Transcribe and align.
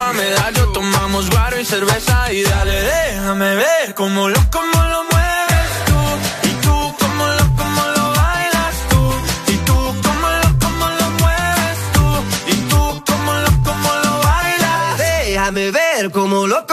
Me 0.00 0.30
da, 0.30 0.50
yo 0.52 0.68
tomamos 0.68 1.28
guaro 1.28 1.58
y 1.60 1.64
cerveza 1.64 2.32
y 2.32 2.44
dale, 2.44 2.82
déjame 2.82 3.56
ver 3.56 3.94
cómo 3.96 4.28
lo, 4.28 4.38
cómo 4.48 4.80
lo 4.80 5.02
mueves 5.10 5.70
tú. 5.86 6.48
Y 6.48 6.52
tú, 6.62 6.94
cómo 7.00 7.26
lo, 7.26 7.56
cómo 7.56 7.82
lo 7.96 8.04
bailas 8.14 8.76
tú. 8.90 9.52
Y 9.52 9.56
tú, 9.66 9.74
cómo 9.74 10.28
lo, 10.40 10.58
cómo 10.60 10.86
lo 11.00 11.10
mueves 11.18 11.78
tú. 11.94 12.06
Y 12.46 12.54
tú, 12.70 13.02
cómo 13.08 13.32
lo, 13.32 13.50
cómo 13.64 13.90
lo 14.04 14.18
bailas. 14.22 14.98
Déjame 14.98 15.70
ver 15.72 16.10
cómo 16.12 16.46
lo, 16.46 16.64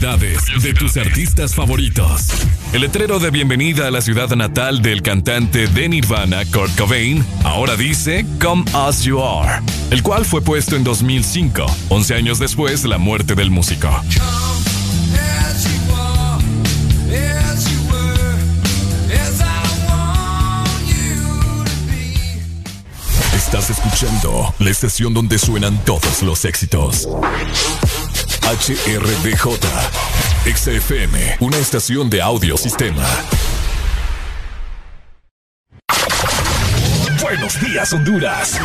de 0.00 0.72
tus 0.72 0.96
artistas 0.96 1.54
favoritos. 1.54 2.28
El 2.72 2.80
letrero 2.80 3.18
de 3.18 3.30
bienvenida 3.30 3.86
a 3.86 3.90
la 3.90 4.00
ciudad 4.00 4.30
natal 4.30 4.80
del 4.80 5.02
cantante 5.02 5.66
de 5.66 5.90
Nirvana, 5.90 6.46
Kurt 6.46 6.74
Cobain, 6.78 7.22
ahora 7.44 7.76
dice 7.76 8.24
Come 8.40 8.64
As 8.72 9.02
You 9.02 9.22
Are, 9.22 9.62
el 9.90 10.02
cual 10.02 10.24
fue 10.24 10.40
puesto 10.40 10.74
en 10.74 10.84
2005, 10.84 11.66
11 11.90 12.14
años 12.14 12.38
después 12.38 12.82
de 12.82 12.88
la 12.88 12.96
muerte 12.96 13.34
del 13.34 13.50
músico. 13.50 13.90
Estás 23.34 23.68
escuchando 23.68 24.54
la 24.60 24.70
estación 24.70 25.12
donde 25.12 25.38
suenan 25.38 25.76
todos 25.84 26.22
los 26.22 26.46
éxitos. 26.46 27.06
HRDJ. 28.50 29.60
XFM, 30.44 31.36
una 31.38 31.56
estación 31.58 32.10
de 32.10 32.20
audio 32.20 32.56
sistema. 32.56 33.06
Buenos 37.22 37.60
días, 37.60 37.92
Honduras. 37.92 38.58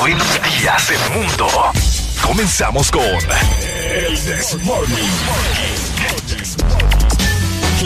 Buenos 0.00 0.26
días, 0.42 0.90
el 0.90 1.16
mundo. 1.16 1.46
Comenzamos 2.20 2.90
con 2.90 3.04
El 3.04 4.24
Desmorning. 4.24 5.10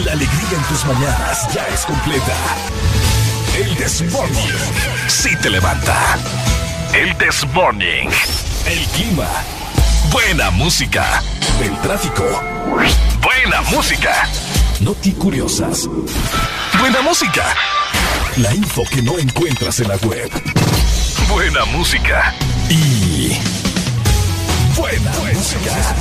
La 0.03 0.13
alegría 0.13 0.57
en 0.57 0.63
tus 0.63 0.83
mañanas 0.85 1.53
ya 1.53 1.67
es 1.67 1.85
completa. 1.85 2.35
El 3.55 3.75
Desmorning. 3.75 4.49
Si 5.07 5.35
te 5.35 5.51
levanta. 5.51 6.17
El 6.91 7.15
Desmorning. 7.19 8.09
El 8.65 8.79
clima 8.87 9.29
Buena 10.11 10.51
música. 10.51 11.21
El 11.61 11.79
tráfico. 11.81 12.23
Buena 13.21 13.61
música. 13.71 14.27
Noti 14.79 15.13
curiosas. 15.13 15.87
Buena 16.79 17.01
música. 17.01 17.55
La 18.37 18.53
info 18.53 18.83
que 18.91 19.01
no 19.01 19.17
encuentras 19.17 19.79
en 19.79 19.87
la 19.87 19.95
web. 19.97 20.29
Buena 21.29 21.65
música. 21.65 22.33
Y. 22.69 23.37
Buena, 24.75 25.11
música. 25.33 25.95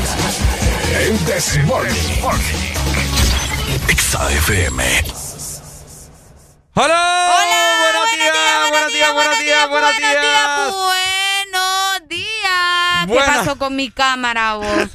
El 0.99 1.17
This 1.21 1.59
XAFM. 3.97 4.83
¡Hola! 6.75 7.31
¡Hola! 7.37 7.75
¡Buenos, 7.79 8.11
días, 8.17 8.71
buenos 8.71 8.93
días! 8.93 9.13
¡Buenos 9.13 9.39
días! 9.39 9.69
¡Buenos 9.69 9.97
días! 9.97 11.14
¿Qué 13.07 13.15
pasó 13.15 13.57
con 13.57 13.77
mi 13.77 13.91
cámara, 13.91 14.55
vos? 14.55 14.91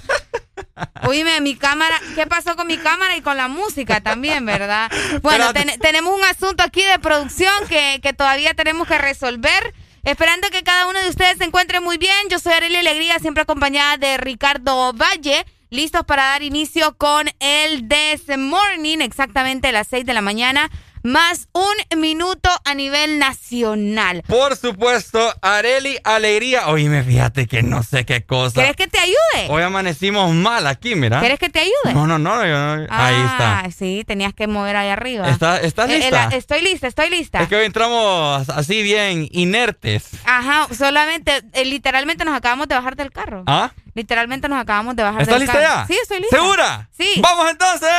Oíme, 1.08 1.42
mi 1.42 1.56
cámara, 1.56 2.00
¿qué 2.16 2.28
pasó 2.28 2.56
con 2.56 2.68
mi 2.68 2.78
cámara 2.78 3.16
y 3.16 3.22
con 3.22 3.38
la 3.38 3.48
música 3.48 4.02
también, 4.02 4.46
verdad? 4.46 4.92
Bueno, 5.22 5.52
tenemos 5.82 6.16
un 6.16 6.24
asunto 6.24 6.64
aquí 6.64 6.84
de 6.84 7.00
producción 7.00 7.54
que, 7.68 8.00
que 8.02 8.14
todavía 8.14 8.54
tenemos 8.54 8.88
que 8.88 8.98
resolver. 8.98 9.74
Esperando 10.04 10.50
que 10.50 10.64
cada 10.64 10.88
uno 10.88 11.00
de 11.02 11.10
ustedes 11.10 11.38
se 11.38 11.44
encuentre 11.44 11.82
muy 11.82 11.98
bien. 11.98 12.30
Yo 12.30 12.40
soy 12.40 12.54
Arelia 12.54 12.80
Alegría, 12.80 13.20
siempre 13.20 13.44
acompañada 13.44 13.98
de 13.98 14.18
Ricardo 14.18 14.94
Valle. 14.94 15.46
Listos 15.70 16.04
para 16.06 16.24
dar 16.24 16.42
inicio 16.42 16.98
con 16.98 17.30
el 17.40 17.88
This 17.88 18.38
Morning, 18.38 19.00
exactamente 19.00 19.68
a 19.68 19.72
las 19.72 19.88
6 19.88 20.06
de 20.06 20.14
la 20.14 20.22
mañana 20.22 20.72
más 21.04 21.48
un 21.54 22.00
minuto 22.00 22.50
a 22.66 22.74
nivel 22.74 23.20
nacional. 23.20 24.24
Por 24.28 24.56
supuesto, 24.56 25.34
Areli 25.42 25.98
Alegría. 26.04 26.68
Oíme, 26.68 27.04
fíjate 27.04 27.48
que 27.48 27.64
no 27.64 27.84
sé 27.84 28.06
qué 28.06 28.24
cosa. 28.24 28.56
¿Quieres 28.56 28.76
que 28.76 28.88
te 28.88 29.00
ayude? 29.00 29.48
Hoy 29.50 29.64
amanecimos 29.64 30.34
mal 30.34 30.68
aquí, 30.68 30.96
mira. 30.96 31.20
¿Quieres 31.20 31.40
que 31.40 31.50
te 31.50 31.60
ayude? 31.60 31.94
No, 31.94 32.08
no, 32.08 32.20
no. 32.20 32.34
ahí 32.34 33.16
está. 33.16 33.60
Ah, 33.60 33.70
sí, 33.76 34.04
tenías 34.06 34.34
que 34.34 34.48
mover 34.48 34.76
ahí 34.76 34.90
arriba. 34.90 35.30
¿Estás 35.30 35.90
eh, 35.90 36.00
lista? 36.00 36.30
estoy 36.34 36.62
lista, 36.62 36.88
estoy 36.88 37.10
lista. 37.10 37.42
Es 37.42 37.50
que 37.50 37.56
hoy 37.56 37.66
entramos 37.66 38.50
así 38.50 38.82
bien 38.82 39.28
inertes. 39.32 40.10
Ajá, 40.26 40.68
solamente, 40.74 41.42
eh, 41.54 41.66
literalmente 41.66 42.26
nos 42.26 42.36
acabamos 42.36 42.68
de 42.68 42.76
bajar 42.76 42.96
del 42.96 43.12
carro. 43.12 43.44
¿Ah? 43.48 43.72
Literalmente 43.94 44.48
nos 44.48 44.60
acabamos 44.60 44.96
de 44.96 45.04
bajar 45.04 45.26
del 45.26 45.28
carro. 45.28 45.44
¿Estás 45.44 45.62
lista 45.62 45.76
ya? 45.76 45.88
Sí, 45.88 46.00
estoy 46.02 46.20
lista. 46.20 46.38
¿Segura? 46.38 46.90
Sí. 46.98 47.14
¡Vamos 47.22 47.50
entonces! 47.50 47.90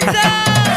¡Eso! 0.00 0.73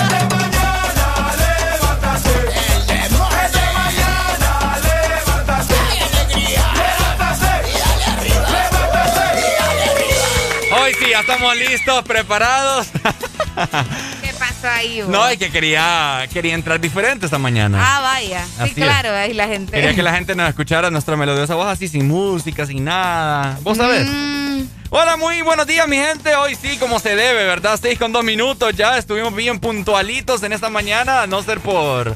Hoy 10.88 10.94
sí, 10.94 11.10
ya 11.10 11.20
estamos 11.20 11.54
listos, 11.58 12.02
preparados. 12.06 12.88
¿Qué 14.22 14.32
pasó 14.40 14.70
ahí? 14.70 15.04
No, 15.06 15.28
es 15.28 15.38
que 15.38 15.52
quería, 15.52 16.26
quería 16.32 16.54
entrar 16.54 16.80
diferente 16.80 17.26
esta 17.26 17.38
mañana. 17.38 17.78
Ah, 17.82 18.00
vaya. 18.00 18.46
Sí, 18.64 18.74
claro, 18.74 19.12
ahí 19.12 19.34
la 19.34 19.48
gente. 19.50 19.74
Quería 19.74 19.94
que 19.94 20.02
la 20.02 20.14
gente 20.16 20.34
nos 20.34 20.48
escuchara 20.48 20.90
nuestra 20.90 21.18
melodiosa 21.18 21.56
voz 21.56 21.68
así, 21.68 21.90
sin 21.90 22.08
música, 22.08 22.66
sin 22.66 22.86
nada. 22.86 23.60
¿Vos 23.64 23.76
sabés? 23.76 24.08
Mm. 24.08 24.62
Hola, 24.90 25.18
muy 25.18 25.42
buenos 25.42 25.68
días, 25.68 25.86
mi 25.90 25.98
gente. 25.98 26.34
Hoy 26.36 26.56
sí, 26.56 26.78
como 26.78 27.00
se 27.00 27.18
debe, 27.18 27.44
¿verdad? 27.44 27.78
Seis 27.82 28.00
con 28.00 28.14
dos 28.14 28.24
minutos 28.24 28.74
ya. 28.74 28.98
Estuvimos 28.98 29.36
bien 29.36 29.60
puntualitos 29.60 30.42
en 30.44 30.54
esta 30.54 30.70
mañana, 30.70 31.24
a 31.24 31.28
no 31.28 31.44
ser 31.44 31.60
por. 31.60 32.16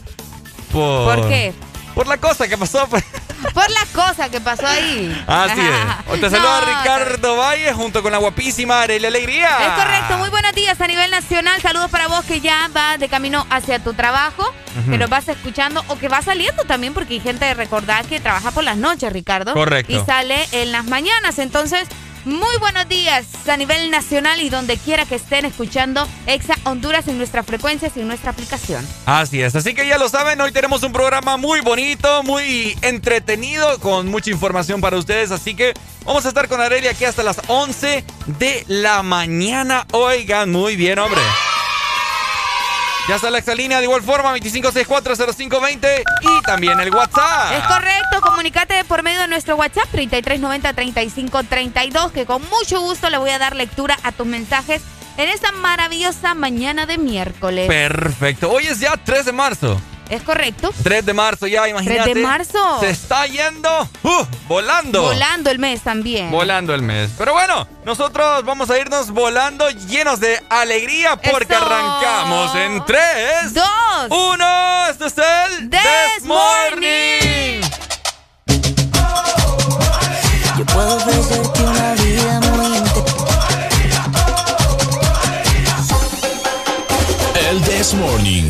¿Por, 0.72 1.18
¿Por 1.18 1.28
qué? 1.28 1.54
Por 1.94 2.08
la 2.08 2.18
cosa 2.18 2.48
que 2.48 2.58
pasó. 2.58 2.88
Pues. 2.88 3.04
Por 3.54 3.70
la 3.70 3.86
cosa 3.94 4.30
que 4.30 4.40
pasó 4.40 4.66
ahí. 4.68 5.24
Así 5.28 5.60
es. 5.60 6.20
Te 6.22 6.30
saluda 6.30 6.62
Ricardo 6.62 7.38
Valle 7.38 7.74
junto 7.74 8.04
con 8.04 8.12
la 8.12 8.18
guapísima 8.18 8.82
Arely 8.82 9.06
Alegría. 9.06 9.50
Es 9.66 9.84
correcto. 9.84 10.18
Muy 10.18 10.30
buenos 10.30 10.54
días 10.54 10.80
a 10.80 10.88
nivel 10.88 11.10
nacional. 11.12 11.62
Saludos 11.62 11.90
para 11.90 12.08
vos 12.08 12.24
que 12.26 12.40
ya 12.40 12.70
va 12.76 12.98
de 12.98 13.10
camino 13.10 13.46
hacia 13.50 13.80
tu 13.80 13.94
trabajo, 13.94 14.54
que 14.90 14.98
nos 14.98 15.10
vas 15.10 15.28
escuchando 15.28 15.84
o 15.88 15.98
que 15.98 16.08
va 16.08 16.22
saliendo 16.22 16.64
también, 16.66 16.94
porque 16.94 17.16
hay 17.16 17.20
gente 17.20 17.46
de 17.46 17.54
recordar 17.54 18.06
que 18.06 18.20
trabaja 18.20 18.52
por 18.52 18.64
las 18.64 18.78
noches, 18.78 19.12
Ricardo. 19.12 19.54
Correcto. 19.54 19.92
Y 19.92 20.00
sale 20.06 20.48
en 20.52 20.72
las 20.72 20.86
mañanas. 20.86 21.40
Entonces, 21.40 21.88
muy 22.26 22.58
buenos 22.60 22.88
días 22.88 23.26
a 23.48 23.58
nivel 23.58 23.90
nacional 23.90 24.42
y 24.42 24.50
donde 24.50 24.78
quiera 24.78 25.06
que 25.06 25.16
estén 25.16 25.46
escuchando 25.46 26.08
Exa 26.28 26.56
Honduras 26.64 27.08
en 27.08 27.18
nuestra 27.18 27.44
frecuencia 27.44 27.92
y 27.96 28.00
en 28.00 28.08
nuestra 28.08 28.32
aplicación. 28.32 28.88
Así 29.06 29.42
es, 29.42 29.56
así 29.56 29.74
que 29.74 29.88
ya 29.88 29.98
lo 29.98 30.10
saben, 30.10 30.40
hoy 30.42 30.52
tenemos 30.52 30.84
un 30.84 30.92
programa 30.92 31.38
muy 31.38 31.62
bonito, 31.62 32.24
muy 32.24 32.78
entretenido, 32.82 33.80
con 33.80 34.08
mucha 34.08 34.30
información 34.30 34.82
para 34.82 34.98
ustedes, 34.98 35.32
así 35.32 35.56
que 35.56 35.74
vamos 36.06 36.26
a 36.26 36.30
estar 36.30 36.48
con 36.48 36.62
Arelia 36.62 36.92
aquí 36.92 37.06
hasta 37.06 37.24
las 37.24 37.42
11 37.48 38.04
de 38.40 38.66
la 38.68 39.04
mañana. 39.04 39.88
Oigan, 39.92 40.52
muy 40.52 40.76
bien, 40.76 41.00
hombre. 41.00 41.22
Ya 43.12 43.18
está 43.18 43.30
la 43.30 43.40
exalínea 43.40 43.80
de 43.80 43.84
igual 43.84 44.02
forma, 44.02 44.34
25640520 44.38 46.04
y 46.22 46.42
también 46.44 46.80
el 46.80 46.96
WhatsApp. 46.96 47.52
Es 47.58 47.64
correcto, 47.66 48.22
comunícate 48.22 48.86
por 48.86 49.04
medio 49.04 49.20
de 49.20 49.28
nuestro 49.28 49.58
WhatsApp 49.58 49.90
3390-3532, 49.92 52.12
que 52.12 52.26
con 52.26 52.42
mucho 52.44 52.80
gusto 52.80 53.10
le 53.10 53.18
voy 53.18 53.32
a 53.32 53.38
dar 53.38 53.58
lectura 53.58 54.00
a 54.04 54.14
tus 54.14 54.26
mensajes 54.26 54.82
en 55.18 55.28
esta 55.28 55.52
maravillosa 55.52 56.36
mañana 56.36 56.86
de 56.86 56.98
miércoles. 56.98 57.68
Perfecto. 57.68 58.50
Hoy 58.50 58.68
es 58.68 58.80
ya 58.80 58.96
3 58.96 59.26
de 59.26 59.34
marzo. 59.34 59.82
¿Es 60.12 60.24
correcto? 60.24 60.74
3 60.84 61.06
de 61.06 61.14
marzo 61.14 61.48
ya, 61.48 61.70
imagínate. 61.70 62.02
3 62.04 62.16
de 62.16 62.22
marzo. 62.22 62.80
Se 62.82 62.90
está 62.90 63.26
yendo 63.28 63.70
uh, 64.04 64.26
volando. 64.50 65.04
Volando 65.04 65.50
el 65.50 65.58
mes 65.58 65.80
también. 65.84 66.30
Volando 66.30 66.76
el 66.76 66.82
mes. 66.82 67.12
Pero 67.18 67.32
bueno, 67.32 67.66
nosotros 67.86 68.44
vamos 68.44 68.70
a 68.70 68.78
irnos 68.78 69.12
volando 69.12 69.70
llenos 69.70 70.20
de 70.20 70.44
alegría 70.50 71.16
porque 71.16 71.56
arrancamos 71.56 72.54
en 72.56 72.84
3, 72.84 73.54
2, 73.54 73.66
1. 74.10 74.88
Este 74.90 75.06
es 75.06 75.16
el 75.18 75.70
This, 75.70 76.26
Morning. 76.26 77.62
Yo 80.58 80.66
puedo 80.66 80.98
ofrecerte 80.98 81.64
una 81.64 81.94
vida 81.94 82.40
muy 82.42 82.82
El 87.50 87.62
This 87.62 87.94
Morning. 87.94 88.50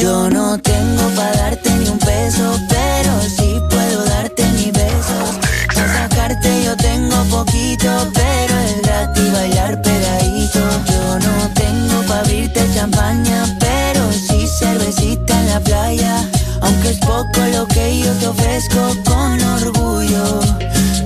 Yo 0.00 0.28
no 0.28 0.58
tengo 0.58 1.08
para 1.16 1.34
darte 1.36 1.70
ni 1.70 1.88
un 1.88 1.98
peso, 1.98 2.60
pero 2.68 3.12
sí 3.22 3.58
puedo 3.70 4.04
darte 4.04 4.44
mis 4.52 4.70
besos. 4.70 5.38
Para 5.74 6.08
sacarte 6.08 6.64
yo 6.64 6.76
tengo 6.76 7.16
poquito, 7.30 7.88
pero 8.12 8.58
es 8.58 8.82
gratis 8.82 9.32
bailar 9.32 9.80
pegadito. 9.80 10.60
Yo 10.86 11.18
no 11.18 11.54
tengo 11.54 12.02
para 12.06 12.20
abrirte 12.20 12.60
champaña, 12.74 13.56
pero 13.58 14.12
sí 14.12 14.46
cervecita 14.46 15.40
en 15.40 15.46
la 15.48 15.60
playa. 15.60 16.28
Aunque 16.60 16.90
es 16.90 16.98
poco 16.98 17.40
lo 17.52 17.66
que 17.66 18.00
yo 18.00 18.12
te 18.20 18.26
ofrezco 18.26 18.94
con 19.06 19.42
orgullo, 19.42 20.40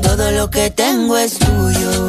todo 0.03 0.33
lo 0.33 0.51
que 0.51 0.69
tengo 0.71 1.17
es 1.17 1.39
tuyo. 1.39 2.09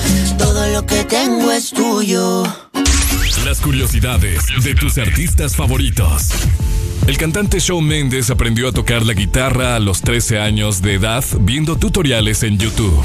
que 1.01 1.15
tengo 1.15 1.51
es 1.51 1.71
tuyo. 1.71 2.43
Las 3.45 3.59
curiosidades 3.61 4.45
de 4.63 4.75
tus 4.75 4.97
artistas 4.97 5.55
favoritos. 5.55 6.29
El 7.07 7.17
cantante 7.17 7.59
Shawn 7.59 7.85
Mendes 7.85 8.29
aprendió 8.29 8.67
a 8.67 8.71
tocar 8.71 9.03
la 9.05 9.13
guitarra 9.13 9.75
a 9.75 9.79
los 9.79 10.01
13 10.01 10.39
años 10.39 10.81
de 10.81 10.95
edad 10.95 11.23
viendo 11.39 11.77
tutoriales 11.77 12.43
en 12.43 12.59
YouTube. 12.59 13.01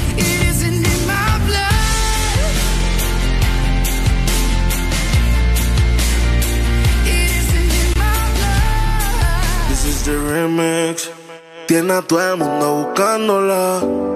This 9.68 9.84
is 9.86 10.02
the 10.04 10.18
remix. 10.18 11.10
Tiene 11.66 11.94
a 11.94 12.02
todo 12.02 12.32
el 12.32 12.38
mundo 12.38 12.86
buscándola. 12.86 14.15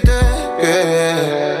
que 0.61 1.60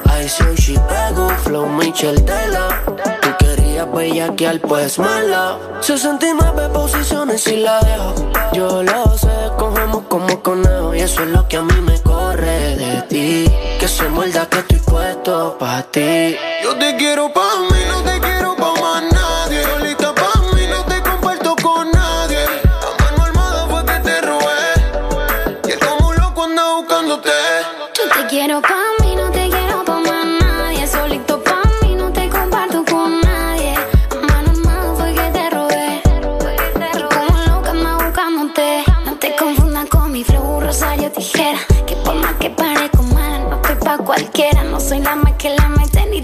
I 0.31 0.33
say 0.33 0.55
she 0.55 0.75
pego, 0.75 1.29
flow 1.43 1.67
Michel 1.67 2.23
Tela. 2.23 2.69
Tú 3.21 3.29
querías 3.37 3.91
bellaquear, 3.91 4.61
pues 4.61 4.97
mala. 4.97 5.57
69 5.81 6.69
posiciones 6.69 7.45
y 7.47 7.57
la 7.57 7.81
dejo. 7.81 8.31
Yo 8.53 8.81
lo 8.81 9.17
sé, 9.17 9.27
cogemos 9.57 10.03
como 10.07 10.41
conejo. 10.41 10.95
Y 10.95 11.01
eso 11.01 11.23
es 11.23 11.31
lo 11.31 11.45
que 11.49 11.57
a 11.57 11.63
mí 11.63 11.81
me 11.81 11.99
corre 12.01 12.77
de 12.77 13.01
ti. 13.09 13.45
Que 13.77 13.87
se 13.89 14.07
muerda 14.07 14.47
que 14.47 14.59
estoy 14.59 14.79
puesto 14.79 15.57
pa' 15.59 15.83
ti. 15.91 16.37
Yo 16.63 16.77
te 16.77 16.95
quiero 16.95 17.33
pa' 17.33 17.59
mí, 17.69 17.79
no 17.89 18.01
te 18.01 18.17
quiero 18.21 18.55
pa' 18.55 18.73
más 18.79 19.10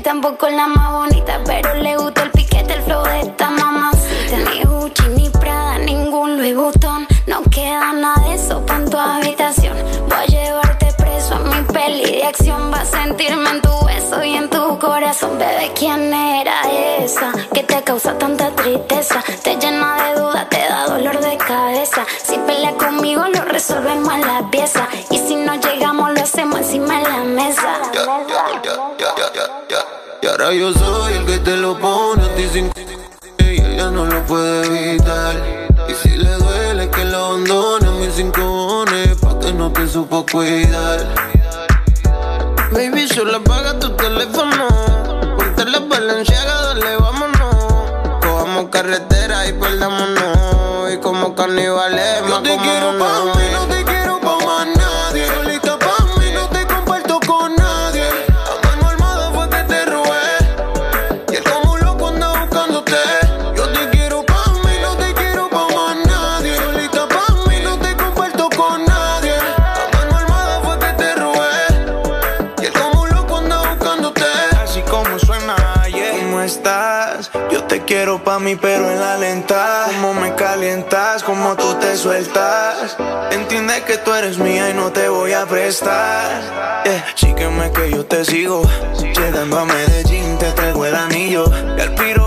tampoco 0.07 0.47
la 0.47 0.67
más 0.67 0.93
bonita. 0.93 1.41
Pero 1.45 1.73
le 1.73 1.97
gusta 1.97 2.23
el 2.23 2.31
piquete, 2.31 2.75
el 2.75 2.81
flow 2.83 3.03
de 3.03 3.19
esta 3.19 3.49
mamacita. 3.49 4.37
Ni 4.49 4.63
Gucci, 4.63 5.03
ni 5.17 5.29
Prada, 5.29 5.79
ningún 5.79 6.37
Louis 6.37 6.55
Vuitton. 6.55 7.05
No 7.25 7.43
queda 7.43 7.91
nada 7.91 8.23
de 8.25 8.35
eso 8.35 8.65
pa' 8.65 8.77
en 8.77 8.89
tu 8.89 8.97
habitación. 8.97 9.75
Voy 10.07 10.17
a 10.17 10.25
llevarte 10.25 10.93
preso 10.97 11.35
a 11.35 11.39
mi 11.39 11.61
peli 11.73 12.05
de 12.05 12.23
acción. 12.23 12.71
Va 12.73 12.81
a 12.81 12.85
sentirme 12.85 13.49
en 13.49 13.61
tu 13.61 13.85
beso 13.85 14.23
y 14.23 14.35
en 14.37 14.49
tu 14.49 14.79
corazón. 14.79 15.37
Bebé, 15.37 15.73
¿quién 15.75 16.13
era 16.13 16.55
esa 16.99 17.33
que 17.53 17.63
te 17.63 17.83
causa 17.83 18.17
tanta 18.17 18.49
tristeza? 18.51 19.21
Te 19.43 19.57
llena 19.57 20.03
de 20.03 20.21
dudas, 20.21 20.47
te 20.47 20.59
da 20.69 20.87
dolor 20.87 21.19
de 21.19 21.37
cabeza. 21.37 22.05
Si 22.23 22.37
pelea 22.47 22.71
conmigo, 22.75 23.25
lo 23.27 23.41
resolvemos 23.41 24.13
en 24.13 24.21
la 24.21 24.49
pieza. 24.49 24.87
Y 25.11 25.17
si 25.17 25.35
no 25.35 25.55
llegamos, 25.55 26.13
lo 26.13 26.21
hacemos 26.21 26.59
encima 26.59 26.99
de 26.99 27.03
la 27.03 27.23
mesa. 27.25 27.86
Ahora 30.39 30.53
yo 30.53 30.71
soy 30.71 31.13
el 31.13 31.25
que 31.25 31.39
te 31.39 31.57
lo 31.57 31.79
pone 31.79 32.23
a 32.23 32.35
ti 32.35 32.47
sin 32.53 32.71
y 33.39 33.59
ella 33.59 33.89
no 33.89 34.05
lo 34.05 34.23
puede 34.27 34.91
evitar. 34.91 35.35
Y 35.89 35.93
si 35.95 36.15
le 36.15 36.29
duele 36.29 36.91
que 36.91 37.05
lo 37.05 37.17
abandone 37.25 37.87
a 37.87 37.91
mis 37.93 38.13
cinco 38.13 38.85
pa' 39.19 39.39
que 39.39 39.51
no 39.51 39.71
te 39.71 39.87
supo 39.87 40.23
cuidar. 40.31 41.07
Baby, 42.71 43.07
solo 43.07 43.37
apaga 43.37 43.79
tu 43.79 43.89
teléfono. 43.95 44.67
Ponte 45.37 45.65
la 45.65 45.79
valenciaga, 45.79 46.61
dale, 46.65 46.97
vámonos. 46.97 48.21
Cojamos 48.21 48.65
carretera 48.69 49.47
y 49.47 49.53
perdámonos. 49.53 50.93
Y 50.93 50.97
como 50.97 51.33
carnivales, 51.33 52.21
Yo 52.27 52.43
te 52.43 52.55
quiero 52.57 52.95
pa' 52.99 53.23
mí, 53.23 53.43
no 53.53 53.65
te 53.65 53.76
mí, 78.39 78.55
pero 78.55 78.89
en 78.89 78.99
la 78.99 79.17
lenta. 79.17 79.85
Cómo 79.87 80.13
me 80.13 80.35
calientas, 80.35 81.23
cómo 81.23 81.55
tú 81.55 81.73
te 81.75 81.95
sueltas. 81.95 82.97
Entiende 83.31 83.83
que 83.85 83.97
tú 83.97 84.13
eres 84.13 84.37
mía 84.37 84.69
y 84.69 84.73
no 84.73 84.91
te 84.91 85.09
voy 85.09 85.33
a 85.33 85.45
prestar. 85.45 86.83
Yeah. 86.83 87.05
Sígueme 87.15 87.71
que 87.71 87.91
yo 87.91 88.05
te 88.05 88.23
sigo. 88.25 88.61
Llegando 88.99 89.59
a 89.59 89.65
Medellín, 89.65 90.37
te 90.37 90.51
traigo 90.51 90.85
el 90.85 90.95
anillo. 90.95 91.45
Y 91.77 91.81
al 91.81 91.93
piro 91.95 92.26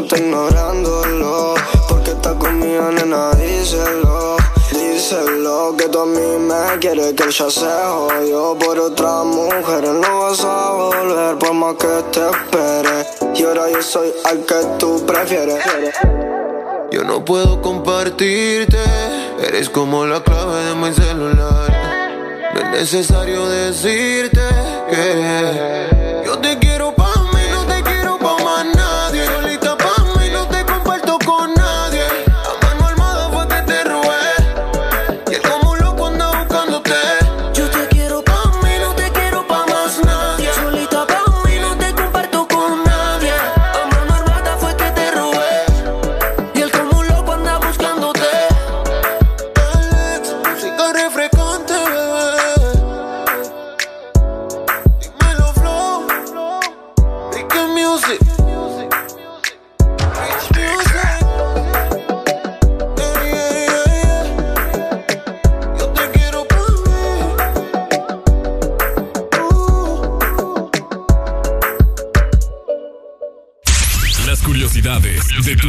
está 0.00 0.18
ignorándolo. 0.18 1.54
Porque 1.88 2.10
está 2.12 2.34
conmigo, 2.34 2.90
nena, 2.92 3.30
díselo. 3.32 4.36
Díselo 4.72 5.76
que 5.76 5.88
tú 5.88 6.00
a 6.00 6.06
mí 6.06 6.38
me 6.38 6.78
quieres 6.80 7.12
que 7.14 7.30
ya 7.30 7.50
se 7.50 7.66
jodió 7.66 8.56
por 8.58 8.78
otra 8.78 9.22
mujer. 9.24 9.84
No 9.84 10.20
vas 10.20 10.44
a 10.44 10.72
volver 10.72 11.38
por 11.38 11.54
más 11.54 11.74
que 11.74 12.02
te 12.10 12.20
espere. 12.30 13.06
Y 13.34 13.44
ahora 13.44 13.70
yo 13.70 13.82
soy 13.82 14.12
al 14.24 14.44
que 14.44 14.54
tú 14.78 15.04
prefieres. 15.06 15.62
Yo 16.90 17.04
no 17.04 17.24
puedo 17.24 17.62
compartirte, 17.62 18.76
eres 19.40 19.70
como 19.70 20.04
la 20.04 20.22
clave 20.22 20.64
de 20.64 20.74
mi 20.74 20.92
celular. 20.92 21.72
No 22.54 22.60
es 22.60 22.70
necesario 22.70 23.46
decirte 23.46 24.40
que 24.90 26.22
yo 26.26 26.38
te 26.38 26.58
quiero 26.58 26.94
pa' 26.94 27.11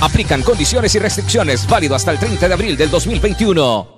Aplican 0.00 0.42
condiciones 0.42 0.94
y 0.94 0.98
restricciones 0.98 1.66
válido 1.66 1.94
hasta 1.94 2.10
el 2.12 2.18
30 2.18 2.48
de 2.48 2.54
abril 2.54 2.76
del 2.76 2.90
2021. 2.90 3.97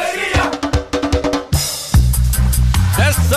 ¡Eso! 3.11 3.35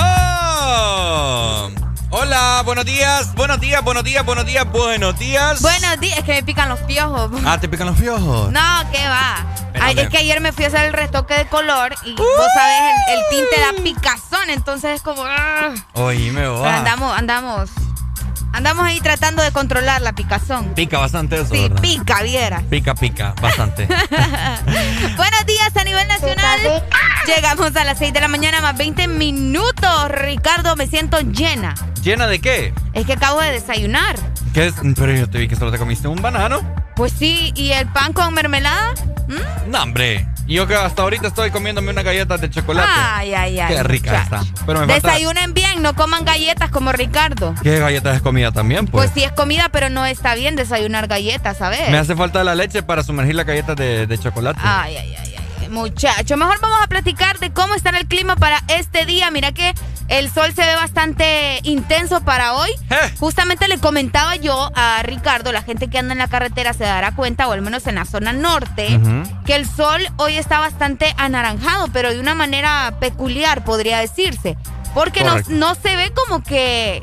Hola, 2.11 2.63
buenos 2.65 2.85
días, 2.85 3.35
buenos 3.35 3.59
días, 3.59 3.83
buenos 3.83 4.05
días, 4.05 4.25
buenos 4.25 4.47
días, 4.47 4.65
buenos 4.71 5.19
días. 5.19 5.61
Buenos 5.63 5.99
días, 5.99 6.19
es 6.19 6.25
que 6.25 6.33
me 6.33 6.43
pican 6.45 6.69
los 6.69 6.79
piojos. 6.83 7.33
Ah, 7.45 7.59
¿te 7.59 7.69
pican 7.69 7.89
los 7.89 7.97
piojos? 7.99 8.53
No, 8.53 8.61
¿qué 8.93 9.05
va? 9.09 9.45
Ay, 9.81 9.99
es 9.99 10.09
que 10.11 10.19
ayer 10.19 10.41
me 10.41 10.53
fui 10.53 10.65
a 10.65 10.69
hacer 10.69 10.85
el 10.87 10.93
retoque 10.93 11.35
de 11.35 11.49
color 11.49 11.93
y 12.05 12.15
vos 12.15 12.25
Uh. 12.25 12.43
sabés, 12.55 12.83
el, 13.09 13.15
el 13.19 13.25
tinte 13.31 13.61
da 13.61 13.73
picazón, 13.83 14.49
entonces 14.51 14.93
es 14.95 15.03
como... 15.03 15.25
ah. 15.27 15.75
Oíme, 15.95 16.47
vos. 16.47 16.61
Pero 16.63 16.77
andamos, 16.77 17.19
andamos, 17.19 17.71
andamos 18.55 18.85
ahí 18.87 19.01
tratando 19.01 19.43
de 19.43 19.51
controlar 19.53 20.01
la 20.01 20.13
picazón. 20.15 20.73
Pica 20.75 20.99
bastante 20.99 21.37
eso, 21.37 21.55
Sí, 21.55 21.63
¿verdad? 21.63 21.83
pica, 21.83 22.23
viera. 22.23 22.63
Pica, 22.71 22.95
pica, 22.95 23.35
bastante. 23.43 23.87
Buenos 25.17 25.47
días 25.47 25.77
a 25.77 25.85
nivel 25.85 26.07
nacional. 26.09 26.83
Llegamos 27.27 27.75
a 27.77 27.85
las 27.85 27.99
6 27.99 28.13
de 28.13 28.21
la 28.21 28.29
mañana 28.29 28.61
más 28.61 28.77
20 28.77 29.09
minutos. 29.09 30.09
Ricardo, 30.09 30.77
me 30.77 30.87
siento 30.87 31.21
llena. 31.21 31.75
¿Llena 32.03 32.27
de 32.27 32.41
qué? 32.41 32.75
Es 32.93 33.07
que 33.07 33.15
acabo 33.15 33.41
de 33.41 33.53
desayunar. 33.53 34.17
¿Qué 34.53 34.67
es? 34.67 34.75
Pero 34.97 35.13
yo 35.13 35.29
te 35.29 35.39
vi 35.39 35.49
que 35.49 35.57
solo 35.57 35.73
te 35.73 35.79
comiste 35.79 36.07
un 36.09 36.21
banano. 36.23 36.61
Pues 36.97 37.13
sí, 37.19 37.53
¿y 37.57 37.73
el 37.73 37.89
pan 37.89 38.13
con 38.13 38.33
mermelada? 38.35 38.95
¿Mm? 39.27 39.71
No, 39.71 39.83
hombre. 39.83 40.29
Y 40.47 40.57
yo 40.57 40.67
que 40.67 40.75
hasta 40.75 41.01
ahorita 41.03 41.29
estoy 41.29 41.51
comiéndome 41.51 41.91
unas 41.91 42.05
galletas 42.05 42.39
de 42.41 42.51
chocolate. 42.51 42.87
Ay, 42.95 43.33
ay, 43.33 43.59
ay. 43.61 43.75
Qué 43.75 43.83
muchacho. 43.83 44.23
están. 44.23 44.55
Pero 44.67 44.81
me 44.81 44.87
falta- 44.93 45.09
Desayunen 45.09 45.55
bien, 45.55 45.81
no 45.83 45.95
coman 45.97 46.25
galletas 46.27 46.71
como 46.71 46.93
Ricardo. 46.93 47.55
¿Qué 47.63 47.79
galletas 47.79 48.17
es 48.17 48.23
comida 48.45 48.53
también, 48.53 48.87
pues? 48.87 49.07
Pues 49.07 49.15
sí 49.15 49.25
es 49.25 49.33
comida, 49.33 49.69
pero 49.71 49.91
no 49.91 50.05
está 50.07 50.35
bien 50.35 50.57
desayunar 50.57 51.07
galletas, 51.07 51.59
¿sabes? 51.59 51.89
Me 51.91 51.99
hace 51.99 52.15
falta 52.15 52.45
la 52.45 52.55
leche 52.55 52.83
para 52.83 53.03
sumergir 53.03 53.35
las 53.35 53.47
galletas 53.47 53.77
de, 53.77 54.07
de 54.07 54.19
chocolate. 54.19 54.61
Ay, 54.63 54.97
ay, 54.97 55.15
ay, 55.19 55.35
ay, 55.61 55.69
muchacho. 55.69 56.37
Mejor 56.37 56.61
vamos 56.61 56.79
a 56.83 56.87
platicar 56.87 57.39
de 57.39 57.51
cómo 57.51 57.75
está 57.75 57.91
el 57.91 58.07
clima 58.07 58.37
para 58.37 58.63
este 58.69 59.07
día. 59.07 59.31
Mira 59.31 59.53
que 59.53 59.75
el 60.09 60.31
sol 60.31 60.53
se 60.55 60.65
ve 60.65 60.77
bastante 60.77 61.61
intenso 61.63 62.21
para 62.23 62.55
hoy. 62.55 62.71
Justamente 63.19 63.67
le 63.69 63.79
comentaba 63.79 64.37
yo 64.37 64.71
a 64.75 65.03
Ricardo, 65.03 65.51
la 65.53 65.63
gente 65.63 65.89
que 65.89 65.99
anda 65.99 66.13
en 66.13 66.19
la 66.19 66.29
carretera 66.29 66.73
se 66.75 66.85
dará 66.85 67.15
cuenta, 67.15 67.49
o 67.49 67.53
al 67.53 67.63
menos 67.63 67.87
en 67.87 67.97
la 67.97 68.05
zona 68.05 68.33
norte, 68.33 69.01
que 69.47 69.57
el 69.57 69.69
sol 69.69 70.01
hoy 70.17 70.37
está 70.37 70.61
bastante 70.61 71.15
anaranjado, 71.17 71.89
pero 71.93 72.11
de 72.11 72.21
una 72.21 72.35
manera 72.35 72.97
peculiar, 73.01 73.65
podría 73.65 73.99
decirse. 73.99 74.57
Porque 74.95 75.25
no 75.49 75.75
se 75.75 75.97
ve 75.97 76.13
como 76.13 76.43
que 76.43 77.03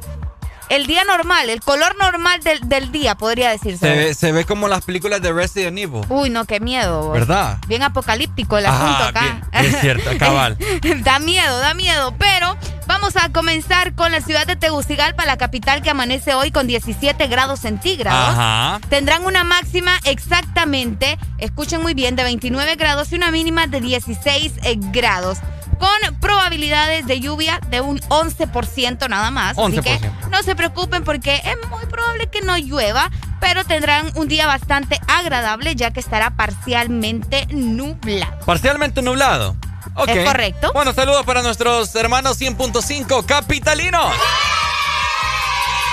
el 0.71 0.88
día 0.88 1.03
normal, 1.03 1.49
el 1.49 1.60
color 1.60 1.97
normal 1.97 2.39
del, 2.41 2.62
del 2.69 2.93
día, 2.93 3.15
podría 3.15 3.49
decirse. 3.49 3.86
Se 3.86 3.93
ve, 3.93 4.13
se 4.13 4.31
ve 4.31 4.45
como 4.45 4.69
las 4.69 4.86
películas 4.86 5.21
de 5.21 5.34
Resident 5.34 5.77
Evil. 5.77 6.01
Uy, 6.07 6.29
no, 6.29 6.45
qué 6.45 6.62
miedo. 6.62 7.12
¿Verdad? 7.12 7.57
Bien 7.67 7.84
apocalíptico 7.84 8.57
el 8.57 8.65
Ajá, 8.65 8.86
asunto 8.86 9.03
acá. 9.03 9.41
bien, 9.51 9.65
es 9.65 9.81
cierto, 9.81 10.10
cabal. 10.17 10.57
da 11.03 11.19
miedo, 11.19 11.60
da 11.60 11.73
miedo. 11.73 12.15
Pero 12.17 12.57
vamos 12.88 13.17
a 13.17 13.27
comenzar 13.34 13.95
con 13.95 14.13
la 14.13 14.21
ciudad 14.21 14.47
de 14.47 14.55
Tegucigalpa, 14.55 15.25
la 15.25 15.36
capital 15.36 15.81
que 15.81 15.89
amanece 15.89 16.36
hoy 16.36 16.51
con 16.51 16.67
17 16.67 17.27
grados 17.27 17.60
centígrados. 17.60 18.29
Ajá. 18.29 18.79
Tendrán 18.89 19.25
una 19.25 19.43
máxima 19.43 19.99
exactamente, 20.05 21.19
escuchen 21.38 21.81
muy 21.81 21.93
bien, 21.93 22.15
de 22.15 22.23
29 22.23 22.77
grados 22.77 23.12
y 23.12 23.15
una 23.15 23.29
mínima 23.29 23.67
de 23.67 23.81
16 23.81 24.53
eh, 24.63 24.75
grados. 24.93 25.39
Con 25.82 26.15
probabilidades 26.20 27.08
de 27.08 27.20
lluvia 27.20 27.60
de 27.72 27.82
un 27.82 28.00
11% 28.02 29.10
nada 29.10 29.32
más. 29.32 29.58
Así 29.58 29.80
que 29.82 30.00
11%. 30.00 30.30
no 30.30 30.44
se 30.44 30.56
preocupen 30.56 31.04
porque 31.04 31.41
es 31.44 31.70
muy 31.70 31.88
probable 31.88 32.28
que 32.28 32.41
no 32.41 32.56
llueva, 32.56 33.10
pero 33.39 33.65
tendrán 33.65 34.12
un 34.13 34.28
día 34.28 34.46
bastante 34.46 35.02
agradable 35.08 35.76
ya 35.76 35.89
que 35.89 36.00
estará 36.00 36.30
parcialmente 36.30 37.48
nublado. 37.50 38.46
Parcialmente 38.46 39.02
nublado. 39.02 39.56
Ok. 39.96 40.10
Es 40.10 40.26
correcto. 40.26 40.72
Bueno, 40.74 40.94
saludos 40.94 41.26
para 41.26 41.41
nuestros 41.41 41.96
hermanos 41.96 42.39
100.5 42.39 43.26
capitalinos. 43.26 44.13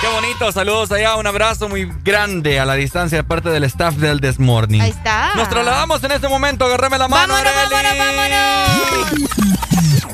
Qué 0.01 0.07
bonito, 0.07 0.49
saludos 0.53 0.91
allá, 0.93 1.17
un 1.17 1.27
abrazo 1.27 1.67
muy 1.67 1.91
grande 2.05 2.57
a 2.59 2.65
la 2.65 2.75
distancia 2.75 3.17
de 3.17 3.23
parte 3.25 3.49
del 3.49 3.65
staff 3.65 3.95
del 3.95 4.21
This 4.21 4.39
Morning. 4.39 4.79
Ahí 4.79 4.91
está. 4.91 5.31
Nos 5.35 5.49
trasladamos 5.49 6.01
en 6.03 6.11
este 6.11 6.29
momento, 6.29 6.63
agárrame 6.65 6.97
la 6.97 7.07
mano. 7.09 7.33
¡Vámonos, 7.33 7.53
Arely. 7.53 7.97
vámonos, 7.97 8.15
vámonos! 8.15 9.29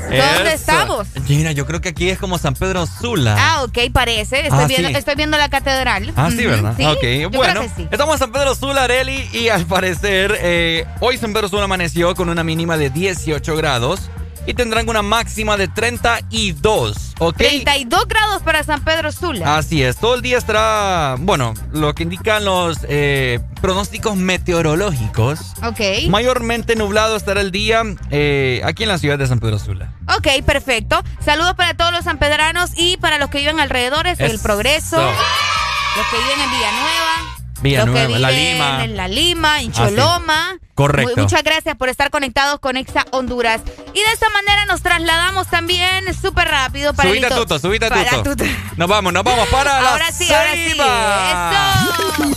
¿Dónde 0.05 0.53
Eso. 0.53 0.55
estamos? 0.55 1.07
Gina, 1.27 1.51
yo 1.51 1.67
creo 1.67 1.81
que 1.81 1.89
aquí 1.89 2.09
es 2.09 2.17
como 2.17 2.37
San 2.39 2.55
Pedro 2.55 2.87
Sula. 2.87 3.35
Ah, 3.37 3.63
ok, 3.63 3.77
parece. 3.91 4.41
Estoy, 4.47 4.59
Ah, 4.63 4.67
viendo, 4.67 4.89
sí. 4.89 4.95
estoy 4.95 5.15
viendo 5.15 5.37
la 5.37 5.49
catedral. 5.49 6.13
Ah, 6.15 6.29
sí, 6.31 6.45
¿verdad? 6.45 6.73
sí, 6.77 6.85
ok, 6.85 7.01
yo 7.03 7.29
creo 7.29 7.29
bueno. 7.31 7.61
que 7.61 7.69
sí. 7.69 7.87
Estamos 7.91 8.13
en 8.15 8.19
San 8.19 8.31
Pedro 8.31 8.55
Sula, 8.55 8.83
Areli, 8.85 9.29
y 9.33 9.49
al 9.49 9.65
parecer 9.65 10.35
eh, 10.41 10.85
hoy 10.99 11.17
San 11.17 11.33
Pedro 11.33 11.47
Sula 11.49 11.65
amaneció 11.65 12.15
con 12.15 12.29
una 12.29 12.43
mínima 12.43 12.77
de 12.77 12.89
18 12.89 13.55
grados 13.55 14.09
y 14.45 14.53
tendrán 14.53 14.87
una 14.89 15.01
máxima 15.01 15.57
de 15.57 15.67
32, 15.67 17.15
¿ok? 17.19 17.37
32 17.37 18.07
grados 18.07 18.41
para 18.43 18.63
San 18.63 18.83
Pedro 18.83 19.11
Sula. 19.11 19.57
Así 19.57 19.83
es, 19.83 19.97
todo 19.97 20.15
el 20.15 20.21
día 20.21 20.37
estará, 20.37 21.15
bueno, 21.19 21.53
lo 21.73 21.93
que 21.95 22.03
indican 22.03 22.45
los 22.45 22.77
eh, 22.87 23.39
pronósticos 23.61 24.15
meteorológicos. 24.15 25.39
Ok. 25.63 26.07
Mayormente 26.09 26.75
nublado 26.75 27.15
estará 27.15 27.41
el 27.41 27.51
día 27.51 27.83
eh, 28.11 28.61
aquí 28.63 28.83
en 28.83 28.89
la 28.89 28.97
ciudad 28.97 29.17
de 29.17 29.27
San 29.27 29.39
Pedro 29.39 29.59
Sula. 29.59 29.91
Ok, 30.17 30.43
perfecto. 30.45 31.03
Saludos 31.23 31.55
para 31.55 31.73
todos 31.73 31.91
los 31.91 32.03
sanpedranos 32.03 32.71
y 32.75 32.97
para 32.97 33.17
los 33.17 33.29
que 33.29 33.39
viven 33.39 33.59
alrededores, 33.59 34.19
el 34.19 34.31
Eso. 34.31 34.43
Progreso, 34.43 34.97
los 34.97 36.07
que 36.07 36.17
viven 36.17 36.39
en 36.41 36.51
Villanueva. 36.51 37.44
Villanueva, 37.61 38.13
que 38.13 38.19
La 38.19 38.29
viven 38.29 38.53
Lima. 38.53 38.83
en 38.83 38.97
La 38.97 39.07
Lima, 39.07 39.61
en 39.61 39.71
Ah, 39.71 39.73
sí. 39.73 39.95
Choloma. 39.95 40.57
Correcto. 40.75 41.13
Mu- 41.15 41.21
muchas 41.23 41.41
gracias 41.43 41.75
por 41.77 41.87
estar 41.89 42.09
conectados 42.09 42.59
con 42.59 42.75
Exa 42.75 43.05
Honduras. 43.11 43.61
Y 43.93 43.99
de 43.99 44.11
esta 44.13 44.29
manera 44.29 44.65
nos 44.65 44.81
trasladamos 44.81 45.47
también 45.47 46.03
súper 46.19 46.49
rápido 46.49 46.93
para 46.93 47.09
Subite 47.09 47.25
a 47.27 47.29
tuto, 47.29 47.59
subite 47.59 47.85
a 47.85 47.89
tuto. 47.89 48.23
tuto. 48.35 48.43
Nos 48.75 48.89
vamos, 48.89 49.13
nos 49.13 49.23
vamos 49.23 49.47
para 49.47 49.81
la 49.81 49.89
Ahora 49.91 50.11
sí, 50.11 50.27
ahora 50.33 50.53
sí. 50.53 50.71
Eso. 50.71 52.35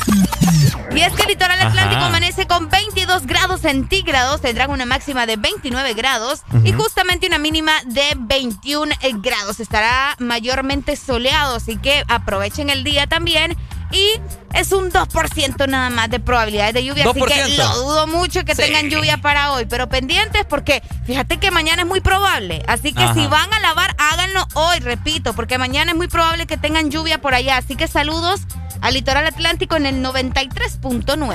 Y 0.96 1.00
es 1.02 1.12
que 1.12 1.22
el 1.22 1.28
litoral 1.28 1.58
Ajá. 1.58 1.68
atlántico 1.68 2.02
amanece 2.02 2.46
con 2.46 2.68
22 2.70 3.26
grados 3.26 3.60
centígrados, 3.60 4.40
tendrán 4.40 4.70
una 4.70 4.86
máxima 4.86 5.26
de 5.26 5.36
29 5.36 5.94
grados 5.94 6.42
y 6.64 6.72
justamente 6.72 7.26
una 7.26 7.38
mínima 7.38 7.72
de 7.86 8.04
21 8.16 8.94
grados. 9.22 9.60
Estará 9.60 10.16
mayormente 10.18 10.96
soleado, 10.96 11.56
así 11.56 11.76
que 11.76 12.02
aprovechen 12.08 12.70
el 12.70 12.84
día 12.84 13.06
también 13.06 13.56
y 13.90 14.20
es 14.54 14.72
un 14.72 14.90
2% 14.90 15.68
nada 15.68 15.90
más 15.90 16.10
de 16.10 16.20
probabilidades 16.20 16.74
de 16.74 16.84
lluvia. 16.84 17.04
Así 17.08 17.20
que 17.20 17.56
lo 17.56 17.68
dudo 17.76 18.06
mucho 18.06 18.44
que 18.44 18.54
tengan 18.54 18.90
lluvia 18.90 19.18
para 19.18 19.52
hoy. 19.52 19.66
Pero 19.66 19.88
pendientes 19.88 20.44
porque 20.48 20.82
fíjate 21.06 21.38
que 21.38 21.50
mañana 21.50 21.82
es 21.82 21.88
muy 21.88 22.00
probable. 22.00 22.62
Así 22.66 22.92
que 22.92 23.06
si 23.14 23.26
van 23.26 23.52
a 23.52 23.60
lavar, 23.60 23.94
háganlo 23.98 24.46
hoy, 24.54 24.80
repito, 24.80 25.34
porque 25.34 25.58
mañana 25.58 25.92
es 25.92 25.96
muy 25.96 26.08
probable 26.08 26.46
que 26.46 26.56
tengan 26.56 26.90
lluvia 26.90 27.20
por 27.20 27.34
allá. 27.34 27.56
Así 27.56 27.76
que 27.76 27.88
saludos 27.88 28.40
al 28.80 28.94
litoral 28.94 29.26
atlántico 29.26 29.76
en 29.76 29.86
el 29.86 30.02
93.9. 30.02 31.34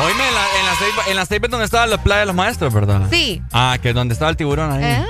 Oíme, 0.00 0.28
en 0.28 0.34
la, 0.34 0.46
en 1.08 1.16
la 1.16 1.26
en 1.28 1.50
donde 1.50 1.64
estaba 1.64 1.86
la 1.86 1.98
playa 1.98 2.20
de 2.20 2.26
los 2.26 2.34
maestros, 2.34 2.72
¿verdad? 2.72 3.08
Sí. 3.10 3.42
Ah, 3.52 3.78
que 3.82 3.92
donde 3.92 4.12
estaba 4.12 4.30
el 4.30 4.36
tiburón 4.36 4.70
ahí. 4.70 4.84
Eh, 4.84 5.04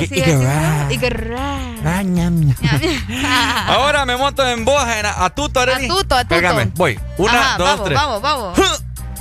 y, 0.00 0.06
sí, 0.06 0.14
y, 0.14 0.98
que 0.98 1.36
Ahora 3.66 4.04
me 4.06 4.16
monto 4.16 4.46
en 4.46 4.64
voz 4.64 4.82
a 4.84 5.30
tuto, 5.30 5.60
Arely. 5.60 5.86
A 5.86 5.88
tuto, 5.88 6.14
a 6.14 6.22
tuto. 6.22 6.34
Pégame, 6.34 6.70
voy. 6.74 6.98
Una, 7.18 7.56
dos, 7.58 7.68
vamos, 7.68 7.84
tres. 7.84 7.98
Vamos, 7.98 8.22
vamos. 8.22 8.58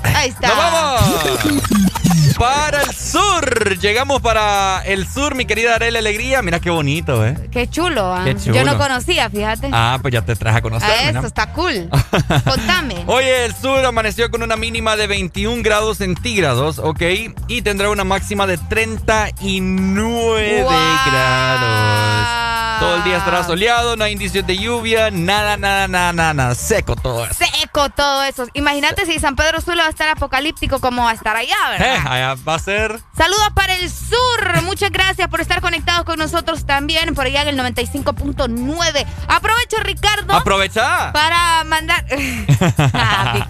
Ahí 0.03 0.29
está. 0.29 0.47
¡Nos 0.47 0.57
vamos! 0.57 1.73
para 2.37 2.81
el 2.81 2.93
sur. 2.93 3.77
Llegamos 3.79 4.21
para 4.21 4.81
el 4.85 5.07
sur, 5.07 5.33
mi 5.35 5.45
querida 5.45 5.75
Arely 5.75 5.97
Alegría. 5.97 6.41
Mira 6.41 6.59
qué 6.59 6.69
bonito, 6.69 7.25
¿eh? 7.25 7.49
Qué 7.51 7.69
chulo, 7.69 8.15
¿eh? 8.25 8.35
Yo 8.45 8.63
no 8.63 8.77
conocía, 8.77 9.29
fíjate. 9.29 9.69
Ah, 9.71 9.99
pues 10.01 10.13
ya 10.13 10.23
te 10.23 10.35
traje 10.35 10.57
a 10.57 10.61
conocer. 10.61 10.89
Ah, 10.89 11.09
eso 11.09 11.27
está 11.27 11.51
cool. 11.53 11.89
Contame. 12.45 13.03
Oye, 13.07 13.45
el 13.45 13.55
sur 13.55 13.83
amaneció 13.85 14.29
con 14.31 14.43
una 14.43 14.55
mínima 14.55 14.95
de 14.95 15.07
21 15.07 15.63
grados 15.63 15.97
centígrados, 15.99 16.79
¿ok? 16.79 17.01
Y 17.47 17.61
tendrá 17.61 17.89
una 17.89 18.03
máxima 18.03 18.47
de 18.47 18.57
39 18.57 20.65
grados. 21.05 22.43
Todo 22.79 22.95
el 22.95 23.03
día 23.03 23.17
estará 23.17 23.43
soleado, 23.45 23.95
no 23.95 24.03
hay 24.03 24.13
indicios 24.13 24.45
de 24.45 24.57
lluvia, 24.57 25.11
nada, 25.11 25.57
nada, 25.57 25.87
nada, 25.87 26.11
nada, 26.11 26.33
nada. 26.33 26.55
Seco 26.55 26.95
todo 26.95 27.25
eso. 27.25 27.35
Seco 27.35 27.89
todo 27.89 28.23
eso. 28.23 28.47
Imagínate 28.53 29.05
si 29.05 29.19
San 29.19 29.35
Pedro 29.35 29.61
Sula 29.61 29.92
estar 29.93 30.09
apocalíptico 30.09 30.79
como 30.79 31.03
va 31.03 31.11
a 31.11 31.13
estar 31.13 31.35
allá, 31.35 31.55
¿verdad? 31.69 31.95
Eh, 31.95 32.01
allá 32.05 32.35
va 32.47 32.55
a 32.55 32.59
ser. 32.59 32.99
Saludos 33.15 33.49
para 33.53 33.75
el 33.75 33.89
sur. 33.89 34.61
Muchas 34.63 34.91
gracias 34.91 35.27
por 35.29 35.39
estar 35.39 35.61
conectados 35.61 36.03
con 36.03 36.19
nosotros 36.19 36.65
también, 36.65 37.13
por 37.15 37.25
allá 37.25 37.43
en 37.43 37.49
el 37.49 37.59
95.9. 37.59 39.05
Aprovecho, 39.27 39.77
Ricardo. 39.81 40.33
Aprovecha. 40.33 41.13
Para 41.13 41.63
mandar. 41.65 42.05
ah, 42.93 43.45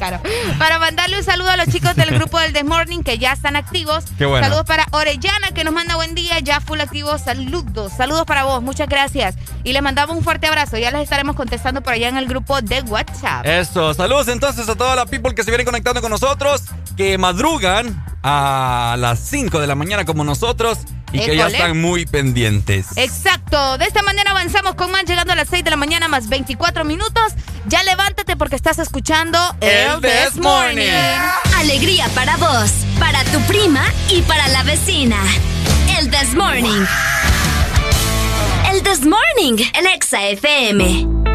Para 0.60 0.80
mandarle 0.80 1.18
un 1.18 1.24
saludo 1.24 1.50
a 1.50 1.58
los 1.58 1.68
chicos 1.68 1.96
del 1.96 2.12
grupo 2.12 2.40
del 2.40 2.54
The 2.54 2.64
Morning 2.64 3.04
que 3.04 3.18
ya 3.18 3.32
están 3.32 3.56
activos. 3.56 4.06
Qué 4.18 4.26
bueno. 4.26 4.46
Saludos 4.46 4.66
para 4.66 4.86
Orellana 4.92 5.52
que 5.52 5.64
nos 5.64 5.74
manda 5.74 5.96
buen 5.96 6.14
día, 6.14 6.40
ya 6.40 6.60
full 6.60 6.80
activo. 6.82 7.18
Saludos. 7.18 7.94
Saludos 7.94 8.26
para 8.26 8.44
vos. 8.44 8.62
Muchas 8.62 8.90
gracias. 8.90 9.36
Y 9.64 9.74
les 9.74 9.82
mandamos 9.82 10.16
un 10.16 10.24
fuerte 10.24 10.48
abrazo. 10.48 10.78
Ya 10.78 10.92
les 10.92 11.04
estaremos 11.04 11.36
contestando 11.36 11.82
por 11.82 11.94
allá 11.94 12.10
en 12.10 12.18
el 12.18 12.28
grupo 12.28 12.62
de 12.62 12.82
WhatsApp. 12.82 13.46
Eso. 13.46 13.94
Saludos 13.94 14.28
entonces 14.28 14.68
a 14.68 14.76
toda 14.76 14.96
la 14.96 15.06
people 15.06 15.34
que 15.34 15.44
se 15.44 15.52
vienen 15.52 15.66
conectando 15.66 16.02
con 16.02 16.10
nosotros, 16.10 16.33
que 16.96 17.18
madrugan 17.18 18.04
a 18.24 18.96
las 18.98 19.20
5 19.20 19.60
de 19.60 19.68
la 19.68 19.76
mañana 19.76 20.06
como 20.06 20.24
nosotros 20.24 20.80
y 21.12 21.20
que 21.20 21.36
ya 21.36 21.48
están 21.48 21.80
muy 21.80 22.06
pendientes. 22.06 22.88
Exacto. 22.96 23.78
De 23.78 23.86
esta 23.86 24.02
manera 24.02 24.32
avanzamos 24.32 24.76
con 24.76 24.92
más 24.92 25.06
llegando 25.06 25.34
a 25.34 25.36
las 25.36 25.50
6 25.50 25.64
de 25.64 25.70
la 25.70 25.78
mañana 25.78 26.08
más 26.08 26.28
24 26.28 26.86
minutos. 26.86 27.34
Ya 27.68 27.84
levántate 27.84 28.36
porque 28.36 28.56
estás 28.56 28.80
escuchando 28.80 29.38
El, 29.62 30.02
This 30.02 30.42
Morning. 30.42 30.90
Alegría 31.58 32.08
para 32.16 32.36
vos, 32.38 32.72
para 33.00 33.24
tu 33.26 33.40
prima 33.42 33.84
y 34.10 34.22
para 34.24 34.48
la 34.50 34.64
vecina. 34.64 35.18
El 36.00 36.10
This 36.10 36.34
Morning. 36.34 36.86
El 38.72 38.82
This 38.82 39.06
Morning, 39.06 39.64
el 39.76 39.88
Exa 39.88 40.28
FM. 40.28 41.33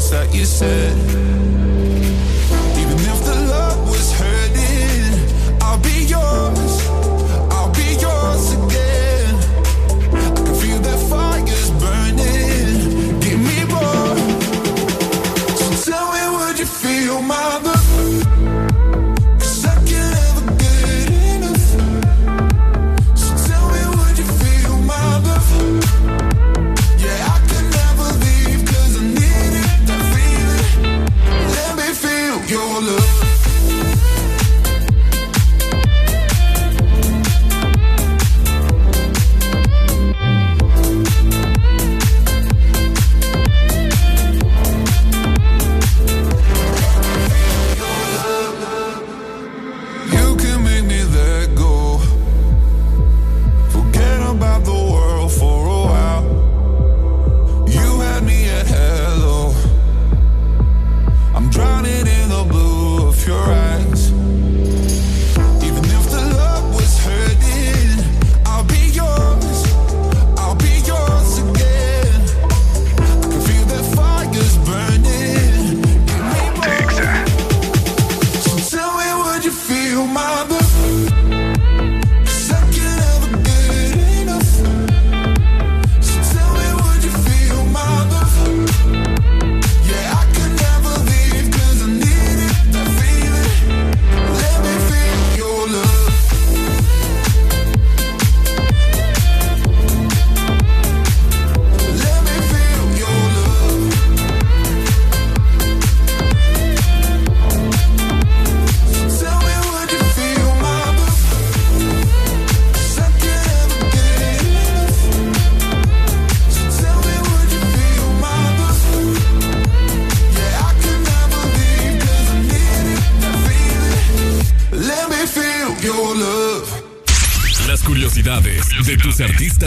Words 0.00 0.10
that 0.10 0.34
you 0.34 0.44
said. 0.44 1.59
De 63.30 63.59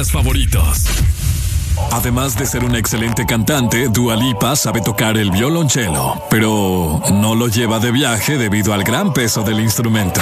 favoritos. 0.02 0.86
Además 1.92 2.36
de 2.36 2.46
ser 2.46 2.64
una 2.64 2.80
excelente 2.80 3.26
cantante, 3.26 3.88
Dua 3.90 4.16
Lipa 4.16 4.56
sabe 4.56 4.82
tocar 4.82 5.18
el 5.18 5.30
violonchelo, 5.30 6.24
pero 6.30 7.02
no 7.12 7.36
lo 7.36 7.48
lleva 7.48 7.80
de 7.80 7.92
viaje 7.92 8.38
debido 8.38 8.74
al 8.74 8.84
gran 8.84 9.14
peso 9.14 9.44
del 9.44 9.60
instrumento. 9.60 10.22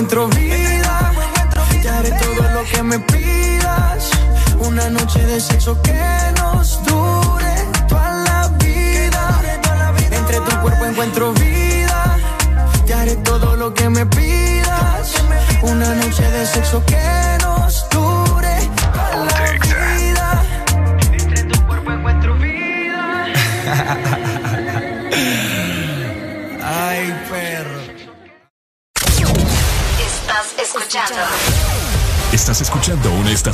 encuentro 0.00 0.28
vida. 0.28 0.39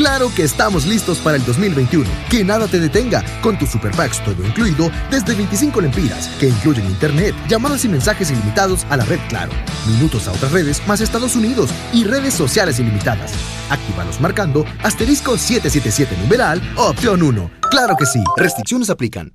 Claro 0.00 0.32
que 0.34 0.44
estamos 0.44 0.86
listos 0.86 1.18
para 1.18 1.36
el 1.36 1.44
2021. 1.44 2.08
Que 2.30 2.42
nada 2.42 2.66
te 2.66 2.80
detenga 2.80 3.22
con 3.42 3.58
tus 3.58 3.68
super 3.68 3.92
todo 4.24 4.46
incluido 4.46 4.90
desde 5.10 5.34
25 5.34 5.78
lempiras, 5.78 6.26
que 6.40 6.48
incluyen 6.48 6.86
internet, 6.86 7.34
llamadas 7.46 7.84
y 7.84 7.88
mensajes 7.90 8.30
ilimitados 8.30 8.86
a 8.88 8.96
la 8.96 9.04
red 9.04 9.18
Claro, 9.28 9.52
minutos 9.86 10.26
a 10.26 10.32
otras 10.32 10.52
redes 10.52 10.80
más 10.88 11.02
Estados 11.02 11.36
Unidos 11.36 11.68
y 11.92 12.04
redes 12.04 12.32
sociales 12.32 12.80
ilimitadas. 12.80 13.34
Actívalos 13.68 14.22
marcando 14.22 14.64
asterisco 14.82 15.36
777 15.36 16.16
numeral 16.22 16.62
opción 16.76 17.22
1. 17.22 17.50
Claro 17.70 17.94
que 17.98 18.06
sí, 18.06 18.24
restricciones 18.38 18.88
aplican. 18.88 19.34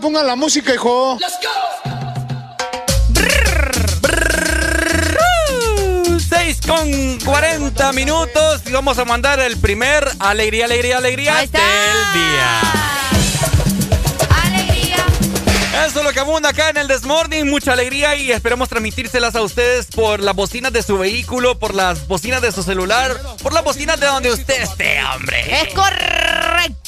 Pongan 0.00 0.26
la 0.26 0.36
música, 0.36 0.72
hijo. 0.74 1.18
Let's 1.20 1.38
go. 1.42 1.50
6 6.28 6.60
con 6.66 7.18
40 7.20 7.92
minutos 7.92 8.62
y 8.66 8.72
vamos 8.72 8.98
a 8.98 9.04
mandar 9.04 9.38
el 9.40 9.58
primer 9.58 10.08
alegría, 10.18 10.64
alegría, 10.64 10.96
alegría 10.98 11.34
del 11.36 11.50
día. 11.50 12.60
Eso 15.86 15.98
es 15.98 16.04
lo 16.04 16.12
que 16.12 16.20
abunda 16.20 16.50
acá 16.50 16.70
en 16.70 16.76
el 16.76 16.86
Desmorning. 16.86 17.50
Mucha 17.50 17.72
alegría 17.72 18.14
y 18.14 18.30
esperamos 18.30 18.68
transmitírselas 18.68 19.34
a 19.34 19.42
ustedes 19.42 19.86
por 19.86 20.20
las 20.20 20.34
bocinas 20.34 20.72
de 20.72 20.82
su 20.82 20.96
vehículo, 20.96 21.58
por 21.58 21.74
las 21.74 22.06
bocinas 22.06 22.40
de 22.40 22.52
su 22.52 22.62
celular, 22.62 23.20
por 23.42 23.52
las 23.52 23.64
bocinas 23.64 23.98
de 23.98 24.06
donde 24.06 24.30
usted 24.30 24.62
esté, 24.62 25.02
hombre. 25.04 25.62
Es 25.62 25.74
correcto. 25.74 26.01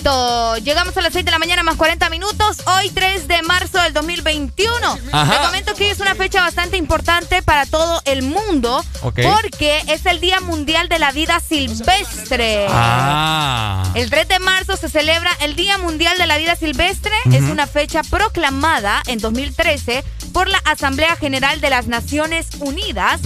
Llegamos 0.05 0.95
a 0.99 1.01
las 1.01 1.15
6 1.15 1.25
de 1.25 1.31
la 1.31 1.39
mañana 1.39 1.63
más 1.63 1.77
40 1.77 2.11
minutos. 2.11 2.59
Hoy 2.67 2.91
3 2.91 3.27
de 3.27 3.41
marzo 3.43 3.79
del 3.79 3.95
2021. 3.95 4.99
Ajá. 5.13 5.33
Te 5.33 5.47
comento 5.47 5.75
que 5.75 5.91
es 5.91 5.99
una 5.99 6.15
fecha 6.15 6.43
bastante 6.43 6.77
importante 6.77 7.41
para 7.41 7.65
todo 7.65 8.03
el 8.05 8.23
mundo. 8.23 8.85
Porque 9.01 9.83
es 9.89 10.05
el 10.05 10.21
Día 10.21 10.41
Mundial 10.41 10.91
de 10.91 10.99
la 10.99 11.11
Vida 11.11 11.41
Silvestre. 11.41 12.67
Ah. 12.69 13.93
El 13.95 14.11
3 14.11 14.29
de 14.29 14.39
marzo 14.41 14.77
se 14.77 14.91
celebra 14.91 15.31
el 15.41 15.57
Día 15.57 15.79
Mundial 15.79 16.19
de 16.19 16.27
la 16.27 16.37
Vida 16.37 16.55
Silvestre. 16.55 17.15
Es 17.33 17.45
una 17.45 17.67
fecha 17.67 18.03
proclamada 18.03 19.03
en 19.07 19.21
2013 19.21 20.05
por 20.35 20.51
la 20.51 20.59
Asamblea 20.67 21.17
General 21.17 21.63
de 21.63 21.71
las 21.71 21.87
Naciones 21.87 22.49
Unidas 22.61 23.21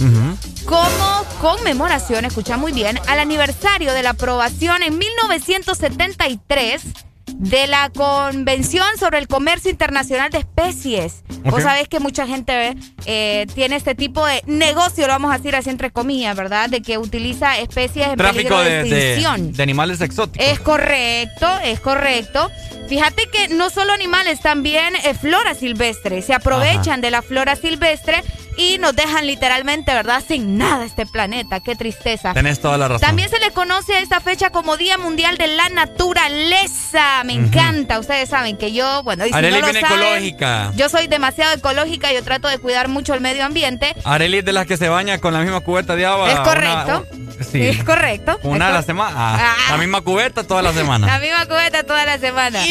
como 0.69 1.08
conmemoración, 1.39 2.25
escucha 2.25 2.57
muy 2.57 2.73
bien, 2.73 2.99
al 3.07 3.19
aniversario 3.19 3.93
de 3.93 4.03
la 4.03 4.11
aprobación 4.11 4.83
en 4.83 4.97
1973 4.97 6.83
de 7.35 7.67
la 7.67 7.89
Convención 7.89 8.85
sobre 8.99 9.19
el 9.19 9.27
Comercio 9.27 9.71
Internacional 9.71 10.29
de 10.31 10.39
Especies. 10.39 11.23
Vos 11.45 11.63
sabés 11.63 11.87
que 11.87 12.01
mucha 12.01 12.27
gente 12.27 12.75
eh, 13.05 13.47
tiene 13.55 13.77
este 13.77 13.95
tipo 13.95 14.25
de 14.25 14.43
negocio, 14.45 15.07
lo 15.07 15.13
vamos 15.13 15.33
a 15.33 15.37
decir 15.37 15.55
así 15.55 15.69
entre 15.69 15.91
comillas, 15.91 16.35
¿verdad? 16.35 16.69
De 16.69 16.81
que 16.81 16.97
utiliza 16.97 17.57
especies 17.57 18.09
en 18.09 18.17
peligro 18.17 18.59
de, 18.59 18.81
extinción. 18.81 19.53
De, 19.53 19.63
animales 19.63 20.01
exóticos. 20.01 20.45
Es 20.45 20.59
correcto, 20.59 21.47
es 21.63 21.79
correcto. 21.79 22.51
Fíjate 22.89 23.27
que 23.31 23.49
no 23.49 23.69
solo 23.69 23.93
animales, 23.93 24.41
también 24.41 24.95
eh, 25.05 25.13
flora 25.13 25.53
silvestre. 25.55 26.21
Se 26.21 26.33
aprovechan 26.33 26.99
de 26.99 27.11
la 27.11 27.21
flora 27.21 27.55
silvestre 27.55 28.23
y 28.59 28.77
nos 28.77 28.93
dejan 28.93 29.25
literalmente, 29.25 29.93
¿verdad? 29.93 30.21
Sin 30.27 30.57
nada 30.57 30.83
este 30.83 31.05
planeta. 31.05 31.61
Qué 31.61 31.75
tristeza. 31.75 32.33
Tenés 32.33 32.59
toda 32.59 32.77
la 32.77 32.89
razón. 32.89 33.07
También 33.07 33.29
se 33.29 33.39
le 33.39 33.51
conoce 33.51 33.93
a 33.95 33.99
esta 33.99 34.19
fecha 34.19 34.49
como 34.49 34.75
Día 34.75 34.97
Mundial 34.97 35.37
de 35.37 35.47
la 35.47 35.69
Naturaleza. 35.69 37.23
Me 37.23 37.33
encanta. 37.33 37.99
Ustedes 37.99 38.27
saben 38.27 38.57
que 38.57 38.73
yo, 38.73 39.01
bueno, 39.03 39.25
y 39.25 39.29
si 39.29 39.35
Arely 39.35 39.61
viene 39.61 39.79
ecológica. 39.79 40.73
Yo 40.75 40.89
soy 40.89 41.07
demasiado 41.07 41.55
ecológica. 41.55 42.11
Yo 42.11 42.21
trato 42.21 42.49
de 42.49 42.57
cuidar 42.59 42.89
mucho 42.89 43.13
el 43.13 43.21
medio 43.21 43.45
ambiente. 43.45 43.95
Arely 44.03 44.39
es 44.39 44.45
de 44.45 44.51
las 44.51 44.67
que 44.67 44.75
se 44.75 44.89
baña 44.89 45.19
con 45.19 45.33
la 45.33 45.39
misma 45.39 45.61
cubeta 45.61 45.95
de 45.95 46.05
agua. 46.05 46.29
Es 46.29 46.39
correcto. 46.41 47.05
sí. 47.49 47.65
Es 47.65 47.81
correcto. 47.85 48.39
Una 48.43 48.67
a 48.67 48.71
la 48.71 48.83
semana. 48.83 49.15
Ah, 49.15 49.55
La 49.69 49.77
misma 49.77 50.01
cubeta 50.01 50.43
toda 50.43 50.61
la 50.61 50.73
semana. 50.73 51.07
La 51.07 51.19
misma 51.19 51.45
cubeta 51.45 51.83
toda 51.83 52.03
la 52.05 52.17
semana. 52.17 52.61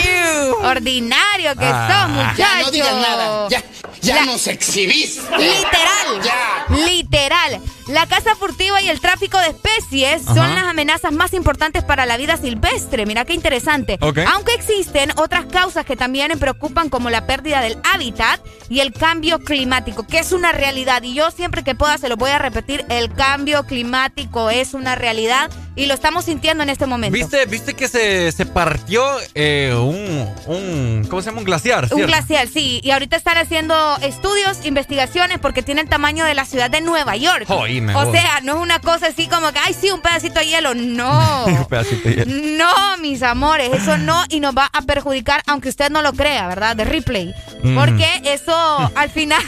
Ordinario 0.64 1.56
que 1.56 1.64
ah. 1.64 1.88
sos, 1.88 2.10
muchachos. 2.10 2.36
Ya 2.38 2.62
no 2.62 2.70
digas 2.70 2.94
nada. 2.94 3.48
Ya, 3.48 3.62
ya 4.08 4.24
nos 4.24 4.46
exhibiste. 4.46 5.20
Literal. 5.38 6.86
Literal. 6.86 7.60
La 7.88 8.06
caza 8.06 8.34
furtiva 8.36 8.82
y 8.82 8.88
el 8.88 9.00
tráfico 9.00 9.38
de 9.38 9.48
especies 9.48 10.22
son 10.22 10.54
las 10.54 10.64
amenazas 10.64 11.12
más 11.12 11.32
importantes 11.32 11.84
para 11.84 12.04
la 12.04 12.16
vida 12.16 12.36
silvestre. 12.36 13.06
Mira 13.06 13.24
qué 13.24 13.34
interesante. 13.34 13.98
Aunque 14.00 14.54
existen 14.54 15.12
otras 15.16 15.46
causas 15.46 15.86
que 15.86 15.96
también 15.96 16.28
me 16.28 16.36
preocupan 16.36 16.90
como 16.90 17.08
la 17.10 17.26
pérdida 17.26 17.60
del 17.60 17.78
hábitat 17.92 18.40
y 18.68 18.80
el 18.80 18.92
cambio 18.92 19.38
climático, 19.38 20.06
que 20.06 20.18
es 20.18 20.32
una 20.32 20.52
realidad. 20.52 21.02
Y 21.02 21.14
yo 21.14 21.30
siempre 21.30 21.64
que 21.64 21.74
pueda 21.74 21.96
se 21.98 22.08
lo 22.08 22.16
voy 22.16 22.30
a 22.30 22.38
repetir, 22.38 22.84
el 22.88 23.12
cambio 23.14 23.64
climático 23.64 24.50
es 24.50 24.74
una 24.74 24.94
realidad 24.94 25.50
y 25.78 25.86
lo 25.86 25.94
estamos 25.94 26.24
sintiendo 26.24 26.64
en 26.64 26.70
este 26.70 26.86
momento. 26.86 27.14
¿Viste, 27.14 27.46
viste 27.46 27.74
que 27.74 27.86
se, 27.86 28.32
se 28.32 28.44
partió 28.46 29.04
eh, 29.34 29.72
un, 29.74 30.28
un, 30.46 31.06
¿cómo 31.08 31.22
se 31.22 31.26
llama? 31.26 31.38
Un 31.38 31.44
glaciar. 31.44 31.88
Un 31.92 32.04
glaciar, 32.06 32.48
sí. 32.48 32.80
Y 32.82 32.90
ahorita 32.90 33.16
están 33.16 33.38
haciendo 33.38 33.96
estudios, 34.02 34.66
investigaciones, 34.66 35.38
porque 35.38 35.62
tiene 35.62 35.80
el 35.80 35.88
tamaño 35.88 36.24
de 36.24 36.34
la 36.34 36.44
ciudad 36.44 36.68
de 36.68 36.80
Nueva 36.80 37.16
York. 37.16 37.48
o 37.48 38.12
sea, 38.12 38.40
no 38.42 38.56
es 38.56 38.62
una 38.62 38.80
cosa 38.80 39.06
así 39.06 39.28
como 39.28 39.52
que, 39.52 39.60
ay, 39.60 39.74
sí, 39.80 39.90
un 39.92 40.00
pedacito 40.00 40.40
de 40.40 40.46
hielo. 40.48 40.74
No. 40.74 41.44
un 41.46 41.64
pedacito 41.66 42.08
de 42.08 42.14
hielo. 42.16 42.58
No, 42.58 42.98
mis 42.98 43.22
amores, 43.22 43.70
eso 43.72 43.96
no. 43.98 44.24
Y 44.28 44.40
nos 44.40 44.56
va 44.56 44.68
a 44.72 44.82
perjudicar, 44.82 45.42
aunque 45.46 45.68
usted 45.68 45.90
no 45.90 46.02
lo 46.02 46.12
crea, 46.12 46.48
¿verdad? 46.48 46.74
De 46.74 46.84
replay. 46.84 47.32
Porque 47.62 48.20
eso 48.24 48.52
al 48.96 49.10
final... 49.10 49.42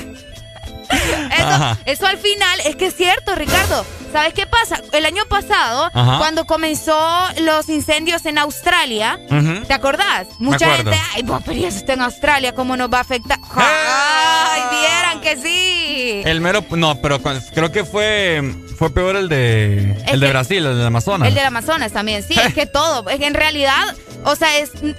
Eso, 1.31 1.79
eso, 1.87 2.07
al 2.07 2.19
final 2.19 2.61
es 2.67 2.77
que 2.77 2.87
es 2.87 2.97
cierto, 2.97 3.35
Ricardo. 3.35 3.87
¿Sabes 4.13 4.35
qué 4.35 4.47
pasa? 4.47 4.81
El 4.93 5.07
año 5.07 5.23
pasado, 5.29 5.91
cuando 5.93 6.45
comenzó 6.45 6.99
los 7.41 7.69
incendios 7.69 8.27
en 8.27 8.39
Australia, 8.39 9.19
¿te 9.67 9.73
acordás? 9.73 10.27
Mucha 10.39 10.75
gente, 10.77 10.99
ay, 11.15 11.23
vos, 11.23 11.41
pero 11.45 11.67
eso 11.67 11.79
está 11.79 11.93
en 11.93 12.03
Australia, 12.03 12.55
¿cómo 12.55 12.77
nos 12.77 12.93
va 12.93 12.99
a 12.99 13.03
afectar? 13.03 13.39
¡Ay, 13.55 14.63
vieran 14.71 15.21
que 15.21 15.37
sí! 15.37 16.23
El 16.25 16.41
mero, 16.41 16.65
no, 16.71 17.01
pero 17.01 17.21
creo 17.55 17.71
que 17.71 17.85
fue, 17.85 18.43
fue 18.77 18.93
peor 18.93 19.17
el 19.17 19.29
de, 19.29 19.97
el 20.09 20.21
de 20.21 20.29
Brasil, 20.29 20.67
el 20.67 20.77
de 20.77 20.87
Amazonas. 20.87 21.29
El 21.29 21.35
de 21.35 21.43
Amazonas 21.43 21.93
también, 21.93 22.23
sí, 22.23 22.35
es 22.35 22.53
que 22.53 22.67
todo, 22.73 23.09
es 23.09 23.19
que 23.19 23.27
en 23.27 23.35
realidad 23.35 23.95
o 24.25 24.37
sea, 24.37 24.49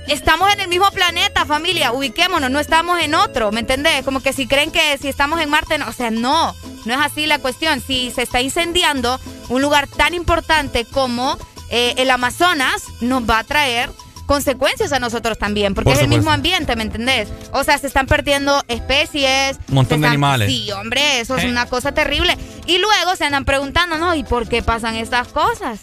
estamos 0.07 0.51
en 0.53 0.61
el 0.61 0.67
mismo 0.67 0.89
planeta, 0.91 1.45
familia, 1.45 1.91
ubiquémonos, 1.91 2.49
no 2.49 2.59
estamos 2.59 2.99
en 3.01 3.15
otro, 3.15 3.51
¿me 3.51 3.59
entendés? 3.59 4.03
Como 4.03 4.21
que 4.21 4.33
si 4.33 4.47
creen 4.47 4.71
que 4.71 4.97
si 4.97 5.07
estamos 5.07 5.39
en 5.41 5.49
Marte, 5.49 5.77
no, 5.77 5.87
o 5.87 5.93
sea, 5.93 6.11
no, 6.11 6.55
no 6.85 6.93
es 6.93 6.99
así 6.99 7.25
la 7.25 7.39
cuestión. 7.39 7.81
Si 7.81 8.11
se 8.11 8.23
está 8.23 8.41
incendiando 8.41 9.19
un 9.49 9.61
lugar 9.61 9.87
tan 9.87 10.13
importante 10.13 10.85
como 10.85 11.37
eh, 11.69 11.93
el 11.97 12.09
Amazonas, 12.09 12.83
nos 13.01 13.29
va 13.29 13.39
a 13.39 13.43
traer 13.43 13.91
consecuencias 14.25 14.93
a 14.93 14.99
nosotros 14.99 15.37
también, 15.37 15.75
porque 15.75 15.91
es 15.91 15.99
el 15.99 16.07
mismo 16.07 16.31
ambiente, 16.31 16.75
¿me 16.75 16.83
entendés? 16.83 17.27
O 17.51 17.63
sea, 17.63 17.77
se 17.77 17.87
están 17.87 18.07
perdiendo 18.07 18.63
especies. 18.69 19.59
Un 19.67 19.75
montón 19.75 20.01
de 20.01 20.07
animales. 20.07 20.49
Sí, 20.49 20.71
hombre, 20.71 21.19
eso 21.19 21.35
es 21.35 21.43
una 21.43 21.65
cosa 21.65 21.91
terrible. 21.91 22.37
Y 22.65 22.77
luego 22.77 23.15
se 23.17 23.25
andan 23.25 23.43
preguntando, 23.45 23.97
¿no? 23.97 24.15
¿Y 24.15 24.23
por 24.23 24.47
qué 24.47 24.63
pasan 24.63 24.95
estas 24.95 25.27
cosas? 25.27 25.81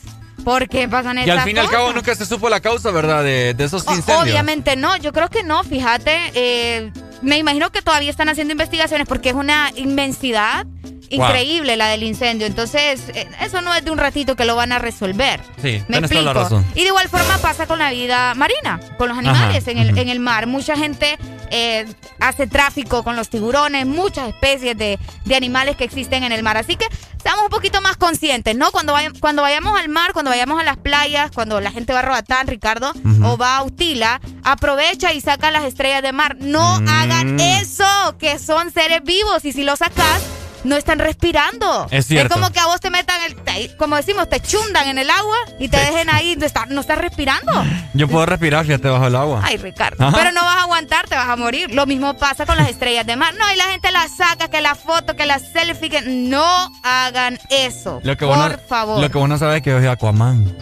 ¿Por 0.48 0.66
qué 0.66 0.88
pasan 0.88 1.18
estas? 1.18 1.36
Y 1.36 1.38
al 1.38 1.44
fin 1.44 1.56
y 1.56 1.60
al 1.60 1.68
cabo 1.68 1.92
nunca 1.92 2.14
se 2.14 2.24
supo 2.24 2.48
la 2.48 2.60
causa, 2.60 2.90
¿verdad? 2.90 3.22
De, 3.22 3.54
esos 3.58 3.84
incendios. 3.86 4.22
obviamente 4.22 4.76
no, 4.76 4.96
yo 4.96 5.12
creo 5.12 5.28
que 5.28 5.42
no, 5.42 5.62
fíjate. 5.62 6.16
Eh, 6.32 6.90
me 7.20 7.36
imagino 7.36 7.70
que 7.70 7.82
todavía 7.82 8.10
están 8.10 8.30
haciendo 8.30 8.52
investigaciones 8.52 9.06
porque 9.06 9.28
es 9.28 9.34
una 9.34 9.70
inmensidad 9.76 10.66
increíble 11.10 11.76
la 11.76 11.88
del 11.88 12.02
incendio. 12.02 12.46
Entonces, 12.46 13.10
eh, 13.14 13.28
eso 13.42 13.60
no 13.60 13.74
es 13.74 13.84
de 13.84 13.90
un 13.90 13.98
ratito 13.98 14.36
que 14.36 14.46
lo 14.46 14.56
van 14.56 14.72
a 14.72 14.78
resolver. 14.78 15.38
Sí, 15.60 15.82
me 15.86 15.98
explico. 15.98 16.24
la 16.24 16.32
razón. 16.32 16.64
Y 16.74 16.80
de 16.80 16.86
igual 16.86 17.10
forma 17.10 17.36
pasa 17.42 17.66
con 17.66 17.78
la 17.78 17.90
vida 17.90 18.32
marina, 18.34 18.80
con 18.96 19.10
los 19.10 19.18
animales 19.18 19.68
en, 19.68 19.76
el, 19.76 19.98
en 19.98 20.08
el 20.08 20.18
mar. 20.18 20.46
Mucha 20.46 20.78
gente 20.78 21.18
eh, 21.50 21.86
hace 22.20 22.46
tráfico 22.46 23.02
con 23.02 23.16
los 23.16 23.28
tiburones, 23.28 23.86
muchas 23.86 24.28
especies 24.28 24.76
de, 24.76 24.98
animales 25.34 25.76
que 25.76 25.84
existen 25.84 26.24
en 26.24 26.32
el 26.32 26.42
mar. 26.42 26.56
Así 26.56 26.76
que 26.76 26.86
seamos 27.22 27.44
un 27.44 27.50
poquito 27.50 27.80
más 27.80 27.96
conscientes, 27.96 28.56
¿no? 28.56 28.72
Cuando, 28.72 28.94
cuando 29.20 29.42
vayamos 29.42 29.78
al 29.78 29.88
mar, 29.88 30.12
cuando 30.12 30.30
vayamos 30.30 30.60
a 30.60 30.64
las 30.64 30.76
playas, 30.76 31.30
cuando 31.32 31.60
la 31.60 31.70
gente 31.70 31.92
va 31.92 32.00
a 32.00 32.02
Roatán, 32.02 32.46
Ricardo, 32.46 32.92
o 33.22 33.36
va 33.36 33.56
a 33.56 33.62
Utila, 33.62 34.20
aprovecha 34.42 35.12
y 35.12 35.20
saca 35.20 35.50
las 35.50 35.64
estrellas 35.64 36.02
de 36.02 36.12
mar. 36.12 36.36
No 36.40 36.80
mm. 36.80 36.88
hagan 36.88 37.40
eso, 37.40 38.16
que 38.18 38.38
son 38.38 38.72
seres 38.72 39.02
vivos. 39.04 39.44
Y 39.44 39.52
si 39.52 39.62
lo 39.64 39.76
sacas 39.76 40.22
no 40.64 40.76
están 40.76 40.98
respirando. 40.98 41.86
Es 41.90 42.06
cierto. 42.06 42.34
Es 42.34 42.40
como 42.40 42.52
que 42.52 42.60
a 42.60 42.66
vos 42.66 42.80
te 42.80 42.90
metan, 42.90 43.20
el, 43.22 43.76
como 43.76 43.96
decimos, 43.96 44.28
te 44.28 44.40
chundan 44.40 44.88
en 44.88 44.98
el 44.98 45.10
agua 45.10 45.36
y 45.58 45.68
te 45.68 45.78
dejen 45.78 46.10
ahí, 46.10 46.36
no 46.36 46.46
estás, 46.46 46.68
no 46.68 46.80
estás 46.80 46.98
respirando. 46.98 47.52
Yo 47.94 48.08
puedo 48.08 48.26
respirar 48.26 48.66
te 48.66 48.88
bajo 48.88 49.06
el 49.06 49.16
agua. 49.16 49.40
Ay, 49.44 49.56
Ricardo. 49.56 50.10
Pero 50.12 50.32
no 50.32 50.42
vas 50.42 50.56
a 50.56 50.62
aguantar, 50.62 51.08
te 51.08 51.14
vas 51.14 51.28
a 51.28 51.36
morir. 51.36 51.72
Lo 51.72 51.86
mismo 51.86 52.18
pasa 52.18 52.44
con 52.44 52.56
las 52.56 52.68
estrellas 52.68 53.06
de 53.06 53.16
mar. 53.16 53.34
No, 53.38 53.50
y 53.52 53.56
la 53.56 53.64
gente 53.64 53.90
las 53.92 54.16
saca, 54.16 54.48
que 54.48 54.60
la 54.60 54.74
foto, 54.74 55.16
que 55.16 55.24
la 55.24 55.38
selfie, 55.38 55.88
que 55.88 56.02
no 56.02 56.70
hagan 56.82 57.38
eso. 57.50 58.00
Lo 58.02 58.16
que 58.16 58.26
por 58.26 58.60
favor. 58.66 59.00
Lo 59.00 59.10
que 59.10 59.18
vos 59.18 59.28
no 59.28 59.38
sabes 59.38 59.56
es 59.58 59.62
que 59.62 59.70
yo 59.70 59.78
soy 59.78 59.86
Aquaman. 59.86 60.56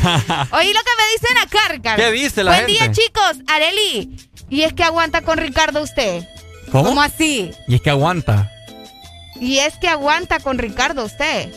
Oí 0.52 0.72
lo 0.72 0.80
que 0.80 0.94
me 0.96 1.04
dicen 1.12 1.38
acá, 1.42 1.68
Ricardo. 1.68 2.02
¿Qué 2.02 2.10
dice 2.12 2.42
la 2.44 2.52
Buen 2.52 2.66
día, 2.66 2.90
chicos. 2.90 3.36
Areli, 3.46 4.29
¿Y 4.50 4.62
es 4.62 4.72
que 4.72 4.84
aguanta 4.84 5.22
con 5.22 5.38
Ricardo 5.38 5.80
usted? 5.80 6.28
¿Cómo? 6.70 6.90
¿Cómo 6.90 7.02
así? 7.02 7.52
¿Y 7.66 7.76
es 7.76 7.80
que 7.80 7.90
aguanta? 7.90 8.52
¿Y 9.40 9.58
es 9.58 9.76
que 9.78 9.88
aguanta 9.88 10.40
con 10.40 10.58
Ricardo 10.58 11.04
usted? 11.04 11.50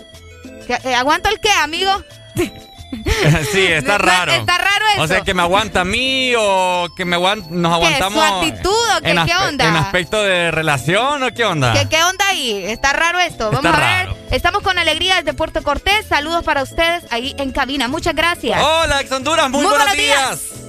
Eh, 0.70 0.96
¿Aguanta 0.96 1.30
el 1.30 1.39
qué, 1.39 1.52
amigo? 1.52 1.91
sí, 3.52 3.66
está 3.66 3.98
raro. 3.98 4.32
Está 4.32 4.58
raro 4.58 4.86
eso. 4.94 5.04
O 5.04 5.08
sea, 5.08 5.22
que 5.22 5.34
me 5.34 5.41
aguanta 5.41 5.82
a 5.82 5.86
mí 5.86 6.34
o 6.38 6.88
que 6.96 7.06
me 7.06 7.18
nos 7.18 7.74
aguantamos. 7.74 8.14
¿Su 8.14 8.22
actitud 8.22 8.70
o 8.70 9.02
qué, 9.02 9.36
onda? 9.36 9.68
¿En 9.68 9.76
aspecto 9.76 10.22
de 10.24 10.52
relación 10.52 11.24
o 11.24 11.34
qué 11.34 11.46
onda? 11.46 11.74
¿Qué, 11.74 11.89
qué 11.89 12.04
onda 12.04 12.28
ahí? 12.28 12.64
Está 12.66 12.94
raro 12.94 13.20
esto. 13.20 13.52
Vamos 13.52 13.74
a 13.74 14.06
ver. 14.06 14.16
Estamos 14.32 14.62
con 14.62 14.78
alegría 14.80 15.18
desde 15.18 15.34
Puerto 15.34 15.62
Cortés. 15.64 16.06
Saludos 16.08 16.44
para 16.44 16.64
ustedes 16.64 17.04
ahí 17.12 17.36
en 17.38 17.52
cabina. 17.52 17.88
Muchas 17.88 18.16
gracias. 18.16 18.62
Hola, 18.62 19.02
ex 19.02 19.12
Honduras. 19.12 19.50
Muy, 19.50 19.66
buenos, 19.66 19.94
días. 19.94 20.62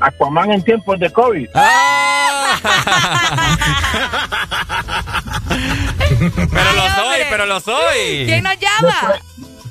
Aquaman 0.00 0.52
en 0.52 0.62
tiempos 0.62 0.98
de 0.98 1.10
COVID. 1.10 1.48
Ah. 1.54 2.58
pero 6.50 6.72
lo 6.72 6.90
soy, 6.90 7.20
pero 7.30 7.46
lo 7.46 7.60
soy. 7.60 8.26
¿Quién 8.26 8.42
nos 8.42 8.58
llama? 8.58 9.14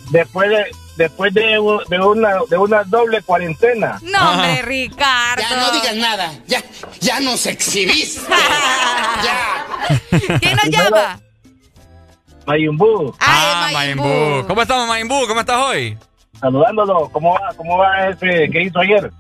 Después, 0.09 0.49
de 0.49 0.65
después 0.97 1.34
de, 1.34 1.59
una 1.59 2.30
de 2.49 2.57
una 2.57 2.84
doble 2.84 3.21
cuarentena. 3.21 3.99
No, 4.01 4.32
hombre, 4.32 4.61
Ricardo. 4.61 5.41
Ya 5.41 5.55
no 5.57 5.71
digas 5.71 5.95
nada. 5.95 6.34
Ya 6.47 6.63
ya 6.99 7.19
nos 7.19 7.45
exhibiste. 7.45 8.21
ya. 9.23 9.65
¿Quién 10.39 10.55
nos 10.55 10.69
llama? 10.69 11.19
Mayimbu. 12.45 13.15
Ah, 13.19 13.69
Mayimbu. 13.73 14.45
¿Cómo 14.47 14.61
estamos, 14.61 14.88
Mayimbu? 14.88 15.28
¿Cómo 15.28 15.39
estás 15.39 15.57
hoy? 15.57 15.97
Saludándolo. 16.39 17.09
¿Cómo 17.11 17.34
va? 17.34 17.53
¿Cómo 17.57 17.78
va 17.78 18.09
ese 18.09 18.49
que 18.51 18.63
hizo 18.63 18.80
ayer? 18.80 19.11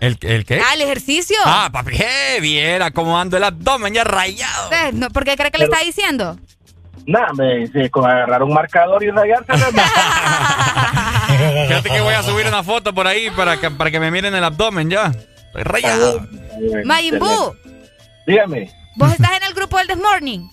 ¿El, 0.00 0.18
¿El 0.20 0.44
qué? 0.44 0.60
Ah, 0.60 0.74
el 0.74 0.82
ejercicio. 0.82 1.36
Ah, 1.44 1.70
papi, 1.72 1.96
¿qué? 1.96 2.38
Viera 2.40 2.90
cómo 2.90 3.18
ando 3.18 3.36
el 3.36 3.44
abdomen 3.44 3.94
ya 3.94 4.04
rayado. 4.04 4.70
Eh, 4.72 4.90
no, 4.92 5.10
¿Por 5.10 5.24
qué 5.24 5.36
cree 5.36 5.50
que 5.50 5.58
le 5.58 5.64
está 5.64 5.80
diciendo? 5.80 6.38
Nada, 7.06 7.32
me 7.34 7.56
dice, 7.56 7.90
con 7.90 8.10
agarrar 8.10 8.42
un 8.42 8.52
marcador 8.52 9.02
y 9.02 9.10
rayarse. 9.10 9.52
Fíjate 11.68 11.90
que 11.90 12.00
voy 12.00 12.14
a 12.14 12.22
subir 12.22 12.46
una 12.46 12.62
foto 12.62 12.94
por 12.94 13.06
ahí 13.06 13.30
para 13.30 13.58
que, 13.58 13.70
para 13.70 13.90
que 13.90 14.00
me 14.00 14.10
miren 14.10 14.34
el 14.34 14.44
abdomen 14.44 14.90
ya. 14.90 15.12
Estoy 15.46 15.62
rayado. 15.62 16.26
Mayimbu. 16.84 17.54
Dígame. 18.26 18.70
¿Vos 18.96 19.12
estás 19.12 19.36
en 19.36 19.42
el 19.44 19.54
grupo 19.54 19.78
del 19.78 19.88
This 19.88 19.98
Morning? 19.98 20.48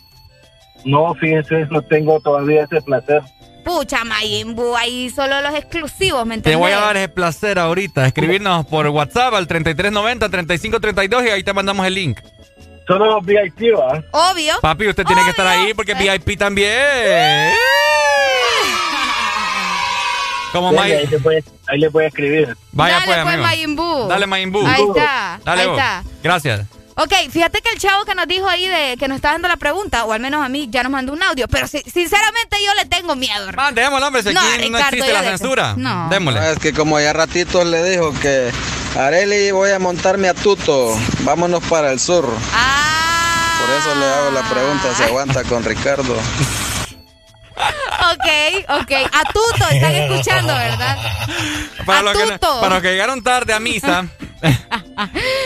No, 0.83 1.13
fíjense, 1.15 1.67
no 1.69 1.81
tengo 1.83 2.19
todavía 2.19 2.63
ese 2.63 2.81
placer. 2.81 3.21
Pucha, 3.63 4.03
Mayimbu, 4.03 4.75
ahí 4.75 5.09
solo 5.09 5.41
los 5.41 5.53
exclusivos, 5.53 6.25
¿me 6.25 6.35
entiendes? 6.35 6.53
Te 6.53 6.55
voy 6.55 6.71
a 6.71 6.79
dar 6.79 6.97
ese 6.97 7.09
placer 7.09 7.59
ahorita. 7.59 8.05
Escribirnos 8.07 8.65
por 8.65 8.87
WhatsApp 8.87 9.33
al 9.33 9.47
3390-3532 9.47 11.27
y 11.27 11.29
ahí 11.29 11.43
te 11.43 11.53
mandamos 11.53 11.85
el 11.85 11.93
link. 11.93 12.19
Solo 12.87 13.21
VIP, 13.21 13.77
¿va? 13.77 14.03
Obvio. 14.11 14.55
Papi, 14.61 14.87
usted 14.87 15.05
tiene 15.05 15.23
que 15.23 15.29
estar 15.29 15.47
ahí 15.47 15.73
porque 15.73 15.93
VIP 15.93 16.37
también. 16.37 17.53
Como 20.51 20.73
May... 20.73 20.91
ahí, 20.91 21.07
le 21.07 21.19
puede, 21.19 21.43
ahí 21.67 21.79
le 21.79 21.89
puede 21.89 22.07
escribir. 22.07 22.57
Vaya 22.73 22.95
Dale, 22.95 23.05
pues, 23.05 23.23
pues. 23.23 23.37
Mayimbu. 23.39 24.07
Dale, 24.09 24.27
Mayimbu. 24.27 24.67
Ahí 24.67 24.83
está. 24.83 25.39
Dale, 25.45 25.61
ahí 25.61 25.67
vos. 25.67 25.77
está. 25.77 26.03
Gracias. 26.21 26.80
Ok, 26.95 27.13
fíjate 27.31 27.61
que 27.61 27.69
el 27.69 27.79
chavo 27.79 28.05
que 28.05 28.15
nos 28.15 28.27
dijo 28.27 28.47
ahí 28.47 28.67
de 28.67 28.97
que 28.97 29.07
nos 29.07 29.15
está 29.15 29.31
dando 29.31 29.47
la 29.47 29.57
pregunta, 29.57 30.03
o 30.05 30.13
al 30.13 30.19
menos 30.19 30.43
a 30.43 30.49
mí, 30.49 30.67
ya 30.69 30.83
nos 30.83 30.91
mandó 30.91 31.13
un 31.13 31.23
audio, 31.23 31.47
pero 31.47 31.67
si, 31.67 31.79
sinceramente 31.81 32.57
yo 32.65 32.73
le 32.75 32.85
tengo 32.85 33.15
miedo. 33.15 33.49
Ah, 33.57 33.71
démosle, 33.71 34.05
hombre, 34.05 34.23
si 34.23 34.33
No, 34.33 34.41
aquí 34.41 34.69
no 34.69 34.77
Ricardo, 34.77 34.97
existe 34.97 35.13
la 35.13 35.23
censura. 35.23 35.73
No. 35.77 36.09
Démosle. 36.09 36.51
Es 36.51 36.59
que 36.59 36.73
como 36.73 36.99
ya 36.99 37.13
ratito 37.13 37.63
le 37.63 37.83
dijo 37.89 38.13
que 38.19 38.51
Areli 38.97 39.51
voy 39.51 39.71
a 39.71 39.79
montarme 39.79 40.27
a 40.27 40.33
Tuto, 40.33 40.97
vámonos 41.21 41.63
para 41.63 41.91
el 41.91 41.99
sur. 41.99 42.29
Ah. 42.53 43.61
Por 43.61 43.75
eso 43.75 43.95
le 43.99 44.05
hago 44.05 44.31
la 44.31 44.41
pregunta 44.49 44.95
si 44.95 45.03
aguanta 45.03 45.43
con 45.43 45.63
Ricardo. 45.63 46.15
Ok, 48.11 48.69
ok. 48.69 48.91
A 49.13 49.23
Tuto, 49.31 49.69
están 49.71 49.91
escuchando, 49.93 50.53
¿verdad? 50.53 50.97
Para 51.85 51.99
a 51.99 52.01
los, 52.01 52.17
que, 52.17 52.31
Tuto. 52.33 52.59
para 52.59 52.75
los 52.75 52.81
que 52.81 52.91
llegaron 52.91 53.23
tarde 53.23 53.53
a 53.53 53.59
misa. 53.59 54.05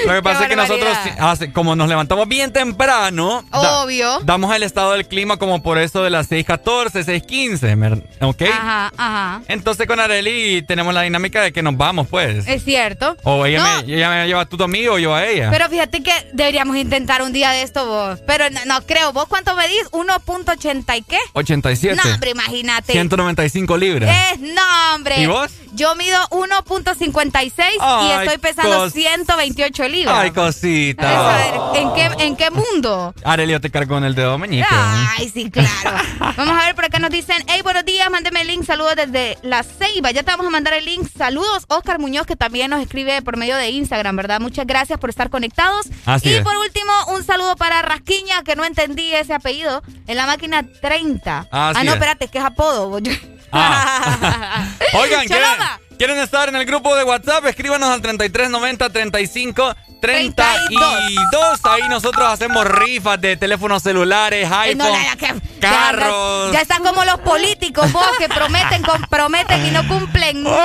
Lo 0.05 0.13
que 0.13 0.21
pasa 0.23 0.43
es 0.43 0.49
que 0.49 0.55
nosotros, 0.55 0.97
hace- 1.19 1.51
como 1.53 1.75
nos 1.75 1.87
levantamos 1.87 2.27
bien 2.27 2.51
temprano, 2.51 3.43
da- 3.51 3.81
Obvio. 3.83 4.19
damos 4.23 4.55
el 4.55 4.63
estado 4.63 4.91
del 4.93 5.07
clima 5.07 5.37
como 5.37 5.61
por 5.63 5.77
eso 5.77 6.03
de 6.03 6.09
las 6.09 6.27
6:14, 6.29 7.03
6:15, 7.03 7.75
mer- 7.75 8.03
¿ok? 8.21 8.41
Ajá, 8.51 8.91
ajá. 8.97 9.41
Entonces 9.47 9.87
con 9.87 9.99
Areli 9.99 10.61
tenemos 10.63 10.93
la 10.93 11.01
dinámica 11.03 11.41
de 11.41 11.51
que 11.53 11.61
nos 11.61 11.77
vamos, 11.77 12.07
pues. 12.07 12.47
Es 12.47 12.63
cierto. 12.63 13.15
O 13.23 13.45
ella, 13.45 13.59
No, 13.81 13.85
me, 13.87 13.93
ella 13.95 14.09
me 14.09 14.27
lleva 14.27 14.45
tú 14.45 14.61
a 14.63 14.67
mí 14.67 14.87
o 14.87 14.97
yo 14.99 15.13
a 15.15 15.25
ella. 15.25 15.49
Pero 15.51 15.69
fíjate 15.69 16.01
que 16.03 16.11
deberíamos 16.33 16.75
intentar 16.77 17.21
un 17.21 17.33
día 17.33 17.51
de 17.51 17.61
esto 17.61 17.85
vos. 17.85 18.19
Pero 18.27 18.49
no, 18.49 18.59
no 18.65 18.81
creo. 18.85 19.13
¿Vos 19.13 19.25
cuánto 19.27 19.55
medís? 19.55 19.83
¿1.80 19.91 20.97
y 20.97 21.01
qué? 21.03 21.17
87. 21.33 21.99
No, 22.03 22.13
hombre, 22.13 22.31
imagínate. 22.31 22.91
195 22.93 23.77
libras. 23.77 24.33
Es, 24.33 24.39
no, 24.39 24.61
hombre. 24.95 25.21
¿Y 25.21 25.25
vos? 25.27 25.51
Yo 25.73 25.93
mido 25.95 26.17
1.56 26.29 27.73
y 28.07 28.11
estoy 28.11 28.37
pesando 28.37 28.85
cos- 28.85 28.93
128 29.35 29.87
libras. 29.89 30.17
Ay, 30.17 30.31
cosita. 30.31 31.73
¿en 31.75 31.93
qué, 31.93 32.23
¿en 32.23 32.35
qué 32.35 32.49
mundo? 32.51 33.13
Areli, 33.23 33.51
yo 33.51 33.61
te 33.61 33.69
cargo 33.69 33.97
en 33.97 34.05
el 34.05 34.15
dedo 34.15 34.37
meñique. 34.37 34.67
Ay, 34.69 35.29
sí, 35.29 35.49
claro. 35.49 35.97
Vamos 36.37 36.61
a 36.61 36.65
ver 36.65 36.75
por 36.75 36.85
acá 36.85 36.99
nos 36.99 37.09
dicen, 37.09 37.37
hey, 37.47 37.61
buenos 37.63 37.85
días, 37.85 38.09
mándeme 38.09 38.41
el 38.41 38.47
link, 38.47 38.63
saludos 38.63 38.95
desde 38.95 39.37
La 39.41 39.63
Ceiba. 39.63 40.11
Ya 40.11 40.23
te 40.23 40.31
vamos 40.31 40.47
a 40.47 40.49
mandar 40.49 40.73
el 40.73 40.85
link. 40.85 41.07
Saludos, 41.17 41.65
Oscar 41.67 41.99
Muñoz, 41.99 42.25
que 42.25 42.35
también 42.35 42.69
nos 42.69 42.81
escribe 42.81 43.21
por 43.21 43.37
medio 43.37 43.57
de 43.57 43.69
Instagram, 43.69 44.15
¿verdad? 44.15 44.39
Muchas 44.39 44.65
gracias 44.65 44.99
por 44.99 45.09
estar 45.09 45.29
conectados. 45.29 45.87
Así 46.05 46.29
y 46.29 46.33
es. 46.35 46.43
por 46.43 46.55
último, 46.55 46.91
un 47.09 47.23
saludo 47.23 47.55
para 47.55 47.81
Rasquiña, 47.81 48.43
que 48.43 48.55
no 48.55 48.63
entendí 48.63 49.13
ese 49.13 49.33
apellido, 49.33 49.83
en 50.07 50.17
la 50.17 50.25
máquina 50.25 50.63
30. 50.63 51.39
Así 51.39 51.49
ah, 51.51 51.71
no, 51.83 51.91
es. 51.91 51.95
espérate, 51.95 52.27
que 52.27 52.37
es 52.37 52.43
apodo. 52.45 52.99
Ah. 53.57 54.67
Oigan, 54.93 55.27
¿quieren, 55.27 55.47
Choloma. 55.47 55.79
Quieren 55.97 56.17
estar 56.19 56.49
en 56.49 56.55
el 56.55 56.65
grupo 56.65 56.95
de 56.95 57.03
WhatsApp? 57.03 57.45
Escríbanos 57.45 57.89
al 57.89 58.01
3390 58.01 58.89
35 58.89 59.75
32. 60.01 61.59
Ahí 61.63 61.87
nosotros 61.89 62.27
hacemos 62.27 62.65
rifas 62.65 63.19
de 63.21 63.37
teléfonos 63.37 63.81
celulares, 63.81 64.47
Eh, 64.49 64.53
iPhone, 64.53 64.77
no, 64.77 64.93
que- 65.17 65.33
carros. 65.59 66.51
Ya, 66.51 66.57
ya 66.57 66.61
están 66.61 66.83
como 66.83 67.03
los 67.05 67.19
políticos, 67.21 67.91
vos, 67.91 68.05
que 68.19 68.27
prometen, 68.29 68.83
comprometen 68.83 69.65
y 69.65 69.71
no 69.71 69.87
cumplen 69.87 70.43
nada. 70.43 70.61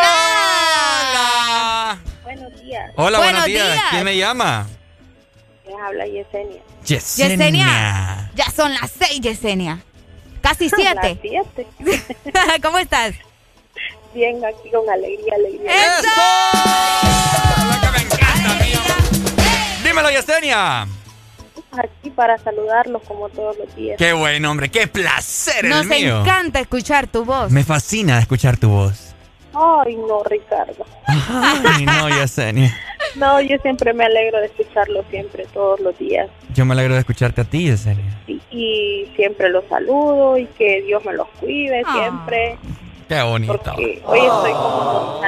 Buenos 2.23 2.53
días. 2.61 2.91
Hola, 2.97 3.19
buenos, 3.19 3.41
Buenos 3.43 3.47
días. 3.47 3.73
días. 3.73 3.85
¿Quién 3.91 4.05
me 4.05 4.17
llama? 4.17 4.67
Les 5.67 5.77
habla 5.81 6.07
Yesenia. 6.07 6.61
Yesenia. 6.85 7.37
Yesenia. 7.37 8.31
Ya 8.35 8.51
son 8.51 8.75
las 8.75 8.91
seis, 8.99 9.21
Yesenia. 9.21 9.79
Casi 10.43 10.69
siete. 10.71 11.19
Las 11.23 11.23
siete. 11.23 11.67
¿Cómo 12.63 12.79
estás? 12.79 13.15
Bien, 14.15 14.37
aquí 14.45 14.71
con 14.71 14.89
alegría, 14.91 15.35
alegría. 15.37 15.73
Dímelo, 19.85 20.11
Yesenia. 20.11 20.83
Aquí 21.73 22.11
para 22.11 22.37
saludarlos 22.39 23.03
como 23.07 23.29
todos 23.29 23.57
los 23.59 23.75
días. 23.77 23.97
Qué 23.99 24.13
buen 24.13 24.45
hombre, 24.45 24.69
qué 24.71 24.87
placer 24.89 25.65
el 25.65 25.71
Nos 25.71 25.87
mío. 25.87 26.21
encanta 26.23 26.59
escuchar 26.61 27.07
tu 27.07 27.25
voz. 27.25 27.51
Me 27.53 27.63
fascina 27.63 28.19
escuchar 28.19 28.57
tu 28.57 28.69
voz. 28.69 29.15
Ay, 29.55 29.97
no, 29.97 30.23
Ricardo. 30.25 30.85
Ay, 31.07 31.85
no, 31.85 32.09
Yesenia. 32.09 32.77
No, 33.17 33.41
yo 33.41 33.57
siempre 33.63 33.93
me 33.93 34.05
alegro 34.05 34.39
de 34.39 34.47
escucharlo 34.47 35.05
siempre, 35.11 35.45
todos 35.53 35.81
los 35.81 35.97
días. 35.99 36.29
Yo 36.55 36.65
me 36.65 36.75
alegro 36.75 36.95
de 36.95 37.01
escucharte 37.01 37.41
a 37.41 37.45
ti, 37.45 37.65
Yesenia. 37.67 38.21
Y, 38.29 38.41
y 38.51 39.13
siempre 39.17 39.49
los 39.49 39.65
saludo 39.69 40.39
y 40.39 40.47
que 40.47 40.83
Dios 40.83 41.05
me 41.05 41.13
los 41.15 41.27
cuide 41.41 41.83
Ah. 41.87 41.93
siempre. 41.93 42.59
Qué 43.11 43.21
bonito. 43.23 43.53
Porque 43.55 44.01
hoy 44.07 44.21
estoy 44.21 44.53
como. 44.53 45.21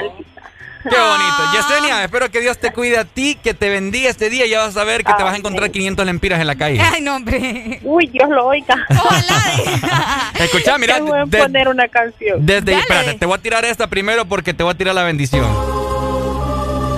Qué 0.84 0.88
bonito. 0.88 1.52
Yesenia, 1.52 2.04
espero 2.04 2.30
que 2.30 2.40
Dios 2.40 2.56
te 2.58 2.72
cuide 2.72 2.96
a 2.98 3.04
ti, 3.04 3.36
que 3.42 3.54
te 3.54 3.68
bendiga 3.70 4.08
este 4.08 4.30
día 4.30 4.46
y 4.46 4.50
ya 4.50 4.60
vas 4.60 4.76
a 4.76 4.84
ver 4.84 5.02
que 5.02 5.12
te 5.14 5.22
vas 5.24 5.34
a 5.34 5.36
encontrar 5.36 5.68
500 5.72 6.06
lempiras 6.06 6.40
en 6.40 6.46
la 6.46 6.54
calle. 6.54 6.80
Ay, 6.80 7.00
no, 7.00 7.16
hombre. 7.16 7.80
Uy, 7.82 8.06
Dios 8.06 8.28
lo 8.30 8.46
oiga. 8.46 8.76
Escucha, 10.38 10.78
mira, 10.78 10.94
Te 10.96 11.00
voy 11.02 11.18
a 11.18 11.24
de- 11.24 11.38
poner 11.38 11.66
una 11.68 11.88
canción. 11.88 12.46
desde, 12.46 12.74
espérate, 12.74 13.14
te 13.14 13.26
voy 13.26 13.34
a 13.36 13.42
tirar 13.42 13.64
esta 13.64 13.88
primero 13.88 14.26
porque 14.26 14.54
te 14.54 14.62
voy 14.62 14.72
a 14.72 14.76
tirar 14.76 14.94
la 14.94 15.02
bendición. 15.02 15.44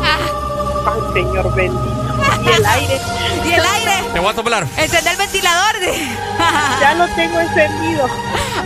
Ay, 0.03 1.01
Señor 1.15 1.55
bendito. 1.55 2.04
Y 2.45 2.49
el 2.53 2.67
aire. 2.67 3.01
Y 3.45 3.53
el 3.53 3.65
aire. 3.65 3.93
Te 4.13 4.21
voy 4.21 4.29
a 4.31 4.35
soplar. 4.35 4.67
Encender 4.77 5.13
el 5.13 5.19
ventilador. 5.19 5.75
Ya 6.81 6.95
lo 6.95 7.07
tengo 7.15 7.41
encendido. 7.41 8.07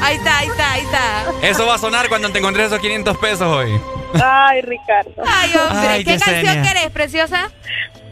Ahí 0.02 0.16
está, 0.16 0.38
ahí 0.38 0.48
está, 0.48 0.72
ahí 0.72 0.80
está. 0.82 1.24
Eso 1.42 1.66
va 1.66 1.74
a 1.74 1.78
sonar 1.78 2.08
cuando 2.08 2.30
te 2.30 2.38
encontres 2.38 2.66
esos 2.66 2.80
500 2.80 3.16
pesos 3.18 3.42
hoy. 3.42 3.80
Ay, 4.14 4.62
Ricardo. 4.62 5.12
Ay, 5.26 5.52
hombre. 5.54 5.88
Ay, 5.88 6.04
¿Qué 6.04 6.12
Yesenia. 6.12 6.42
canción 6.42 6.64
querés, 6.64 6.90
preciosa? 6.90 7.50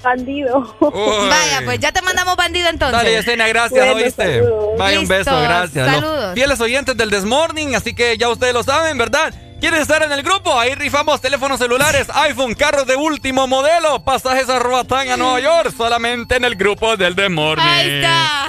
Bandido. 0.03 0.77
Uy. 0.81 1.29
Vaya, 1.29 1.63
pues 1.65 1.81
ya 1.81 1.91
te 1.93 2.03
mandamos 2.03 2.37
bandido 2.37 2.69
entonces. 2.69 2.97
Dale, 2.97 3.13
Yesenia, 3.13 3.49
gracias, 3.49 3.85
Bueno, 3.85 3.95
¿oíste? 4.05 4.41
saludos. 4.43 4.79
Vaya, 4.79 5.01
un 5.01 5.09
beso, 5.09 5.31
Listo, 5.31 5.43
gracias. 5.43 5.87
Los 5.87 5.95
saludos. 6.01 6.35
fieles 6.35 6.61
oyentes 6.61 6.97
del 6.97 7.11
Desmorning, 7.11 7.75
así 7.75 7.95
que 7.95 8.17
ya 8.17 8.29
ustedes 8.29 8.53
lo 8.55 8.63
saben, 8.63 8.97
¿verdad? 8.99 9.35
¿Quieren 9.61 9.81
estar 9.81 10.03
en 10.03 10.13
el 10.13 10.23
grupo? 10.23 10.59
Ahí 10.59 10.75
rifamos 10.75 11.21
teléfonos 11.21 11.59
celulares, 11.59 12.09
iPhone, 12.15 12.55
carros 12.55 12.87
de 12.87 12.95
último 12.95 13.47
modelo, 13.47 14.05
pasajes 14.05 14.49
a 14.49 14.59
Roatán, 14.59 15.09
a 15.09 15.17
Nueva 15.17 15.41
York, 15.41 15.75
solamente 15.77 16.37
en 16.37 16.45
el 16.45 16.57
grupo 16.57 16.97
del 16.97 17.15
Desmorning. 17.15 17.67
Ahí 17.67 17.91
está. 17.91 18.47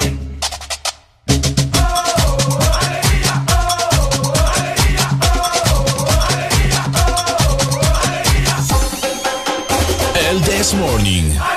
El 10.30 10.41
This 10.41 10.74
Morning. 10.74 11.57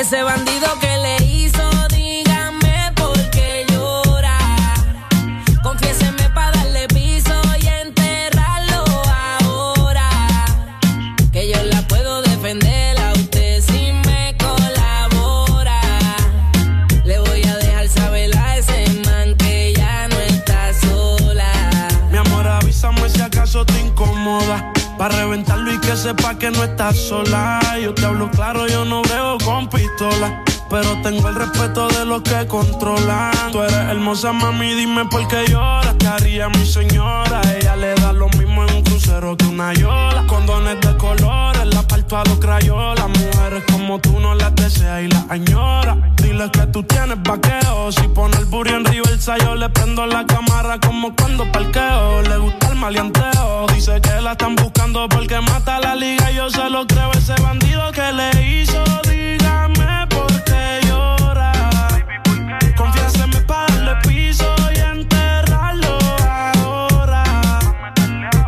Ese 0.00 0.22
bandido 0.22 0.66
que 0.80 0.99
que 26.40 26.50
no 26.50 26.64
estás 26.64 26.96
sola. 26.96 27.60
Yo 27.80 27.94
te 27.94 28.04
hablo 28.06 28.30
claro, 28.30 28.66
yo 28.66 28.84
no 28.84 29.02
veo 29.02 29.36
con 29.44 29.68
pistola. 29.68 30.42
Pero 30.70 31.00
tengo 31.02 31.28
el 31.28 31.34
respeto 31.34 31.88
de 31.88 32.06
los 32.06 32.22
que 32.22 32.46
controlan. 32.46 33.52
Tú 33.52 33.62
eres 33.62 33.76
hermosa, 33.76 34.32
mami, 34.32 34.72
dime 34.74 35.04
por 35.04 35.28
qué 35.28 35.44
lloras. 35.48 35.94
¿Qué 35.98 36.06
haría 36.06 36.48
mi 36.48 36.64
señora? 36.64 37.42
Ella 37.54 37.76
le 37.76 37.94
da 37.94 38.12
lo 38.12 38.28
mismo 38.30 38.64
en 38.64 38.74
un 38.74 38.82
crucero 38.82 39.36
que 39.36 39.44
una 39.44 39.74
yola. 39.74 40.24
Condones 40.26 40.80
de 40.80 40.96
colores, 40.96 41.66
la 41.74 41.82
parto 41.86 42.16
a 42.16 42.24
los 42.24 42.38
crayolas. 42.38 43.08
Mujeres 43.08 43.64
como 43.70 43.98
tú 44.00 44.18
no 44.18 44.34
las 44.34 44.54
deseas 44.54 45.02
y 45.02 45.08
las 45.08 45.30
añora. 45.30 45.96
Dile 46.16 46.50
que 46.50 46.66
tú 46.68 46.82
tienes 46.84 47.22
vaqueo. 47.22 47.92
Si 47.92 48.08
pone 48.08 48.36
el 48.38 48.46
burro 48.46 48.76
en 48.76 48.84
reversa, 48.86 49.36
yo 49.38 49.54
le 49.56 49.68
prendo 49.68 50.06
la 50.06 50.24
cámara 50.24 50.78
como 50.80 51.14
cuando 51.14 51.50
parqueo. 51.52 52.22
Le 52.22 52.38
gusta 52.38 52.59
maleanteo. 52.80 53.66
Dice 53.74 54.00
que 54.00 54.20
la 54.20 54.32
están 54.32 54.56
buscando 54.56 55.08
porque 55.08 55.40
mata 55.40 55.78
la 55.78 55.94
liga. 55.94 56.30
Yo 56.30 56.48
se 56.50 56.68
lo 56.70 56.86
creo, 56.86 57.12
ese 57.12 57.34
bandido 57.42 57.92
que 57.92 58.10
le 58.12 58.30
hizo. 58.42 58.82
Dígame 59.08 60.06
por 60.08 60.32
qué 60.44 60.80
llora. 60.88 61.52
Confiéseme 62.76 63.40
para 63.42 63.66
darle 63.74 63.94
piso 64.08 64.52
y 64.74 64.78
enterrarlo 64.78 65.98
ahora. 66.56 67.24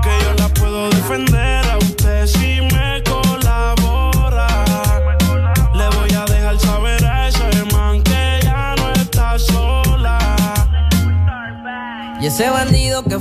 Que 0.02 0.14
yo 0.24 0.32
la 0.38 0.48
puedo 0.48 0.88
defender 0.90 1.70
a 1.70 1.76
usted 1.78 2.26
si 2.26 2.60
me 2.72 3.02
colabora. 3.04 4.48
Le 5.74 5.88
voy 5.96 6.12
a 6.14 6.24
dejar 6.24 6.58
saber 6.58 7.04
a 7.04 7.28
ese 7.28 7.64
man 7.72 8.02
que 8.02 8.40
ya 8.42 8.74
no 8.76 8.92
está 8.92 9.38
sola. 9.38 10.18
Y 12.20 12.26
ese 12.26 12.48
bandido 12.48 12.81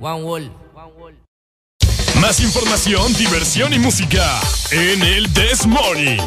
One 0.00 0.22
Wall. 0.22 0.52
Más 2.20 2.40
información, 2.40 3.12
diversión 3.14 3.72
y 3.72 3.78
música 3.80 4.40
en 4.70 5.02
el 5.02 5.32
This 5.32 5.66
Morning. 5.66 6.18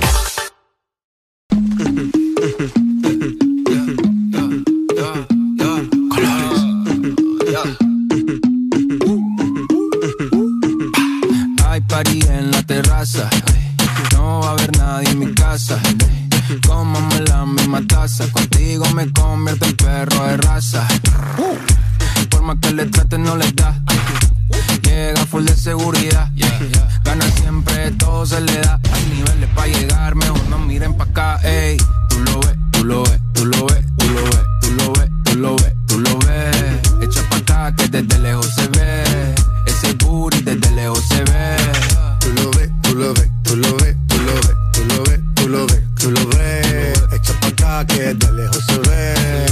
Hay 11.66 11.82
party 11.82 12.20
en 12.28 12.52
la 12.52 12.64
terraza. 12.64 13.30
No 14.14 14.42
va 14.42 14.50
a 14.50 14.52
haber 14.52 14.78
nadie 14.78 15.10
en 15.10 15.20
mi 15.20 15.34
casa. 15.34 15.80
Cómame 16.68 17.22
la 17.22 17.46
misma 17.46 17.82
taza. 17.88 18.30
Contigo 18.32 18.86
me 18.94 19.10
convierto 19.14 19.66
en 19.66 19.78
perro 19.78 20.26
de 20.26 20.38
raza. 20.38 20.86
Por 22.42 22.48
más 22.48 22.58
que 22.60 22.72
le 22.74 22.88
trate, 22.88 23.20
no 23.20 23.36
le 23.38 23.52
da. 23.52 23.80
Llega 24.82 25.28
full 25.28 25.46
de 25.46 25.56
seguridad. 25.56 26.32
Gana 27.04 27.26
siempre, 27.36 27.92
todo 27.92 28.26
se 28.26 28.42
le 28.42 28.60
da. 28.62 28.80
Hay 28.92 29.06
niveles 29.16 29.50
para 29.54 29.68
llegar, 29.68 30.16
mejor 30.16 30.42
no 30.50 30.58
miren 30.58 30.96
pa' 30.98 31.04
acá. 31.04 31.40
Ey, 31.44 31.78
tú 32.10 32.20
lo 32.22 32.40
ves, 32.40 32.58
tú 32.72 32.84
lo 32.84 33.04
ves, 33.04 33.22
tú 33.36 33.46
lo 33.46 33.68
ves, 33.68 33.86
tú 34.00 34.08
lo 34.08 34.24
ves, 34.24 34.44
tú 34.60 34.72
lo 34.74 34.92
ves, 34.92 35.10
tú 35.24 35.36
lo 35.36 35.56
ves, 35.56 35.74
tú 35.86 36.00
lo 36.00 36.18
ves. 36.18 36.80
Echa 37.04 37.22
pa' 37.30 37.38
acá 37.38 37.76
que 37.76 37.88
desde 37.90 38.18
lejos 38.18 38.48
se 38.56 38.68
ve. 38.70 39.36
Ese 39.68 39.94
booty 39.94 40.42
desde 40.42 40.72
lejos 40.72 41.04
se 41.10 41.24
ve. 41.24 41.58
Tú 42.22 42.34
lo 42.34 42.50
ves, 42.54 42.72
tú 42.82 42.96
lo 42.96 43.14
ves, 43.14 43.30
tú 43.44 43.56
lo 43.56 43.76
ves, 43.76 43.96
tú 44.08 44.18
lo 44.18 44.34
ves, 44.34 44.56
tú 44.74 44.84
lo 44.88 45.04
ves, 45.04 45.20
tú 45.36 45.48
lo 45.48 45.68
ves, 45.68 45.84
tú 45.96 46.10
lo 46.10 46.28
ves. 46.30 47.04
Echa 47.12 47.40
pa' 47.40 47.48
acá 47.50 47.86
que 47.86 48.16
de 48.16 48.32
lejos 48.34 48.66
se 48.66 48.80
ve. 48.80 49.46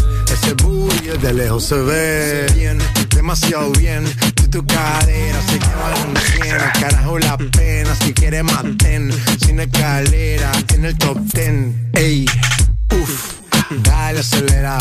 De 0.50 1.34
lejos 1.34 1.66
se 1.66 1.76
ve. 1.76 2.48
Bien, 2.56 2.80
demasiado 3.16 3.72
bien. 3.74 4.04
Tú 4.34 4.48
tu 4.50 4.66
cadera, 4.66 5.42
se 5.44 5.60
llevan 5.60 6.08
un 6.08 6.82
carajo 6.82 7.20
la 7.20 7.38
pena, 7.38 7.94
si 7.96 8.14
quieres 8.14 8.44
maten, 8.44 9.12
sin 9.40 9.60
escalera, 9.60 10.52
en 10.74 10.86
el 10.86 10.98
top 10.98 11.20
ten, 11.32 11.92
ey, 11.94 12.26
uff, 13.00 13.34
dale 13.84 14.22
acelera, 14.22 14.78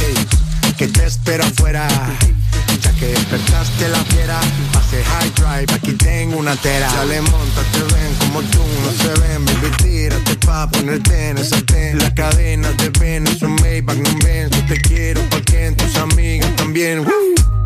ey, 0.00 0.74
que 0.76 0.88
te 0.88 1.06
espero 1.06 1.44
afuera, 1.44 1.86
que 2.98 3.08
despertaste 3.08 3.88
la 3.88 4.02
fiera, 4.04 4.40
pase 4.72 5.04
high 5.04 5.30
drive, 5.34 5.74
aquí 5.74 5.92
tengo 5.92 6.38
una 6.38 6.56
tera, 6.56 6.90
dale 6.92 7.20
monta, 7.20 7.62
te 7.72 7.82
ven 7.94 8.14
como 8.18 8.42
tú, 8.42 8.62
no 8.84 8.90
se 8.92 9.20
ven, 9.20 9.44
baby, 9.44 9.70
tírate 9.82 10.36
pa' 10.46 10.68
ponerte 10.70 11.30
en 11.30 11.38
esa 11.38 11.60
ten, 11.62 11.98
la 11.98 12.14
cadena 12.14 12.70
de 12.72 12.88
ven, 12.98 13.26
es 13.26 13.42
un 13.42 13.54
Maybach, 13.56 13.96
no 13.96 14.10
ven, 14.24 14.50
yo 14.50 14.64
te 14.66 14.80
quiero 14.80 15.20
pa' 15.28 15.40
que 15.42 15.72
tus 15.72 15.96
amigas 15.96 16.54
también, 16.56 17.04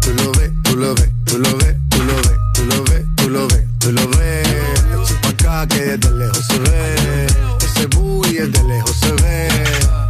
Tú 0.00 0.14
lo 0.14 0.32
ves, 0.32 0.50
tú 0.64 0.76
lo 0.76 0.94
ves, 0.94 1.10
tú 1.24 1.38
lo 1.38 1.56
ves, 1.58 1.76
tú 1.90 2.02
lo 2.02 2.14
ves, 2.16 2.36
tú 2.54 2.64
lo 2.64 2.82
ves, 2.84 3.04
tú 3.16 3.28
lo 3.28 3.48
ves, 3.48 3.64
tú 3.78 3.92
lo 3.92 4.08
ves. 4.08 4.48
Echa 4.48 5.20
pa' 5.20 5.28
acá 5.28 5.66
que 5.68 5.96
desde 5.96 6.10
lejos 6.10 6.46
se 6.46 6.58
ve. 6.58 7.26
Ese 7.60 7.86
booty 7.86 8.34
desde 8.34 8.64
lejos 8.64 8.96
se 8.96 9.12
ve. 9.12 9.48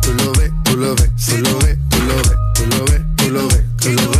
Tú 0.02 0.14
lo 0.14 0.32
ves, 0.32 0.52
tú 0.64 0.76
lo 0.76 0.94
ves, 0.94 1.10
tú 1.26 1.36
lo 1.38 1.58
ves, 1.58 1.78
tú 1.90 1.98
lo 2.04 2.16
ves, 2.16 2.38
tú 2.54 2.66
lo 2.66 2.84
ves, 2.84 3.02
tú 3.16 3.30
lo 3.30 3.48
ves, 3.48 3.64
tú 3.80 3.90
lo 3.90 4.10
ves. 4.10 4.19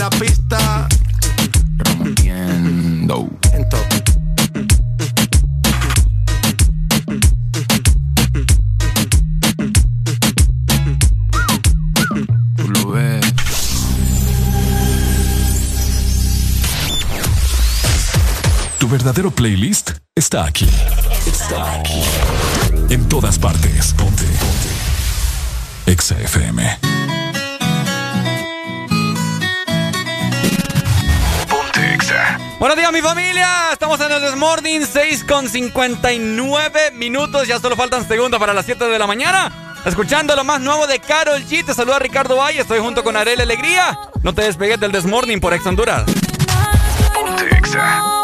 La 0.00 0.08
pista. 0.08 0.88
Rompiendo. 1.76 3.28
En 3.52 3.68
todo. 3.68 3.80
verdadero 18.90 19.30
playlist 19.30 19.92
está 20.16 20.46
aquí. 20.46 20.68
Está 21.26 21.74
aquí. 21.74 22.02
En 22.88 23.06
todas 23.08 23.38
partes. 23.38 23.92
Ponte. 23.92 24.24
Ponte. 24.24 25.92
Exa 25.92 26.18
FM. 26.20 26.99
Buenos 32.60 32.76
días, 32.76 32.92
mi 32.92 33.00
familia. 33.00 33.70
Estamos 33.72 33.98
en 34.02 34.12
el 34.12 34.20
Desmorning 34.20 34.84
6 34.84 35.24
con 35.24 35.48
59 35.48 36.90
minutos. 36.92 37.48
Ya 37.48 37.58
solo 37.58 37.74
faltan 37.74 38.06
segundos 38.06 38.38
para 38.38 38.52
las 38.52 38.66
7 38.66 38.84
de 38.84 38.98
la 38.98 39.06
mañana. 39.06 39.50
Escuchando 39.86 40.36
lo 40.36 40.44
más 40.44 40.60
nuevo 40.60 40.86
de 40.86 40.98
Carol 40.98 41.42
G. 41.42 41.64
Te 41.64 41.72
saluda 41.72 41.98
Ricardo 41.98 42.36
Valle. 42.36 42.60
Estoy 42.60 42.80
junto 42.80 43.02
con 43.02 43.16
Arel 43.16 43.40
Alegría. 43.40 43.98
No 44.22 44.34
te 44.34 44.42
despegues 44.42 44.78
del 44.78 44.92
Desmorning 44.92 45.40
por 45.40 45.54
Ex 45.54 45.64
Honduras. 45.64 46.04
Ponte 47.14 47.48
Exa. 47.56 48.19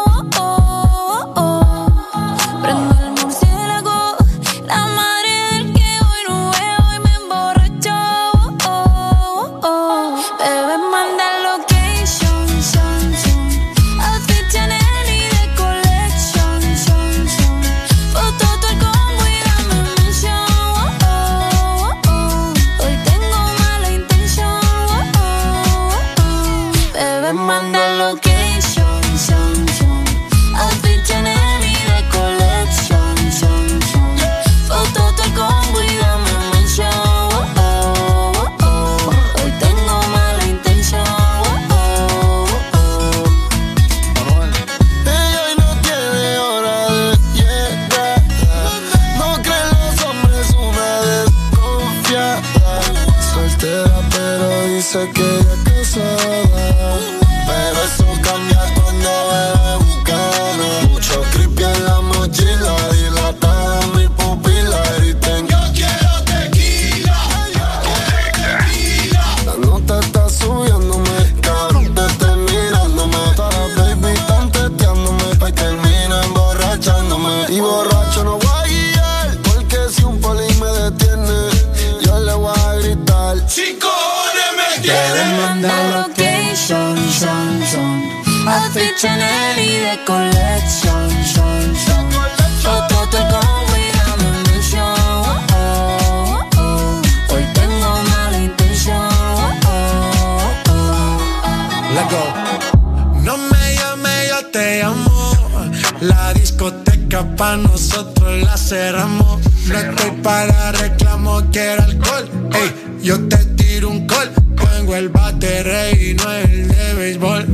Pa' 107.37 107.55
nosotros 107.57 108.41
la 108.43 108.57
cerramos. 108.57 109.39
No 109.67 109.77
estoy 109.77 110.11
para 110.23 110.71
reclamo, 110.71 111.43
quiero 111.51 111.83
alcohol. 111.83 112.29
Ey, 112.53 112.99
yo 113.03 113.19
te 113.27 113.37
tiro 113.55 113.89
un 113.89 114.07
call. 114.07 114.31
Pongo 114.55 114.95
el 114.95 115.09
bate 115.09 115.63
rey 115.63 116.09
y 116.09 116.13
no 116.15 116.31
el 116.31 116.67
de 116.67 116.93
béisbol 116.95 117.45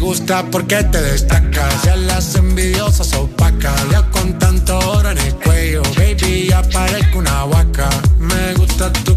gusta 0.00 0.44
porque 0.50 0.82
te 0.84 1.00
destacas. 1.00 1.82
Ya 1.84 1.96
las 1.96 2.34
envidiosas 2.34 3.12
opacas. 3.14 3.80
Ya 3.90 4.02
con 4.10 4.38
tanto 4.38 4.78
oro 4.78 5.10
en 5.10 5.18
el 5.18 5.34
cuello, 5.36 5.82
baby, 5.96 6.48
ya 6.50 6.62
parezco 6.62 7.18
una 7.18 7.44
vaca. 7.44 7.88
Me 8.18 8.54
gusta 8.54 8.92
tu 8.92 9.09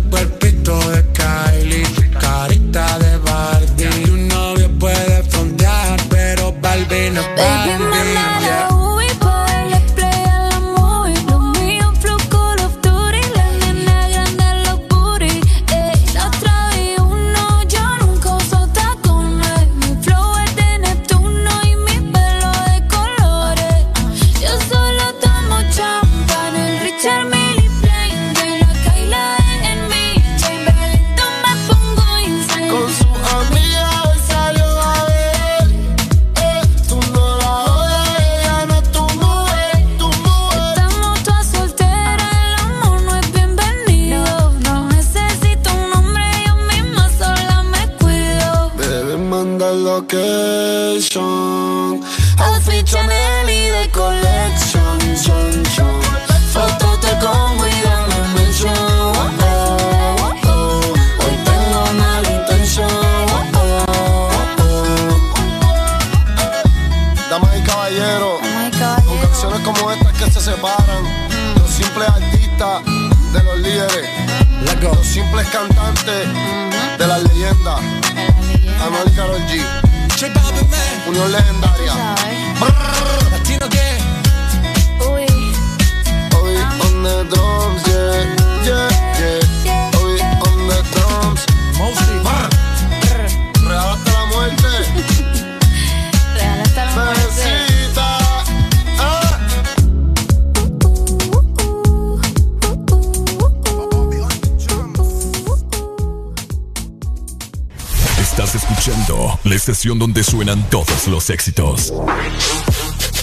estación 109.63 109.97
donde 109.97 110.25
suenan 110.25 110.61
todos 110.69 111.07
los 111.07 111.29
éxitos. 111.29 111.93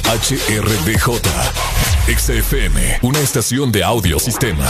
HRDJ, 0.05 1.21
XFM, 2.17 3.01
una 3.03 3.21
estación 3.21 3.71
de 3.71 3.85
audio 3.85 4.19
sistema. 4.19 4.67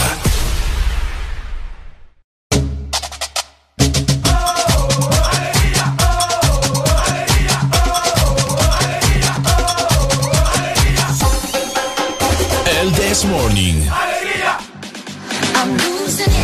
El 12.81 12.91
This 12.91 13.23
Morning. 13.23 13.81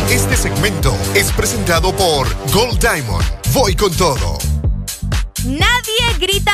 Este 0.08 0.36
segmento 0.38 0.96
es 1.14 1.30
presentado 1.32 1.94
por 1.94 2.26
Gold 2.50 2.78
Diamond. 2.80 3.26
Voy 3.52 3.76
con 3.76 3.92
todo. 3.92 4.37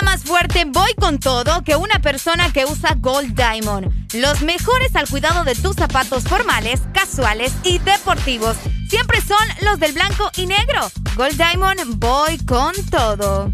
Más 0.03 0.25
fuerte 0.25 0.65
voy 0.67 0.93
con 0.95 1.19
todo 1.19 1.63
que 1.63 1.77
una 1.77 2.01
persona 2.01 2.53
que 2.53 2.65
usa 2.65 2.97
Gold 2.99 3.35
Diamond. 3.35 4.15
Los 4.15 4.43
mejores 4.43 4.95
al 4.97 5.09
cuidado 5.09 5.45
de 5.45 5.55
tus 5.55 5.77
zapatos 5.77 6.25
formales, 6.25 6.83
casuales 6.93 7.53
y 7.63 7.79
deportivos. 7.79 8.57
Siempre 8.89 9.21
son 9.21 9.47
los 9.63 9.79
del 9.79 9.93
blanco 9.93 10.31
y 10.37 10.47
negro. 10.47 10.91
Gold 11.17 11.37
Diamond 11.37 11.81
voy 11.99 12.39
con 12.45 12.75
todo. 12.91 13.53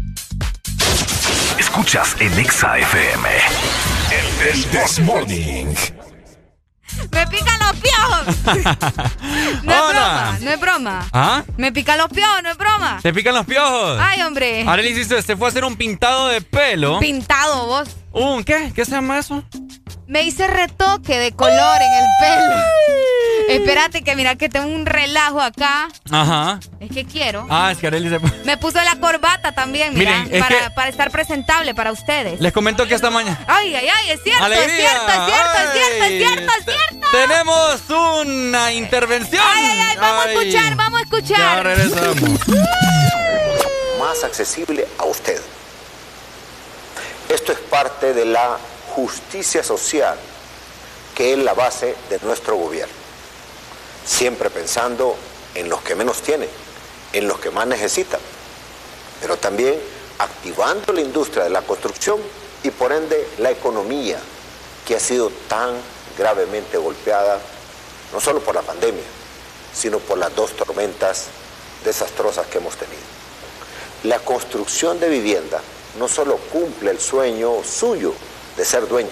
Escuchas 1.59 2.15
en 2.19 2.37
Exa 2.39 2.79
FM. 2.79 3.29
El 4.11 4.63
This 4.65 4.99
Morning. 4.99 5.75
Me 7.11 7.27
pican 7.27 7.59
los 7.59 7.75
piojos. 7.77 9.11
no 10.51 10.55
es 10.55 10.59
broma. 10.59 11.07
¿Ah? 11.13 11.43
Me 11.55 11.71
pican 11.71 11.97
los 11.97 12.09
piojos, 12.09 12.43
no 12.43 12.51
es 12.51 12.57
broma. 12.57 12.99
¿Te 13.01 13.13
pican 13.13 13.33
los 13.33 13.45
piojos? 13.45 13.97
Ay, 14.01 14.21
hombre. 14.21 14.65
Arely 14.67 14.89
hiciste, 14.89 15.21
se 15.21 15.37
fue 15.37 15.47
a 15.47 15.49
hacer 15.49 15.63
un 15.63 15.77
pintado 15.77 16.27
de 16.27 16.41
pelo. 16.41 16.99
Pintado 16.99 17.67
vos. 17.67 17.95
¿Un 18.11 18.43
qué? 18.43 18.71
¿Qué 18.75 18.83
se 18.83 18.91
llama 18.91 19.19
eso? 19.19 19.43
Me 20.07 20.23
hice 20.23 20.47
retoque 20.47 21.17
de 21.19 21.31
color 21.31 21.77
en 21.81 21.93
el 21.93 22.05
pelo. 22.19 23.00
Espérate 23.53 24.03
que 24.03 24.15
mira 24.15 24.35
que 24.35 24.49
tengo 24.49 24.67
un 24.67 24.85
relajo 24.85 25.41
acá. 25.41 25.89
Ajá. 26.11 26.59
Es 26.79 26.89
que 26.91 27.05
quiero. 27.05 27.45
Ah, 27.49 27.71
es 27.71 27.77
que 27.77 27.87
Arely 27.87 28.09
se 28.09 28.19
Me 28.45 28.57
puso 28.57 28.81
la 28.81 28.95
corbata 28.99 29.51
también, 29.53 29.93
mira, 29.93 30.19
Miren, 30.23 30.35
es 30.35 30.41
para, 30.43 30.59
que- 30.65 30.69
para 30.71 30.89
estar 30.89 31.11
presentable 31.11 31.73
para 31.75 31.91
ustedes. 31.91 32.39
Les 32.39 32.51
comento 32.53 32.87
que 32.87 32.95
esta 32.95 33.09
mañana. 33.09 33.39
Ay, 33.47 33.75
ay, 33.75 33.87
ay, 33.89 34.11
es 34.11 34.23
cierto, 34.23 34.43
¡Alegría! 34.43 34.67
es 34.67 34.75
cierto, 34.81 35.11
es 35.11 35.25
cierto, 35.25 35.57
es 35.57 35.71
cierto, 35.73 36.03
es 36.05 36.17
cierto, 36.17 36.53
es 36.59 36.65
cierto. 36.65 37.07
Tenemos 37.11 37.81
una 37.89 38.71
intervención. 38.73 39.43
Ay, 39.45 39.65
ay, 39.65 39.79
ay, 39.91 39.97
vamos 39.99 40.25
Ay. 40.25 40.35
a 40.35 40.39
escuchar, 40.41 40.75
vamos 40.75 41.01
a 41.01 41.03
Ya 41.03 41.17
escuchar. 41.17 41.63
regresamos. 41.65 42.39
más 43.99 44.23
accesible 44.23 44.87
a 44.97 45.05
usted. 45.05 45.39
Esto 47.29 47.51
es 47.51 47.59
parte 47.59 48.13
de 48.13 48.25
la 48.25 48.57
justicia 48.95 49.63
social, 49.63 50.17
que 51.15 51.33
es 51.33 51.37
la 51.39 51.53
base 51.53 51.95
de 52.09 52.19
nuestro 52.23 52.55
gobierno. 52.57 52.93
Siempre 54.05 54.49
pensando 54.49 55.15
en 55.55 55.69
los 55.69 55.81
que 55.81 55.95
menos 55.95 56.21
tienen, 56.21 56.49
en 57.13 57.27
los 57.27 57.39
que 57.39 57.51
más 57.51 57.67
necesitan, 57.67 58.19
pero 59.21 59.37
también 59.37 59.79
activando 60.19 60.93
la 60.93 61.01
industria 61.01 61.43
de 61.43 61.49
la 61.49 61.61
construcción 61.61 62.19
y 62.63 62.71
por 62.71 62.91
ende 62.91 63.27
la 63.37 63.51
economía, 63.51 64.19
que 64.85 64.95
ha 64.95 64.99
sido 64.99 65.31
tan 65.47 65.75
gravemente 66.17 66.77
golpeada, 66.77 67.39
no 68.13 68.19
solo 68.19 68.39
por 68.41 68.55
la 68.55 68.61
pandemia, 68.61 69.03
sino 69.73 69.99
por 69.99 70.17
las 70.17 70.35
dos 70.35 70.55
tormentas 70.55 71.27
desastrosas 71.83 72.47
que 72.47 72.57
hemos 72.57 72.75
tenido. 72.75 73.01
La 74.03 74.19
construcción 74.19 74.99
de 74.99 75.09
vivienda 75.09 75.61
no 75.97 76.07
solo 76.07 76.37
cumple 76.51 76.91
el 76.91 76.99
sueño 76.99 77.63
suyo 77.63 78.13
de 78.57 78.65
ser 78.65 78.87
dueño, 78.87 79.09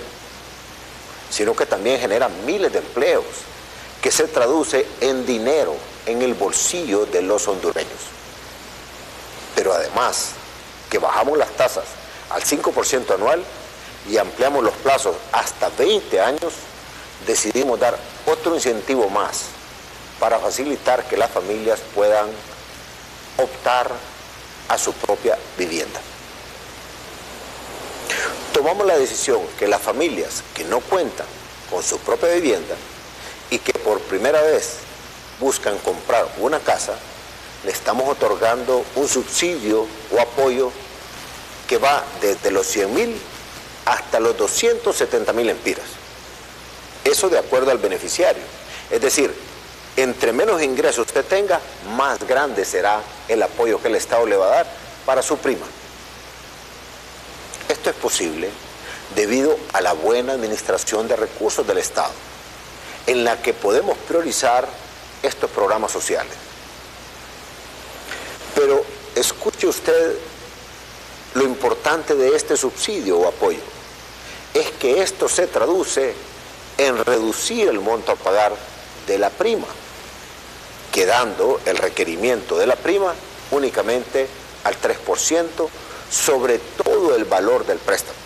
sino 1.29 1.55
que 1.55 1.65
también 1.65 1.99
genera 1.99 2.29
miles 2.45 2.71
de 2.71 2.79
empleos 2.79 3.25
que 4.01 4.11
se 4.11 4.27
traduce 4.27 4.85
en 5.01 5.25
dinero 5.25 5.75
en 6.05 6.21
el 6.21 6.33
bolsillo 6.33 7.05
de 7.05 7.21
los 7.21 7.47
hondureños. 7.47 7.89
Pero 9.55 9.73
además 9.73 10.31
que 10.89 10.99
bajamos 10.99 11.37
las 11.37 11.49
tasas 11.51 11.85
al 12.29 12.43
5% 12.43 13.13
anual 13.13 13.43
y 14.09 14.17
ampliamos 14.17 14.63
los 14.63 14.73
plazos 14.75 15.15
hasta 15.31 15.69
20 15.69 16.21
años, 16.21 16.53
decidimos 17.27 17.79
dar 17.79 17.97
otro 18.25 18.55
incentivo 18.55 19.09
más 19.09 19.45
para 20.19 20.39
facilitar 20.39 21.07
que 21.07 21.17
las 21.17 21.31
familias 21.31 21.79
puedan 21.93 22.27
optar 23.37 23.91
a 24.69 24.77
su 24.77 24.93
propia 24.93 25.37
vivienda. 25.57 25.99
Tomamos 28.53 28.85
la 28.85 28.97
decisión 28.97 29.41
que 29.57 29.67
las 29.67 29.81
familias 29.81 30.43
que 30.53 30.63
no 30.65 30.79
cuentan 30.79 31.27
con 31.69 31.83
su 31.83 31.97
propia 31.99 32.29
vivienda 32.29 32.75
y 33.49 33.59
que 33.59 33.73
por 33.73 33.99
primera 34.01 34.41
vez 34.41 34.77
buscan 35.39 35.77
comprar 35.79 36.27
una 36.39 36.59
casa, 36.59 36.93
le 37.63 37.71
estamos 37.71 38.07
otorgando 38.07 38.85
un 38.95 39.07
subsidio 39.07 39.85
o 40.11 40.19
apoyo 40.19 40.71
que 41.67 41.77
va 41.77 42.03
desde 42.21 42.51
los 42.51 42.67
100 42.67 42.93
mil 42.93 43.21
hasta 43.85 44.19
los 44.19 44.37
270 44.37 45.33
mil 45.33 45.49
empiras. 45.49 45.85
Eso 47.03 47.29
de 47.29 47.39
acuerdo 47.39 47.71
al 47.71 47.77
beneficiario. 47.77 48.43
Es 48.89 49.01
decir, 49.01 49.33
entre 49.95 50.31
menos 50.31 50.61
ingresos 50.61 51.07
usted 51.07 51.25
tenga, 51.25 51.59
más 51.95 52.19
grande 52.27 52.65
será 52.65 53.01
el 53.27 53.41
apoyo 53.43 53.81
que 53.81 53.87
el 53.87 53.95
Estado 53.95 54.25
le 54.25 54.37
va 54.37 54.47
a 54.47 54.49
dar 54.49 54.67
para 55.05 55.21
su 55.21 55.37
prima. 55.37 55.65
Esto 57.67 57.89
es 57.89 57.95
posible 57.95 58.49
debido 59.15 59.57
a 59.73 59.81
la 59.81 59.93
buena 59.93 60.33
administración 60.33 61.07
de 61.07 61.15
recursos 61.15 61.65
del 61.65 61.79
Estado, 61.79 62.11
en 63.09 63.23
la 63.23 63.41
que 63.41 63.55
podemos 63.55 63.97
priorizar 64.07 64.67
estos 65.23 65.49
programas 65.49 65.91
sociales. 65.91 66.31
Pero 68.53 68.85
escuche 69.15 69.65
usted 69.65 70.15
lo 71.33 71.43
importante 71.43 72.13
de 72.13 72.35
este 72.35 72.55
subsidio 72.55 73.17
o 73.17 73.27
apoyo. 73.27 73.61
Es 74.53 74.69
que 74.73 75.01
esto 75.01 75.27
se 75.27 75.47
traduce 75.47 76.13
en 76.77 77.03
reducir 77.03 77.67
el 77.67 77.79
monto 77.79 78.11
a 78.11 78.15
pagar 78.15 78.51
de 79.07 79.17
la 79.17 79.31
prima, 79.31 79.65
quedando 80.91 81.59
el 81.65 81.77
requerimiento 81.77 82.59
de 82.59 82.67
la 82.67 82.75
prima 82.75 83.15
únicamente 83.49 84.27
al 84.65 84.79
3% 84.79 85.67
sobre 86.11 86.59
todo 86.59 87.15
el 87.15 87.25
valor 87.25 87.65
del 87.65 87.79
préstamo. 87.79 88.19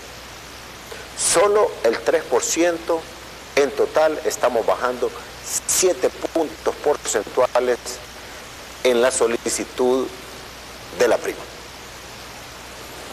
Solo 1.17 1.71
el 1.83 2.03
3% 2.03 2.99
en 3.55 3.71
total 3.71 4.19
estamos 4.25 4.65
bajando 4.65 5.09
7 5.67 6.09
puntos 6.33 6.75
porcentuales 6.83 7.77
en 8.83 9.01
la 9.01 9.11
solicitud 9.11 10.07
de 10.99 11.07
la 11.07 11.17
prima. 11.17 11.39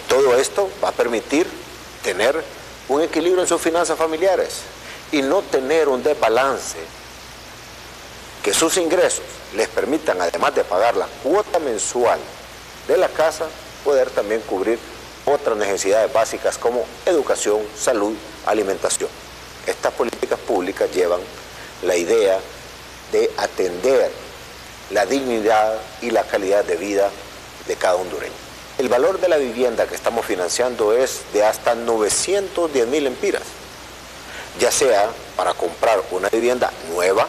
Todo 0.08 0.36
esto 0.36 0.68
va 0.82 0.88
a 0.88 0.92
permitir 0.92 1.46
tener 2.02 2.42
un 2.88 3.02
equilibrio 3.02 3.42
en 3.42 3.48
sus 3.48 3.60
finanzas 3.60 3.98
familiares 3.98 4.62
y 5.12 5.22
no 5.22 5.42
tener 5.42 5.88
un 5.88 6.02
desbalance 6.02 6.78
que 8.42 8.54
sus 8.54 8.76
ingresos 8.76 9.24
les 9.54 9.68
permitan, 9.68 10.20
además 10.20 10.54
de 10.54 10.64
pagar 10.64 10.96
la 10.96 11.06
cuota 11.22 11.58
mensual 11.58 12.18
de 12.88 12.96
la 12.96 13.08
casa, 13.08 13.46
poder 13.84 14.10
también 14.10 14.40
cubrir 14.42 14.78
otras 15.26 15.56
necesidades 15.56 16.12
básicas 16.12 16.58
como 16.58 16.84
educación, 17.06 17.60
salud, 17.78 18.14
alimentación. 18.46 19.10
Estas 19.66 19.93
políticas 19.93 20.39
públicas 20.41 20.91
llevan 20.93 21.20
la 21.82 21.97
idea 21.97 22.39
de 23.12 23.31
atender 23.37 24.11
la 24.91 25.07
dignidad 25.07 25.78
y 26.03 26.11
la 26.11 26.24
calidad 26.24 26.65
de 26.65 26.77
vida 26.77 27.11
de 27.66 27.77
cada 27.77 27.97
hondureño. 27.97 28.32
El 28.78 28.89
valor 28.89 29.20
de 29.20 29.28
la 29.28 29.37
vivienda 29.37 29.87
que 29.87 29.95
estamos 29.95 30.24
financiando 30.24 30.93
es 30.97 31.20
de 31.32 31.45
hasta 31.45 31.74
910 31.74 32.87
mil 32.89 33.07
empiras, 33.07 33.43
ya 34.59 34.70
sea 34.70 35.11
para 35.37 35.55
comprar 35.55 36.03
una 36.11 36.28
vivienda 36.28 36.73
nueva 36.93 37.28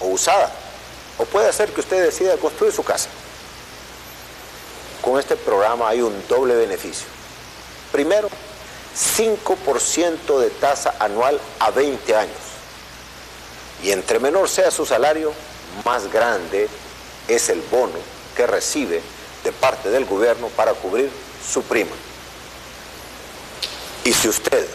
o 0.00 0.08
usada, 0.08 0.52
o 1.18 1.24
puede 1.24 1.52
ser 1.52 1.72
que 1.72 1.80
usted 1.80 2.04
decida 2.04 2.36
construir 2.36 2.72
su 2.72 2.82
casa. 2.82 3.08
Con 5.02 5.18
este 5.18 5.36
programa 5.36 5.88
hay 5.88 6.02
un 6.02 6.22
doble 6.28 6.54
beneficio. 6.54 7.06
Primero, 7.90 8.28
5% 8.96 10.38
de 10.38 10.50
tasa 10.50 10.94
anual 10.98 11.40
a 11.58 11.70
20 11.70 12.16
años. 12.16 12.36
Y 13.82 13.92
entre 13.92 14.18
menor 14.18 14.48
sea 14.48 14.70
su 14.70 14.84
salario, 14.84 15.32
más 15.84 16.10
grande 16.12 16.68
es 17.28 17.48
el 17.48 17.62
bono 17.62 17.98
que 18.36 18.46
recibe 18.46 19.00
de 19.44 19.52
parte 19.52 19.90
del 19.90 20.04
gobierno 20.04 20.48
para 20.48 20.74
cubrir 20.74 21.10
su 21.50 21.62
prima. 21.62 21.94
Y 24.04 24.12
si 24.12 24.28
usted, 24.28 24.66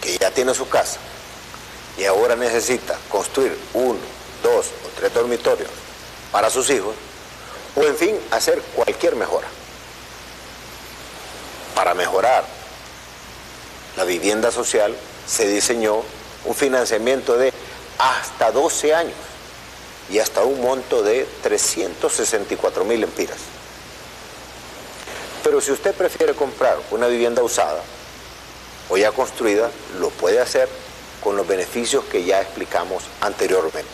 que 0.00 0.18
ya 0.18 0.30
tiene 0.30 0.54
su 0.54 0.68
casa, 0.68 0.98
y 1.96 2.04
ahora 2.04 2.36
necesita 2.36 2.98
construir 3.08 3.56
uno, 3.72 3.98
dos 4.42 4.66
o 4.84 4.88
tres 4.96 5.14
dormitorios 5.14 5.70
para 6.30 6.50
sus 6.50 6.68
hijos, 6.70 6.94
o 7.74 7.82
en 7.82 7.96
fin, 7.96 8.18
hacer 8.30 8.60
cualquier 8.74 9.16
mejora. 9.16 9.46
Para 11.74 11.94
mejorar 11.94 12.55
la 13.96 14.04
vivienda 14.04 14.50
social 14.50 14.94
se 15.26 15.48
diseñó 15.48 16.02
un 16.44 16.54
financiamiento 16.54 17.36
de 17.36 17.52
hasta 17.98 18.52
12 18.52 18.94
años 18.94 19.14
y 20.10 20.18
hasta 20.18 20.42
un 20.42 20.60
monto 20.60 21.02
de 21.02 21.26
364 21.42 22.84
mil 22.84 23.02
empiras. 23.02 23.38
Pero 25.42 25.60
si 25.60 25.72
usted 25.72 25.94
prefiere 25.94 26.34
comprar 26.34 26.78
una 26.90 27.06
vivienda 27.06 27.42
usada 27.42 27.82
o 28.88 28.96
ya 28.96 29.12
construida, 29.12 29.70
lo 29.98 30.10
puede 30.10 30.40
hacer 30.40 30.68
con 31.22 31.36
los 31.36 31.46
beneficios 31.46 32.04
que 32.04 32.24
ya 32.24 32.40
explicamos 32.40 33.02
anteriormente. 33.20 33.90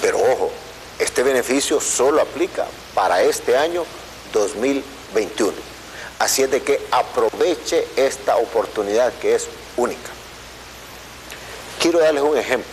Pero 0.00 0.18
ojo, 0.18 0.50
este 0.98 1.22
beneficio 1.22 1.80
solo 1.80 2.22
aplica 2.22 2.66
para 2.94 3.22
este 3.22 3.56
año 3.56 3.84
2021. 4.32 5.75
Así 6.18 6.42
es 6.42 6.50
de 6.50 6.62
que 6.62 6.80
aproveche 6.90 7.86
esta 7.96 8.36
oportunidad 8.36 9.12
que 9.14 9.34
es 9.34 9.46
única. 9.76 10.10
Quiero 11.80 11.98
darles 11.98 12.22
un 12.22 12.38
ejemplo 12.38 12.72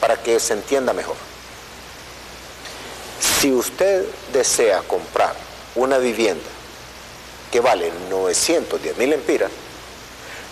para 0.00 0.16
que 0.16 0.38
se 0.40 0.54
entienda 0.54 0.92
mejor. 0.92 1.16
Si 3.40 3.52
usted 3.52 4.04
desea 4.32 4.80
comprar 4.82 5.34
una 5.76 5.98
vivienda 5.98 6.44
que 7.52 7.60
vale 7.60 7.92
910 8.10 8.96
mil 8.98 9.12
empiras, 9.12 9.50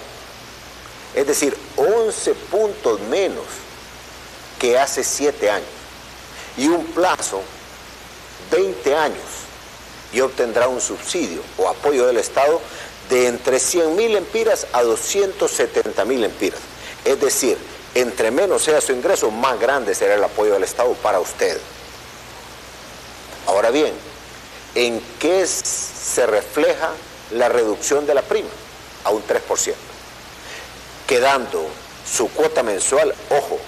es 1.15 1.27
decir, 1.27 1.57
11 1.77 2.35
puntos 2.35 3.01
menos 3.01 3.47
que 4.59 4.79
hace 4.79 5.03
7 5.05 5.51
años, 5.51 5.69
y 6.57 6.69
un 6.69 6.85
plazo 6.87 7.43
20 8.51 8.95
años, 8.95 9.19
y 10.13 10.21
obtendrá 10.21 10.69
un 10.69 10.81
subsidio 10.81 11.41
o 11.57 11.69
apoyo 11.69 12.07
del 12.07 12.17
Estado 12.17 12.61
de 13.09 13.27
entre 13.27 13.59
100 13.59 13.97
mil 13.97 14.17
empiras 14.17 14.67
a 14.73 14.83
270 14.83 16.05
mil 16.05 16.25
empiras. 16.25 16.61
Es 17.05 17.21
decir, 17.21 17.59
entre 17.95 18.31
menos 18.31 18.63
sea 18.63 18.81
su 18.81 18.93
ingreso, 18.93 19.31
más 19.31 19.59
grande 19.59 19.95
será 19.95 20.15
el 20.15 20.25
apoyo 20.25 20.55
del 20.55 20.65
Estado 20.65 20.93
para 20.95 21.21
usted. 21.21 21.59
Ahora 23.47 23.71
bien, 23.71 23.93
¿en 24.75 25.03
qué 25.19 25.47
se 25.47 26.27
refleja 26.27 26.91
la 27.33 27.49
reducción 27.49 28.07
de 28.07 28.15
la 28.15 28.23
prima? 28.23 28.49
A 29.05 29.11
un 29.11 29.23
3%. 29.27 29.75
Quedando 31.07 31.67
su 32.09 32.29
cuota 32.29 32.63
mensual, 32.63 33.13
ojo, 33.31 33.59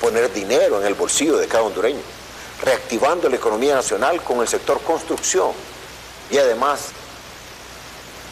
poner 0.00 0.32
dinero 0.32 0.80
en 0.80 0.86
el 0.86 0.94
bolsillo 0.94 1.36
de 1.36 1.46
cada 1.48 1.64
hondureño 1.64 2.00
reactivando 2.62 3.28
la 3.28 3.36
economía 3.36 3.74
nacional 3.74 4.22
con 4.22 4.40
el 4.40 4.48
sector 4.48 4.80
construcción 4.80 5.52
y 6.30 6.38
además 6.38 6.88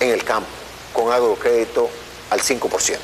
en 0.00 0.10
el 0.10 0.24
campo 0.24 0.48
con 0.92 1.12
agrocrédito 1.12 1.88
al 2.30 2.40
5%. 2.40 2.98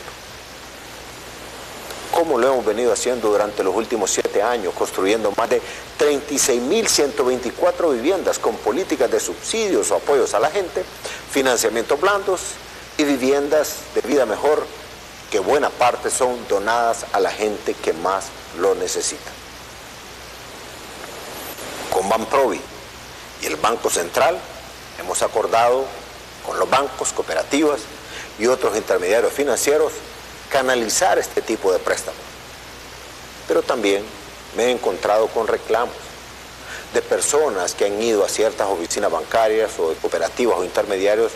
Como 2.12 2.38
lo 2.38 2.52
hemos 2.52 2.64
venido 2.64 2.92
haciendo 2.92 3.28
durante 3.30 3.62
los 3.62 3.74
últimos 3.74 4.10
siete 4.10 4.42
años, 4.42 4.74
construyendo 4.74 5.32
más 5.36 5.50
de 5.50 5.60
36.124 5.98 7.92
viviendas 7.92 8.38
con 8.38 8.56
políticas 8.56 9.10
de 9.10 9.20
subsidios 9.20 9.90
o 9.90 9.96
apoyos 9.96 10.34
a 10.34 10.40
la 10.40 10.50
gente, 10.50 10.82
financiamientos 11.30 12.00
blandos 12.00 12.40
y 12.98 13.04
viviendas 13.04 13.76
de 13.94 14.02
vida 14.02 14.26
mejor 14.26 14.66
que 15.30 15.38
buena 15.38 15.70
parte 15.70 16.10
son 16.10 16.36
donadas 16.48 17.06
a 17.12 17.20
la 17.20 17.30
gente 17.30 17.72
que 17.72 17.94
más 17.94 18.26
lo 18.58 18.74
necesita 18.74 19.30
con 21.98 22.08
Banprovi 22.08 22.60
y 23.42 23.46
el 23.46 23.56
Banco 23.56 23.90
Central 23.90 24.38
hemos 25.00 25.22
acordado 25.22 25.84
con 26.46 26.58
los 26.58 26.70
bancos, 26.70 27.12
cooperativas 27.12 27.80
y 28.38 28.46
otros 28.46 28.76
intermediarios 28.76 29.32
financieros 29.32 29.92
canalizar 30.48 31.18
este 31.18 31.42
tipo 31.42 31.72
de 31.72 31.80
préstamos. 31.80 32.20
Pero 33.48 33.62
también 33.62 34.04
me 34.56 34.66
he 34.66 34.70
encontrado 34.70 35.26
con 35.28 35.48
reclamos 35.48 35.94
de 36.94 37.02
personas 37.02 37.74
que 37.74 37.86
han 37.86 38.00
ido 38.00 38.24
a 38.24 38.28
ciertas 38.28 38.68
oficinas 38.68 39.10
bancarias 39.10 39.72
o 39.78 39.90
de 39.90 39.96
cooperativas 39.96 40.58
o 40.58 40.64
intermediarios 40.64 41.32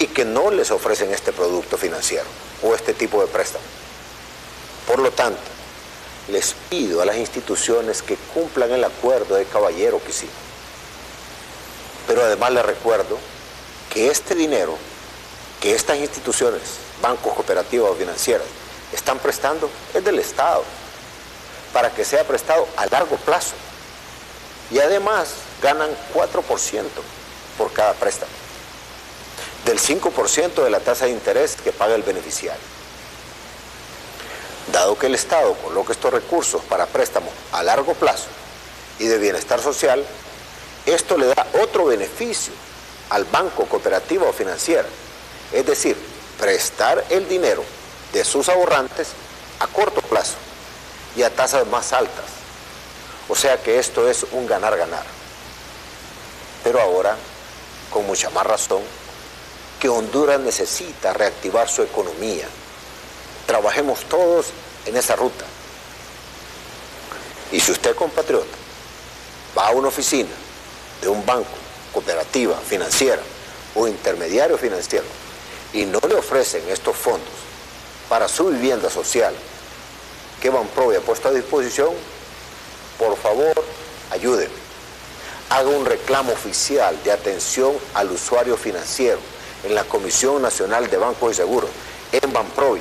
y 0.00 0.08
que 0.08 0.24
no 0.24 0.50
les 0.50 0.72
ofrecen 0.72 1.12
este 1.12 1.32
producto 1.32 1.76
financiero 1.76 2.26
o 2.64 2.74
este 2.74 2.92
tipo 2.92 3.20
de 3.20 3.28
préstamo. 3.28 3.64
Por 4.88 4.98
lo 4.98 5.12
tanto, 5.12 5.40
les 6.28 6.54
pido 6.68 7.00
a 7.00 7.04
las 7.04 7.16
instituciones 7.16 8.02
que 8.02 8.16
cumplan 8.34 8.72
el 8.72 8.82
acuerdo 8.82 9.36
de 9.36 9.44
caballero 9.44 10.02
que 10.02 10.10
hicimos. 10.10 10.34
Pero 12.08 12.24
además 12.24 12.50
les 12.50 12.66
recuerdo 12.66 13.16
que 13.92 14.08
este 14.08 14.34
dinero 14.34 14.76
que 15.60 15.74
estas 15.74 15.98
instituciones, 15.98 16.62
bancos, 17.02 17.34
cooperativas 17.34 17.90
o 17.90 17.94
financieras, 17.94 18.46
están 18.92 19.18
prestando 19.18 19.70
es 19.94 20.02
del 20.02 20.18
Estado, 20.18 20.64
para 21.72 21.90
que 21.90 22.04
sea 22.04 22.26
prestado 22.26 22.66
a 22.76 22.86
largo 22.86 23.16
plazo. 23.16 23.54
Y 24.70 24.78
además 24.78 25.34
ganan 25.62 25.90
4% 26.14 26.84
por 27.58 27.72
cada 27.72 27.92
préstamo, 27.94 28.32
del 29.64 29.78
5% 29.78 30.62
de 30.62 30.70
la 30.70 30.80
tasa 30.80 31.06
de 31.06 31.12
interés 31.12 31.56
que 31.56 31.72
paga 31.72 31.94
el 31.94 32.02
beneficiario. 32.02 32.62
Dado 34.72 34.98
que 34.98 35.06
el 35.06 35.14
Estado 35.14 35.54
coloca 35.54 35.92
estos 35.92 36.12
recursos 36.12 36.62
para 36.62 36.86
préstamos 36.86 37.30
a 37.52 37.62
largo 37.62 37.94
plazo 37.94 38.28
y 38.98 39.06
de 39.06 39.18
bienestar 39.18 39.60
social, 39.60 40.04
esto 40.86 41.18
le 41.18 41.26
da 41.26 41.46
otro 41.60 41.86
beneficio 41.86 42.52
al 43.10 43.24
banco 43.24 43.66
cooperativo 43.66 44.28
o 44.28 44.32
financiera, 44.32 44.86
es 45.52 45.66
decir, 45.66 45.96
prestar 46.38 47.04
el 47.10 47.28
dinero 47.28 47.64
de 48.12 48.24
sus 48.24 48.48
ahorrantes 48.48 49.08
a 49.58 49.66
corto 49.66 50.00
plazo 50.02 50.36
y 51.16 51.22
a 51.22 51.30
tasas 51.30 51.66
más 51.66 51.92
altas. 51.92 52.24
O 53.28 53.34
sea 53.34 53.60
que 53.62 53.78
esto 53.78 54.08
es 54.08 54.26
un 54.32 54.46
ganar-ganar. 54.46 55.04
Pero 56.64 56.80
ahora, 56.80 57.16
con 57.90 58.06
mucha 58.06 58.30
más 58.30 58.46
razón, 58.46 58.82
que 59.80 59.88
Honduras 59.88 60.38
necesita 60.38 61.12
reactivar 61.14 61.68
su 61.68 61.82
economía. 61.82 62.46
Trabajemos 63.46 64.00
todos 64.04 64.46
en 64.84 64.96
esa 64.96 65.16
ruta. 65.16 65.46
Y 67.50 67.58
si 67.58 67.72
usted, 67.72 67.96
compatriota, 67.96 68.56
va 69.56 69.68
a 69.68 69.70
una 69.72 69.88
oficina 69.88 70.30
de 71.00 71.08
un 71.08 71.24
banco, 71.24 71.48
cooperativa, 71.92 72.56
financiera 72.58 73.22
o 73.74 73.88
intermediario 73.88 74.58
financiero 74.58 75.06
y 75.72 75.84
no 75.86 75.98
le 76.06 76.14
ofrecen 76.14 76.62
estos 76.68 76.96
fondos 76.96 77.28
para 78.08 78.28
su 78.28 78.48
vivienda 78.48 78.90
social 78.90 79.34
que 80.40 80.50
Banpro 80.50 80.90
ha 80.90 81.00
puesto 81.00 81.28
a 81.28 81.32
disposición, 81.32 81.90
por 82.98 83.16
favor, 83.16 83.52
ayúdeme. 84.10 84.60
Haga 85.50 85.68
un 85.68 85.84
reclamo 85.84 86.32
oficial 86.32 86.96
de 87.02 87.12
atención 87.12 87.72
al 87.94 88.10
usuario 88.10 88.56
financiero 88.56 89.18
en 89.64 89.74
la 89.74 89.84
Comisión 89.84 90.42
Nacional 90.42 90.88
de 90.88 90.96
Bancos 90.96 91.32
y 91.32 91.34
Seguros, 91.34 91.70
en 92.12 92.32
Banprovi, 92.32 92.80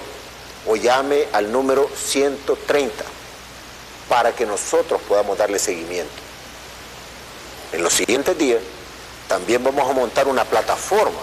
o 0.67 0.75
llame 0.75 1.27
al 1.33 1.51
número 1.51 1.89
130 1.95 3.03
para 4.07 4.33
que 4.33 4.45
nosotros 4.45 5.01
podamos 5.07 5.37
darle 5.37 5.59
seguimiento. 5.59 6.11
En 7.71 7.83
los 7.83 7.93
siguientes 7.93 8.37
días 8.37 8.61
también 9.27 9.63
vamos 9.63 9.87
a 9.87 9.93
montar 9.93 10.27
una 10.27 10.43
plataforma 10.43 11.19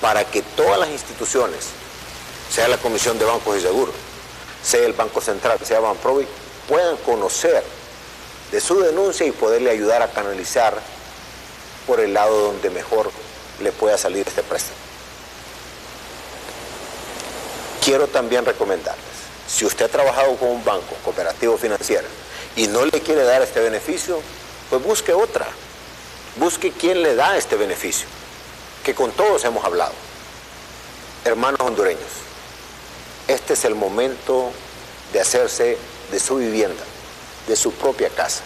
para 0.00 0.24
que 0.24 0.42
todas 0.42 0.78
las 0.78 0.90
instituciones, 0.90 1.66
sea 2.50 2.68
la 2.68 2.78
Comisión 2.78 3.18
de 3.18 3.24
Bancos 3.24 3.58
y 3.58 3.60
Seguros, 3.60 3.94
sea 4.62 4.84
el 4.86 4.92
Banco 4.92 5.20
Central, 5.20 5.58
sea 5.64 5.80
Banprovi, 5.80 6.26
puedan 6.68 6.96
conocer 6.98 7.62
de 8.52 8.60
su 8.60 8.80
denuncia 8.80 9.26
y 9.26 9.32
poderle 9.32 9.70
ayudar 9.70 10.02
a 10.02 10.10
canalizar 10.10 10.78
por 11.86 12.00
el 12.00 12.14
lado 12.14 12.52
donde 12.52 12.70
mejor 12.70 13.10
le 13.62 13.72
pueda 13.72 13.96
salir 13.96 14.26
este 14.26 14.42
préstamo. 14.42 14.76
Quiero 17.84 18.06
también 18.06 18.44
recomendarles, 18.44 19.04
si 19.48 19.64
usted 19.64 19.86
ha 19.86 19.88
trabajado 19.88 20.36
con 20.36 20.48
un 20.48 20.64
banco 20.64 20.94
cooperativo 21.04 21.58
financiero 21.58 22.06
y 22.54 22.68
no 22.68 22.84
le 22.84 23.00
quiere 23.00 23.24
dar 23.24 23.42
este 23.42 23.60
beneficio, 23.60 24.20
pues 24.70 24.82
busque 24.82 25.12
otra. 25.12 25.46
Busque 26.36 26.72
quién 26.72 27.02
le 27.02 27.14
da 27.14 27.36
este 27.36 27.56
beneficio, 27.56 28.06
que 28.84 28.94
con 28.94 29.12
todos 29.12 29.44
hemos 29.44 29.64
hablado. 29.64 29.92
Hermanos 31.24 31.60
hondureños, 31.60 32.00
este 33.28 33.52
es 33.52 33.64
el 33.64 33.74
momento 33.74 34.50
de 35.12 35.20
hacerse 35.20 35.76
de 36.10 36.20
su 36.20 36.36
vivienda, 36.36 36.82
de 37.48 37.56
su 37.56 37.72
propia 37.72 38.08
casa. 38.08 38.42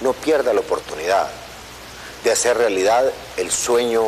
No 0.00 0.12
pierda 0.12 0.52
la 0.52 0.60
oportunidad 0.60 1.30
de 2.24 2.32
hacer 2.32 2.58
realidad 2.58 3.04
el 3.36 3.50
sueño 3.50 4.02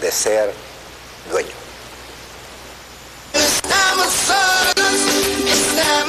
de 0.00 0.12
ser 0.12 0.52
dueño. 1.30 1.48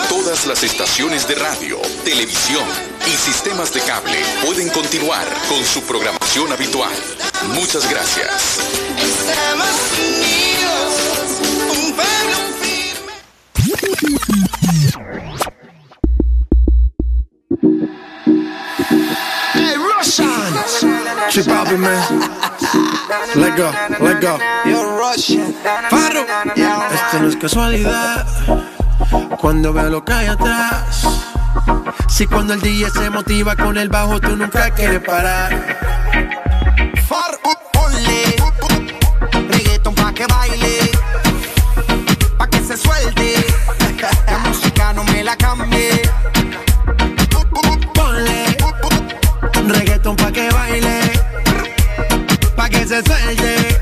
Todas 0.10 0.45
las 0.45 0.64
estaciones 0.64 1.28
de 1.28 1.36
radio, 1.36 1.80
televisión 2.03 2.68
y 3.06 3.11
sistemas 3.11 3.74
de 3.74 3.82
cable 3.82 4.18
pueden 4.44 4.69
continuar 4.69 5.26
con 5.48 5.64
su 5.64 5.82
programación 5.84 6.52
habitual. 6.52 6.91
Muchas 7.53 7.90
gracias. 7.90 8.60
Estamos 8.98 9.69
unidos, 9.98 10.94
un 11.69 11.95
pueblo 11.95 12.48
Hey, 13.80 15.06
Man. 21.45 22.19
Let 23.35 23.55
go, 23.55 23.72
let 23.99 24.19
go. 24.19 24.39
You're 24.65 24.97
Russian. 24.97 25.53
Faro. 25.88 26.26
Esto 26.55 27.19
no 27.19 27.27
es 27.27 27.35
casualidad. 27.35 28.26
Cuando 29.39 29.72
veo 29.72 29.89
lo 29.89 30.03
que 30.03 30.14
hay 30.14 30.27
atrás. 30.27 31.05
Si 32.07 32.26
cuando 32.26 32.55
el 32.55 32.61
DJ 32.61 32.89
se 32.89 33.11
motiva 33.11 33.55
con 33.55 33.77
el 33.77 33.88
bajo, 33.88 34.19
tú 34.19 34.35
nunca 34.35 34.72
quieres 34.72 34.99
parar. 35.01 35.77
Far, 37.07 37.38
ponle 37.72 38.35
reggaeton 39.47 39.93
pa' 39.93 40.11
que 40.14 40.26
baile, 40.26 40.91
pa' 42.39 42.47
que 42.47 42.59
se 42.61 42.77
suelte. 42.77 43.45
La 44.26 44.39
música 44.39 44.91
no 44.93 45.03
me 45.03 45.23
la 45.23 45.35
cambie. 45.38 46.01
Ponle 47.93 48.57
reggaeton 49.68 50.15
pa' 50.15 50.31
que 50.31 50.49
baile, 50.49 51.06
que 52.69 52.88
se 52.88 53.02
suelte. 53.03 53.80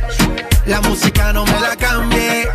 La 0.65 0.81
música 0.81 1.33
no 1.33 1.45
me 1.45 1.59
la 1.59 1.75
cambie. 1.75 2.47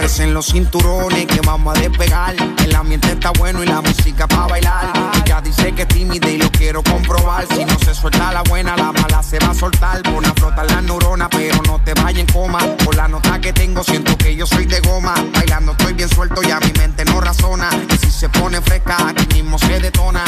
Amarres 0.00 0.20
en 0.20 0.32
los 0.32 0.46
cinturones 0.46 1.26
que 1.26 1.42
vamos 1.42 1.76
a 1.76 1.80
despegar. 1.80 2.34
El 2.64 2.74
ambiente 2.74 3.12
está 3.12 3.32
bueno 3.32 3.62
y 3.62 3.66
la 3.66 3.82
música 3.82 4.26
pa' 4.26 4.46
bailar. 4.46 4.90
Ella 5.26 5.42
dice 5.42 5.74
que 5.74 5.82
es 5.82 5.88
tímida 5.88 6.26
y 6.30 6.38
lo 6.38 6.50
quiero 6.50 6.82
comprobar. 6.82 7.44
Si 7.54 7.66
no 7.66 7.78
se 7.78 7.94
suelta 7.94 8.32
la 8.32 8.42
buena, 8.44 8.74
la 8.78 8.92
mala 8.92 9.22
se 9.22 9.38
va 9.40 9.50
a 9.50 9.54
soltar. 9.54 10.02
Pon 10.02 10.24
a 10.24 10.32
flotar 10.32 10.70
la 10.70 10.80
neurona, 10.80 11.28
pero 11.28 11.60
no 11.66 11.82
te 11.84 11.92
vayas 11.92 12.20
en 12.20 12.26
coma. 12.32 12.60
Por 12.82 12.96
la 12.96 13.08
nota 13.08 13.38
que 13.42 13.52
tengo, 13.52 13.84
siento 13.84 14.16
que 14.16 14.34
yo 14.34 14.46
soy 14.46 14.64
de 14.64 14.80
goma. 14.80 15.12
Bailando 15.34 15.72
estoy 15.72 15.92
bien 15.92 16.08
suelto, 16.08 16.40
ya 16.40 16.58
mi 16.60 16.72
mente 16.78 17.04
no 17.04 17.20
razona. 17.20 17.68
Y 17.92 17.98
si 17.98 18.10
se 18.10 18.30
pone 18.30 18.62
fresca, 18.62 18.96
aquí 19.06 19.26
mismo 19.34 19.58
se 19.58 19.80
detona. 19.80 20.24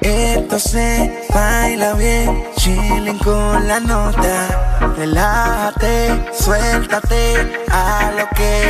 Esto 0.00 0.58
se 0.58 1.26
baila 1.34 1.92
bien, 1.92 2.44
chilling 2.56 3.18
con 3.18 3.68
la 3.68 3.80
nota. 3.80 4.70
Relájate, 4.96 6.32
suéltate 6.32 7.66
a 7.70 8.12
lo 8.16 8.28
que 8.34 8.69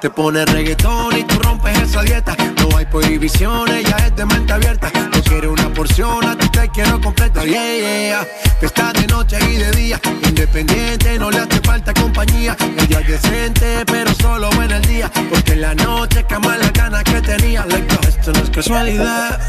Te 0.00 0.10
pone 0.10 0.44
reggaetón 0.44 1.16
y 1.16 1.24
tú 1.24 1.38
rompes 1.40 1.76
esa 1.80 2.02
dieta. 2.02 2.36
No 2.60 2.76
hay 2.76 2.86
prohibiciones, 2.86 3.84
ya 3.84 3.96
es 3.96 4.14
de 4.14 4.24
mente 4.26 4.52
abierta. 4.52 4.90
No 5.12 5.22
quiero 5.22 5.52
una 5.52 5.72
porción, 5.72 6.24
a 6.24 6.36
ti 6.36 6.48
te 6.50 6.68
quiero 6.68 7.00
completa. 7.00 7.44
Yeah, 7.44 7.76
yeah. 7.76 8.28
Está 8.60 8.92
de 8.92 9.06
noche 9.06 9.38
y 9.50 9.56
de 9.56 9.70
día, 9.72 10.00
independiente, 10.26 11.18
no 11.18 11.30
le 11.30 11.38
hace 11.38 11.60
falta 11.60 11.92
compañía. 11.94 12.56
Ella 12.78 13.00
es 13.00 13.08
decente, 13.08 13.84
pero 13.86 14.12
solo 14.14 14.50
en 14.62 14.70
el 14.70 14.82
día. 14.82 15.10
Porque 15.30 15.52
en 15.52 15.62
la 15.62 15.74
noche 15.74 16.24
cama 16.24 16.56
las 16.56 16.72
ganas 16.72 17.02
que 17.04 17.20
tenía. 17.20 17.64
Esto 18.08 18.32
no 18.32 18.40
es 18.40 18.50
casualidad. 18.50 19.40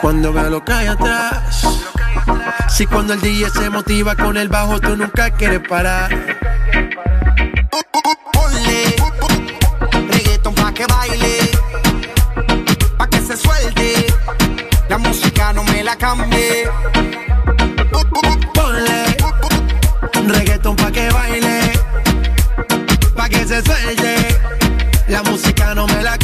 Cuando 0.00 0.32
veo 0.32 0.50
lo 0.50 0.64
que 0.64 0.72
hay 0.72 0.86
atrás. 0.86 1.66
Si 2.68 2.86
cuando 2.86 3.12
el 3.12 3.20
DJ 3.20 3.50
se 3.50 3.70
motiva 3.70 4.16
con 4.16 4.36
el 4.36 4.48
bajo, 4.48 4.80
tú 4.80 4.96
nunca 4.96 5.30
quieres 5.30 5.60
parar. 5.68 6.10
Ponle 8.32 8.96
que 10.74 10.86
baile, 10.86 11.38
pa' 12.98 13.06
que 13.06 13.20
se 13.20 13.36
suelte. 13.36 14.06
La 14.88 14.98
música 14.98 15.52
no 15.52 15.62
me 15.64 15.84
la 15.84 15.96
cambie. 15.96 16.68
Ponle 18.54 19.16
reggaeton 20.26 20.76
pa' 20.76 20.90
que 20.90 21.08
baile, 21.10 21.72
pa' 23.16 23.28
que 23.28 23.46
se 23.46 23.62
suelte. 23.62 24.16
La 25.08 25.22
música 25.22 25.74
no 25.74 25.86
me 25.86 26.02
la 26.02 26.18
cambie. 26.18 26.23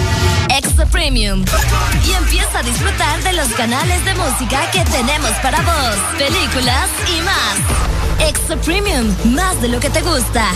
Extra 0.53 0.85
Premium 0.85 1.45
y 2.05 2.11
empieza 2.11 2.59
a 2.59 2.63
disfrutar 2.63 3.23
de 3.23 3.31
los 3.31 3.47
canales 3.53 4.03
de 4.03 4.13
música 4.15 4.69
que 4.71 4.83
tenemos 4.83 5.31
para 5.41 5.61
vos, 5.61 5.95
películas 6.17 6.89
y 7.07 7.21
más. 7.21 8.27
Extra 8.29 8.57
Premium, 8.57 9.15
más 9.33 9.61
de 9.61 9.69
lo 9.69 9.79
que 9.79 9.89
te 9.89 10.01
gusta. 10.01 10.49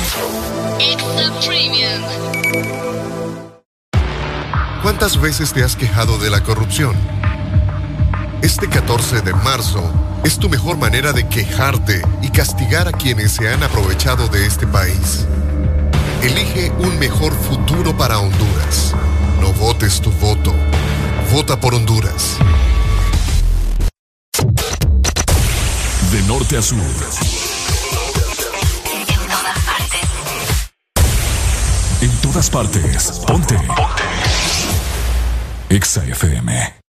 Extra 0.81 1.31
Premium. 1.45 2.01
¿Cuántas 4.81 5.19
veces 5.19 5.53
te 5.53 5.63
has 5.63 5.77
quejado 5.77 6.17
de 6.17 6.30
la 6.30 6.43
corrupción? 6.43 6.93
Este 8.41 8.67
14 8.67 9.22
de 9.22 9.34
marzo 9.34 9.81
es 10.26 10.38
tu 10.38 10.49
mejor 10.49 10.77
manera 10.77 11.13
de 11.13 11.26
quejarte 11.30 12.01
y 12.22 12.30
castigar 12.31 12.89
a 12.89 12.91
quienes 12.91 13.31
se 13.31 13.47
han 13.47 13.63
aprovechado 13.63 14.27
de 14.27 14.45
este 14.45 14.67
país. 14.67 15.26
Elige 16.22 16.72
un 16.80 16.99
mejor 16.99 17.34
futuro 17.34 17.95
para 17.95 18.19
Honduras. 18.19 18.93
No 19.41 19.51
votes 19.53 19.99
tu 20.01 20.11
voto. 20.11 20.53
Vota 21.31 21.59
por 21.59 21.73
Honduras. 21.73 22.37
De 26.11 26.21
norte 26.27 26.57
a 26.57 26.61
sur. 26.61 26.79
En 26.81 29.27
todas 29.27 29.59
partes. 29.65 30.01
En 32.01 32.11
todas 32.21 32.49
partes. 32.49 33.21
Ponte. 33.27 33.55
Ponte. 33.55 34.03
Exa 35.69 36.03
FM. 36.05 36.84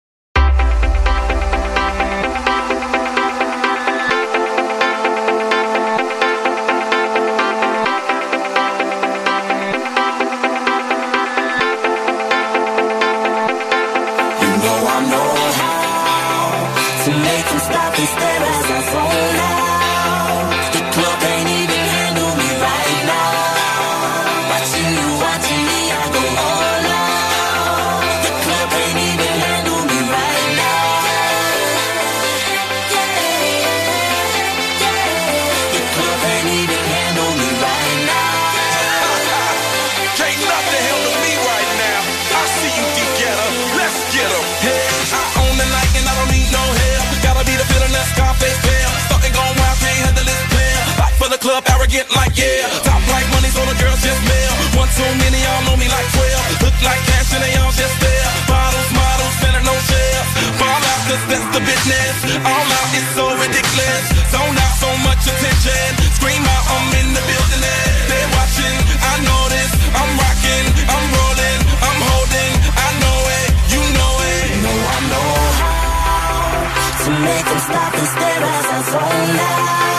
get 51.92 52.08
like 52.16 52.32
yeah. 52.40 52.64
Top 52.88 53.04
like 53.12 53.28
money's 53.36 53.52
on 53.60 53.68
the 53.68 53.76
girls 53.76 54.00
just 54.00 54.16
male. 54.24 54.54
One 54.80 54.88
too 54.96 55.12
many, 55.20 55.36
y'all 55.44 55.62
know 55.68 55.76
me 55.76 55.84
like 55.92 56.08
twelve. 56.16 56.64
Look 56.64 56.76
like 56.80 57.00
cash 57.04 57.36
and 57.36 57.44
they 57.44 57.52
all 57.60 57.70
just 57.76 57.96
there. 58.00 58.28
Bottles, 58.48 58.90
models, 58.96 59.36
better 59.44 59.60
no 59.60 59.76
shells. 59.76 60.28
Fall 60.56 60.80
out 60.80 61.00
'cause 61.04 61.24
that's 61.28 61.48
the 61.52 61.60
business. 61.60 62.16
All 62.48 62.68
out 62.80 62.88
is 62.96 63.06
so 63.12 63.24
ridiculous. 63.36 64.04
Zone 64.32 64.56
out 64.56 64.74
so 64.80 64.90
much 65.04 65.22
attention. 65.28 65.88
Scream 66.16 66.42
out, 66.48 66.64
I'm 66.72 66.88
in 66.96 67.08
the 67.12 67.22
building. 67.28 67.62
They're 68.08 68.30
watching, 68.40 68.76
I 69.12 69.14
know 69.28 69.42
this. 69.52 69.70
I'm 70.00 70.10
rocking, 70.16 70.66
I'm 70.96 71.06
rolling, 71.12 71.60
I'm 71.88 72.00
holding. 72.08 72.52
I 72.72 72.88
know 73.02 73.18
it, 73.36 73.48
you 73.68 73.82
know 73.98 74.14
it. 74.32 74.44
You 74.48 74.60
know 74.64 74.78
I 74.96 74.98
know 75.12 75.30
how 75.60 76.88
to 77.04 77.10
make 77.28 77.46
them 77.52 77.60
stop 77.68 77.92
and 78.00 78.08
stare 78.16 78.44
as 78.56 78.66
I 78.76 78.78
zone 78.90 79.40
out. 79.44 79.91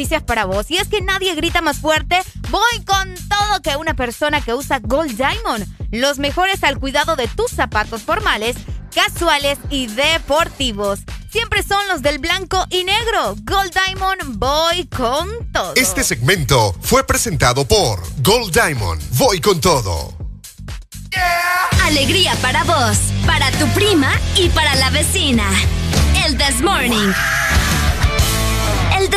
Noticias 0.00 0.22
para 0.22 0.46
vos. 0.46 0.70
Y 0.70 0.78
es 0.78 0.88
que 0.88 1.02
nadie 1.02 1.34
grita 1.34 1.60
más 1.60 1.76
fuerte, 1.76 2.18
voy 2.48 2.84
con 2.86 3.14
todo 3.28 3.60
que 3.62 3.76
una 3.76 3.92
persona 3.92 4.40
que 4.40 4.54
usa 4.54 4.80
Gold 4.82 5.14
Diamond. 5.14 5.66
Los 5.90 6.18
mejores 6.18 6.64
al 6.64 6.78
cuidado 6.78 7.16
de 7.16 7.28
tus 7.28 7.50
zapatos 7.50 8.00
formales, 8.00 8.56
casuales 8.94 9.58
y 9.68 9.88
deportivos. 9.88 11.00
Siempre 11.30 11.62
son 11.62 11.86
los 11.88 12.00
del 12.00 12.18
blanco 12.18 12.64
y 12.70 12.84
negro. 12.84 13.34
Gold 13.42 13.74
Diamond, 13.74 14.38
voy 14.38 14.86
con 14.86 15.28
todo. 15.52 15.74
Este 15.76 16.02
segmento 16.02 16.74
fue 16.80 17.06
presentado 17.06 17.68
por 17.68 18.00
Gold 18.22 18.54
Diamond. 18.54 19.02
Voy 19.18 19.38
con 19.42 19.60
todo. 19.60 20.16
Alegría 21.84 22.34
para 22.40 22.64
vos, 22.64 22.96
para 23.26 23.50
tu 23.52 23.66
prima 23.74 24.10
y 24.34 24.48
para 24.48 24.74
la 24.76 24.88
vecina. 24.88 25.44
El 26.24 26.38
This 26.38 26.62
Morning. 26.62 27.12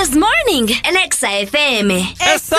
This 0.03 0.17
Morning, 0.17 0.67
el 0.83 0.97
Exa 0.97 1.31
FM. 1.37 2.15
¡Eso! 2.35 2.57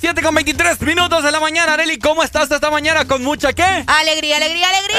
7 0.00 0.20
con 0.20 0.34
23 0.34 0.80
minutos 0.80 1.22
de 1.22 1.30
la 1.30 1.38
mañana, 1.38 1.74
Areli. 1.74 1.96
¿Cómo 1.96 2.24
estás 2.24 2.50
esta 2.50 2.72
mañana? 2.72 3.06
¿Con 3.06 3.22
mucha 3.22 3.52
qué? 3.52 3.84
Alegría, 3.86 4.38
alegría, 4.38 4.66
alegría. 4.68 4.98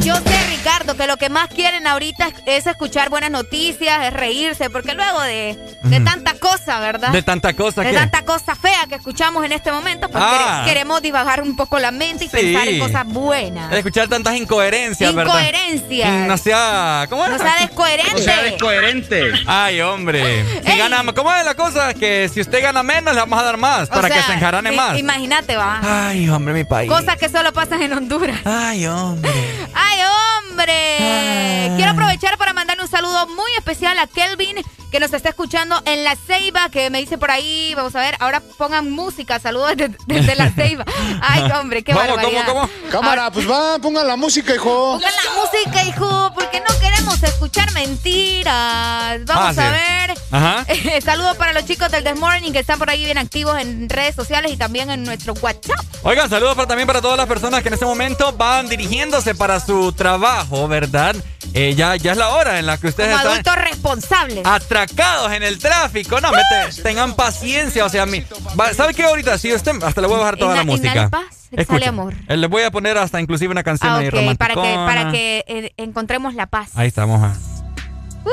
Yo 0.00 0.14
sé, 0.16 0.43
Ricardo, 0.84 0.96
que 1.02 1.06
lo 1.06 1.16
que 1.16 1.28
más 1.30 1.48
quieren 1.48 1.86
ahorita 1.86 2.28
es 2.46 2.66
escuchar 2.66 3.08
buenas 3.08 3.30
noticias, 3.30 4.04
es 4.04 4.12
reírse, 4.12 4.68
porque 4.70 4.92
luego 4.94 5.20
de, 5.22 5.58
de 5.82 6.00
tanta 6.00 6.34
cosa, 6.34 6.78
¿verdad? 6.80 7.08
De 7.10 7.22
tanta 7.22 7.54
cosa 7.54 7.80
de 7.82 7.88
que. 7.90 7.94
tanta 7.96 8.22
cosa 8.24 8.54
fea 8.54 8.84
que 8.88 8.96
escuchamos 8.96 9.44
en 9.44 9.52
este 9.52 9.72
momento, 9.72 10.08
pues 10.10 10.22
Ah. 10.24 10.62
quere- 10.62 10.68
queremos 10.72 11.00
divagar 11.02 11.40
un 11.42 11.56
poco 11.56 11.78
la 11.78 11.90
mente 11.90 12.26
y 12.26 12.28
Sí. 12.28 12.36
pensar 12.36 12.68
en 12.68 12.78
cosas 12.80 13.06
buenas. 13.06 13.70
De 13.70 13.78
escuchar 13.78 14.08
tantas 14.08 14.34
incoherencias, 14.36 15.14
¿verdad? 15.14 15.34
Incoherencias. 15.38 16.28
No 16.28 16.36
sea. 16.36 17.06
¿Cómo 17.08 17.26
No 17.26 17.34
era? 17.36 17.44
sea 17.44 17.66
descoherente. 17.66 18.12
No 18.12 18.18
sea 18.18 18.42
descoherente. 18.42 19.32
Ay, 19.46 19.80
hombre. 19.80 20.44
Si 20.66 20.76
gana, 20.76 21.02
¿Cómo 21.14 21.32
es 21.32 21.44
la 21.44 21.54
cosa? 21.54 21.94
Que 21.94 22.28
si 22.32 22.40
usted 22.40 22.62
gana 22.62 22.82
menos, 22.82 23.14
le 23.14 23.20
vamos 23.20 23.38
a 23.38 23.42
dar 23.42 23.56
más. 23.56 23.88
O 23.88 23.92
para 23.92 24.10
que 24.10 24.20
se 24.22 24.32
enjarane 24.32 24.72
más. 24.72 24.98
Imagínate, 24.98 25.56
va. 25.56 25.80
Ay, 26.08 26.28
hombre, 26.28 26.52
mi 26.54 26.64
país. 26.64 26.90
Cosas 26.90 27.16
que 27.16 27.28
solo 27.28 27.52
pasan 27.52 27.82
en 27.82 27.92
Honduras. 27.92 28.40
Ay, 28.44 28.86
hombre. 28.86 29.30
¡Ay, 29.74 30.00
hombre! 30.48 31.72
Quiero 31.76 31.92
aprovechar 31.92 32.38
para 32.38 32.52
mandarle 32.52 32.82
un 32.82 32.88
saludo 32.88 33.26
muy 33.28 33.50
especial 33.58 33.98
a 33.98 34.06
Kelvin, 34.06 34.56
que 34.94 35.00
nos 35.00 35.12
está 35.12 35.30
escuchando 35.30 35.82
en 35.86 36.04
La 36.04 36.14
Ceiba, 36.14 36.68
que 36.68 36.88
me 36.88 37.00
dice 37.00 37.18
por 37.18 37.32
ahí, 37.32 37.74
vamos 37.74 37.96
a 37.96 38.00
ver, 38.00 38.14
ahora 38.20 38.40
pongan 38.56 38.92
música, 38.92 39.40
saludos 39.40 39.72
desde, 39.76 39.96
desde 40.06 40.36
La 40.36 40.52
Ceiba. 40.52 40.84
¡Ay, 41.20 41.50
hombre, 41.50 41.82
qué 41.82 41.92
barbaridad! 41.92 42.46
Cámara, 42.92 43.28
pues 43.32 43.50
va, 43.50 43.80
pongan 43.80 44.06
la 44.06 44.14
música, 44.14 44.54
hijo. 44.54 44.92
Pongan 44.92 45.10
la 45.12 45.32
música, 45.42 45.82
hijo, 45.84 46.30
porque 46.36 46.60
no 46.60 46.78
queremos 46.78 47.20
escuchar 47.24 47.72
mentiras. 47.72 49.24
Vamos 49.24 49.58
Ah, 49.58 49.66
a 49.66 49.70
ver. 49.72 50.18
Ajá. 50.30 50.66
Saludos 51.04 51.36
para 51.38 51.52
los 51.52 51.64
chicos 51.64 51.90
del 51.90 52.04
This 52.04 52.16
Morning 52.16 52.52
que 52.52 52.60
están 52.60 52.78
por 52.78 52.88
ahí 52.88 53.04
bien 53.04 53.18
activos 53.18 53.60
en 53.60 53.88
redes 53.88 54.14
sociales 54.14 54.52
y 54.52 54.56
también 54.56 54.90
en 54.92 55.02
nuestro 55.02 55.34
WhatsApp. 55.34 55.84
Oigan, 56.04 56.30
saludos 56.30 56.54
para, 56.54 56.68
también 56.68 56.86
para 56.86 57.00
todas 57.00 57.16
las 57.16 57.26
personas 57.26 57.62
que 57.62 57.68
en 57.68 57.74
este 57.74 57.86
momento 57.86 58.32
van 58.34 58.68
dirigiéndose 58.68 59.34
para 59.34 59.58
su 59.58 59.92
trabajo, 59.92 60.68
¿verdad? 60.68 61.16
Eh, 61.56 61.74
ya, 61.76 61.94
ya 61.94 62.10
es 62.12 62.18
la 62.18 62.30
hora 62.30 62.58
en 62.58 62.66
la 62.66 62.78
que 62.78 62.88
ustedes 62.88 63.10
Como 63.16 63.32
están 63.32 63.54
adultos 63.54 63.70
responsables. 63.72 64.44
atracados 64.44 65.30
en 65.32 65.44
el 65.44 65.58
tráfico. 65.60 66.20
No, 66.20 66.32
mete- 66.32 66.82
tengan 66.82 67.14
paciencia. 67.14 67.84
O 67.84 67.88
sea, 67.88 68.02
a 68.02 68.06
mí. 68.06 68.24
¿Sabe 68.74 68.92
qué 68.92 69.04
ahorita? 69.04 69.38
Si 69.38 69.52
usted. 69.52 69.80
Hasta 69.84 70.00
le 70.00 70.08
voy 70.08 70.16
a 70.16 70.20
bajar 70.20 70.36
toda 70.36 70.56
la 70.56 70.62
Inha- 70.62 70.66
música. 70.66 71.08
paz, 71.10 71.48
Escucha, 71.52 71.90
amor. 71.90 72.12
eh, 72.28 72.36
Le 72.36 72.48
voy 72.48 72.64
a 72.64 72.72
poner 72.72 72.98
hasta 72.98 73.20
inclusive 73.20 73.52
una 73.52 73.62
canción 73.62 73.92
Ah, 73.92 73.98
ahí 73.98 74.08
ok, 74.08 74.14
romántica. 74.14 74.48
para 74.48 74.54
que, 74.62 74.74
para 74.74 75.12
que 75.12 75.44
eh, 75.46 75.72
encontremos 75.76 76.34
la 76.34 76.46
paz. 76.46 76.70
Ahí 76.74 76.88
estamos. 76.88 77.20
ah. 77.22 77.34
Uy, 78.24 78.32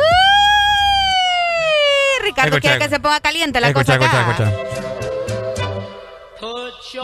Ricardo 2.24 2.50
Escucha, 2.56 2.62
quiere 2.62 2.80
que 2.86 2.90
se 2.90 3.00
ponga 3.00 3.20
caliente 3.20 3.60
la 3.62 3.68
Escucha, 3.68 3.98
cosa 4.00 4.06
escucha, 4.22 4.32
acá. 4.32 4.44
escucha. 4.50 4.68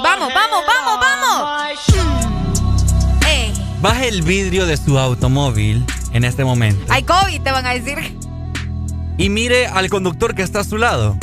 Vamos, 0.03 0.33
vamos, 0.33 0.63
vamos, 0.65 0.99
vamos. 0.99 2.36
Baje 3.81 4.07
el 4.07 4.21
vidrio 4.23 4.65
de 4.65 4.77
su 4.77 4.97
automóvil 4.97 5.85
en 6.13 6.23
este 6.23 6.43
momento 6.43 6.83
hay 6.89 7.03
COVID, 7.03 7.41
te 7.41 7.51
van 7.51 7.65
a 7.65 7.71
decir. 7.71 7.97
y 9.17 9.29
mire 9.29 9.67
al 9.67 9.89
conductor 9.89 10.33
que 10.35 10.41
está 10.41 10.61
a 10.61 10.63
su 10.63 10.77
lado. 10.77 11.17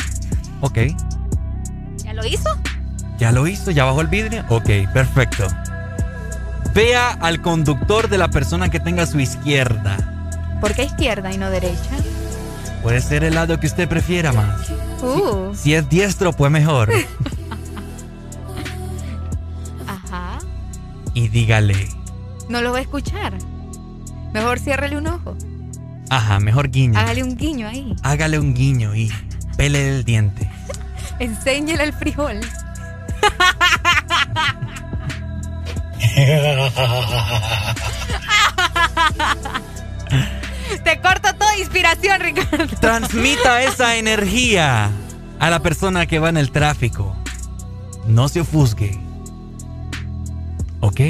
Ok. 0.61 0.79
¿Ya 2.05 2.13
lo 2.13 2.25
hizo? 2.25 2.49
¿Ya 3.19 3.33
lo 3.33 3.47
hizo? 3.47 3.71
¿Ya 3.71 3.85
bajó 3.85 4.01
el 4.03 4.09
vidrio? 4.09 4.45
Ok, 4.49 4.69
perfecto. 4.93 5.47
Vea 6.75 7.11
al 7.11 7.41
conductor 7.41 8.09
de 8.09 8.19
la 8.19 8.29
persona 8.29 8.69
que 8.71 8.81
tenga 8.81 9.05
a 9.05 9.07
su 9.07 9.21
izquierda. 9.21 10.59
¿Por 10.61 10.75
qué 10.75 10.85
izquierda 10.85 11.33
y 11.33 11.39
no 11.39 11.51
derecha? 11.51 11.97
Puede 12.83 13.01
ser 13.01 13.25
el 13.25 13.35
lado 13.35 13.59
que 13.61 13.67
usted 13.67 13.89
prefiera 13.89 14.33
más. 14.33 14.71
Uh, 15.03 15.55
Si 15.55 15.75
es 15.75 15.89
diestro, 15.89 16.33
pues 16.33 16.51
mejor. 16.53 16.91
ajá. 19.87 20.39
Y 21.15 21.29
dígale. 21.29 21.89
No 22.49 22.61
lo 22.63 22.73
va 22.73 22.79
a 22.79 22.83
escuchar. 22.83 23.35
Mejor 24.33 24.59
ciérrele 24.59 24.97
un 24.99 25.07
ojo. 25.07 25.37
Ajá, 26.11 26.41
mejor 26.41 26.71
guiño. 26.71 26.99
Hágale 26.99 27.23
un 27.23 27.37
guiño 27.37 27.69
ahí. 27.69 27.95
Hágale 28.03 28.39
un 28.39 28.55
guiño 28.55 28.95
y 28.95 29.11
pele 29.57 29.89
el 29.97 30.05
diente. 30.05 30.51
Enséñele 31.19 31.85
el 31.85 31.93
frijol. 31.93 32.41
Te 40.85 41.01
corto 41.01 41.35
toda 41.35 41.57
inspiración, 41.59 42.21
Ricardo. 42.21 42.67
Transmita 42.81 43.63
esa 43.63 43.97
energía 43.97 44.91
a 45.39 45.51
la 45.51 45.61
persona 45.61 46.07
que 46.07 46.19
va 46.19 46.29
en 46.29 46.37
el 46.37 46.51
tráfico. 46.51 47.17
No 48.07 48.29
se 48.29 48.41
ofusque. 48.41 48.99
¿Ok? 50.81 51.01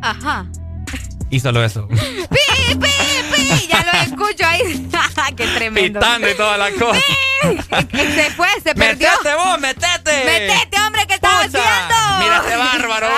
Ajá. 0.00 0.46
Y 1.32 1.40
solo 1.40 1.64
eso. 1.64 1.88
¡Pi, 1.88 1.96
pi, 2.28 2.78
pi! 2.78 3.66
Ya 3.66 3.82
lo 3.82 4.00
escucho 4.02 4.46
ahí. 4.46 4.86
¡Qué 5.36 5.46
tremendo! 5.46 5.98
Pitando 5.98 6.28
y 6.28 6.34
toda 6.34 6.58
la 6.58 6.70
cosa. 6.72 7.00
Se 7.90 8.30
fue, 8.36 8.48
se 8.62 8.74
perdió. 8.74 9.08
¡Metete 9.08 9.34
vos, 9.34 9.58
metete! 9.58 10.24
¡Metete, 10.26 10.80
hombre! 10.86 11.06
¿Qué 11.08 11.14
estás 11.14 11.46
haciendo? 11.46 11.94
Mira 12.20 12.42
este 12.44 12.56
bárbaro. 12.56 13.08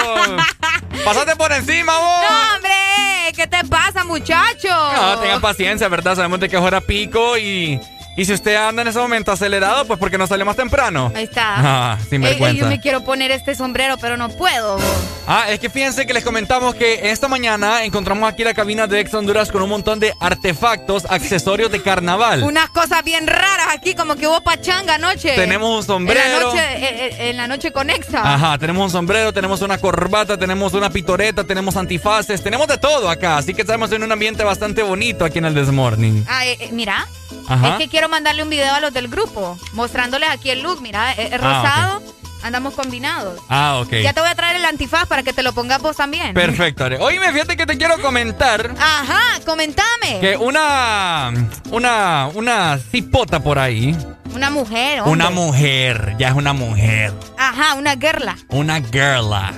Pásate 1.05 1.35
por 1.35 1.53
encima 1.53 1.99
vos. 1.99 2.25
¡No, 2.31 2.55
hombre! 2.55 3.33
¿Qué 3.35 3.49
te 3.49 3.65
pasa, 3.65 4.05
muchacho? 4.05 4.69
No, 4.69 5.19
tengan 5.19 5.41
paciencia, 5.41 5.89
¿verdad? 5.89 6.15
Sabemos 6.15 6.39
de 6.39 6.49
que 6.49 6.55
es 6.55 6.63
hora 6.63 6.81
pico 6.81 7.37
y, 7.37 7.81
y 8.17 8.25
si 8.25 8.33
usted 8.33 8.55
anda 8.57 8.83
en 8.83 8.89
ese 8.89 8.99
momento 8.99 9.33
acelerado, 9.33 9.85
pues 9.87 9.99
porque 9.99 10.19
no 10.19 10.27
sale 10.27 10.45
más 10.45 10.57
temprano. 10.57 11.13
Ahí 11.15 11.25
está. 11.25 11.55
Ah, 11.67 11.99
sin 12.09 12.23
Ey, 12.23 12.29
ey, 12.29 12.33
vergüenza. 12.35 12.61
yo 12.63 12.67
me 12.69 12.81
quiero 12.81 13.03
poner 13.05 13.31
este 13.31 13.55
sombrero, 13.55 13.97
pero 13.99 14.17
no 14.17 14.29
puedo. 14.29 14.79
Ah, 15.27 15.47
es 15.49 15.59
que 15.59 15.71
fíjense 15.71 16.07
que 16.07 16.13
les 16.13 16.23
comentamos 16.25 16.75
que 16.75 17.11
esta 17.11 17.27
mañana 17.27 17.85
encontramos 17.85 18.29
aquí 18.29 18.45
la 18.45 18.55
cabina 18.55 18.87
de 18.87 19.01
Ex 19.01 19.13
Honduras 19.15 19.51
con 19.51 19.63
un 19.63 19.71
montón 19.71 19.99
de 19.99 20.13
artefactos, 20.21 21.07
accesorios 21.09 21.71
de 21.73 21.81
carnaval. 21.83 22.43
Unas 22.43 22.69
cosas 22.71 23.03
bien 23.03 23.27
raras 23.27 23.69
aquí, 23.73 23.95
como 23.95 24.17
que 24.17 24.27
hubo 24.29 24.41
pachanga 24.43 24.95
anoche. 24.97 25.33
Tenemos 25.35 25.79
un 25.81 25.83
sombrero. 25.85 26.21
En 26.21 26.33
la 26.33 26.41
noche, 26.41 26.59
eh, 26.77 27.07
eh, 27.19 27.31
en 27.31 27.37
la 27.37 27.49
noche 27.49 27.73
conexa. 27.73 28.21
Ajá, 28.35 28.59
tenemos 28.59 28.85
un 28.85 28.91
sombrero, 28.91 29.33
tenemos 29.33 29.63
una 29.63 29.79
corbata, 29.79 30.37
tenemos 30.39 30.75
una 30.75 30.91
pitoreta, 30.91 31.45
tenemos 31.45 31.77
antifaces, 31.77 32.43
tenemos 32.43 32.69
de 32.69 32.79
todo 32.79 33.09
acá. 33.09 33.39
Así 33.39 33.55
que 33.55 33.63
estamos 33.63 33.91
en 33.93 34.03
un 34.03 34.13
ambiente 34.13 34.45
bastante 34.45 34.83
bonito 34.83 35.25
aquí 35.25 35.39
en 35.39 35.47
el 35.47 35.55
Desmorning. 35.55 36.25
Ah, 36.29 36.47
eh, 36.47 36.57
eh, 36.61 36.69
mira. 36.73 37.07
Ajá. 37.49 37.69
Es 37.71 37.75
que 37.79 37.89
quiero 37.89 38.09
mandarle 38.09 38.43
un 38.43 38.51
video 38.51 38.73
a 38.75 38.81
los 38.81 38.93
del 38.93 39.09
grupo, 39.09 39.59
mostrándoles 39.73 40.29
aquí 40.31 40.51
el 40.51 40.63
look. 40.63 40.81
Mira, 40.81 41.13
es, 41.13 41.33
es 41.33 41.33
Ah, 41.35 41.39
rosado, 41.39 42.03
andamos 42.43 42.75
combinados. 42.75 43.41
Ah, 43.49 43.79
ok. 43.83 43.93
Ya 44.03 44.13
te 44.13 44.21
voy 44.21 44.29
a 44.31 44.35
traer 44.35 44.57
el 44.57 44.65
antifaz 44.65 45.07
para 45.07 45.23
que 45.23 45.33
te 45.33 45.43
lo 45.43 45.53
pongas 45.53 45.81
vos 45.81 45.97
también. 45.97 46.35
Perfecto. 46.35 46.85
Are. 46.85 46.99
Oye, 46.99 47.19
fíjate 47.33 47.57
que 47.57 47.67
te 47.67 47.77
quiero 47.79 47.99
comentar 48.01 48.75
Ajá, 48.79 49.41
comentame. 49.47 50.21
que 50.21 50.37
una, 50.37 51.33
una, 51.71 52.29
una 52.35 52.79
cipota 52.79 53.41
por 53.41 53.59
ahí, 53.59 53.97
Una 54.35 54.51
mujer, 54.51 55.01
hombre. 55.01 55.13
una 55.13 55.31
mujer, 55.31 56.15
ya 56.19 56.29
es 56.29 56.35
una 56.35 56.53
mujer, 56.53 57.13
Ajá, 57.39 57.75
una 57.75 57.93
girla. 57.97 58.37
una 58.49 58.81
girla. 58.83 59.53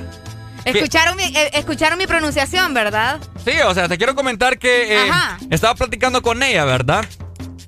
Escucharon 0.65 1.17
mi, 1.17 1.23
eh, 1.23 1.51
escucharon 1.55 1.97
mi 1.99 2.09
pronunciación, 2.09 2.75
¿verdad? 2.75 3.21
Sí, 3.45 3.53
o 3.65 3.73
sea, 3.73 3.89
te 3.89 3.97
quiero 3.99 4.17
comentar 4.17 4.59
que 4.59 4.93
eh, 4.97 5.09
Ajá. 5.11 5.39
estaba 5.51 5.77
platicando 5.77 6.23
con 6.23 6.43
ella, 6.43 6.65
¿verdad? 6.65 7.05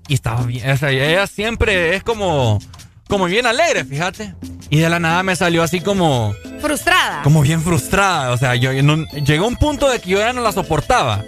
Y 0.09 0.14
estaba 0.14 0.43
bien, 0.43 0.68
o 0.70 0.76
sea, 0.76 0.90
ella 0.90 1.26
siempre 1.26 1.94
es 1.94 2.02
como, 2.02 2.59
como 3.09 3.26
bien 3.26 3.47
alegre, 3.47 3.85
fíjate. 3.85 4.35
Y 4.70 4.78
de 4.78 4.89
la 4.89 4.98
nada 5.01 5.22
me 5.22 5.36
salió 5.36 5.62
así 5.62 5.80
como, 5.80 6.35
Frustrada. 6.60 7.22
como 7.22 7.43
bien 7.43 7.62
frustrada. 7.62 8.32
O 8.32 8.39
sea, 8.39 8.55
yo, 8.55 8.72
yo 8.72 8.82
no- 8.82 9.05
llegó 9.24 9.47
un 9.47 9.56
punto 9.56 9.89
de 9.89 10.01
que 10.01 10.10
yo 10.10 10.18
ya 10.18 10.32
no 10.32 10.40
la 10.40 10.52
soportaba. 10.52 11.24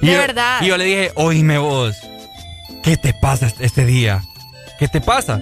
Y 0.00 0.06
De 0.06 0.12
yo- 0.14 0.18
verdad. 0.18 0.62
Y 0.62 0.66
yo 0.66 0.76
le 0.76 0.84
dije, 0.84 1.12
oíme 1.14 1.58
vos, 1.58 1.96
¿qué 2.82 2.96
te 2.96 3.14
pasa 3.14 3.46
este, 3.46 3.64
este 3.66 3.84
día? 3.86 4.22
¿Qué 4.78 4.88
te 4.88 5.00
pasa? 5.00 5.40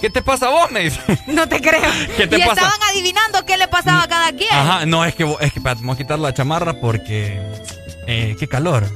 ¿Qué 0.00 0.08
te 0.08 0.22
pasa 0.22 0.46
a 0.46 0.50
vos? 0.50 0.70
Me 0.72 0.80
dice. 0.80 0.98
No 1.26 1.46
te 1.46 1.60
creo. 1.60 1.82
¿Qué 2.16 2.26
te 2.26 2.36
y 2.36 2.40
pasa? 2.40 2.52
estaban 2.62 2.82
adivinando 2.90 3.44
qué 3.44 3.58
le 3.58 3.68
pasaba 3.68 4.04
a 4.04 4.08
cada 4.08 4.32
quien. 4.32 4.50
Ajá, 4.52 4.86
no, 4.86 5.04
es 5.04 5.14
que, 5.14 5.24
es 5.24 5.52
que 5.52 5.58
espérate, 5.58 5.82
vamos 5.82 5.96
a 5.96 5.98
quitar 5.98 6.18
la 6.18 6.32
chamarra 6.32 6.74
porque 6.80 7.38
Eh, 8.06 8.34
qué 8.40 8.48
calor. 8.48 8.86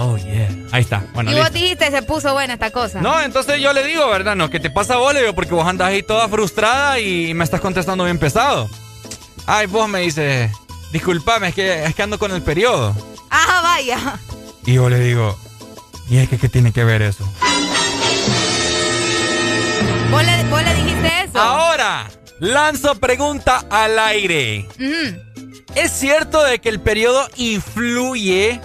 Oh, 0.00 0.16
yeah. 0.16 0.48
Ahí 0.70 0.82
está. 0.82 1.04
Bueno, 1.12 1.32
y 1.32 1.34
vos 1.34 1.52
dijiste, 1.52 1.90
se 1.90 2.02
puso 2.02 2.32
buena 2.32 2.54
esta 2.54 2.70
cosa. 2.70 3.00
No, 3.00 3.20
entonces 3.20 3.60
yo 3.60 3.72
le 3.72 3.82
digo, 3.82 4.08
¿verdad? 4.08 4.36
No, 4.36 4.48
¿qué 4.48 4.60
te 4.60 4.70
pasa 4.70 4.96
vos? 4.96 5.12
Le 5.12 5.22
digo, 5.22 5.34
porque 5.34 5.52
vos 5.52 5.66
andas 5.66 5.88
ahí 5.88 6.04
toda 6.04 6.28
frustrada 6.28 7.00
y 7.00 7.34
me 7.34 7.42
estás 7.42 7.60
contestando 7.60 8.04
bien 8.04 8.16
pesado. 8.18 8.70
Ay, 9.44 9.66
vos 9.66 9.88
me 9.88 9.98
dices, 10.00 10.52
disculpame, 10.92 11.48
es 11.48 11.54
que, 11.56 11.84
es 11.84 11.94
que 11.96 12.02
ando 12.04 12.16
con 12.16 12.30
el 12.30 12.42
periodo. 12.42 12.94
Ah, 13.28 13.60
vaya. 13.62 14.20
Y 14.64 14.74
yo 14.74 14.88
le 14.88 15.00
digo, 15.00 15.36
¿y 16.08 16.18
es 16.18 16.28
que 16.28 16.38
qué 16.38 16.48
tiene 16.48 16.72
que 16.72 16.84
ver 16.84 17.02
eso? 17.02 17.24
¿Vos 20.12 20.24
le, 20.24 20.44
vos 20.44 20.62
le 20.62 20.74
dijiste 20.74 21.24
eso? 21.24 21.40
Ahora, 21.40 22.08
lanzo 22.38 22.94
pregunta 22.94 23.64
al 23.68 23.98
aire. 23.98 24.68
¿Es 25.74 25.90
cierto 25.90 26.44
de 26.44 26.60
que 26.60 26.68
el 26.68 26.78
periodo 26.80 27.28
influye 27.34 28.60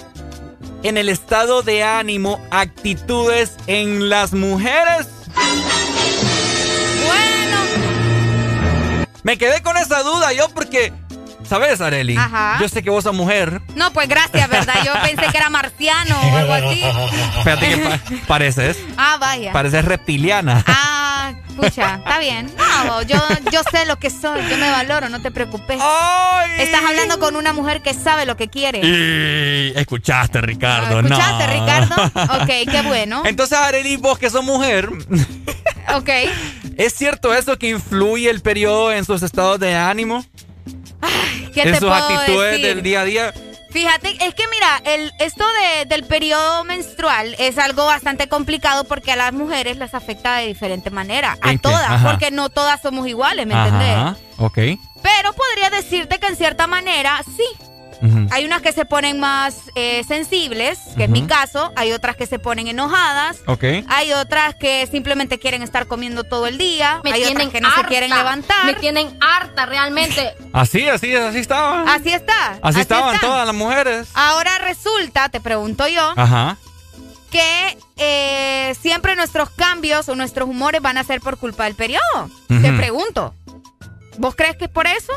en 0.84 0.98
el 0.98 1.10
estado 1.10 1.62
de 1.64 1.84
ánimo, 1.84 2.40
actitudes 2.52 3.54
en 3.68 4.10
las 4.10 4.34
mujeres? 4.34 5.08
Bueno. 7.06 7.58
Me 9.24 9.38
quedé 9.38 9.62
con 9.62 9.78
esa 9.78 10.04
duda 10.04 10.34
yo 10.34 10.50
porque, 10.50 10.92
¿sabes, 11.48 11.80
Areli? 11.82 12.18
Ajá. 12.18 12.58
Yo 12.60 12.68
sé 12.68 12.84
que 12.84 12.90
vos 12.90 13.04
sos 13.06 13.14
mujer. 13.16 13.62
No, 13.76 13.92
pues 13.94 14.08
gracias, 14.10 14.50
¿verdad? 14.50 14.76
Yo 14.86 14.92
pensé 15.02 15.32
que 15.32 15.38
era 15.38 15.50
marciano 15.50 16.20
o 16.20 16.38
algo 16.38 16.54
así. 16.54 16.84
Fíjate 17.44 17.70
que 17.70 17.78
pa- 17.78 18.00
pareces. 18.28 18.78
Ah, 18.98 19.18
vaya. 19.20 19.54
Pareces 19.54 19.86
reptiliana. 19.86 20.64
Ah, 20.68 21.13
escucha, 21.54 21.96
está 21.96 22.20
bien. 22.20 22.52
No, 22.86 23.02
yo, 23.04 23.18
yo 23.52 23.62
sé 23.72 23.86
lo 23.86 23.98
que 23.98 24.10
soy, 24.10 24.42
yo 24.50 24.58
me 24.58 24.70
valoro, 24.70 25.10
no 25.10 25.22
te 25.22 25.32
preocupes. 25.32 25.80
Estás 26.58 26.82
hablando 26.88 27.20
con 27.20 27.36
una 27.36 27.54
mujer 27.54 27.82
que 27.82 27.94
sabe 27.94 28.26
lo 28.26 28.36
que 28.38 28.50
quiere. 28.50 28.80
Y 28.84 29.74
escuchaste, 29.78 30.42
Ricardo. 30.42 31.00
¿Escuchaste, 31.00 31.48
no. 31.48 31.54
Ricardo? 31.54 31.96
Ok, 32.44 32.48
qué 32.72 32.82
bueno. 32.86 33.24
Entonces, 33.26 33.58
Areli, 33.58 33.96
vos 33.98 34.18
que 34.20 34.30
sos 34.30 34.44
mujer, 34.44 34.90
Ok. 35.96 36.10
¿es 36.78 36.94
cierto 36.94 37.34
eso 37.34 37.58
que 37.60 37.70
influye 37.70 38.30
el 38.30 38.42
periodo 38.42 38.92
en 38.92 39.06
sus 39.06 39.22
estados 39.24 39.60
de 39.60 39.76
ánimo? 39.76 40.26
¿Qué 41.54 41.62
en 41.62 41.72
te 41.74 41.80
sus 41.80 41.90
puedo 41.90 41.94
actitudes 41.94 42.52
decir? 42.52 42.66
del 42.68 42.84
día 42.84 43.02
a 43.02 43.06
día. 43.06 43.34
Fíjate, 43.74 44.16
es 44.26 44.36
que 44.36 44.44
mira, 44.50 44.82
el, 44.86 45.12
esto 45.20 45.44
de- 45.52 45.86
del 45.86 46.04
periodo 46.06 46.64
menstrual 46.64 47.36
es 47.40 47.58
algo 47.58 47.86
bastante 47.86 48.30
complicado 48.30 48.84
porque 48.84 49.12
a 49.12 49.16
las 49.16 49.34
mujeres 49.34 49.78
las 49.78 49.94
afecta 49.96 50.38
de 50.38 50.48
diferente 50.48 50.92
manera. 50.92 51.38
A 51.42 51.58
todas, 51.58 51.90
Ajá. 51.90 52.12
porque 52.12 52.30
no 52.32 52.50
todas 52.50 52.82
somos 52.82 53.08
iguales, 53.08 53.48
¿me 53.48 53.56
entendés? 53.56 53.96
Ajá, 53.98 54.16
ok. 54.38 54.58
Pero 55.02 55.34
podría 55.34 55.70
decirte 55.72 56.20
que 56.20 56.28
en 56.28 56.36
cierta 56.38 56.68
manera 56.68 57.20
sí. 57.36 57.44
Hay 58.32 58.44
unas 58.44 58.62
que 58.62 58.74
se 58.74 58.84
ponen 58.86 59.20
más 59.20 59.56
eh, 59.76 60.04
sensibles, 60.06 60.78
que 60.98 61.06
es 61.06 61.10
mi 61.10 61.26
caso. 61.26 61.72
Hay 61.78 61.94
otras 61.94 62.18
que 62.18 62.26
se 62.26 62.38
ponen 62.38 62.68
enojadas. 62.68 63.40
Ok. 63.48 63.64
Hay 63.88 64.12
otras 64.12 64.56
que 64.56 64.86
simplemente 64.88 65.40
quieren 65.40 65.62
estar 65.64 65.88
comiendo 65.88 66.26
todo 66.26 66.48
el 66.48 66.58
día. 66.58 67.00
Me 67.04 67.12
Hay 67.14 67.22
otras 67.22 67.36
tienen 67.36 67.52
que 67.52 67.62
no 67.62 67.74
se 67.74 67.84
quieren 67.86 68.10
levantar. 68.10 68.66
Me 68.66 68.74
tienen 68.74 69.18
harta 69.22 69.66
realmente. 69.66 70.34
Así, 70.54 70.88
así, 70.88 71.16
así 71.16 71.40
estaban. 71.40 71.88
Así 71.88 72.12
está. 72.12 72.60
Así, 72.62 72.82
estaban 72.82 73.16
está. 73.16 73.26
todas 73.28 73.46
las 73.48 73.56
mujeres. 73.56 74.10
Ahora 74.14 74.58
resulta, 74.60 75.30
te 75.30 75.40
pregunto 75.42 75.88
yo, 75.88 76.14
Ajá. 76.16 76.58
que 77.32 77.78
eh, 77.98 78.76
siempre 78.80 79.16
nuestros 79.16 79.50
cambios 79.50 80.08
o 80.10 80.16
nuestros 80.16 80.48
humores 80.48 80.82
van 80.82 80.98
a 80.98 81.04
ser 81.04 81.22
por 81.22 81.38
culpa 81.38 81.64
del 81.64 81.76
periodo. 81.76 82.30
Te 82.48 82.72
pregunto. 82.74 83.34
¿Vos 84.18 84.36
crees 84.36 84.58
que 84.58 84.66
es 84.66 84.72
por 84.72 84.86
eso? 84.86 85.12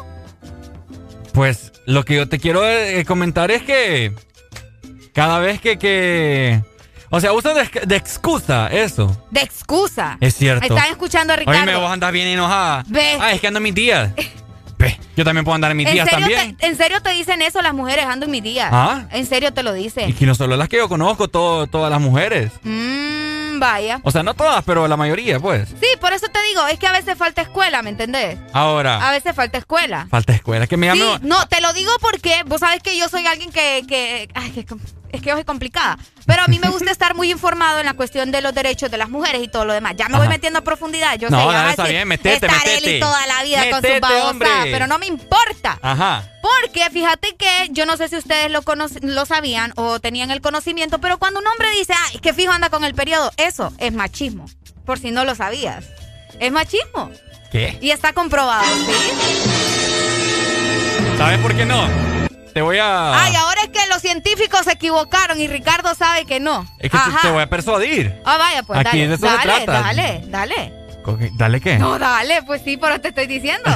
Pues 1.36 1.70
lo 1.84 2.02
que 2.06 2.14
yo 2.14 2.30
te 2.30 2.38
quiero 2.38 2.66
eh, 2.66 3.04
comentar 3.04 3.50
es 3.50 3.62
que 3.62 4.14
cada 5.12 5.38
vez 5.38 5.60
que, 5.60 5.78
que... 5.78 6.62
O 7.10 7.20
sea, 7.20 7.34
usan 7.34 7.54
de, 7.56 7.86
de 7.86 7.94
excusa 7.94 8.68
eso. 8.68 9.14
De 9.30 9.42
excusa. 9.42 10.16
Es 10.22 10.34
cierto. 10.34 10.64
Están 10.64 10.90
escuchando 10.90 11.34
a 11.34 11.36
Ricardo. 11.36 11.60
Oíme, 11.60 11.76
vos 11.76 11.90
andas 11.90 12.10
bien 12.10 12.28
enojada. 12.28 12.84
Ve. 12.88 13.18
Ay, 13.20 13.34
es 13.34 13.42
que 13.42 13.48
ando 13.48 13.60
mis 13.60 13.74
días. 13.74 14.12
Yo 15.16 15.24
también 15.24 15.44
puedo 15.44 15.54
andar 15.54 15.70
en 15.70 15.78
mis 15.78 15.86
¿En 15.86 15.94
días 15.94 16.08
serio, 16.10 16.26
también. 16.26 16.56
te, 16.56 16.66
¿En 16.66 16.76
serio 16.76 17.00
te 17.00 17.10
dicen 17.10 17.40
eso 17.42 17.62
las 17.62 17.72
mujeres 17.72 18.04
ando 18.04 18.26
en 18.26 18.32
mi 18.32 18.40
día? 18.42 18.68
Ah. 18.70 19.04
¿En 19.12 19.24
serio 19.26 19.52
te 19.54 19.62
lo 19.62 19.74
Y 19.76 19.84
dicen? 19.84 20.12
que 20.14 20.26
no 20.26 20.34
solo 20.34 20.56
las 20.56 20.68
que 20.68 20.76
yo 20.76 20.88
conozco, 20.88 21.28
todo, 21.28 21.66
todas 21.66 21.90
las 21.90 22.00
mujeres. 22.00 22.52
Mmm, 22.62 23.58
vaya. 23.58 24.00
O 24.02 24.10
sea, 24.10 24.22
no 24.22 24.34
todas, 24.34 24.62
pero 24.64 24.86
la 24.88 24.96
mayoría, 24.96 25.40
pues. 25.40 25.68
Sí, 25.80 25.86
por 26.00 26.12
eso 26.12 26.26
te 26.28 26.38
digo, 26.48 26.66
es 26.66 26.78
que 26.78 26.86
a 26.86 26.92
veces 26.92 27.16
falta 27.16 27.40
escuela, 27.42 27.80
¿me 27.82 27.90
entendés? 27.90 28.38
A 28.52 28.60
Ahora, 28.60 29.10
veces 29.10 29.34
falta 29.34 29.56
escuela. 29.58 30.06
falta 30.10 30.34
escuela. 30.34 30.66
Que 30.66 30.76
me 30.76 30.86
llame... 30.86 31.00
Sí, 31.00 31.18
no, 31.22 31.46
te 31.48 31.60
lo 31.62 31.72
digo 31.72 31.90
porque 32.00 32.42
vos 32.46 32.60
sabes 32.60 32.82
que 32.82 32.98
yo 32.98 33.08
soy 33.08 33.26
alguien 33.26 33.50
que, 33.50 33.82
que, 33.88 34.28
ay, 34.34 34.50
que 34.50 34.66
es 35.12 35.20
que 35.20 35.28
yo 35.28 35.34
soy 35.34 35.44
complicada. 35.44 35.98
Pero 36.26 36.42
a 36.42 36.48
mí 36.48 36.58
me 36.58 36.68
gusta 36.68 36.90
estar 36.92 37.14
muy 37.14 37.30
informado 37.30 37.78
en 37.80 37.86
la 37.86 37.94
cuestión 37.94 38.30
de 38.32 38.40
los 38.42 38.54
derechos 38.54 38.90
de 38.90 38.98
las 38.98 39.08
mujeres 39.08 39.42
y 39.42 39.48
todo 39.48 39.64
lo 39.64 39.72
demás. 39.72 39.94
Ya 39.96 40.08
me 40.08 40.18
voy 40.18 40.28
metiendo 40.28 40.58
a 40.58 40.62
profundidad. 40.62 41.18
Yo 41.18 41.30
No, 41.30 41.46
sé, 41.46 41.52
ya 41.52 41.70
está 41.70 41.84
bien, 41.84 42.08
metete, 42.08 42.48
metete. 42.48 43.00
Toda 43.00 43.26
la 43.26 43.42
vida 43.42 43.70
con 43.70 43.82
sus 43.82 44.24
hombre. 44.24 44.48
pero 44.64 44.86
no 44.86 44.98
me 44.98 45.06
importa. 45.06 45.78
Ajá. 45.82 46.24
Porque 46.42 46.88
fíjate 46.90 47.34
que 47.36 47.48
yo 47.70 47.86
no 47.86 47.96
sé 47.96 48.08
si 48.08 48.16
ustedes 48.16 48.50
lo, 48.50 48.62
lo 49.02 49.26
sabían 49.26 49.72
o 49.76 49.98
tenían 50.00 50.30
el 50.30 50.40
conocimiento, 50.40 51.00
pero 51.00 51.18
cuando 51.18 51.40
un 51.40 51.46
hombre 51.46 51.68
dice, 51.70 51.92
ay, 52.08 52.18
que 52.18 52.32
fijo 52.32 52.52
anda 52.52 52.70
con 52.70 52.84
el 52.84 52.94
periodo, 52.94 53.32
eso 53.36 53.72
es 53.78 53.92
machismo. 53.92 54.46
Por 54.84 54.98
si 54.98 55.10
no 55.10 55.24
lo 55.24 55.34
sabías. 55.34 55.84
Es 56.38 56.52
machismo. 56.52 57.10
¿Qué? 57.50 57.78
Y 57.80 57.90
está 57.90 58.12
comprobado, 58.12 58.64
¿sí? 58.64 58.92
¿Sabes 61.18 61.38
por 61.38 61.54
qué 61.56 61.64
no? 61.64 62.25
Te 62.56 62.62
voy 62.62 62.78
a... 62.78 63.22
Ay, 63.22 63.34
ahora 63.36 63.60
es 63.64 63.68
que 63.68 63.86
los 63.90 64.00
científicos 64.00 64.62
se 64.64 64.72
equivocaron 64.72 65.38
y 65.38 65.46
Ricardo 65.46 65.94
sabe 65.94 66.24
que 66.24 66.40
no. 66.40 66.62
Es 66.78 66.90
que 66.90 66.96
te, 66.96 66.96
Ajá. 66.96 67.18
te 67.20 67.30
voy 67.30 67.42
a 67.42 67.50
persuadir. 67.50 68.18
Ah, 68.24 68.38
vaya, 68.38 68.62
pues 68.62 68.78
Aquí 68.78 68.96
dale. 68.96 69.08
de 69.08 69.14
eso 69.16 69.26
se 69.28 69.36
dale, 69.36 69.64
trata. 69.66 69.80
dale, 69.82 70.22
dale. 70.28 70.72
Dale, 71.34 71.60
¿qué? 71.60 71.78
No, 71.78 71.98
dale, 71.98 72.42
pues 72.44 72.62
sí, 72.64 72.78
pero 72.78 72.98
te 72.98 73.08
estoy 73.08 73.26
diciendo. 73.26 73.70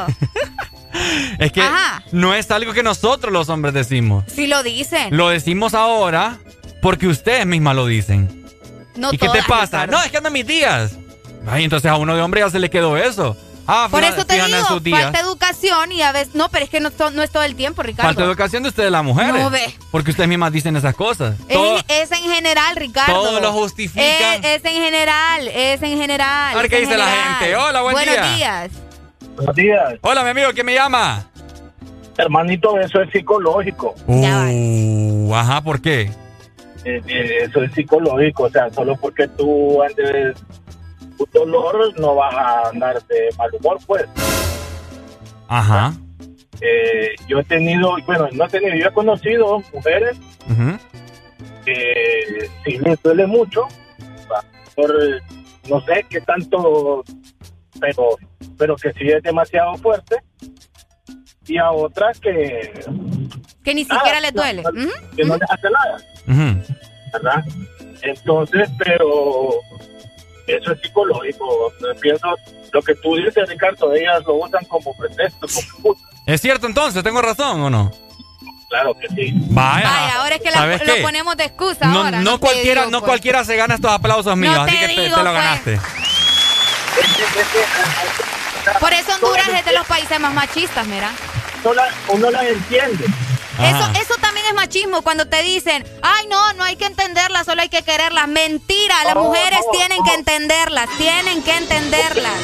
es 1.39 1.53
que 1.53 1.61
Ajá. 1.61 2.03
no 2.13 2.35
es 2.35 2.51
algo 2.51 2.73
que 2.73 2.83
nosotros 2.83 3.35
los 3.35 3.51
hombres 3.51 3.75
decimos. 3.75 4.25
Si 4.35 4.47
lo 4.47 4.63
dicen. 4.63 5.15
Lo 5.15 5.29
decimos 5.29 5.75
ahora 5.75 6.39
porque 6.81 7.07
ustedes 7.07 7.45
mismas 7.45 7.77
lo 7.77 7.85
dicen. 7.85 8.47
No 8.97 9.13
¿Y 9.13 9.19
qué 9.19 9.29
te 9.29 9.43
pasa? 9.43 9.83
Ricardo. 9.83 9.93
No, 9.93 10.03
es 10.03 10.11
que 10.11 10.17
andan 10.17 10.33
mis 10.33 10.47
días. 10.47 10.93
Ay, 11.47 11.65
entonces 11.65 11.91
a 11.91 11.97
uno 11.97 12.17
de 12.17 12.23
hombre 12.23 12.41
ya 12.41 12.49
se 12.49 12.59
le 12.59 12.71
quedó 12.71 12.97
eso. 12.97 13.37
Ah, 13.73 13.87
Por 13.89 14.03
eso 14.03 14.25
te 14.27 14.35
digo, 14.35 14.97
falta 14.97 15.21
educación 15.21 15.93
y 15.93 16.03
a 16.03 16.11
veces. 16.11 16.35
No, 16.35 16.49
pero 16.49 16.65
es 16.65 16.71
que 16.71 16.81
no, 16.81 16.91
to- 16.91 17.11
no 17.13 17.23
es 17.23 17.31
todo 17.31 17.45
el 17.45 17.55
tiempo, 17.55 17.83
Ricardo. 17.85 18.09
Falta 18.09 18.25
educación 18.25 18.65
de 18.65 18.71
ustedes 18.71 18.91
las 18.91 19.05
mujeres. 19.05 19.35
No, 19.41 19.49
ve. 19.49 19.73
Porque 19.93 20.11
ustedes 20.11 20.29
mismas 20.29 20.51
dicen 20.53 20.75
esas 20.77 20.95
cosas. 20.97 21.37
Es, 21.49 21.55
Todo- 21.55 21.79
en, 21.79 21.85
es 21.89 22.11
en 22.11 22.23
general, 22.25 22.75
Ricardo. 22.75 23.13
todo 23.15 23.41
lo 23.41 23.53
justifican. 23.53 24.05
Es, 24.45 24.45
es 24.45 24.65
en 24.65 24.83
general, 24.83 25.47
es 25.49 25.83
en 25.83 25.97
general. 25.99 26.53
A 26.53 26.61
ver 26.61 26.69
qué 26.69 26.81
dice 26.81 26.97
la 26.99 27.07
gente. 27.07 27.55
Hola, 27.55 27.83
buen 27.83 27.95
Buenos 27.95 28.15
día. 28.15 28.35
días. 28.35 28.71
Buenos 29.37 29.55
días. 29.55 29.95
Hola, 30.01 30.25
mi 30.25 30.31
amigo, 30.31 30.49
¿quién 30.53 30.67
me 30.67 30.75
llama? 30.75 31.27
Hermanito, 32.19 32.79
eso 32.81 33.01
es 33.01 33.11
psicológico. 33.13 33.95
Uh, 34.07 35.33
ajá, 35.35 35.63
¿por 35.63 35.81
qué? 35.81 36.11
Eh, 36.85 37.01
eh, 37.07 37.39
eso 37.43 37.63
es 37.63 37.73
psicológico. 37.73 38.45
O 38.45 38.51
sea, 38.51 38.69
solo 38.73 38.97
porque 38.97 39.29
tú 39.29 39.83
andes 39.83 40.37
dolor, 41.33 41.99
no 42.01 42.15
vas 42.15 42.35
a 42.35 42.69
andar 42.69 43.03
de 43.07 43.29
mal 43.39 43.51
humor, 43.59 43.79
pues. 43.87 44.05
Ajá. 45.49 45.93
Eh, 46.61 47.15
yo 47.29 47.39
he 47.39 47.45
tenido, 47.45 47.97
bueno, 48.07 48.29
no 48.33 48.45
he 48.45 48.49
tenido, 48.49 48.77
yo 48.77 48.87
he 48.87 48.93
conocido 48.93 49.63
mujeres 49.73 50.17
que 51.65 52.49
sí 52.65 52.79
les 52.79 53.03
duele 53.03 53.27
mucho, 53.27 53.67
por, 54.75 54.93
no 55.69 55.81
sé 55.83 56.05
qué 56.09 56.21
tanto, 56.21 57.03
pero, 57.81 58.09
pero 58.59 58.77
que 58.77 58.93
sí 58.93 59.09
es 59.09 59.23
demasiado 59.23 59.75
fuerte, 59.77 60.17
y 61.47 61.57
a 61.59 61.71
otras 61.71 62.19
que, 62.21 62.73
Que 63.65 63.75
ni 63.75 63.87
Ah, 63.91 63.95
siquiera 63.97 64.21
les 64.21 64.35
no, 64.35 64.43
duele. 64.43 64.63
no, 64.63 64.71
que 65.17 65.25
no 65.25 65.37
les 65.37 65.51
hace 65.51 65.69
nada. 65.71 66.67
¿verdad? 67.13 67.45
Entonces, 68.03 68.71
pero 68.79 69.51
eso 70.57 70.73
es 70.73 70.81
psicológico. 70.81 71.73
Pienso, 72.01 72.27
lo 72.73 72.83
que 72.83 72.95
tú 72.97 73.17
dices, 73.17 73.49
Ricardo, 73.49 73.93
ellas 73.95 74.23
lo 74.27 74.35
usan 74.35 74.65
como 74.67 74.95
pretexto, 74.97 75.47
como. 75.83 75.97
¿Es 76.27 76.41
cierto 76.41 76.67
entonces? 76.67 77.03
¿Tengo 77.03 77.21
razón 77.23 77.61
o 77.63 77.71
no? 77.71 77.91
Claro 78.69 78.95
que 78.99 79.09
sí. 79.09 79.33
Vaya. 79.35 79.89
Vaya, 79.91 80.21
ahora 80.21 80.35
es 80.37 80.43
que 80.43 80.51
la- 80.51 80.57
¿Sabes 80.59 80.87
lo 80.87 80.95
qué? 80.95 81.03
ponemos 81.03 81.37
de 81.37 81.45
excusa 81.45 81.87
No, 81.87 82.05
ahora. 82.05 82.21
no 82.21 82.39
cualquiera, 82.39 82.83
digo, 82.83 82.93
no 82.93 83.01
pues. 83.01 83.09
cualquiera 83.09 83.45
se 83.45 83.57
gana 83.57 83.75
estos 83.75 83.91
aplausos 83.91 84.37
míos, 84.37 84.55
No 84.55 84.63
así 84.63 84.73
te 84.75 84.79
que 84.81 84.95
te, 84.95 85.01
digo, 85.03 85.17
te 85.17 85.23
lo 85.25 85.31
pues. 85.31 85.35
ganaste. 85.43 85.81
Por 88.79 88.93
eso 88.93 89.13
Honduras 89.15 89.49
es 89.49 89.65
de 89.65 89.73
los 89.73 89.87
países 89.87 90.21
más 90.21 90.33
machistas, 90.35 90.87
mira. 90.87 91.11
Uno 92.09 92.31
las 92.31 92.43
entiende. 92.45 93.05
Eso, 93.59 93.91
eso 94.01 94.15
también 94.20 94.20
es 94.51 94.55
machismo 94.55 95.03
cuando 95.03 95.27
te 95.27 95.43
dicen, 95.43 95.85
ay 96.03 96.27
no, 96.29 96.53
no 96.55 96.65
hay 96.65 96.77
que 96.77 96.87
entenderlas, 96.87 97.47
solo 97.47 97.63
hay 97.63 97.69
que 97.69 97.83
quererlas. 97.83 98.29
Mentira, 98.29 98.95
las 99.05 99.17
Oh, 99.17 99.25
mujeres 99.25 99.61
oh, 99.67 99.71
tienen 99.73 99.99
oh. 100.01 100.05
que 100.05 100.15
entenderlas, 100.15 100.89
tienen 100.99 101.43
que 101.43 101.57
entenderlas. 101.57 102.35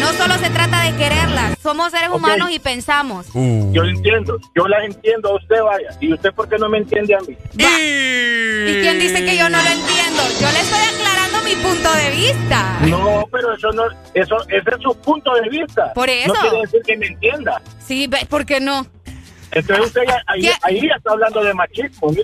No 0.00 0.12
solo 0.14 0.38
se 0.38 0.48
trata 0.48 0.80
de 0.82 0.96
quererlas, 0.96 1.58
somos 1.62 1.90
seres 1.90 2.08
humanos 2.10 2.50
y 2.50 2.58
pensamos. 2.58 3.26
Uh. 3.34 3.70
Yo 3.72 3.84
entiendo, 3.84 4.38
yo 4.56 4.66
las 4.66 4.82
entiendo 4.84 5.30
a 5.30 5.36
usted, 5.36 5.60
vaya. 5.62 5.88
¿Y 6.00 6.14
usted 6.14 6.32
por 6.32 6.48
qué 6.48 6.56
no 6.56 6.70
me 6.70 6.78
entiende 6.78 7.14
a 7.14 7.20
mí? 7.20 7.36
¿Y 7.52 8.80
quién 8.80 8.98
dice 8.98 9.24
que 9.24 9.36
yo 9.36 9.48
no 9.50 9.58
lo 9.62 9.68
entiendo? 9.68 10.22
Yo 10.40 10.50
le 10.52 10.60
estoy 10.60 10.80
aclarando 10.94 11.42
mi 11.42 11.54
punto 11.56 11.92
de 11.92 12.10
vista. 12.10 12.78
No, 12.86 13.26
pero 13.30 13.52
eso 13.54 13.70
no, 13.72 13.82
eso, 14.14 14.36
ese 14.48 14.70
es 14.70 14.82
su 14.82 14.94
punto 14.96 15.34
de 15.34 15.48
vista. 15.50 15.92
Por 15.92 16.08
eso. 16.08 16.32
No 16.32 16.40
quiere 16.40 16.60
decir 16.62 16.80
que 16.86 16.96
me 16.96 17.06
entienda. 17.06 17.60
Sí, 17.86 18.08
¿por 18.28 18.46
qué 18.46 18.58
no? 18.60 18.86
Entonces 19.52 19.86
usted 19.86 20.02
ya- 20.06 20.22
ahí, 20.26 20.50
ahí 20.62 20.88
ya 20.88 20.94
está 20.96 21.12
hablando 21.12 21.42
de 21.42 21.54
machismo. 21.54 22.12
¿sí? 22.12 22.22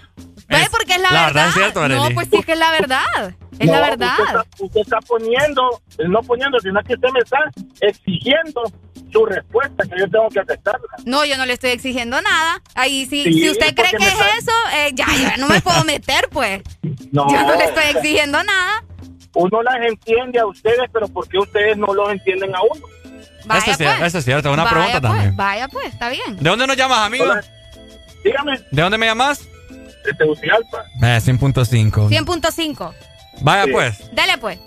Ve, 0.48 0.58
porque 0.70 0.92
es 0.94 1.00
la, 1.00 1.10
la 1.10 1.26
verdad. 1.26 1.26
verdad 1.34 1.48
es 1.48 1.54
cierto, 1.54 1.88
no, 1.88 2.08
pues 2.14 2.28
sí 2.30 2.42
que 2.44 2.52
es 2.52 2.58
la 2.58 2.70
verdad. 2.70 3.34
Es 3.58 3.66
No, 3.66 3.72
la 3.72 3.80
Usted 3.82 3.98
verdad. 3.98 4.16
está, 4.26 4.44
usted 4.64 4.80
está 4.80 4.98
poniendo, 5.00 5.82
no 6.08 6.22
poniendo, 6.22 6.60
sino 6.60 6.80
que 6.84 6.94
usted 6.94 7.08
me 7.12 7.20
está 7.20 7.38
exigiendo 7.80 8.62
su 9.12 9.24
respuesta, 9.24 9.84
que 9.84 9.98
yo 10.00 10.10
tengo 10.10 10.28
que 10.28 10.40
aceptarla. 10.40 10.86
No, 11.04 11.24
yo 11.24 11.36
no 11.36 11.46
le 11.46 11.54
estoy 11.54 11.70
exigiendo 11.70 12.20
nada. 12.20 12.62
Ahí 12.74 13.06
sí, 13.06 13.24
Sí, 13.24 13.32
si 13.32 13.50
usted 13.50 13.74
cree 13.74 13.90
que 13.90 14.04
es 14.04 14.12
está- 14.12 14.28
eso, 14.38 14.52
eh, 14.74 14.90
ya, 14.94 15.06
ya 15.20 15.36
no 15.38 15.48
me 15.48 15.60
puedo 15.60 15.82
meter, 15.84 16.28
pues. 16.30 16.62
No, 17.12 17.26
Yo 17.30 17.42
no 17.42 17.54
le 17.56 17.64
estoy 17.64 17.84
exigiendo 17.94 18.42
nada. 18.44 18.84
Uno 19.34 19.62
las 19.62 19.76
entiende 19.86 20.38
a 20.40 20.46
ustedes, 20.46 20.88
pero 20.92 21.08
¿por 21.08 21.28
qué 21.28 21.38
ustedes 21.38 21.76
no 21.76 21.92
los 21.92 22.10
entienden 22.10 22.54
a 22.54 22.60
uno? 22.62 22.86
Vaya, 23.47 23.60
Eso 23.60 23.70
es, 23.70 23.77
pues. 23.77 24.02
eso 24.02 24.18
es 24.18 24.24
cierto, 24.24 24.52
una 24.52 24.64
Vaya, 24.64 24.74
pregunta 24.74 25.01
pues, 25.01 25.12
también. 25.12 25.36
Vaya, 25.36 25.68
pues, 25.68 25.86
está 25.86 26.09
bien. 26.09 26.36
¿De 26.36 26.51
dónde 26.51 26.66
nos 26.66 26.77
llamas, 26.77 26.98
amigo? 27.06 27.24
Hola. 27.24 27.44
Dígame, 28.24 28.59
¿De 28.70 28.82
dónde 28.82 28.98
me 28.98 29.06
llamas? 29.06 29.40
de 30.05 30.14
Tegucigalpa. 30.14 30.85
Eh, 31.02 31.20
100.5. 31.20 32.09
100.5. 32.09 32.94
Vaya 33.40 33.64
Sí. 33.64 33.70
pues. 33.73 34.14
Dale, 34.14 34.39
pues. 34.39 34.59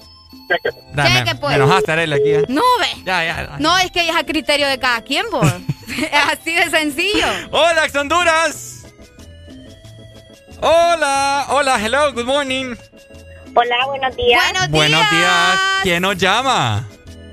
Dame, 0.94 1.20
Cheque, 1.20 1.36
pues. 1.36 1.50
Me 1.58 1.64
enojaste, 1.64 1.92
Arely, 1.92 2.14
aquí. 2.14 2.30
eh. 2.32 2.46
No, 2.50 2.62
ve. 2.80 3.04
Ya, 3.06 3.24
ya. 3.24 3.56
No, 3.60 3.78
es 3.78 3.90
que 3.92 4.10
es 4.10 4.16
a 4.16 4.24
criterio 4.26 4.68
de 4.68 4.78
cada 4.80 5.02
quien, 5.02 5.26
vos. 5.32 5.46
es 5.88 6.10
así 6.32 6.54
de 6.54 6.70
sencillo. 6.70 7.26
Hola, 7.52 7.86
ex 7.86 7.96
Honduras. 7.96 8.86
Hola, 10.62 11.46
hola, 11.50 11.80
hello, 11.80 12.12
good 12.14 12.26
morning. 12.26 12.76
Hola, 13.56 13.76
buenos 13.88 14.16
días. 14.16 14.42
Buenos 14.52 14.70
Buenos 14.70 15.10
días. 15.12 15.60
¿Quién 15.84 16.02
nos 16.02 16.18
llama? 16.18 16.86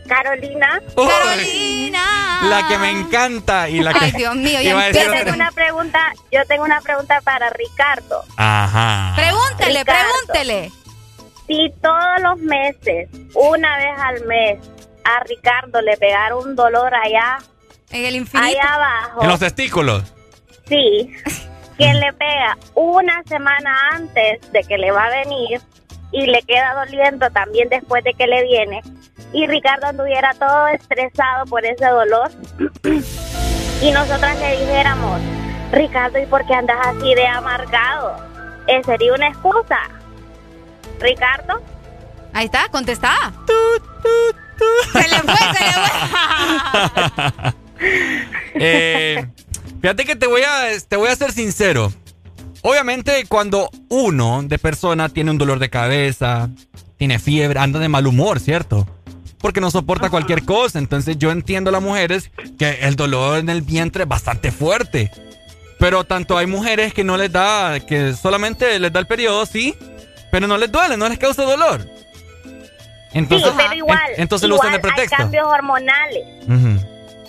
Carolina. 0.07 0.81
Uy, 0.97 1.07
Carolina. 1.09 2.41
La 2.49 2.69
que 2.69 2.79
me 2.79 2.91
encanta 2.91 3.69
y 3.69 3.81
la 3.81 3.93
que. 3.93 4.05
Ay, 4.07 4.13
Dios 4.13 4.35
mío, 4.37 4.61
ya 4.61 4.71
Iba 4.71 4.83
a 4.83 4.91
Yo 4.91 5.11
tengo 5.13 5.33
una 5.35 5.51
pregunta, 5.53 6.13
yo 6.33 6.45
tengo 6.47 6.65
una 6.65 6.81
pregunta 6.81 7.21
para 7.23 7.51
Ricardo. 7.51 8.25
Ajá. 8.37 9.13
Pregúntele, 9.17 9.79
Ricardo. 9.81 10.09
pregúntele. 10.27 10.73
Si 11.47 11.73
todos 11.83 12.21
los 12.23 12.39
meses, 12.39 13.09
una 13.35 13.77
vez 13.77 13.99
al 14.01 14.25
mes, 14.27 14.59
a 15.05 15.21
Ricardo 15.25 15.81
le 15.81 15.97
pegara 15.97 16.35
un 16.37 16.57
dolor 16.57 16.93
allá, 16.95 17.39
En 17.91 18.05
el 18.05 18.17
infinito. 18.17 18.49
allá 18.49 18.75
abajo, 18.75 19.23
En 19.23 19.29
los 19.29 19.39
testículos. 19.39 20.03
sí, 20.69 21.13
que 21.79 21.95
le 21.95 22.13
pega 22.15 22.57
una 22.75 23.23
semana 23.29 23.79
antes 23.93 24.51
de 24.51 24.63
que 24.65 24.77
le 24.79 24.91
va 24.91 25.05
a 25.05 25.11
venir 25.11 25.61
y 26.11 26.27
le 26.27 26.43
queda 26.43 26.75
doliendo 26.75 27.31
también 27.31 27.69
después 27.69 28.03
de 28.03 28.15
que 28.15 28.27
le 28.27 28.43
viene, 28.43 28.81
y 29.37 29.47
Ricardo 29.47 29.89
anduviera 29.89 30.33
todo 30.33 30.67
estresado 30.69 31.45
por 31.45 31.63
ese 31.67 31.85
dolor, 31.85 32.31
y 33.83 33.91
nosotras 33.91 34.39
le 34.41 34.61
dijéramos, 34.61 35.21
Ricardo, 35.73 36.19
¿y 36.19 36.25
por 36.25 36.47
qué 36.47 36.55
andas 36.55 36.79
así 36.87 37.15
de 37.15 37.27
amargado? 37.27 38.17
Eh, 38.67 38.83
sería 38.83 39.13
una 39.13 39.29
excusa. 39.29 39.77
Ricardo, 41.01 41.61
Ahí 42.33 42.47
está, 42.47 42.69
contestada. 42.71 43.35
Se 44.93 45.09
le 45.09 45.17
fue, 45.21 45.37
se 45.37 45.65
le 45.65 45.73
fue. 45.73 47.53
Eh, 48.59 49.27
fíjate 49.83 50.07
que 50.07 50.17
te 50.17 50.27
voy 50.27 50.41
a, 50.41 50.69
te 50.89 50.97
voy 50.97 51.11
a 51.11 51.17
ser 51.17 51.31
sincero. 51.31 51.93
Obviamente, 52.63 53.27
cuando 53.29 53.69
uno 53.91 54.43
de 54.43 54.59
persona 54.59 55.11
tiene 55.11 55.31
un 55.31 55.37
dolor 55.37 55.59
de 55.59 55.69
cabeza, 55.69 56.49
tiene 56.97 57.19
fiebre, 57.19 57.61
anda 57.61 57.79
de 57.79 57.91
mal 57.91 58.07
humor, 58.07 58.41
¿cierto? 58.41 58.87
Porque 59.41 59.61
no 59.61 59.71
soporta 59.71 60.11
cualquier 60.11 60.45
cosa. 60.45 60.79
Entonces, 60.79 61.19
yo 61.19 61.31
entiendo 61.31 61.71
a 61.71 61.73
las 61.73 61.83
mujeres 61.83 62.31
que 62.59 62.79
el 62.83 62.97
dolor 62.97 63.39
en 63.39 63.49
el 63.49 63.63
vientre 63.63 64.03
es 64.05 64.09
bastante 64.09 64.51
fuerte. 64.51 65.11
Pero 65.79 66.05
tanto 66.05 66.39
hay 66.39 66.47
mujeres 66.47 66.95
que 66.95 67.05
no 67.05 67.17
les 67.19 67.31
da, 67.31 67.81
que 67.81 68.15
solamente 68.15 68.79
les 68.79 68.93
da 68.93 68.99
el 69.01 69.07
periodo, 69.07 69.45
sí, 69.45 69.75
pero 70.31 70.47
no 70.47 70.57
les 70.57 70.73
duele, 70.73 70.97
no 70.97 71.07
les 71.09 71.19
causa 71.19 71.43
dolor. 71.43 71.87
Entonces, 73.13 73.49
sí, 73.51 73.55
pero 73.57 73.75
igual, 73.75 73.99
en- 74.17 74.23
entonces 74.23 74.49
lo 74.49 74.57
usan 74.57 74.73
de 74.73 74.79
igual 74.79 74.91
hay 74.91 74.95
pretexto. 74.95 75.17
cambios 75.23 75.47
hormonales. 75.47 76.25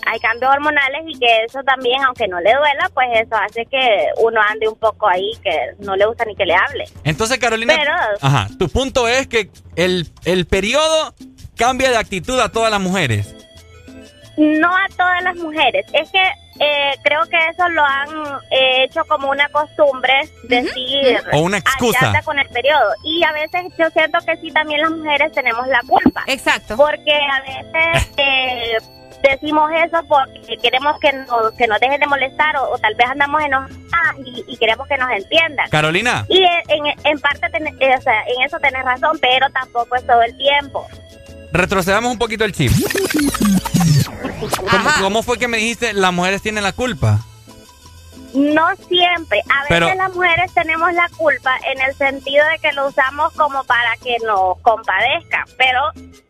Hay 0.09 0.19
cambios 0.21 0.51
hormonales 0.53 1.01
y 1.07 1.19
que 1.19 1.43
eso 1.45 1.59
también, 1.63 2.01
aunque 2.05 2.27
no 2.29 2.39
le 2.39 2.53
duela, 2.53 2.89
pues 2.93 3.07
eso 3.21 3.35
hace 3.35 3.65
que 3.65 4.05
uno 4.23 4.39
ande 4.49 4.67
un 4.69 4.75
poco 4.79 5.07
ahí, 5.09 5.31
que 5.43 5.51
no 5.79 5.97
le 5.97 6.05
gusta 6.05 6.23
ni 6.23 6.34
que 6.35 6.45
le 6.45 6.55
hable. 6.55 6.85
Entonces, 7.03 7.38
Carolina, 7.39 7.73
Pero- 7.77 7.91
ajá, 8.21 8.47
tu 8.57 8.69
punto 8.69 9.07
es 9.09 9.27
que 9.27 9.49
el, 9.75 10.09
el 10.23 10.45
periodo 10.45 11.13
cambia 11.57 11.89
de 11.89 11.97
actitud 11.97 12.39
a 12.39 12.49
todas 12.49 12.71
las 12.71 12.79
mujeres. 12.79 13.34
No 14.38 14.69
a 14.69 14.85
todas 14.95 15.23
las 15.23 15.35
mujeres. 15.38 15.85
Es 15.93 16.09
que 16.11 16.21
eh, 16.59 16.93
creo 17.03 17.21
que 17.25 17.38
eso 17.49 17.67
lo 17.69 17.84
han 17.84 18.09
eh, 18.51 18.84
hecho 18.84 19.03
como 19.05 19.29
una 19.29 19.47
costumbre, 19.49 20.13
decir... 20.43 21.19
O 21.34 21.39
una 21.39 21.57
excusa. 21.57 21.97
"Ay, 21.99 22.03
ya 22.03 22.07
anda 22.09 22.21
con 22.23 22.38
el 22.39 22.47
periodo. 22.49 22.93
Y 23.03 23.23
a 23.23 23.31
veces 23.31 23.61
yo 23.77 23.89
siento 23.91 24.19
que 24.25 24.38
sí, 24.38 24.51
también 24.51 24.81
las 24.81 24.91
mujeres 24.91 25.31
tenemos 25.34 25.67
la 25.67 25.81
culpa. 25.88 26.23
Exacto. 26.27 26.75
Porque 26.77 27.13
a 27.13 27.41
veces... 27.41 28.11
eh, 28.17 28.77
Decimos 29.23 29.71
eso 29.84 29.97
porque 30.07 30.57
queremos 30.61 30.99
que 30.99 31.11
nos, 31.11 31.51
que 31.57 31.65
nos 31.65 31.79
dejen 31.79 31.99
de 31.99 32.05
molestar 32.05 32.55
o, 32.57 32.69
o 32.69 32.77
tal 32.77 32.93
vez 32.93 33.07
andamos 33.09 33.41
enojadas 33.43 34.15
y, 34.23 34.45
y 34.47 34.57
queremos 34.57 34.88
que 34.88 34.95
nos 34.95 35.09
entiendan. 35.09 35.67
Carolina, 35.71 36.23
Y 36.29 36.43
en, 36.43 36.85
en- 36.85 36.95
en 37.03 37.19
parte, 37.19 37.49
ten- 37.49 37.65
eh, 37.79 37.95
o 37.97 38.01
sea, 38.01 38.21
en 38.27 38.43
eso 38.45 38.59
tenés 38.59 38.85
razón, 38.85 39.17
pero 39.19 39.49
tampoco 39.49 39.95
es 39.95 40.05
todo 40.05 40.21
el 40.21 40.38
tiempo. 40.38 40.88
Retrocedamos 41.51 42.11
un 42.11 42.17
poquito 42.17 42.43
el 42.45 42.51
chip. 42.53 42.71
¿Cómo, 44.39 44.89
cómo 45.01 45.23
fue 45.23 45.37
que 45.37 45.47
me 45.47 45.57
dijiste 45.57 45.93
las 45.93 46.13
mujeres 46.13 46.41
tienen 46.41 46.63
la 46.63 46.73
culpa? 46.73 47.19
No 48.33 48.67
siempre. 48.87 49.39
A 49.49 49.63
veces 49.63 49.67
Pero- 49.69 49.93
las 49.95 50.13
mujeres 50.13 50.53
tenemos 50.53 50.93
la 50.93 51.09
culpa 51.17 51.55
en 51.71 51.81
el 51.81 51.95
sentido 51.95 52.45
de 52.51 52.59
que 52.59 52.71
lo 52.73 52.87
usamos 52.87 53.33
como 53.33 53.63
para 53.63 53.95
que 54.03 54.15
nos 54.25 54.59
compadezcan. 54.61 55.43
Pero, 55.57 55.79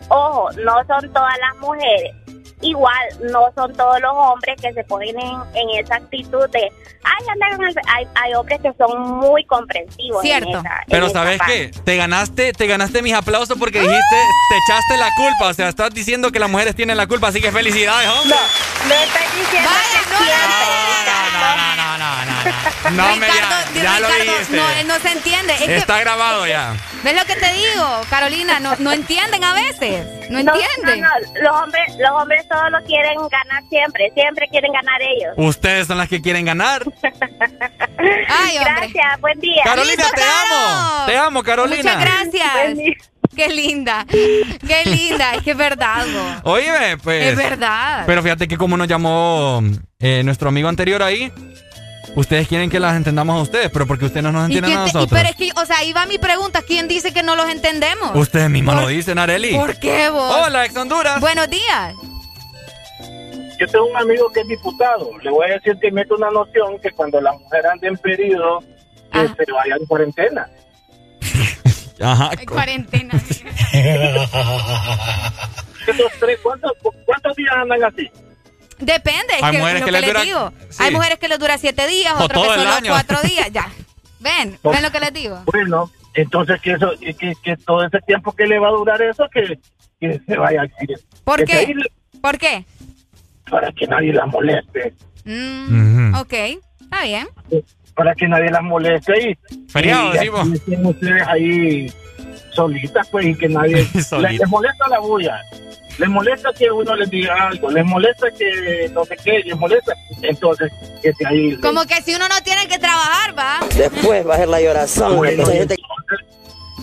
ojo, 0.07 0.49
no 0.63 0.75
son 0.87 1.11
todas 1.11 1.35
las 1.39 1.57
mujeres. 1.59 2.15
Igual, 2.61 3.07
no 3.31 3.51
son 3.55 3.71
todos 3.75 4.01
los 4.01 4.11
hombres 4.13 4.59
que 4.59 4.73
se 4.73 4.83
ponen 4.85 5.15
en, 5.19 5.35
en 5.53 5.69
esa 5.85 5.95
actitud 5.97 6.49
de, 6.49 6.71
ay, 7.03 7.25
anda 7.31 7.55
con 7.55 7.65
el... 7.67 7.75
Hay, 7.87 8.07
hay 8.15 8.33
hombres 8.33 8.59
que 8.63 8.73
son 8.79 8.99
muy 9.19 9.45
comprensivos. 9.45 10.23
en 10.25 10.29
Cierto. 10.31 10.57
esa- 10.59 10.83
Pero 10.87 11.09
¿sabes 11.09 11.37
parte. 11.37 11.71
qué? 11.71 11.79
Te 11.81 11.97
ganaste, 11.97 12.53
te 12.53 12.65
ganaste 12.65 13.03
mis 13.03 13.13
aplausos 13.13 13.57
porque 13.59 13.79
dijiste, 13.79 14.15
te 14.49 14.57
echaste 14.73 14.97
la 14.97 15.09
culpa. 15.15 15.47
O 15.49 15.53
sea, 15.53 15.69
estás 15.69 15.91
diciendo 15.93 16.31
que 16.31 16.39
las 16.39 16.49
mujeres 16.49 16.75
tienen 16.75 16.97
la 16.97 17.05
culpa, 17.05 17.27
así 17.27 17.41
que 17.41 17.51
felicidades, 17.51 18.09
hombre. 18.09 18.35
No, 18.35 18.87
no 18.89 18.93
estoy 19.03 19.39
diciendo 19.39 19.69
que 19.69 19.97
siempre, 19.99 20.33
No, 21.39 21.75
no, 21.75 21.97
no, 21.97 22.25
no. 22.25 22.91
No, 22.91 23.13
Ricardo, 23.15 23.55
ya, 23.75 23.83
ya 23.83 23.99
lo 23.99 24.07
Ricardo, 24.07 24.31
dijiste. 24.31 24.55
no, 24.57 24.69
él 24.69 24.87
no 24.87 24.99
se 24.99 25.11
entiende. 25.11 25.53
Es 25.53 25.59
que- 25.61 25.77
Está 25.77 25.99
grabado 25.99 26.47
ya. 26.47 26.73
¿Ves 27.03 27.15
lo 27.15 27.25
que 27.25 27.35
te 27.35 27.53
digo, 27.53 28.01
Carolina? 28.09 28.59
No, 28.59 28.75
no 28.79 28.91
entienden 28.91 29.43
a 29.43 29.53
veces. 29.53 30.05
No 30.29 30.39
entienden. 30.39 31.01
no, 31.01 31.07
no, 31.07 31.41
Los 31.41 31.61
hombres, 31.63 31.95
los 31.99 32.09
hombres 32.11 32.47
todos 32.49 32.71
lo 32.71 32.83
quieren 32.85 33.15
ganar 33.29 33.63
siempre, 33.69 34.11
siempre 34.13 34.47
quieren 34.49 34.71
ganar 34.73 34.99
ellos. 35.01 35.33
Ustedes 35.37 35.87
son 35.87 35.97
las 35.97 36.09
que 36.09 36.21
quieren 36.21 36.45
ganar. 36.45 36.83
Ay, 38.29 38.57
hombre. 38.57 38.73
Gracias, 38.91 39.21
buen 39.21 39.39
día. 39.39 39.63
Carolina, 39.63 40.03
te 40.13 40.21
amo. 40.23 41.05
Te 41.05 41.17
amo, 41.17 41.43
Carolina. 41.43 41.95
Muchas 41.97 41.99
gracias. 42.31 42.77
Qué 43.37 43.47
linda. 43.49 44.05
Qué 44.09 44.83
linda. 44.85 45.35
Es 45.35 45.43
que 45.43 45.51
es 45.51 45.57
verdad, 45.57 46.05
go. 46.43 46.51
Oye, 46.53 46.97
pues. 47.03 47.27
Es 47.27 47.35
verdad. 47.37 48.03
Pero 48.05 48.21
fíjate 48.23 48.47
que 48.47 48.57
como 48.57 48.75
nos 48.77 48.87
llamó 48.87 49.61
eh, 49.99 50.23
nuestro 50.23 50.49
amigo 50.49 50.67
anterior 50.67 51.01
ahí, 51.03 51.31
ustedes 52.15 52.47
quieren 52.47 52.69
que 52.69 52.79
las 52.79 52.95
entendamos 52.95 53.37
a 53.39 53.41
ustedes, 53.43 53.69
pero 53.71 53.85
porque 53.85 54.05
ustedes 54.05 54.23
no 54.23 54.31
nos 54.31 54.49
¿Y 54.49 54.57
entienden 54.57 54.71
a 54.71 54.75
y- 54.75 54.85
nosotros. 54.87 55.09
pero 55.11 55.29
es 55.29 55.35
que, 55.35 55.51
o 55.55 55.65
sea, 55.65 55.77
ahí 55.77 55.93
va 55.93 56.05
mi 56.07 56.17
pregunta. 56.17 56.61
¿Quién 56.63 56.87
dice 56.87 57.13
que 57.13 57.21
no 57.23 57.35
los 57.35 57.47
entendemos? 57.49 58.15
Ustedes 58.15 58.49
mismos 58.49 58.73
¿Por- 58.73 58.83
lo 58.83 58.89
dicen, 58.89 59.19
Areli. 59.19 59.53
¿Por 59.55 59.79
qué 59.79 60.09
vos? 60.09 60.35
Hola, 60.45 60.65
ex 60.65 60.75
Honduras. 60.75 61.19
Buenos 61.21 61.47
días. 61.49 61.93
Yo 63.59 63.67
tengo 63.67 63.85
un 63.87 63.97
amigo 63.97 64.29
que 64.31 64.41
es 64.41 64.47
diputado. 64.47 65.11
Le 65.23 65.31
voy 65.31 65.47
a 65.49 65.53
decir 65.53 65.73
que 65.81 65.91
mete 65.91 66.13
una 66.13 66.29
noción 66.29 66.79
que 66.81 66.91
cuando 66.91 67.19
la 67.21 67.31
mujer 67.33 67.65
ande 67.67 67.87
en 67.87 67.97
periodo, 67.97 68.59
que 69.11 69.19
Ah. 69.19 69.35
se 69.35 69.51
vaya 69.51 69.75
en 69.79 69.85
cuarentena. 69.87 70.47
Ajá. 72.01 72.31
En 72.37 72.45
cuarentena. 72.45 73.13
¿cuántos, 76.43 76.71
¿Cuántos 77.05 77.35
días 77.35 77.53
andan 77.55 77.83
así? 77.83 78.09
Depende, 78.79 79.33
es 79.37 79.43
Hay 79.43 79.51
que, 79.53 79.57
mujeres 79.59 79.79
lo 79.81 79.85
que 79.87 79.91
que, 79.91 79.91
les 79.91 80.01
les 80.01 80.09
dura- 80.11 80.21
digo. 80.23 80.53
sí. 80.69 80.83
Hay 80.83 80.91
mujeres 80.91 81.17
que 81.19 81.27
les 81.27 81.39
dura 81.39 81.57
siete 81.57 81.87
días, 81.87 82.13
O 82.19 82.23
otros 82.25 82.43
que 82.47 82.53
son 82.55 82.63
los 82.65 82.75
año. 82.75 82.91
cuatro 82.91 83.21
días. 83.27 83.49
Ya. 83.51 83.71
Ven, 84.19 84.59
ven 84.63 84.83
lo 84.83 84.91
que 84.91 84.99
les 84.99 85.13
digo. 85.13 85.41
Bueno, 85.45 85.91
entonces 86.13 86.61
que 86.61 86.73
eso, 86.73 86.91
que, 86.99 87.33
que 87.43 87.57
todo 87.57 87.83
ese 87.85 87.99
tiempo 88.01 88.31
que 88.33 88.45
le 88.45 88.59
va 88.59 88.67
a 88.67 88.71
durar 88.71 89.01
eso, 89.01 89.27
que, 89.31 89.59
que 89.99 90.21
se 90.27 90.37
vaya. 90.37 90.67
Que, 90.67 90.95
¿Por 91.23 91.39
que 91.39 91.45
qué? 91.45 91.73
¿Por 92.21 92.37
qué? 92.37 92.65
Para 93.49 93.71
que 93.71 93.87
nadie 93.87 94.13
las 94.13 94.27
moleste. 94.27 94.93
Mm, 95.25 96.15
Ok, 96.15 96.33
está 96.81 97.03
bien. 97.03 97.27
Para 97.97 98.13
que 98.13 98.27
nadie 98.27 98.51
las 98.51 98.61
moleste 98.61 99.13
y... 99.31 99.69
Feriado, 99.69 100.09
y 100.09 100.13
decimos. 100.13 100.47
ustedes 100.95 101.23
ahí 101.27 101.91
solitas, 102.51 103.07
pues, 103.09 103.25
y 103.25 103.35
que 103.35 103.49
nadie... 103.49 103.75
Les, 103.93 104.39
les 104.39 104.47
molesta 104.47 104.87
la 104.87 104.99
bulla. 104.99 105.41
Les 105.97 106.07
molesta 106.07 106.53
que 106.53 106.69
uno 106.69 106.95
les 106.95 107.09
diga 107.09 107.47
algo, 107.47 107.71
les 107.71 107.83
molesta 107.83 108.27
que 108.29 108.87
no 108.93 109.03
sé 109.03 109.17
qué, 109.23 109.39
les 109.39 109.57
molesta. 109.57 109.93
Entonces, 110.21 110.71
que 111.01 111.09
esté 111.09 111.27
ahí... 111.27 111.57
Como 111.57 111.85
que 111.85 111.95
si 112.03 112.13
uno 112.13 112.27
no 112.27 112.39
tiene 112.43 112.67
que 112.67 112.77
trabajar, 112.77 113.37
va. 113.37 113.59
Después 113.75 114.27
va 114.27 114.35
a 114.35 114.37
ser 114.37 114.47
la 114.47 114.61
llorazón. 114.61 115.19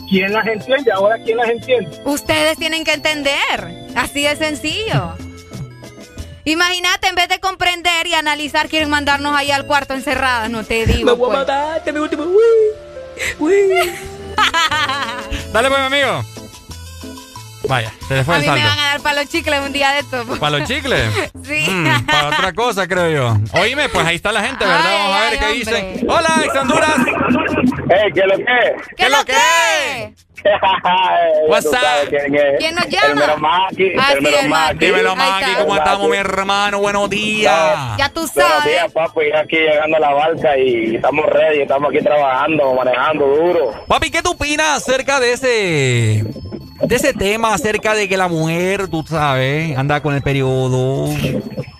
¿Quién 0.08 0.32
las 0.32 0.46
entiende? 0.46 0.92
Ahora, 0.92 1.16
¿quién 1.24 1.36
las 1.36 1.48
entiende? 1.48 1.96
Ustedes 2.04 2.58
tienen 2.58 2.84
que 2.84 2.92
entender. 2.92 3.86
Así 3.94 4.24
de 4.24 4.34
sencillo. 4.34 5.14
Imagínate, 6.44 7.08
en 7.08 7.14
vez 7.14 7.28
de 7.28 7.40
comprender 7.40 8.06
y 8.06 8.14
analizar, 8.14 8.68
quieren 8.68 8.90
mandarnos 8.90 9.34
ahí 9.34 9.50
al 9.50 9.66
cuarto 9.66 9.94
encerradas. 9.94 10.50
No 10.50 10.62
te 10.62 10.84
digo. 10.86 11.06
Me 11.06 11.12
voy 11.12 11.30
a 11.30 11.34
pues. 11.34 11.38
matar, 11.38 11.84
te 11.84 11.92
me 11.92 12.00
último. 12.00 12.24
Dale, 15.52 15.68
pues, 15.68 15.80
mi 15.80 15.86
amigo. 15.86 16.33
Vaya, 17.68 17.92
se 18.08 18.14
le 18.16 18.24
fue 18.24 18.34
A 18.34 18.38
el 18.38 18.42
mí 18.44 18.48
me 18.50 18.56
saldo. 18.58 18.68
van 18.68 18.78
a 18.78 18.88
dar 18.90 19.00
para 19.00 19.20
los 19.22 19.30
chicles 19.30 19.60
un 19.64 19.72
día 19.72 19.90
de 19.92 19.98
estos. 20.00 20.38
¿Para 20.38 20.58
los 20.58 20.68
chicles? 20.68 21.10
Sí. 21.44 21.66
Mm, 21.68 22.06
para 22.06 22.28
otra 22.28 22.52
cosa, 22.52 22.86
creo 22.86 23.10
yo. 23.10 23.36
Oíme, 23.60 23.88
pues 23.88 24.06
ahí 24.06 24.16
está 24.16 24.32
la 24.32 24.42
gente, 24.42 24.64
¿verdad? 24.64 24.82
Ay, 24.86 24.98
Vamos 24.98 25.16
a 25.16 25.20
ver 25.20 25.32
ay, 25.32 25.38
qué 25.38 25.44
hombre. 25.44 25.58
dicen. 25.58 26.06
Hola, 26.10 26.28
ex 26.44 26.54
Honduras. 26.56 26.96
¡Eh, 27.90 28.12
qué 28.14 28.22
lo 28.26 28.36
que! 28.36 28.94
¿Qué 28.96 29.08
lo 29.08 29.24
que? 29.24 30.14
What's 31.48 31.64
up? 31.66 32.08
¿Quién, 32.10 32.34
es? 32.34 32.58
¿Quién 32.58 32.74
nos 32.74 32.84
El 32.84 32.90
llama? 32.90 33.14
mero 33.14 33.38
Maki, 33.38 33.82
el 33.84 34.20
mero 34.22 34.42
Maki. 34.48 34.78
Dímelo, 34.78 35.16
Maki. 35.16 35.54
¿cómo 35.58 35.74
estamos, 35.76 36.10
mi 36.10 36.16
hermano? 36.18 36.80
Buenos 36.80 37.08
días. 37.08 37.96
Ya 37.96 38.10
tú 38.10 38.26
Buenos 38.34 38.52
sabes. 38.52 38.64
días, 38.66 38.92
papi. 38.92 39.32
Aquí 39.32 39.56
llegando 39.56 39.96
a 39.96 40.00
la 40.00 40.10
barca 40.12 40.58
y 40.58 40.96
estamos 40.96 41.24
ready. 41.26 41.62
Estamos 41.62 41.90
aquí 41.90 42.04
trabajando, 42.04 42.74
manejando 42.74 43.26
duro. 43.26 43.84
Papi, 43.88 44.10
¿qué 44.10 44.20
tú 44.22 44.32
opinas 44.32 44.82
acerca 44.82 45.18
de 45.18 45.32
ese 45.32 46.24
de 46.82 46.96
ese 46.96 47.12
tema 47.12 47.54
acerca 47.54 47.94
de 47.94 48.08
que 48.08 48.16
la 48.16 48.28
mujer, 48.28 48.88
tú 48.88 49.04
sabes, 49.06 49.76
anda 49.76 50.02
con 50.02 50.14
el 50.14 50.22
periodo 50.22 51.08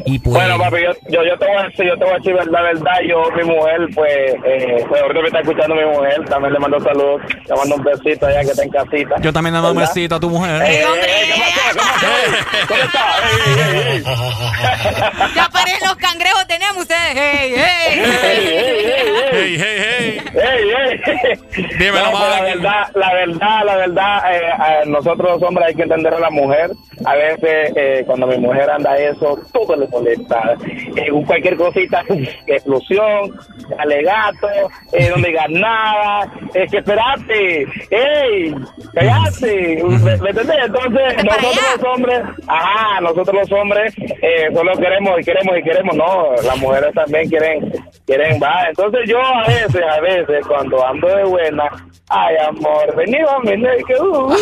y 0.06 0.18
pues 0.18 0.34
Bueno, 0.34 0.58
papi, 0.58 0.82
yo, 0.82 0.92
yo, 1.08 1.24
yo 1.24 1.38
te 1.38 1.46
voy 1.46 1.56
a 1.56 1.62
decir, 1.64 1.86
yo 1.86 1.96
te 1.98 2.04
voy 2.04 2.14
a 2.14 2.16
decir 2.16 2.34
la 2.50 2.62
verdad. 2.62 2.92
Yo, 3.08 3.22
mi 3.36 3.42
mujer, 3.44 3.80
pues, 3.94 4.34
eh, 4.44 4.84
pues 4.88 5.02
ahorita 5.02 5.20
me 5.20 5.26
está 5.26 5.40
escuchando 5.40 5.74
mi 5.74 5.84
mujer. 5.84 6.24
También 6.26 6.52
le 6.52 6.58
mando 6.58 6.80
saludos. 6.80 7.22
Le 7.48 7.56
mando 7.56 7.74
un 7.76 7.82
besito 7.84 8.26
allá 8.26 8.40
que 8.40 8.50
está 8.50 8.62
en 8.62 8.70
casita. 8.70 9.14
yo 9.20 9.32
también 9.32 9.54
dando 9.54 9.70
un 9.70 9.76
¿Verdad? 9.78 9.94
besito 9.94 10.14
a 10.16 10.20
tu 10.20 10.30
mujer. 10.30 10.62
Ey, 10.62 10.76
ey, 10.76 10.82
ey, 10.82 11.32
¿qué 11.34 11.70
pasó? 11.74 11.80
¿Qué 11.80 11.84
pasó? 11.84 12.66
¿Cómo 12.68 12.80
está? 12.82 13.04
Ey, 13.24 13.52
ey, 13.56 13.78
ey, 13.78 13.96
ey. 13.96 15.34
Ya 15.34 15.48
parecen 15.52 15.88
los 15.88 15.96
cangrejos 15.96 16.46
tenemos 16.46 16.76
ustedes. 16.78 17.14
¡Hey, 17.14 17.54
hey! 17.56 18.02
Ey, 18.02 18.44
ey, 18.44 18.76
ey, 18.76 18.86
ey. 18.86 19.24
Hey, 19.32 19.56
hey, 19.58 19.78
hey. 19.78 20.20
Ey, 20.34 20.70
ey. 20.70 21.78
Dímelo, 21.78 22.04
No, 22.04 22.10
pues, 22.10 22.30
la 22.30 22.42
verdad, 22.42 22.86
la 22.94 23.14
verdad, 23.14 23.64
la 23.64 23.76
verdad, 23.76 24.32
eh, 24.32 24.40
eh, 24.42 24.82
nosotros 24.86 25.30
los 25.32 25.42
hombres 25.42 25.68
hay 25.68 25.74
que 25.74 25.82
entender 25.82 26.12
a 26.14 26.18
la 26.20 26.30
mujer. 26.30 26.70
A 27.04 27.14
veces, 27.14 27.72
eh, 27.76 28.02
cuando 28.06 28.26
mi 28.26 28.38
mujer 28.38 28.70
anda 28.70 28.96
eso, 28.98 29.38
todo 29.52 29.76
le 29.76 29.86
molesta. 29.94 30.56
Eh, 30.96 31.10
cualquier 31.26 31.56
cosita, 31.56 32.02
explosión, 32.46 33.32
alegato, 33.78 34.48
eh, 34.92 35.10
no 35.14 35.22
digas 35.22 35.48
nada, 35.50 36.32
es 36.54 36.70
que 36.70 36.78
espérate, 36.78 37.66
ey, 37.90 38.54
cállate, 38.94 39.82
¿me, 39.84 40.16
me 40.18 40.30
entendés? 40.30 40.56
Entonces, 40.64 41.24
nosotros 41.24 41.76
los 41.76 41.84
hombres, 41.94 42.20
ajá, 42.46 43.00
nosotros 43.00 43.34
los 43.34 43.52
hombres 43.52 43.94
eh, 43.98 44.48
solo 44.52 44.72
queremos 44.76 45.20
y 45.20 45.24
queremos 45.24 45.58
y 45.58 45.62
queremos, 45.62 45.96
no, 45.96 46.34
las 46.42 46.56
mujeres 46.58 46.92
también 46.94 47.28
quieren, 47.28 47.72
quieren, 48.06 48.40
va. 48.42 48.68
Entonces 48.68 49.00
yo 49.06 49.20
a 49.20 49.46
veces, 49.46 49.82
a 49.82 50.00
veces, 50.00 50.46
cuando 50.46 50.84
ando 50.86 51.08
de 51.08 51.24
buena, 51.24 51.70
ay 52.08 52.36
amor, 52.48 52.94
vení, 52.96 53.18
no, 53.18 53.40
que, 53.86 53.94
uh, 54.00 54.28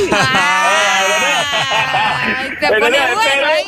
pone 2.69 2.99
bueno 3.15 3.47
ahí. 3.47 3.67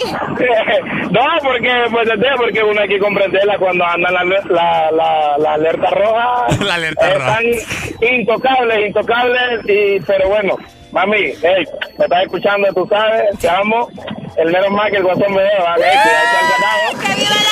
No, 1.11 1.25
porque, 1.43 1.74
pues, 1.91 2.09
¿entendés? 2.09 2.33
porque 2.37 2.63
uno 2.63 2.81
hay 2.81 2.89
que 2.89 2.99
comprenderla 2.99 3.59
cuando 3.59 3.85
anda 3.85 4.11
la, 4.11 4.25
la, 4.25 4.91
la, 4.91 5.39
la 5.39 5.55
alerta 5.55 5.91
roja. 5.91 6.47
La 6.65 6.75
alerta 6.75 7.15
roja. 7.15 7.39
Están 7.41 8.11
intocables, 8.15 8.87
intocables, 8.87 9.61
y, 9.67 10.01
pero 10.01 10.29
bueno, 10.29 10.57
mami, 10.93 11.33
hey, 11.43 11.65
me 11.99 12.05
estás 12.05 12.23
escuchando, 12.23 12.69
tú 12.75 12.87
sabes, 12.89 13.39
te 13.39 13.49
amo. 13.49 13.89
El 14.37 14.51
menos 14.51 14.71
más 14.71 14.91
que 14.91 14.97
el 14.97 15.05
guasón 15.05 15.33
me 15.33 15.43
dé, 15.43 15.59
¿vale? 15.61 15.85
Que 15.85 15.91
el 15.91 16.49
ganado. 16.51 16.91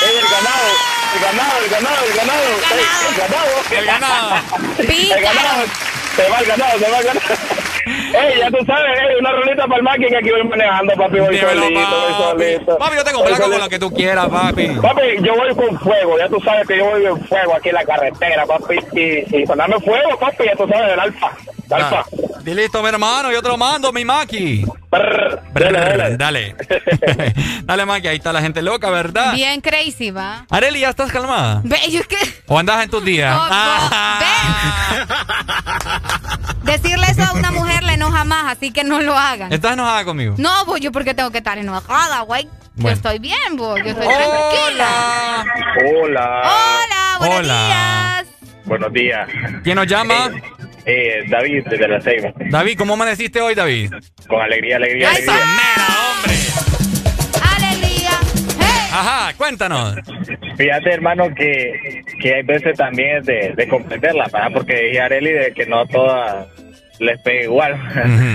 El 0.03 0.19
ganado, 0.33 0.67
el 1.13 1.19
ganado, 1.21 1.57
el 1.63 1.69
ganado, 1.69 2.03
el 2.05 2.13
ganado, 2.15 2.49
el 3.09 3.17
ganado. 3.17 3.53
El 3.71 3.85
ganado. 3.85 5.15
El 5.15 5.23
ganado. 5.23 5.92
Se 6.15 6.29
va 6.29 6.39
el 6.39 6.45
ganado, 6.45 6.79
se 6.79 6.89
va 6.91 6.99
el 6.99 7.05
ganado. 7.05 7.25
Ey, 7.85 8.39
ya 8.39 8.49
tú 8.49 8.63
sabes, 8.65 8.97
ey, 8.97 9.15
una 9.19 9.31
rolita 9.33 9.63
para 9.65 9.75
el 9.77 9.83
máquina 9.83 10.07
que 10.07 10.17
aquí 10.17 10.31
voy 10.31 10.43
manejando, 10.45 10.93
papi, 10.95 11.19
voy 11.19 11.35
Dímelo, 11.35 11.61
solito, 11.63 11.79
voy 11.81 12.13
papi. 12.13 12.43
solito. 12.43 12.77
Papi, 12.77 12.95
yo 12.95 13.03
te 13.03 13.11
Voy 13.11 13.21
complaco 13.23 13.51
con 13.51 13.59
lo 13.59 13.69
que 13.69 13.79
tú 13.79 13.93
quieras, 13.93 14.29
papi. 14.29 14.67
Papi, 14.81 15.01
yo 15.21 15.35
voy 15.35 15.55
con 15.55 15.79
fuego, 15.81 16.17
ya 16.17 16.29
tú 16.29 16.39
sabes 16.39 16.65
que 16.65 16.77
yo 16.77 16.85
voy 16.85 17.03
con 17.03 17.25
fuego 17.25 17.55
aquí 17.55 17.69
en 17.69 17.75
la 17.75 17.83
carretera, 17.83 18.45
papi, 18.45 18.75
y, 18.93 19.35
y 19.35 19.45
fuego, 19.45 20.17
papi, 20.17 20.45
ya 20.45 20.55
tú 20.55 20.65
sabes, 20.67 20.87
del 20.91 20.99
alfa, 20.99 21.31
di 22.43 22.53
listo, 22.53 22.81
mi 22.81 22.89
hermano, 22.89 23.31
yo 23.31 23.41
te 23.41 23.47
lo 23.47 23.57
mando, 23.57 23.91
mi 23.93 24.03
Maki. 24.05 24.65
Brr, 24.89 25.41
Brr, 25.53 25.71
dale, 25.73 26.17
dale. 26.17 26.17
Dale. 26.17 26.55
Dale, 27.63 27.85
Maki, 27.85 28.07
ahí 28.07 28.17
está 28.17 28.33
la 28.33 28.41
gente 28.41 28.61
loca, 28.61 28.89
¿verdad? 28.89 29.33
Bien 29.33 29.61
crazy, 29.61 30.11
va. 30.11 30.45
Areli, 30.49 30.81
¿ya 30.81 30.89
estás 30.89 31.11
calmada? 31.11 31.61
Ve, 31.63 31.77
yo 31.89 32.01
es 32.01 32.07
que. 32.07 32.17
¿O 32.47 32.59
andas 32.59 32.83
en 32.83 32.89
tus 32.89 33.03
días? 33.03 33.33
No, 33.33 33.41
Ah. 33.49 34.19
Decirle 36.63 37.05
eso 37.09 37.23
a 37.23 37.31
una 37.33 37.51
mujer 37.51 37.83
le 37.83 37.93
enoja 37.93 38.23
más, 38.23 38.55
así 38.57 38.71
que 38.71 38.83
no 38.83 39.01
lo 39.01 39.17
hagan. 39.17 39.51
¿Estás 39.53 39.73
enojada 39.73 40.03
conmigo? 40.05 40.35
No, 40.37 40.49
pues 40.65 40.81
yo 40.81 40.91
porque 40.91 41.13
tengo 41.13 41.31
que 41.31 41.37
estar 41.39 41.57
enojada, 41.57 42.21
güey. 42.21 42.43
Yo 42.45 42.49
Bueno. 42.83 42.95
estoy 42.95 43.19
bien, 43.19 43.55
vos. 43.55 43.79
Yo 43.83 43.91
estoy 43.91 44.07
tranquila. 44.07 45.45
Hola. 46.01 46.41
Hola, 46.43 47.15
buenos 47.19 47.39
Hola. 47.39 47.65
días. 47.67 48.27
Buenos 48.65 48.93
días. 48.93 49.29
¿Quién 49.63 49.75
nos 49.75 49.87
llama? 49.87 50.13
Eh, 50.33 50.41
David, 51.29 51.63
desde 51.69 51.87
la 51.87 52.01
Ceiba. 52.01 52.33
David, 52.49 52.77
¿cómo 52.77 52.93
amaneciste 52.95 53.39
hoy, 53.41 53.55
David? 53.55 53.91
Con 54.27 54.41
alegría, 54.41 54.75
alegría, 54.77 55.09
Ay, 55.09 55.15
alegría. 55.17 55.37
Alegría. 57.57 58.11
Hey. 58.59 58.89
Ajá, 58.91 59.33
cuéntanos. 59.37 59.95
Fíjate, 60.57 60.91
hermano, 60.93 61.33
que, 61.33 62.01
que 62.21 62.35
hay 62.35 62.43
veces 62.43 62.77
también 62.77 63.17
es 63.17 63.25
de, 63.25 63.53
de 63.55 63.67
comprenderla, 63.67 64.25
¿verdad? 64.31 64.49
Porque 64.53 64.75
dije 64.75 65.01
a 65.01 65.05
Areli 65.05 65.31
de 65.31 65.51
que 65.53 65.65
no 65.65 65.85
todas 65.87 66.47
les 66.99 67.19
pega 67.21 67.43
igual. 67.43 67.75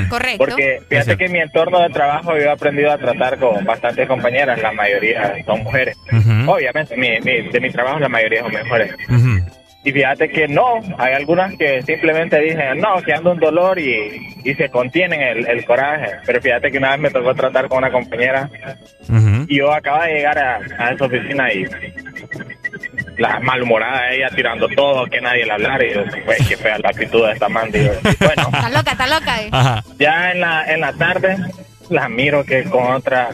Correcto. 0.09 0.39
Porque 0.39 0.81
fíjate 0.89 1.17
que 1.17 1.27
en 1.27 1.33
mi 1.33 1.39
entorno 1.41 1.79
de 1.81 1.91
trabajo 1.91 2.33
yo 2.37 2.43
he 2.45 2.51
aprendido 2.51 2.91
a 2.91 2.99
tratar 2.99 3.39
con 3.39 3.65
bastantes 3.65 4.09
compañeras, 4.09 4.61
la 4.61 4.73
mayoría 4.73 5.35
son 5.47 5.63
mujeres. 5.63 5.97
Obviamente, 6.47 6.97
mi, 6.97 7.21
mi- 7.21 7.49
de 7.49 7.61
mi 7.61 7.71
trabajo 7.71 7.99
la 8.01 8.09
mayoría 8.09 8.41
son 8.43 8.53
mujeres. 8.53 8.95
Y 9.85 9.93
fíjate 9.93 10.29
que 10.29 10.49
no, 10.49 10.81
hay 10.99 11.15
algunas 11.15 11.55
que 11.57 11.81
simplemente 11.83 12.39
dicen, 12.41 12.79
no, 12.79 13.01
que 13.01 13.13
ando 13.15 13.31
un 13.33 13.39
dolor 13.39 13.79
y, 13.79 14.37
y 14.45 14.55
se 14.55 14.69
contienen 14.69 15.21
el, 15.23 15.47
el 15.49 15.65
coraje. 15.65 16.17
Pero 16.27 16.43
fíjate 16.43 16.71
que 16.71 16.79
una 16.79 16.91
vez 16.91 16.99
me 17.01 17.11
tocó 17.11 17.35
tratar 17.35 17.69
con 17.69 17.79
una 17.79 17.91
compañera 17.93 18.51
y 19.49 19.57
yo 19.59 19.73
acaba 19.73 20.07
de 20.07 20.15
llegar 20.15 20.39
a, 20.39 20.57
a 20.79 20.91
esa 20.93 21.05
oficina 21.05 21.53
y 21.53 21.65
la 23.17 23.41
malhumorada 23.41 24.11
ella 24.13 24.29
tirando 24.35 24.69
todo, 24.69 25.07
que 25.07 25.21
nadie 25.21 25.45
le 25.47 25.53
hablara 25.53 25.85
y 25.85 25.95
yo, 25.95 26.03
güey, 26.25 26.39
qué 26.49 26.57
fea 26.57 26.79
la 26.79 26.91
actitud 26.91 27.27
de 27.27 27.33
esta 27.33 27.49
man. 27.49 27.71
Digo, 27.71 27.93
bueno, 28.21 28.43
Está 28.53 28.71
loca, 28.71 28.93
está 28.93 29.07
loca. 29.07 29.43
eh. 29.43 29.83
ya 29.99 30.33
en 30.33 30.41
la, 30.41 30.65
en 30.73 30.81
la 30.81 30.93
tarde 30.93 31.37
la 31.89 32.09
miro 32.09 32.45
que 32.45 32.65
con 32.65 32.93
otra 32.93 33.31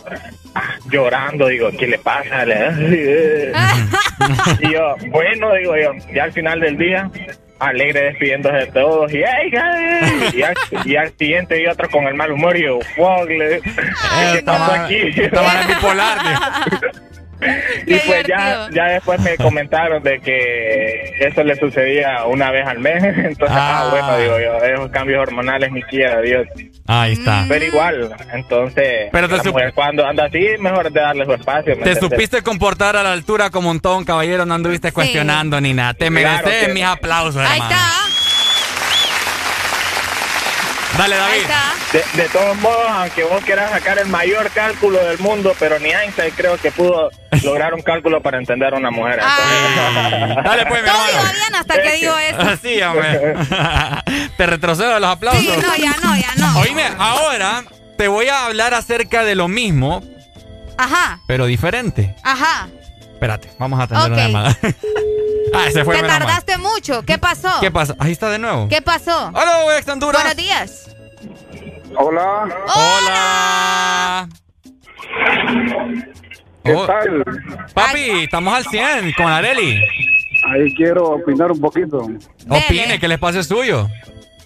llorando, 0.91 1.49
digo, 1.49 1.71
¿qué 1.79 1.87
le 1.87 1.99
pasa? 1.99 2.45
Le- 2.45 3.53
y 4.61 4.73
yo, 4.73 4.97
bueno, 5.09 5.53
digo 5.55 5.77
yo, 5.77 5.93
ya 6.15 6.25
al 6.25 6.33
final 6.33 6.61
del 6.61 6.77
día, 6.79 7.11
alegre 7.59 8.03
despidiéndose 8.05 8.57
de 8.57 8.67
todos 8.67 9.13
y, 9.13 9.23
¡ay, 9.25 9.51
y, 10.35 10.43
al, 10.43 10.55
y 10.85 10.97
al 10.97 11.13
siguiente 11.17 11.63
y 11.63 11.67
otro 11.67 11.89
con 11.91 12.05
el 12.07 12.15
mal 12.15 12.33
humor 12.33 12.57
y 12.57 12.65
yo, 12.65 12.79
fuck, 12.97 13.29
le- 13.29 13.61
¿qué 13.61 14.43
pasó 14.45 14.73
aquí? 14.75 14.97
Estaba 15.17 15.63
bipolar. 15.67 16.19
Y 17.87 17.97
pues 18.07 18.25
ya, 18.27 18.69
ya 18.73 18.85
después 18.87 19.21
me 19.21 19.37
comentaron 19.37 20.03
de 20.03 20.19
que 20.21 21.15
eso 21.21 21.43
le 21.43 21.55
sucedía 21.57 22.25
una 22.25 22.51
vez 22.51 22.67
al 22.67 22.79
mes. 22.79 23.03
Entonces, 23.05 23.51
ah, 23.51 23.83
Ah. 23.85 23.89
bueno, 23.91 24.17
digo 24.19 24.41
yo, 24.41 24.64
esos 24.85 24.91
cambios 24.93 25.21
hormonales 25.21 25.71
ni 25.73 25.83
quiera, 25.83 26.21
Dios. 26.21 26.47
Ahí 26.87 27.13
está. 27.15 27.45
Pero 27.49 27.65
igual, 27.65 28.15
entonces, 28.33 29.09
Pero 29.11 29.29
te 29.29 29.37
la 29.39 29.43
mujer 29.45 29.73
cuando 29.75 30.07
anda 30.07 30.27
así, 30.27 30.47
mejor 30.61 30.93
de 30.93 31.01
darle 31.01 31.25
su 31.25 31.33
espacio. 31.33 31.77
¿me 31.77 31.83
Te 31.85 31.95
supiste 31.97 32.43
comportar 32.43 32.97
a 32.97 33.03
la 33.03 33.13
altura 33.13 33.51
como 33.51 33.71
un 33.71 33.81
ton, 33.81 34.05
caballero, 34.05 34.45
no 34.47 34.55
anduviste 34.55 34.93
cuestionando 34.93 35.61
ni 35.61 35.73
nada. 35.73 35.95
Te 35.95 36.09
Claro 36.11 36.43
mereces 36.45 36.67
que- 36.69 36.73
mis 36.75 36.85
aplausos, 36.85 37.37
Ahí 37.37 37.59
hermano. 37.59 37.75
está. 37.75 38.14
Dale, 40.99 41.17
David. 41.17 41.43
De, 41.93 42.23
de 42.23 42.29
todos 42.29 42.57
modos, 42.59 42.87
aunque 42.89 43.25
vos 43.25 43.43
quieras 43.45 43.71
sacar 43.73 43.99
el 43.99 44.07
mayor 44.07 44.49
cálculo 44.51 45.05
del 45.05 45.19
mundo, 45.19 45.53
pero 45.59 45.79
ni 45.81 45.91
Einstein 45.91 46.33
creo 46.37 46.57
que 46.57 46.71
pudo 46.71 47.11
lograr 47.43 47.75
un 47.75 47.83
cálculo 47.83 48.23
para 48.23 48.39
entender 48.39 48.73
a 48.73 48.77
una 48.77 48.91
mujer. 48.93 49.19
Dale, 49.21 50.67
pues, 50.67 50.83
mi 50.83 50.89
Todo 50.89 51.07
hermano. 51.07 51.21
iba 51.23 51.33
bien 51.33 51.55
hasta 51.57 51.83
que 51.83 51.93
dijo 51.93 52.17
eso. 52.19 52.59
Sí, 52.63 52.81
hombre. 52.83 53.35
Te 54.37 54.47
retrocedo 54.47 54.95
de 54.95 55.01
los 55.01 55.11
aplausos. 55.11 55.43
Sí, 55.43 55.51
no, 55.61 55.77
ya 55.77 55.95
no, 56.03 56.17
ya 56.17 56.35
no. 56.37 56.61
Oíme, 56.61 56.85
ahora 56.99 57.65
te 57.99 58.09
voy 58.09 58.29
a 58.29 58.47
hablar 58.47 58.73
acerca 58.75 59.25
de 59.25 59.35
lo 59.35 59.49
mismo, 59.49 60.03
Ajá, 60.79 61.21
pero 61.27 61.47
diferente. 61.47 62.15
ajá. 62.23 62.69
Espérate, 63.13 63.51
vamos 63.59 63.79
a 63.81 63.85
atender 63.85 64.13
una 64.13 64.23
llamada. 64.27 64.59
ah, 65.57 65.67
ese 65.69 65.85
fue 65.85 65.97
Te 65.97 66.03
mal. 66.03 66.11
tardaste 66.19 66.59
mucho. 66.59 67.03
¿Qué 67.05 67.19
pasó? 67.19 67.51
¿Qué 67.61 67.71
pasa? 67.71 67.95
Ahí 67.99 68.13
está 68.13 68.31
de 68.31 68.39
nuevo. 68.39 68.69
¿Qué 68.69 68.83
pasó? 68.83 69.29
Hola, 69.35 69.79
ex 69.79 69.89
Honduras. 69.89 70.23
Buenos 70.23 70.37
días. 70.37 70.97
Hola. 71.97 72.49
Hola. 72.75 74.29
¿Qué 76.65 76.73
Oh, 76.75 76.87
tal? 76.87 77.25
Papi, 77.75 78.11
estamos 78.25 78.55
al 78.55 78.65
100 78.65 79.13
con 79.13 79.27
Areli. 79.27 79.81
Ahí 80.53 80.75
quiero 80.75 81.05
opinar 81.11 81.53
un 81.53 81.61
poquito. 81.61 82.09
Opine 82.49 82.99
que 82.99 83.07
el 83.07 83.13
espacio 83.13 83.41
es 83.41 83.47
suyo. 83.47 83.89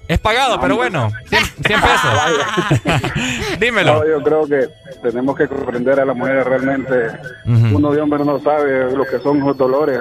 Es 0.08 0.18
pagado, 0.18 0.58
pero 0.60 0.74
bueno. 0.76 1.12
100, 1.28 1.44
100 1.66 1.80
pesos. 1.80 3.58
Dímelo. 3.60 3.94
No, 4.02 4.08
yo 4.08 4.22
creo 4.22 4.46
que 4.46 4.68
tenemos 5.02 5.36
que 5.36 5.46
comprender 5.46 6.00
a 6.00 6.04
las 6.06 6.16
mujeres 6.16 6.44
realmente. 6.46 6.94
Uno 7.44 7.92
de 7.92 8.00
hombre 8.00 8.24
no 8.24 8.40
sabe 8.40 8.90
lo 8.96 9.04
que 9.04 9.18
son 9.20 9.40
los 9.40 9.56
dolores. 9.56 10.00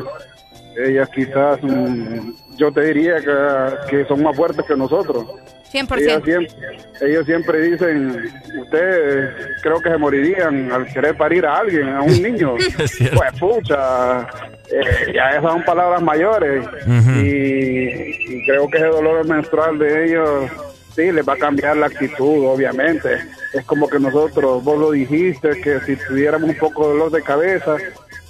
Ellas 0.78 1.10
quizás, 1.10 1.62
mm, 1.64 2.32
yo 2.58 2.72
te 2.72 2.82
diría 2.82 3.16
que, 3.18 3.90
que 3.90 4.06
son 4.06 4.22
más 4.24 4.36
fuertes 4.36 4.66
que 4.66 4.76
nosotros. 4.76 5.26
100%. 5.72 5.98
Ellas 6.00 6.24
siempre, 6.24 6.56
ellos 7.02 7.26
siempre 7.26 7.62
dicen, 7.62 8.32
ustedes 8.62 9.34
creo 9.62 9.82
que 9.82 9.90
se 9.90 9.98
morirían 9.98 10.72
al 10.72 10.86
querer 10.86 11.16
parir 11.18 11.46
a 11.46 11.58
alguien, 11.58 11.90
a 11.90 12.02
un 12.02 12.22
niño. 12.22 12.56
pues 12.56 13.40
pucha, 13.40 14.22
eh, 14.22 15.12
ya 15.14 15.32
esas 15.32 15.44
son 15.44 15.64
palabras 15.66 16.02
mayores. 16.02 16.66
y, 16.88 18.36
y 18.36 18.46
creo 18.46 18.70
que 18.70 18.78
ese 18.78 18.88
dolor 18.88 19.28
menstrual 19.28 19.78
de 19.78 20.06
ellos, 20.06 20.52
sí, 20.96 21.12
les 21.12 21.28
va 21.28 21.34
a 21.34 21.38
cambiar 21.38 21.76
la 21.78 21.88
actitud, 21.88 22.46
obviamente. 22.46 23.18
Es 23.54 23.66
como 23.66 23.90
que 23.90 24.00
nosotros, 24.00 24.64
vos 24.64 24.80
lo 24.80 24.92
dijiste, 24.92 25.62
que 25.62 25.80
si 25.82 25.96
tuviéramos 25.96 26.50
un 26.50 26.58
poco 26.58 26.84
de 26.84 26.94
dolor 26.94 27.12
de 27.12 27.22
cabeza, 27.22 27.78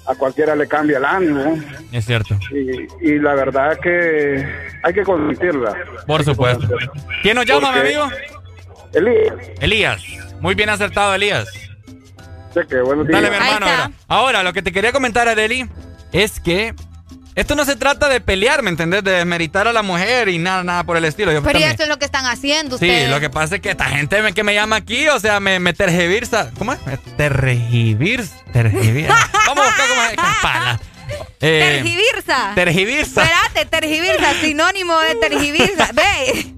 a 0.08 0.16
cualquiera 0.16 0.56
le 0.56 0.68
cambia 0.68 0.98
el 0.98 1.06
ánimo. 1.06 1.58
Es 1.92 2.06
cierto. 2.06 2.38
Y, 2.52 2.88
y 3.10 3.20
la 3.20 3.36
verdad 3.36 3.74
es 3.74 3.80
que 3.80 4.48
hay 4.84 4.94
que 4.94 5.04
consentirla. 5.04 5.76
Por 6.06 6.24
supuesto. 6.24 6.68
¿Quién 7.22 7.36
nos 7.36 7.46
llama, 7.46 7.72
mi 7.74 7.80
amigo? 7.80 8.10
Elías. 8.94 9.36
Elías. 9.60 10.04
Muy 10.40 10.56
bien 10.56 10.70
acertado, 10.70 11.14
Elías. 11.14 11.48
Sé 12.54 12.66
que 12.68 12.80
buenos 12.82 13.06
días. 13.08 13.22
Dale, 13.22 13.30
mi 13.30 13.36
hermano. 13.36 13.66
Ahora, 13.66 13.92
Ahora, 14.08 14.44
lo 14.44 14.54
que 14.54 14.62
te 14.62 14.72
quería 14.72 14.92
comentar, 14.92 15.28
Areli, 15.28 15.70
es 16.12 16.40
que 16.40 16.74
esto 17.38 17.56
no 17.56 17.64
se 17.64 17.76
trata 17.78 18.10
de 18.10 18.20
pelear, 18.20 18.62
¿me 18.64 18.70
entendés? 18.70 19.04
De 19.04 19.12
desmeritar 19.12 19.68
a 19.68 19.72
la 19.74 19.82
mujer 19.84 20.28
y 20.28 20.38
nada, 20.40 20.64
nada 20.64 20.84
por 20.84 20.98
el 20.98 21.06
estilo. 21.06 21.32
Yo 21.32 21.42
Pero 21.42 21.54
también- 21.54 21.72
eso 21.72 21.84
es 21.84 21.90
lo 21.90 21.98
que 21.98 22.06
están 22.06 22.26
haciendo 22.26 22.78
Sí, 22.78 22.86
ustedes. 22.90 23.10
lo 23.10 23.20
que 23.22 23.30
pasa 23.30 23.56
es 23.56 23.62
que 23.62 23.70
esta 23.70 23.86
gente 23.86 24.22
me- 24.22 24.34
que 24.34 24.44
me 24.44 24.54
llama 24.54 24.76
aquí, 24.76 25.08
o 25.08 25.20
sea, 25.20 25.40
me, 25.40 25.60
me 25.60 25.74
tergiversa. 25.74 26.52
¿Cómo 26.58 26.74
es? 26.74 26.86
Me 26.86 26.98
tergiversa. 26.98 28.36
Tergiversa. 28.52 29.30
Vamos 29.48 29.66
a 29.66 29.68
buscar 29.70 29.88
cómo 29.88 30.02
es. 30.04 30.16
Campana. 30.16 30.80
Eh, 31.40 31.80
Tergivirsa. 31.82 32.52
Tergivirsa. 32.56 33.24
Espérate, 33.24 33.66
tergivirsa, 33.66 34.34
sinónimo 34.42 35.00
de 35.00 35.16
tergivirsa. 35.16 35.90
Ve. 35.94 36.54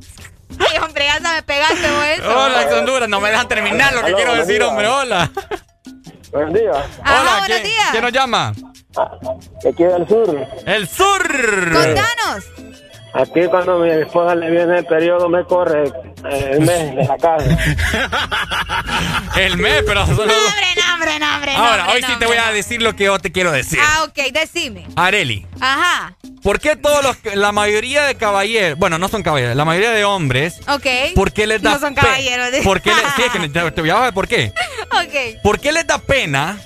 Ay, 0.59 0.77
hombre, 0.83 1.05
ya 1.05 1.15
se 1.15 1.35
me 1.35 1.43
pegaste 1.43 1.91
vos 1.91 2.05
eso. 2.17 2.37
Hola, 2.39 2.67
Honduras. 2.79 3.07
No 3.09 3.21
me 3.21 3.29
dejan 3.29 3.47
terminar 3.47 3.93
lo 3.93 4.03
que 4.03 4.13
quiero 4.13 4.33
decir, 4.33 4.55
días. 4.57 4.67
hombre. 4.67 4.87
Hola. 4.87 5.29
Buenos 6.31 6.53
días. 6.53 6.77
Ajá, 7.03 7.21
Hola, 7.21 7.31
buenos 7.39 7.47
¿quién, 7.47 7.63
días. 7.63 7.87
quién 7.91 8.03
nos 8.03 8.11
llama? 8.13 8.53
Aquí 8.95 9.83
del 9.83 10.07
sur. 10.07 10.47
El 10.65 10.87
sur. 10.87 11.23
Contanos. 11.71 12.45
Aquí 13.13 13.41
cuando 13.49 13.79
mi 13.79 13.89
esposa 13.89 14.35
le 14.35 14.51
viene 14.51 14.79
el 14.79 14.85
periodo 14.85 15.29
me 15.29 15.43
corre 15.45 15.85
eh, 16.29 16.49
el 16.53 16.59
mes 16.61 16.95
de 16.95 17.03
la 17.05 17.17
casa. 17.17 17.45
El 19.35 19.57
mes, 19.57 19.83
pero 19.85 20.05
solo. 20.05 20.25
No, 20.25 20.33
hombre, 20.33 20.65
no, 20.75 20.93
hombre, 20.93 21.19
no, 21.19 21.35
hombre, 21.35 21.53
no, 21.53 21.59
Ahora, 21.59 21.83
hombre, 21.83 21.95
hoy 21.95 22.01
no, 22.01 22.07
sí 22.09 22.13
te 22.19 22.25
voy 22.25 22.37
a 22.37 22.51
decir 22.51 22.81
lo 22.81 22.95
que 22.95 23.05
yo 23.05 23.17
te 23.19 23.31
quiero 23.31 23.51
decir. 23.51 23.79
Ah, 23.81 24.03
ok, 24.03 24.31
decime. 24.33 24.85
Areli, 24.95 25.45
Ajá, 25.61 26.15
¿por 26.43 26.59
qué 26.59 26.75
todos 26.75 27.03
los, 27.03 27.35
la 27.35 27.51
mayoría 27.51 28.03
de 28.03 28.15
caballeros, 28.15 28.77
bueno, 28.77 28.97
no 28.97 29.07
son 29.07 29.23
caballeros, 29.23 29.55
la 29.55 29.65
mayoría 29.65 29.91
de 29.91 30.03
hombres, 30.03 30.59
ok. 30.67 31.13
¿por 31.15 31.31
qué 31.31 31.47
les 31.47 31.61
da 31.61 31.73
No 31.73 31.79
son 31.79 31.93
caballeros. 31.95 32.49
¿Por 32.63 32.81
qué 32.81 32.89
le- 32.89 33.01
sí, 33.15 33.21
es 33.25 33.31
que 33.31 33.39
te, 33.49 33.71
te 33.71 33.81
voy 33.81 33.89
a 33.91 33.99
ver 34.01 34.13
por 34.13 34.27
qué. 34.27 34.51
ok. 34.91 35.41
¿Por 35.41 35.59
qué 35.59 35.71
les 35.71 35.87
da 35.87 35.99
pena 35.99 36.57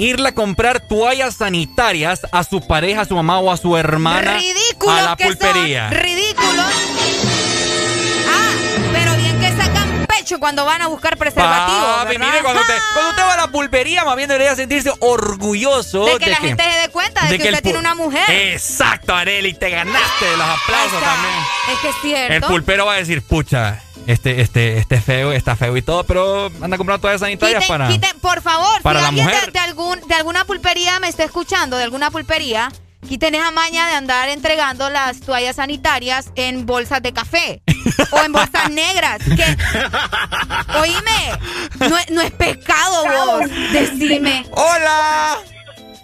irle 0.00 0.30
a 0.30 0.34
comprar 0.34 0.80
toallas 0.80 1.36
sanitarias 1.36 2.26
a 2.32 2.44
su 2.44 2.66
pareja, 2.66 3.02
a 3.02 3.04
su 3.04 3.14
mamá 3.14 3.38
o 3.38 3.52
a 3.52 3.56
su 3.56 3.76
hermana 3.76 4.38
Ridículos 4.38 4.98
a 4.98 5.02
la 5.02 5.16
que 5.16 5.24
pulpería? 5.26 5.88
son. 5.90 5.98
Ridículos. 5.98 6.66
Ah, 8.28 8.52
pero 8.92 9.16
bien 9.16 9.38
que 9.40 9.48
sacan 9.50 10.06
pecho 10.06 10.38
cuando 10.40 10.64
van 10.64 10.82
a 10.82 10.86
buscar 10.88 11.16
preservativos. 11.16 11.96
Papi, 12.02 12.18
mire, 12.18 12.40
cuando 12.42 12.60
usted, 12.62 12.78
cuando 12.94 13.10
usted 13.10 13.22
va 13.22 13.34
a 13.34 13.36
la 13.36 13.46
pulpería, 13.48 14.04
más 14.04 14.16
bien 14.16 14.28
debería 14.28 14.54
sentirse 14.56 14.90
orgulloso 15.00 16.04
De 16.06 16.18
que 16.18 16.30
la 16.30 16.36
gente 16.36 16.62
se 16.62 16.78
dé 16.80 16.88
cuenta 16.88 17.22
de, 17.26 17.38
que, 17.38 17.48
el 17.48 17.54
usted 17.54 17.62
tiene 17.62 17.78
una 17.78 17.94
mujer. 17.94 18.24
Exacto, 18.28 19.14
Areli, 19.14 19.54
te 19.54 19.70
ganaste 19.70 20.36
los 20.36 20.46
aplausos 20.46 21.00
también. 21.00 21.34
Es 21.72 21.78
que 21.80 21.88
es 21.88 21.96
cierto. 22.02 22.34
El 22.34 22.42
pulpero 22.42 22.86
va 22.86 22.94
a 22.94 22.96
decir, 22.96 23.22
pucha, 23.22 23.82
este, 24.06 24.40
este, 24.40 24.78
este 24.78 25.00
feo, 25.00 25.32
está 25.32 25.56
feo 25.56 25.76
y 25.76 25.82
todo, 25.82 26.04
pero 26.04 26.46
anda 26.60 26.74
a 26.74 26.78
comprar 26.78 26.98
toallas 26.98 27.20
sanitarias 27.20 27.62
Quiten, 27.64 27.78
para. 27.78 27.88
quiten, 27.88 28.18
por 28.20 28.40
favor, 28.42 28.82
para 28.82 28.98
si 29.00 29.02
la 29.02 29.08
alguien 29.08 29.26
de- 29.26 29.32
mujer. 29.34 29.52
De, 29.52 29.58
algún, 29.58 30.00
de 30.08 30.14
alguna 30.14 30.44
pulpería 30.44 30.98
me 31.00 31.08
está 31.08 31.24
escuchando, 31.24 31.76
de 31.76 31.84
alguna 31.84 32.10
pulpería, 32.10 32.70
quiten 33.08 33.34
esa 33.34 33.50
maña 33.50 33.88
de 33.88 33.94
andar 33.94 34.28
entregando 34.28 34.90
las 34.90 35.20
toallas 35.20 35.56
sanitarias 35.56 36.30
en 36.36 36.66
bolsas 36.66 37.02
de 37.02 37.12
café 37.12 37.62
o 38.10 38.22
en 38.22 38.32
bolsas 38.32 38.70
negras. 38.70 39.18
Que, 39.24 39.56
oíme, 40.78 41.88
no, 41.88 41.96
es- 41.98 42.10
no 42.10 42.20
es 42.22 42.30
pecado 42.32 43.04
vos, 43.06 43.50
decime. 43.72 44.44
¡Hola! 44.52 45.38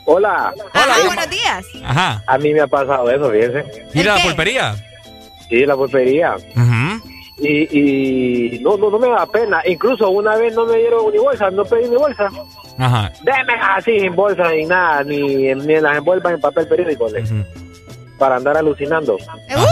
Hola. 0.08 0.54
Ajá, 0.72 1.02
buenos 1.04 1.28
días. 1.30 1.64
Ajá. 1.84 2.22
A 2.28 2.38
mí 2.38 2.52
me 2.54 2.60
ha 2.60 2.66
pasado 2.68 3.10
eso, 3.10 3.28
fíjense. 3.30 3.86
¿Ir 3.92 4.08
a 4.08 4.14
la 4.14 4.20
qué? 4.22 4.28
pulpería? 4.28 4.76
Sí, 5.48 5.66
la 5.66 5.74
pulpería. 5.74 6.36
Ujú. 6.54 6.85
Y, 7.38 8.56
y 8.56 8.58
no, 8.60 8.76
no, 8.76 8.90
no 8.90 8.98
me 8.98 9.08
da 9.08 9.26
pena. 9.26 9.60
Incluso 9.66 10.08
una 10.10 10.36
vez 10.36 10.54
no 10.54 10.64
me 10.66 10.76
dieron 10.78 11.10
ni 11.12 11.18
bolsa, 11.18 11.50
no 11.50 11.64
pedí 11.64 11.88
ni 11.88 11.96
bolsa. 11.96 12.30
Ajá. 12.78 13.12
Deme 13.22 13.54
así, 13.60 14.00
sin 14.00 14.14
bolsa, 14.16 14.50
ni 14.52 14.64
nada, 14.64 15.02
ni, 15.04 15.54
ni 15.54 15.80
las 15.80 15.98
envuelvas 15.98 16.32
en 16.34 16.40
papel 16.40 16.66
periódico. 16.68 17.08
le. 17.10 17.22
Para 18.18 18.36
andar 18.36 18.56
alucinando. 18.56 19.14
¡Uy! 19.14 19.66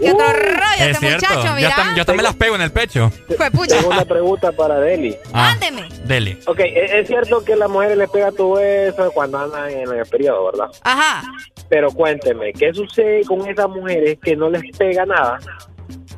¡Qué 0.00 0.10
otro 0.10 0.26
rollo 0.26 0.74
Es 0.76 0.80
este 0.88 1.06
cierto. 1.06 1.26
muchacho, 1.28 1.46
yo, 1.48 1.54
mira! 1.54 1.70
tam- 1.70 1.96
yo 1.96 2.04
también 2.04 2.24
las 2.24 2.34
pego 2.34 2.56
en 2.56 2.62
el 2.62 2.72
pecho. 2.72 3.10
Fue 3.36 3.50
pucha. 3.50 3.76
Tengo 3.76 3.90
una 3.90 4.04
pregunta 4.04 4.52
para 4.52 4.80
Deli. 4.80 5.16
Ah, 5.32 5.54
Mándeme. 5.60 5.88
dele. 6.04 6.36
Ok, 6.46 6.58
es 6.60 6.92
es 6.92 7.06
cierto 7.06 7.44
que 7.44 7.54
las 7.56 7.70
mujeres 7.70 7.96
les 7.96 8.10
pega 8.10 8.32
todo 8.32 8.58
eso 8.60 9.10
cuando 9.12 9.38
andan 9.38 9.70
en 9.70 9.88
el 9.92 10.04
periodo, 10.06 10.46
¿verdad? 10.46 10.66
Ajá. 10.82 11.22
Pero 11.68 11.90
cuénteme, 11.92 12.52
¿qué 12.52 12.74
sucede 12.74 13.24
con 13.24 13.48
esas 13.48 13.68
mujeres 13.68 14.18
que 14.20 14.34
no 14.36 14.50
les 14.50 14.62
pega 14.76 15.06
nada 15.06 15.38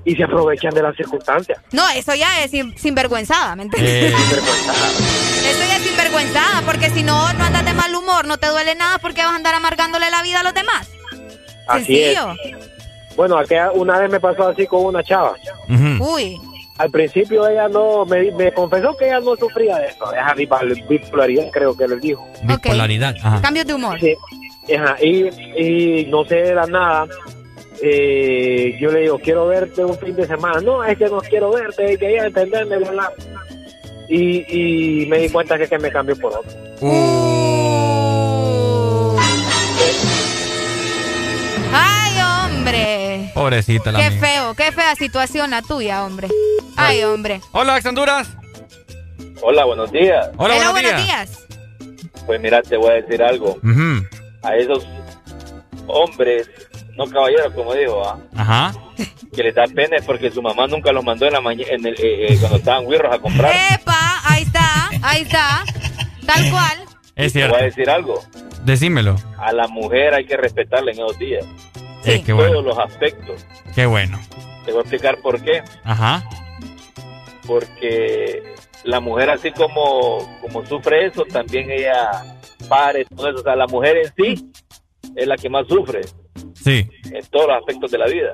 y 0.06 0.14
se 0.16 0.24
aprovechan 0.24 0.72
de 0.72 0.82
las 0.82 0.96
circunstancias? 0.96 1.58
No, 1.72 1.86
eso 1.90 2.14
ya 2.14 2.42
es 2.42 2.50
sin, 2.52 2.76
sinvergüenzada, 2.78 3.54
¿me 3.56 3.64
entiendes? 3.64 4.14
Eh, 4.14 4.16
Eso 5.50 5.64
ya 5.68 5.76
es 5.76 5.82
sinvergüenzada, 5.82 6.62
porque 6.62 6.88
si 6.90 7.02
no, 7.02 7.32
no 7.34 7.44
andas 7.44 7.64
de 7.64 7.74
mal 7.74 7.94
humor, 7.94 8.26
no 8.26 8.38
te 8.38 8.46
duele 8.46 8.74
nada, 8.76 8.98
porque 8.98 9.22
vas 9.22 9.32
a 9.32 9.36
andar 9.36 9.54
amargándole 9.54 10.10
la 10.10 10.22
vida 10.22 10.40
a 10.40 10.42
los 10.44 10.54
demás? 10.54 10.88
Así 11.66 12.00
es. 12.02 12.18
Bueno, 13.16 13.36
aquella, 13.36 13.72
una 13.72 13.98
vez 13.98 14.10
me 14.10 14.20
pasó 14.20 14.48
así 14.48 14.66
con 14.66 14.84
una 14.84 15.02
chava. 15.02 15.34
Uy. 16.00 16.38
Al 16.78 16.90
principio 16.90 17.48
ella 17.48 17.68
no, 17.68 18.04
me, 18.04 18.30
me 18.32 18.52
confesó 18.52 18.94
que 18.96 19.06
ella 19.06 19.20
no 19.20 19.34
sufría 19.36 19.78
de 19.78 19.86
eso, 19.88 20.10
de 20.10 20.18
esa 20.18 20.34
bipolaridad, 20.88 21.50
creo 21.50 21.74
que 21.76 21.88
le 21.88 21.96
dijo. 21.96 22.26
Bipolaridad. 22.42 23.14
Ajá. 23.22 23.40
Cambios 23.40 23.66
de 23.66 23.74
humor. 23.74 23.98
Sí. 23.98 24.14
Ajá, 24.76 24.96
y, 25.02 25.28
y 25.58 26.06
no 26.06 26.24
sé 26.26 26.34
de 26.36 26.54
la 26.54 26.66
nada. 26.66 27.06
Eh, 27.82 28.76
yo 28.80 28.90
le 28.90 29.00
digo, 29.00 29.18
quiero 29.18 29.46
verte 29.46 29.84
un 29.84 29.98
fin 29.98 30.14
de 30.16 30.26
semana. 30.26 30.60
No, 30.60 30.82
es 30.84 30.96
que 30.98 31.06
no 31.06 31.18
quiero 31.20 31.52
verte, 31.52 31.92
es 31.92 31.98
que 31.98 32.14
ya 32.14 32.24
entenderme, 32.24 32.78
bla, 32.78 32.90
bla. 32.90 33.12
Y, 34.08 35.02
y 35.02 35.06
me 35.06 35.18
di 35.18 35.28
cuenta 35.30 35.58
que, 35.58 35.66
que 35.68 35.78
me 35.78 35.90
cambió 35.90 36.16
por 36.16 36.32
otro. 36.32 36.52
Ay, 41.72 42.18
hombre. 42.46 43.30
Pobrecita 43.34 43.92
la 43.92 43.98
Qué 43.98 44.10
feo, 44.18 44.54
qué 44.54 44.72
fea 44.72 44.94
situación 44.94 45.50
la 45.50 45.62
tuya, 45.62 46.04
hombre. 46.04 46.28
Ay, 46.76 47.02
hombre. 47.04 47.40
Hola, 47.52 47.76
ex 47.76 47.86
Honduras. 47.86 48.28
Hola, 49.42 49.64
buenos 49.64 49.90
días. 49.92 50.30
Hola, 50.36 50.56
Hello, 50.56 50.72
buenos 50.72 50.92
buenos 50.92 51.04
días. 51.04 51.46
días. 51.46 52.22
Pues 52.26 52.40
mira, 52.40 52.62
te 52.62 52.76
voy 52.76 52.90
a 52.90 52.94
decir 52.94 53.22
algo. 53.22 53.58
A 54.42 54.56
esos 54.56 54.86
hombres, 55.86 56.48
no 56.96 57.06
caballeros, 57.06 57.52
como 57.54 57.74
dijo, 57.74 58.02
¿ah? 58.06 58.18
Ajá. 58.36 58.72
que 59.34 59.42
les 59.42 59.54
da 59.54 59.64
pena 59.66 59.96
es 59.96 60.04
porque 60.04 60.30
su 60.30 60.40
mamá 60.42 60.66
nunca 60.66 60.92
los 60.92 61.04
mandó 61.04 61.26
en 61.26 61.32
la 61.34 61.40
mañana 61.40 61.70
en 61.72 61.86
el, 61.86 61.94
eh, 61.94 62.32
eh, 62.32 62.36
cuando 62.40 62.58
estaban 62.58 62.86
huirros 62.86 63.14
a 63.14 63.18
comprar. 63.18 63.52
Epa, 63.74 64.20
ahí 64.24 64.42
está, 64.42 64.88
ahí 65.02 65.22
está. 65.22 65.64
Tal 66.26 66.50
cual. 66.50 66.78
Es 67.14 67.32
Te 67.32 67.38
cierto. 67.38 67.54
voy 67.54 67.62
a 67.62 67.64
decir 67.66 67.88
algo. 67.90 68.22
Decímelo. 68.64 69.16
A 69.38 69.52
la 69.52 69.68
mujer 69.68 70.14
hay 70.14 70.24
que 70.26 70.36
respetarla 70.36 70.90
en 70.90 70.98
esos 70.98 71.18
días. 71.18 71.44
Qué 72.04 72.18
Todos 72.20 72.38
bueno. 72.48 72.62
los 72.62 72.78
aspectos. 72.78 73.46
Qué 73.74 73.86
bueno. 73.86 74.18
Te 74.64 74.72
voy 74.72 74.78
a 74.78 74.82
explicar 74.82 75.18
por 75.22 75.40
qué. 75.42 75.62
Ajá. 75.84 76.24
Porque 77.46 78.42
la 78.84 79.00
mujer 79.00 79.30
así 79.30 79.50
como, 79.52 80.18
como 80.40 80.64
sufre 80.66 81.06
eso, 81.06 81.24
también 81.24 81.70
ella 81.70 82.36
pare, 82.68 83.04
todo 83.04 83.28
eso. 83.28 83.40
O 83.40 83.42
sea, 83.42 83.56
la 83.56 83.66
mujer 83.66 83.96
en 83.98 84.12
sí 84.16 84.50
es 85.14 85.26
la 85.26 85.36
que 85.36 85.48
más 85.48 85.66
sufre 85.68 86.00
Sí. 86.66 86.90
en 87.12 87.26
todos 87.26 87.46
los 87.46 87.56
aspectos 87.58 87.90
de 87.92 87.98
la 87.98 88.06
vida. 88.06 88.32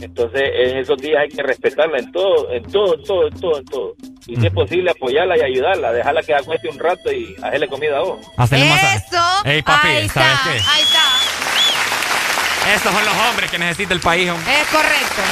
Entonces, 0.00 0.42
en 0.54 0.78
esos 0.78 0.96
días 0.98 1.22
hay 1.22 1.28
que 1.28 1.42
respetarla 1.42 1.98
en 1.98 2.12
todo, 2.12 2.50
en 2.52 2.62
todo, 2.70 2.94
en 2.94 3.02
todo, 3.04 3.26
en 3.28 3.40
todo, 3.40 3.58
en 3.58 3.64
todo. 3.64 3.94
Y 4.26 4.36
si 4.36 4.46
es 4.46 4.52
posible, 4.52 4.90
apoyarla 4.90 5.36
y 5.38 5.40
ayudarla, 5.42 5.92
dejarla 5.92 6.22
que 6.22 6.34
acueste 6.34 6.68
un 6.68 6.78
rato 6.78 7.10
y 7.12 7.34
hacerle 7.42 7.68
comida 7.68 7.98
a 7.98 8.02
vos. 8.02 8.18
Hacerle 8.36 8.68
masaje. 8.68 8.96
Eso. 9.08 9.22
Ey, 9.44 9.62
papi, 9.62 9.88
ahí 9.88 10.08
¿sabes 10.08 10.30
está, 10.30 10.42
qué? 10.44 10.50
ahí 10.50 10.82
está. 10.82 12.74
Estos 12.74 12.92
son 12.92 13.04
los 13.04 13.14
hombres 13.28 13.50
que 13.50 13.58
necesita 13.58 13.92
el 13.94 14.00
país. 14.00 14.30
hombre. 14.30 14.52
Es 14.60 14.68
correcto. 14.68 15.22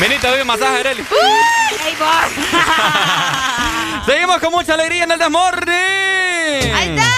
Vení, 0.00 0.16
te 0.16 0.26
doy 0.28 0.40
un 0.40 0.46
masaje, 0.46 0.80
Arely. 0.80 1.00
¡Ey, 1.02 1.94
vos! 1.98 2.46
Seguimos 4.06 4.38
con 4.38 4.50
mucha 4.52 4.74
alegría 4.74 5.04
en 5.04 5.12
el 5.12 5.18
desmorning. 5.18 6.74
Ahí 6.74 6.88
está. 6.96 7.11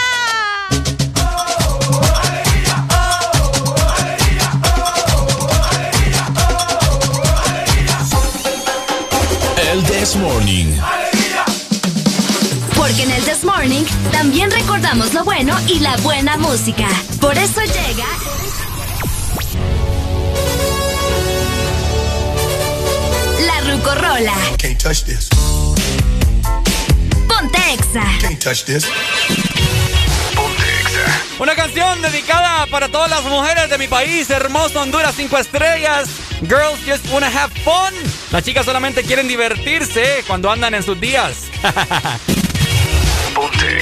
El 9.75 9.83
This 9.87 10.15
Morning. 10.15 10.67
Porque 12.77 13.03
en 13.03 13.11
el 13.11 13.25
This 13.25 13.43
Morning 13.43 13.83
también 14.13 14.49
recordamos 14.53 15.13
lo 15.13 15.25
bueno 15.25 15.53
y 15.67 15.81
la 15.81 15.97
buena 15.97 16.37
música. 16.37 16.87
Por 17.21 17.37
eso 17.37 17.61
llega. 17.61 18.07
La 23.45 23.61
Rucorola. 23.63 24.37
Can't 24.59 24.81
touch 24.81 25.03
this. 25.03 25.29
Ponte 27.27 27.59
Exa. 27.73 28.05
Can't 28.21 28.39
touch 28.39 28.63
this. 28.67 28.87
Una 31.41 31.57
canción 31.57 32.01
dedicada 32.01 32.67
para 32.67 32.89
todas 32.89 33.11
las 33.11 33.25
mujeres 33.25 33.69
de 33.71 33.79
mi 33.79 33.89
país, 33.89 34.31
hermoso 34.31 34.81
Honduras, 34.81 35.17
cinco 35.17 35.37
estrellas. 35.37 36.07
Girls 36.43 36.79
just 36.87 37.11
wanna 37.13 37.27
have 37.29 37.51
fun. 37.65 37.93
Las 38.35 38.43
chicas 38.43 38.67
solamente 38.67 39.05
quieren 39.05 39.29
divertirse 39.29 40.25
cuando 40.27 40.51
andan 40.51 40.75
en 40.75 40.83
sus 40.83 41.01
días. 41.01 41.53
Ponte 43.33 43.79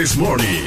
This 0.00 0.16
Morning. 0.16 0.64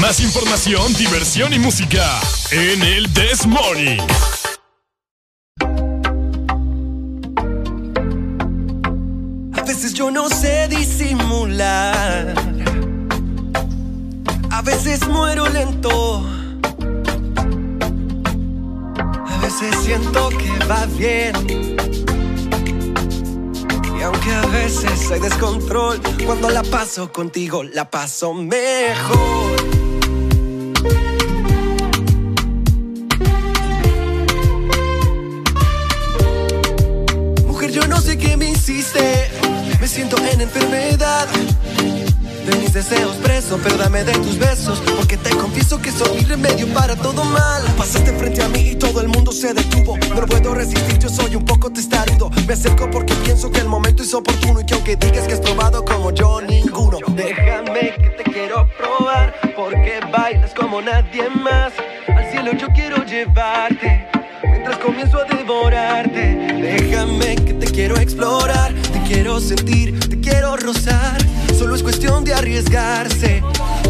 Más 0.00 0.18
información, 0.18 0.92
diversión 0.94 1.52
y 1.52 1.60
música 1.60 2.20
en 2.50 2.82
el 2.82 3.08
This 3.12 3.46
Morning. 3.46 4.00
A 9.52 9.62
veces 9.62 9.94
yo 9.94 10.10
no 10.10 10.28
sé 10.28 10.66
disimular. 10.66 12.34
A 14.50 14.62
veces 14.62 15.06
muero 15.06 15.48
lento. 15.48 16.26
A 19.28 19.38
veces 19.40 19.76
siento 19.84 20.30
que 20.30 20.64
va 20.64 20.86
bien. 20.98 21.79
Y 24.00 24.02
aunque 24.02 24.32
a 24.32 24.46
veces 24.46 25.10
hay 25.10 25.20
descontrol, 25.20 26.00
cuando 26.24 26.48
la 26.48 26.62
paso 26.62 27.12
contigo 27.12 27.62
la 27.62 27.90
paso 27.90 28.32
mejor. 28.32 29.60
Mujer, 37.46 37.72
yo 37.72 37.86
no 37.88 38.00
sé 38.00 38.16
qué 38.16 38.38
me 38.38 38.48
hiciste. 38.48 39.30
Me 39.78 39.86
siento 39.86 40.16
en 40.16 40.40
enfermedad. 40.40 41.28
De 42.50 42.56
mis 42.56 42.72
deseos 42.72 43.14
preso, 43.18 43.60
pero 43.62 43.76
dame 43.76 44.02
de 44.02 44.12
tus 44.14 44.36
besos. 44.36 44.82
Porque 44.96 45.16
te 45.16 45.30
confieso 45.30 45.80
que 45.80 45.92
soy 45.92 46.18
mi 46.18 46.24
remedio 46.24 46.66
para 46.74 46.96
todo 46.96 47.22
mal. 47.22 47.62
Pasaste 47.78 48.12
frente 48.14 48.42
a 48.42 48.48
mí 48.48 48.70
y 48.70 48.74
todo 48.74 49.00
el 49.00 49.06
mundo 49.06 49.30
se 49.30 49.54
detuvo. 49.54 49.96
No 49.96 50.26
puedo 50.26 50.54
resistir, 50.54 50.98
yo 50.98 51.08
soy 51.08 51.36
un 51.36 51.44
poco 51.44 51.70
testarudo. 51.70 52.28
Me 52.48 52.54
acerco 52.54 52.90
porque 52.90 53.14
pienso 53.24 53.52
que 53.52 53.60
el 53.60 53.68
momento 53.68 54.02
es 54.02 54.12
oportuno. 54.14 54.60
Y 54.60 54.64
que 54.66 54.74
aunque 54.74 54.96
digas 54.96 55.28
que 55.28 55.34
has 55.34 55.40
probado 55.40 55.84
como 55.84 56.10
yo, 56.10 56.40
ninguno. 56.40 56.98
Déjame 57.14 57.94
que 57.94 58.22
te 58.22 58.24
quiero 58.24 58.68
probar. 58.76 59.32
Porque 59.54 60.00
bailas 60.12 60.52
como 60.52 60.82
nadie 60.82 61.30
más. 61.30 61.72
Al 62.08 62.30
cielo 62.32 62.52
yo 62.54 62.66
quiero 62.74 63.04
llevarte. 63.04 64.08
Mientras 64.42 64.78
comienzo 64.78 65.18
a 65.18 65.24
devorarte, 65.24 66.34
déjame 66.60 67.36
que 67.36 67.54
te 67.54 67.66
quiero 67.66 67.96
explorar, 67.96 68.74
te 68.92 69.00
quiero 69.08 69.38
sentir, 69.38 69.98
te 70.00 70.18
quiero 70.20 70.56
rozar. 70.56 71.29
Solo 71.58 71.74
es 71.74 71.82
cuestión 71.82 72.24
de 72.24 72.34
arriesgarse, 72.34 73.42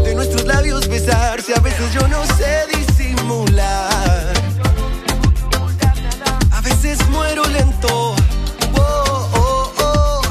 de 0.04 0.14
nuestros 0.14 0.44
labios 0.44 0.88
besarse. 0.88 1.54
A 1.54 1.60
veces 1.60 1.92
yo 1.92 2.06
no 2.08 2.24
sé 2.36 2.66
disimular, 2.76 4.32
a 6.50 6.60
veces 6.60 6.98
muero 7.10 7.44
lento. 7.46 8.14
Oh, 8.76 9.30
oh, 9.34 9.72
oh. 9.78 10.22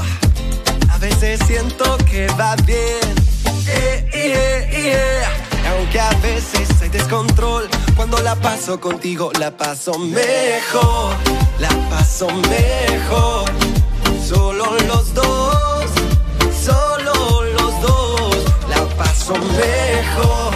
A 0.90 0.98
veces 0.98 1.40
siento 1.46 1.96
que 2.10 2.26
va 2.38 2.54
bien. 2.66 3.14
Eh, 3.66 4.08
eh, 4.12 4.68
eh. 4.72 5.22
Aunque 5.70 6.00
a 6.00 6.10
veces 6.20 6.68
hay 6.82 6.88
descontrol, 6.88 7.68
cuando 7.96 8.18
la 8.20 8.34
paso 8.34 8.80
contigo 8.80 9.30
la 9.38 9.56
paso 9.56 9.98
mejor, 9.98 11.14
la 11.58 11.68
paso 11.88 12.26
mejor. 12.26 13.50
Solo 14.26 14.76
los 14.86 15.14
dos, 15.14 15.90
paso 19.30 19.44
mejor, 19.44 20.54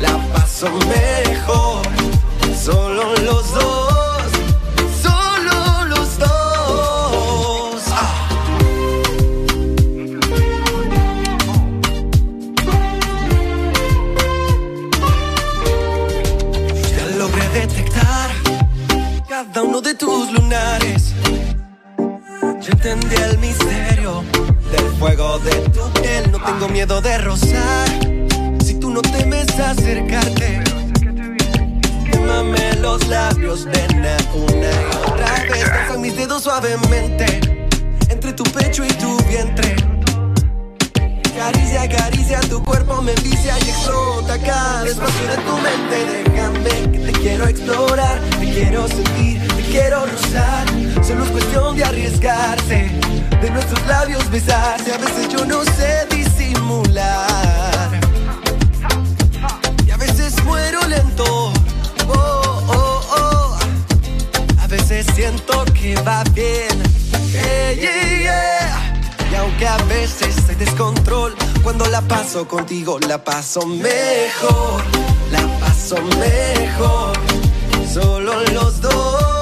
la 0.00 0.18
paso 0.32 0.68
mejor. 0.88 1.82
Solo 2.56 3.14
los 3.24 3.52
dos, 3.52 4.24
solo 5.00 5.84
los 5.86 6.18
dos. 6.18 7.84
Ah. 7.92 8.28
Ya 16.96 17.16
logré 17.16 17.48
detectar 17.50 18.30
cada 19.28 19.62
uno 19.62 19.80
de 19.80 19.94
tus 19.94 20.32
lunares. 20.32 21.14
Ya 22.60 22.72
entendí 22.72 23.14
el 23.16 23.38
misterio 23.38 23.95
fuego 24.98 25.38
de 25.38 25.52
tu 25.70 25.90
piel. 26.00 26.30
No 26.30 26.38
tengo 26.42 26.68
miedo 26.68 27.00
de 27.00 27.18
rozar. 27.18 27.88
Si 28.64 28.74
tú 28.74 28.90
no 28.90 29.02
temes 29.02 29.48
acercarte, 29.58 30.62
quémame 32.10 32.74
los 32.80 33.06
labios, 33.08 33.66
nena, 33.66 34.16
una 34.34 34.70
y 34.70 34.96
otra 35.06 35.44
vez. 35.50 35.64
Pasan 35.68 36.00
mis 36.00 36.16
dedos 36.16 36.42
suavemente 36.42 37.40
entre 38.08 38.32
tu 38.32 38.44
pecho 38.44 38.84
y 38.84 38.88
tu 38.88 39.16
vientre. 39.28 39.76
Caricia, 41.36 41.82
acaricia, 41.82 42.40
tu 42.40 42.62
cuerpo 42.62 43.02
me 43.02 43.12
envicia 43.12 43.54
y 43.58 43.68
explota 43.68 44.38
cada 44.38 44.86
espacio 44.86 45.26
de 45.28 45.36
tu 45.36 45.56
mente. 45.58 46.30
Déjame 46.30 46.92
que 46.92 46.98
te 46.98 47.12
quiero 47.12 47.46
explorar, 47.46 48.18
te 48.40 48.50
quiero 48.50 48.88
sentir, 48.88 49.40
quiero 49.76 50.06
rozar. 50.06 50.66
Solo 51.04 51.24
es 51.24 51.30
cuestión 51.30 51.76
de 51.76 51.84
arriesgarse, 51.84 52.90
de 53.42 53.50
nuestros 53.50 53.86
labios 53.86 54.28
besarse. 54.30 54.92
A 54.94 54.98
veces 54.98 55.28
yo 55.28 55.44
no 55.44 55.64
sé 55.64 56.06
disimular. 56.10 57.90
Y 59.86 59.90
a 59.90 59.96
veces 59.96 60.32
muero 60.44 60.80
lento. 60.88 61.52
Oh, 62.08 62.62
oh, 62.68 63.00
oh. 63.20 63.58
A 64.62 64.66
veces 64.66 65.06
siento 65.14 65.64
que 65.78 65.94
va 66.02 66.24
bien. 66.32 66.76
Yeah, 67.32 67.72
yeah, 67.72 68.18
yeah. 68.22 69.28
Y 69.30 69.34
aunque 69.34 69.66
a 69.66 69.76
veces 69.84 70.36
hay 70.48 70.54
descontrol, 70.54 71.34
cuando 71.62 71.86
la 71.86 72.00
paso 72.00 72.48
contigo 72.48 72.98
la 73.00 73.22
paso 73.22 73.66
mejor, 73.66 74.82
la 75.30 75.42
paso 75.60 75.96
mejor. 76.18 77.12
Solo 77.92 78.42
los 78.52 78.80
dos, 78.80 79.35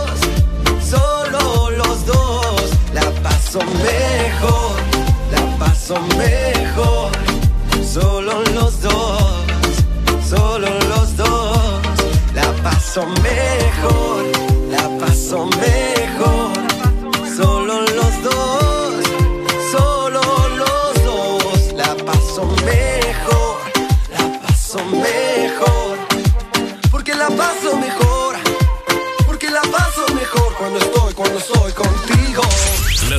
paso 3.54 3.66
mejor, 3.84 4.76
la 5.30 5.58
paso 5.58 6.00
mejor. 6.16 7.12
Solo 7.84 8.42
los 8.52 8.80
dos, 8.80 9.44
solo 10.28 10.68
los 10.88 11.16
dos, 11.16 11.80
la 12.34 12.52
paso 12.64 13.06
mejor, 13.22 14.24
la 14.70 14.98
paso 14.98 15.46
mejor. 15.46 16.03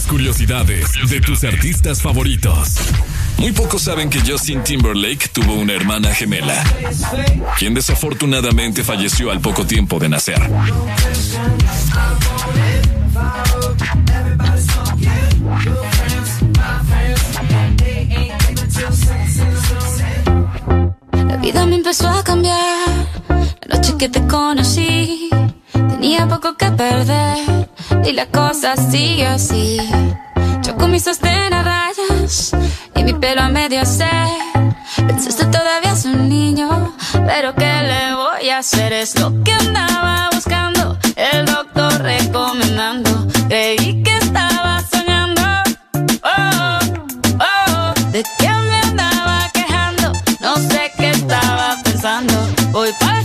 Las 0.06 0.11
curiosidades 0.11 1.10
de 1.10 1.19
tus 1.19 1.44
artistas 1.44 1.99
favoritos. 1.99 2.76
Muy 3.40 3.52
pocos 3.53 3.82
saben 3.82 4.07
que 4.07 4.22
Justin 4.22 4.64
Timberlake 4.64 5.30
tuvo 5.30 5.56
una 5.56 5.73
hermana 5.73 6.14
gemela, 6.14 6.64
quien 7.57 7.73
desafortunadamente 7.73 8.84
falleció 8.84 9.32
al 9.32 9.41
poco 9.41 9.65
tiempo 9.65 9.98
de 9.98 10.10
nacer. 10.10 10.40
La 21.14 21.38
vida 21.38 21.65
me 21.65 21.77
empezó 21.77 22.10
a 22.10 22.23
cambiar. 22.23 22.88
La 23.68 23.77
noche 23.77 23.95
que 23.98 24.10
te 24.10 24.22
conocí, 24.27 25.32
tenía 25.73 26.27
poco 26.27 26.56
que 26.57 26.69
perder. 26.69 27.64
Y 28.06 28.14
la 28.14 28.27
cosa 28.27 28.76
sigue 28.77 29.26
así. 29.26 29.77
Yo 30.61 30.76
con 30.76 30.91
mis 30.91 31.03
sostén 31.03 31.53
a 31.53 31.64
rayas 31.64 32.52
y 32.95 33.03
mi 33.03 33.14
pelo 33.14 33.41
a 33.41 33.49
medio 33.49 33.82
hacer. 33.82 34.27
Pensaste 34.95 35.45
todavía 35.45 35.91
es 35.91 36.06
un 36.06 36.30
niño, 36.30 36.95
pero 37.26 37.56
¿qué 37.56 37.82
le 37.82 38.15
voy 38.15 38.49
a 38.49 38.60
hacer? 38.60 38.94
Es 38.94 39.19
lo 39.19 39.32
que 39.44 39.53
andaba 39.53 40.30
buscando, 40.32 40.98
el 41.15 41.45
doctor 41.45 42.02
recomendando. 42.03 43.27
Creí 43.48 44.03
que 44.03 44.18
estaba 44.18 44.84
soñando. 44.91 45.41
Oh, 46.23 46.80
oh, 47.40 47.94
¿de 48.11 48.23
qué 48.38 48.49
me 48.49 48.82
andaba 48.82 49.49
quejando? 49.52 50.14
No 50.41 50.56
sé 50.57 50.91
qué 50.98 51.10
estaba 51.10 51.76
pensando. 51.84 52.34
Voy 52.72 52.91
para 52.99 53.24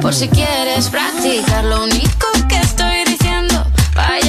por 0.00 0.14
si 0.14 0.28
quieres 0.28 0.88
practicar. 0.88 1.64
Lo 1.64 1.84
único 1.84 2.26
que 2.48 2.56
estoy 2.56 3.04
diciendo, 3.04 3.64
vayámonos 3.94 4.27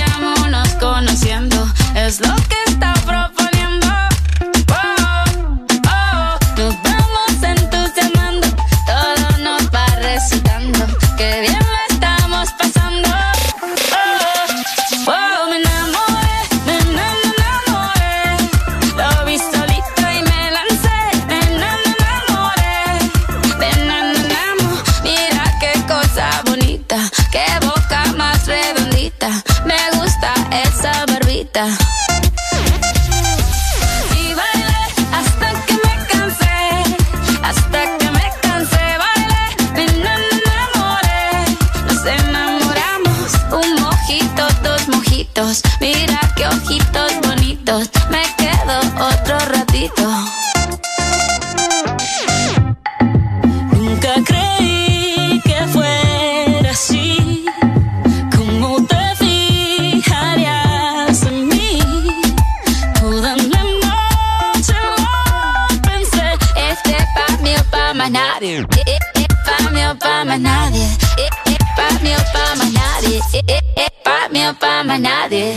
pa' 74.79 74.83
más 74.85 74.99
nadie. 75.01 75.55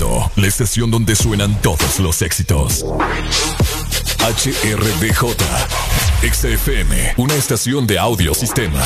La 0.00 0.46
estación 0.48 0.90
donde 0.90 1.14
suenan 1.14 1.60
todos 1.62 2.00
los 2.00 2.20
éxitos. 2.22 2.84
HRDJ, 4.18 5.36
XFM, 6.32 7.14
una 7.16 7.34
estación 7.34 7.86
de 7.86 7.98
audio 7.98 8.34
sistema. 8.34 8.82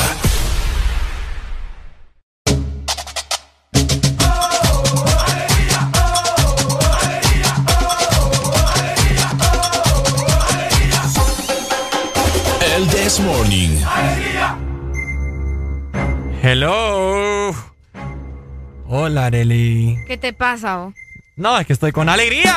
El 12.75 12.87
This 12.89 13.19
Morning. 13.19 13.79
Hello. 16.43 17.68
Hola, 18.91 19.27
Areli. 19.27 19.99
¿Qué 20.07 20.17
te 20.17 20.33
pasa, 20.33 20.77
vos? 20.77 20.95
No, 21.35 21.59
es 21.59 21.67
que 21.67 21.73
estoy 21.73 21.91
con 21.91 22.09
alegría. 22.09 22.55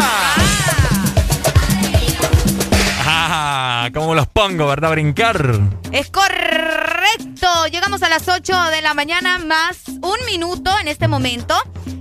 Ah, 3.04 3.90
¿Cómo 3.92 4.14
los 4.14 4.28
pongo, 4.28 4.66
verdad? 4.66 4.92
Brincar. 4.92 5.60
Es 5.92 6.10
correcto. 6.10 7.66
Llegamos 7.70 8.02
a 8.02 8.08
las 8.08 8.26
8 8.28 8.70
de 8.70 8.80
la 8.80 8.94
mañana 8.94 9.40
más 9.40 9.82
un 9.88 10.16
minuto 10.24 10.70
en 10.80 10.88
este 10.88 11.06
momento. 11.06 11.54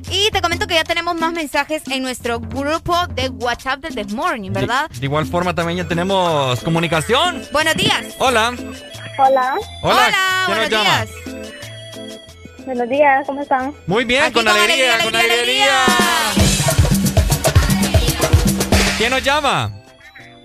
Y 0.09 0.31
te 0.31 0.41
comento 0.41 0.65
que 0.65 0.75
ya 0.75 0.85
tenemos 0.85 1.15
más 1.15 1.33
mensajes 1.33 1.83
en 1.87 2.01
nuestro 2.01 2.39
grupo 2.39 3.07
de 3.07 3.27
WhatsApp 3.27 3.81
del 3.81 3.95
This 3.95 4.13
Morning, 4.13 4.51
¿verdad? 4.51 4.89
De, 4.91 4.99
de 4.99 5.05
igual 5.07 5.25
forma 5.25 5.53
también 5.53 5.79
ya 5.79 5.87
tenemos 5.89 6.61
comunicación. 6.61 7.43
Buenos 7.51 7.75
días. 7.75 8.15
Hola. 8.19 8.53
Hola. 9.17 9.55
Hola. 9.81 10.05
¿Quién 10.45 10.57
buenos 10.57 10.69
nos 10.69 10.69
llama? 10.69 11.05
Buenos 12.65 12.89
días, 12.89 13.25
¿cómo 13.25 13.41
están? 13.41 13.73
Muy 13.87 14.05
bien, 14.05 14.23
Aquí 14.23 14.33
con, 14.33 14.45
con 14.45 14.53
alegría, 14.53 14.95
alegría, 14.95 15.11
con 15.11 15.15
alegría, 15.19 15.85
alegría. 15.85 16.71
¿Quién 18.97 19.09
nos 19.09 19.23
llama? 19.23 19.71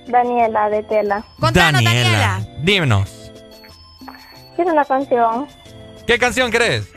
Daniela 0.08 0.70
de 0.70 0.82
Tela. 0.84 1.24
Contanos, 1.38 1.84
Daniela. 1.84 2.40
Dímenos. 2.62 3.32
Quiero 4.54 4.72
una 4.72 4.84
canción. 4.84 5.46
¿Qué 6.06 6.18
canción 6.18 6.50
querés? 6.50 6.88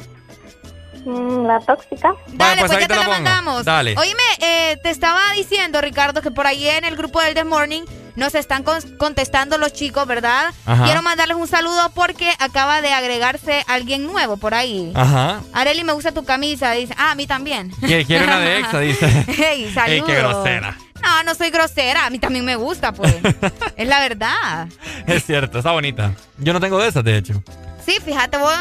Mm, 1.06 1.46
la 1.46 1.60
tóxica. 1.60 2.14
Dale, 2.28 2.62
pues 2.62 2.72
pues, 2.72 2.72
ahí 2.72 2.82
ya 2.82 2.88
te 2.88 2.96
la 2.96 3.08
mandamos. 3.08 3.66
Dale. 3.66 3.96
Oíme, 3.98 4.24
eh, 4.40 4.78
te 4.82 4.90
estaba 4.90 5.20
diciendo, 5.36 5.82
Ricardo, 5.82 6.22
que 6.22 6.32
por 6.32 6.48
ahí 6.48 6.68
en 6.68 6.86
el 6.86 6.96
grupo 6.96 7.20
del 7.22 7.34
The 7.34 7.44
Morning 7.44 7.84
nos 8.20 8.36
están 8.36 8.64
con- 8.64 8.82
contestando 8.98 9.58
los 9.58 9.74
chicos, 9.74 10.06
¿verdad? 10.06 10.54
Ajá. 10.66 10.84
Quiero 10.86 11.02
mandarles 11.02 11.38
un 11.38 11.48
saludo 11.48 11.90
porque 11.96 12.32
acaba 12.40 12.82
de 12.82 12.94
agregarse 12.94 13.64
alguien 13.68 14.06
nuevo 14.06 14.38
por 14.38 14.54
ahí. 14.54 14.92
Ajá. 14.96 15.42
Areli, 15.54 15.84
me 15.84 15.94
gusta 15.94 16.12
tu 16.12 16.24
camisa. 16.26 16.72
Dice, 16.74 16.94
ah, 16.98 17.12
a 17.12 17.16
mí 17.16 17.26
también. 17.26 17.72
Quiere 17.80 18.24
una 18.26 18.40
de 18.40 18.60
exa, 18.60 18.80
dice. 18.80 19.26
Hey, 19.28 19.72
saludos. 19.74 19.90
Ey, 19.94 20.02
qué 20.06 20.16
grosera. 20.22 20.78
No, 21.02 21.24
no 21.24 21.34
soy 21.34 21.50
grosera. 21.50 22.06
A 22.06 22.10
mí 22.10 22.20
también 22.20 22.44
me 22.46 22.56
gusta, 22.56 22.92
pues. 22.92 23.16
es 23.78 23.88
la 23.88 24.00
verdad. 24.02 24.68
Es 25.08 25.26
cierto, 25.26 25.58
está 25.60 25.72
bonita. 25.72 26.12
Yo 26.38 26.52
no 26.54 26.60
tengo 26.60 26.78
de 26.78 26.90
esas, 26.90 27.04
de 27.04 27.18
hecho. 27.18 27.42
Sí, 27.86 27.98
fíjate 28.04 28.38
vos. 28.38 28.54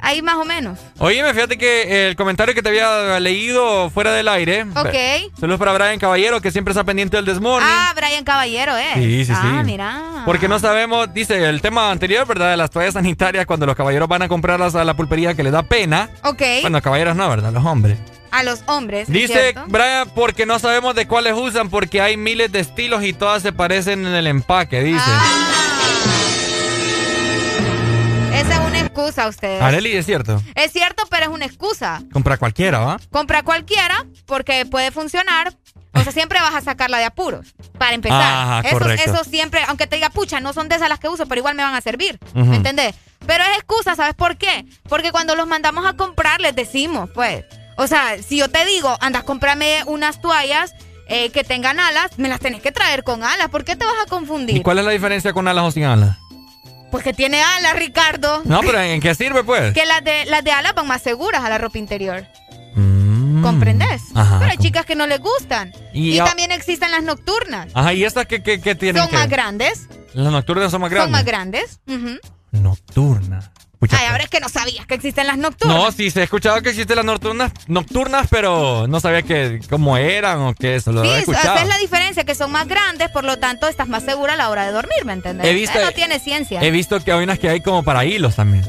Ahí 0.00 0.22
más 0.22 0.36
o 0.36 0.44
menos. 0.44 0.78
Oye, 0.98 1.22
fíjate 1.32 1.58
que 1.58 2.08
el 2.08 2.16
comentario 2.16 2.54
que 2.54 2.62
te 2.62 2.68
había 2.68 3.18
leído 3.20 3.90
fuera 3.90 4.12
del 4.12 4.28
aire. 4.28 4.62
Ok. 4.74 5.32
Saludos 5.38 5.58
para 5.58 5.72
Brian 5.72 5.98
Caballero, 5.98 6.40
que 6.40 6.50
siempre 6.50 6.72
está 6.72 6.84
pendiente 6.84 7.16
del 7.16 7.24
desmorning. 7.26 7.68
Ah, 7.70 7.92
Brian 7.96 8.24
Caballero, 8.24 8.76
¿eh? 8.76 8.92
Sí, 8.94 9.24
sí, 9.24 9.32
ah, 9.34 9.58
sí. 9.60 9.64
mira. 9.64 10.22
Porque 10.24 10.48
no 10.48 10.58
sabemos, 10.58 11.12
dice 11.12 11.48
el 11.48 11.60
tema 11.60 11.90
anterior, 11.90 12.26
¿verdad? 12.26 12.50
De 12.50 12.56
las 12.56 12.70
toallas 12.70 12.94
sanitarias, 12.94 13.46
cuando 13.46 13.66
los 13.66 13.76
caballeros 13.76 14.08
van 14.08 14.22
a 14.22 14.28
comprarlas 14.28 14.74
a 14.74 14.84
la 14.84 14.94
pulpería 14.94 15.34
que 15.34 15.42
les 15.42 15.52
da 15.52 15.62
pena. 15.62 16.10
Ok. 16.22 16.42
Bueno, 16.62 16.80
caballeros 16.82 17.16
no, 17.16 17.28
¿verdad? 17.28 17.52
Los 17.52 17.64
hombres. 17.64 17.98
a 18.30 18.42
los 18.42 18.62
hombres. 18.66 19.08
¿es 19.08 19.14
Dice? 19.14 19.54
Brian, 19.68 20.10
porque 20.14 20.46
no 20.46 20.58
sabemos 20.58 20.94
de 20.94 21.06
cuáles 21.06 21.34
usan, 21.34 21.70
porque 21.70 22.00
hay 22.00 22.16
miles 22.16 22.52
de 22.52 22.60
estilos 22.60 23.02
y 23.04 23.12
todas 23.12 23.42
se 23.42 23.52
parecen 23.52 24.06
en 24.06 24.14
el 24.14 24.26
empaque, 24.26 24.82
dice. 24.82 25.00
Ah. 25.06 25.56
Excusa 28.96 29.28
ustedes. 29.28 29.62
Areli, 29.62 29.92
es 29.96 30.06
cierto. 30.06 30.42
Es 30.54 30.72
cierto, 30.72 31.04
pero 31.10 31.24
es 31.24 31.28
una 31.28 31.44
excusa. 31.44 32.02
Compra 32.12 32.36
cualquiera, 32.38 32.78
¿va? 32.78 33.00
Compra 33.10 33.42
cualquiera 33.42 34.06
porque 34.24 34.64
puede 34.66 34.90
funcionar. 34.90 35.54
O 35.92 36.02
sea, 36.02 36.12
siempre 36.12 36.40
vas 36.40 36.54
a 36.54 36.60
sacarla 36.60 36.98
de 36.98 37.04
apuros. 37.04 37.54
Para 37.78 37.94
empezar. 37.94 38.20
Ajá, 38.20 38.68
eso, 38.68 38.78
correcto. 38.78 39.10
eso 39.10 39.24
siempre, 39.24 39.62
aunque 39.66 39.86
te 39.86 39.96
diga, 39.96 40.10
pucha, 40.10 40.40
no 40.40 40.52
son 40.52 40.68
de 40.68 40.76
esas 40.76 40.88
las 40.88 40.98
que 40.98 41.08
uso, 41.08 41.26
pero 41.26 41.38
igual 41.38 41.54
me 41.54 41.62
van 41.62 41.74
a 41.74 41.80
servir. 41.80 42.18
Ujú. 42.34 42.44
¿Me 42.44 42.56
entendés? 42.56 42.94
Pero 43.26 43.42
es 43.44 43.56
excusa, 43.56 43.94
¿sabes 43.96 44.14
por 44.14 44.36
qué? 44.36 44.66
Porque 44.88 45.10
cuando 45.10 45.34
los 45.36 45.46
mandamos 45.46 45.86
a 45.86 45.94
comprar, 45.94 46.40
les 46.40 46.54
decimos, 46.54 47.08
pues. 47.14 47.44
O 47.76 47.86
sea, 47.86 48.22
si 48.22 48.38
yo 48.38 48.50
te 48.50 48.64
digo, 48.66 48.96
andas, 49.00 49.24
cómprame 49.24 49.84
unas 49.86 50.20
toallas 50.20 50.74
eh, 51.08 51.30
que 51.30 51.44
tengan 51.44 51.80
alas, 51.80 52.18
me 52.18 52.28
las 52.28 52.40
tenés 52.40 52.60
que 52.60 52.72
traer 52.72 53.02
con 53.02 53.24
alas. 53.24 53.48
¿Por 53.48 53.64
qué 53.64 53.76
te 53.76 53.84
vas 53.84 53.96
a 54.04 54.08
confundir? 54.08 54.56
¿Y 54.56 54.62
cuál 54.62 54.78
es 54.78 54.84
la 54.84 54.90
diferencia 54.90 55.32
con 55.32 55.48
alas 55.48 55.64
o 55.64 55.70
sin 55.70 55.84
alas? 55.84 56.18
Pues 56.90 57.02
que 57.04 57.12
tiene 57.12 57.42
alas, 57.42 57.76
Ricardo. 57.76 58.42
No, 58.44 58.60
pero 58.60 58.80
¿en 58.80 59.00
qué 59.00 59.14
sirve, 59.14 59.42
pues? 59.44 59.74
Que 59.74 59.84
las 59.86 60.02
de, 60.04 60.24
las 60.26 60.42
de 60.44 60.52
alas 60.52 60.74
van 60.74 60.86
más 60.86 61.02
seguras 61.02 61.42
a 61.44 61.48
la 61.48 61.58
ropa 61.58 61.78
interior. 61.78 62.26
¿Comprendes? 63.42 64.02
Mm. 64.12 64.18
Ajá, 64.18 64.38
Pero 64.38 64.50
hay 64.50 64.56
chicas 64.58 64.84
que 64.86 64.94
no 64.96 65.06
les 65.06 65.20
gustan. 65.20 65.72
Y 65.92 66.14
Y, 66.14 66.18
también 66.18 66.50
existen 66.52 66.90
las 66.90 67.02
nocturnas. 67.02 67.68
Ajá, 67.74 67.92
¿y 67.92 68.04
estas 68.04 68.26
qué, 68.26 68.42
qué, 68.42 68.60
qué 68.60 68.74
tienen 68.74 69.02
Son 69.02 69.10
que? 69.10 69.16
más 69.16 69.28
grandes. 69.28 69.88
Las 70.14 70.32
nocturnas 70.32 70.70
son 70.70 70.80
más 70.80 70.90
grandes. 70.90 71.04
Son 71.04 71.12
más 71.12 71.24
grandes. 71.24 71.80
Ujú. 71.86 72.18
Nocturna. 72.52 73.52
Pucha, 73.78 73.98
Ay, 74.00 74.06
ahora 74.06 74.24
es 74.24 74.30
que 74.30 74.40
no 74.40 74.48
sabías 74.48 74.86
que 74.86 74.94
existen 74.94 75.26
las 75.26 75.36
nocturnas. 75.36 75.76
No, 75.76 75.92
sí, 75.92 76.10
se 76.10 76.20
ha 76.20 76.24
escuchado 76.24 76.62
que 76.62 76.70
existen 76.70 76.96
las 76.96 77.04
nocturnas, 77.04 77.52
nocturnas, 77.66 78.26
pero 78.30 78.86
no 78.88 79.00
sabía 79.00 79.20
que 79.22 79.60
cómo 79.68 79.98
eran 79.98 80.40
o 80.40 80.54
qué 80.54 80.76
eso. 80.76 80.92
Lo 80.92 81.02
Sí, 81.04 81.10
esa 81.10 81.60
es 81.60 81.68
la 81.68 81.76
diferencia, 81.78 82.24
que 82.24 82.34
son 82.34 82.50
más 82.52 82.66
grandes, 82.68 83.10
por 83.10 83.24
lo 83.24 83.38
tanto 83.38 83.68
estás 83.68 83.86
más 83.88 84.02
segura 84.04 84.32
a 84.32 84.36
la 84.36 84.48
hora 84.48 84.64
de 84.64 84.72
dormir, 84.72 85.04
¿me 85.04 85.12
entiendes? 85.12 85.46
He 85.46 85.52
visto- 85.52 85.78
Eh, 85.78 85.84
no 85.84 85.92
tiene 85.92 86.18
ciencia. 86.18 86.62
He 86.62 86.70
visto 86.70 86.98
que 87.04 87.12
hay 87.12 87.22
unas 87.22 87.38
que 87.38 87.50
hay 87.50 87.60
como 87.60 87.82
para 87.82 88.04
hilos 88.06 88.34
también. 88.36 88.64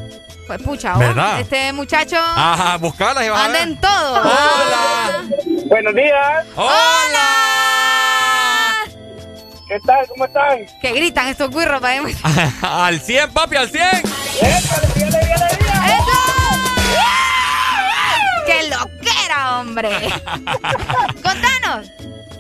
Pues 0.46 0.62
pucha, 0.62 0.96
oh, 0.96 1.00
¿Verdad? 1.00 1.42
este 1.42 1.74
muchacho 1.74 2.16
Ajá, 2.18 2.78
buscarlas 2.78 3.26
y 3.26 3.30
vas 3.30 3.40
a 3.42 3.46
anda 3.46 3.60
ver. 3.60 3.68
en 3.68 3.82
todo. 3.82 4.22
Hola. 4.22 5.24
Buenos 5.68 5.96
días. 5.96 6.46
Hola. 6.56 7.54
¿Qué 9.68 9.80
tal? 9.82 10.08
¿Cómo 10.08 10.26
están? 10.26 10.60
Que 10.82 10.92
gritan 10.94 11.28
estos 11.28 11.50
guirros 11.50 11.82
para 11.82 12.00
al 12.86 13.00
100, 13.00 13.34
papi, 13.34 13.56
al 13.58 13.70
100. 13.70 13.84
¡Qué 18.46 18.70
loquera, 18.70 19.60
hombre! 19.60 19.90
Contanos. 21.22 21.92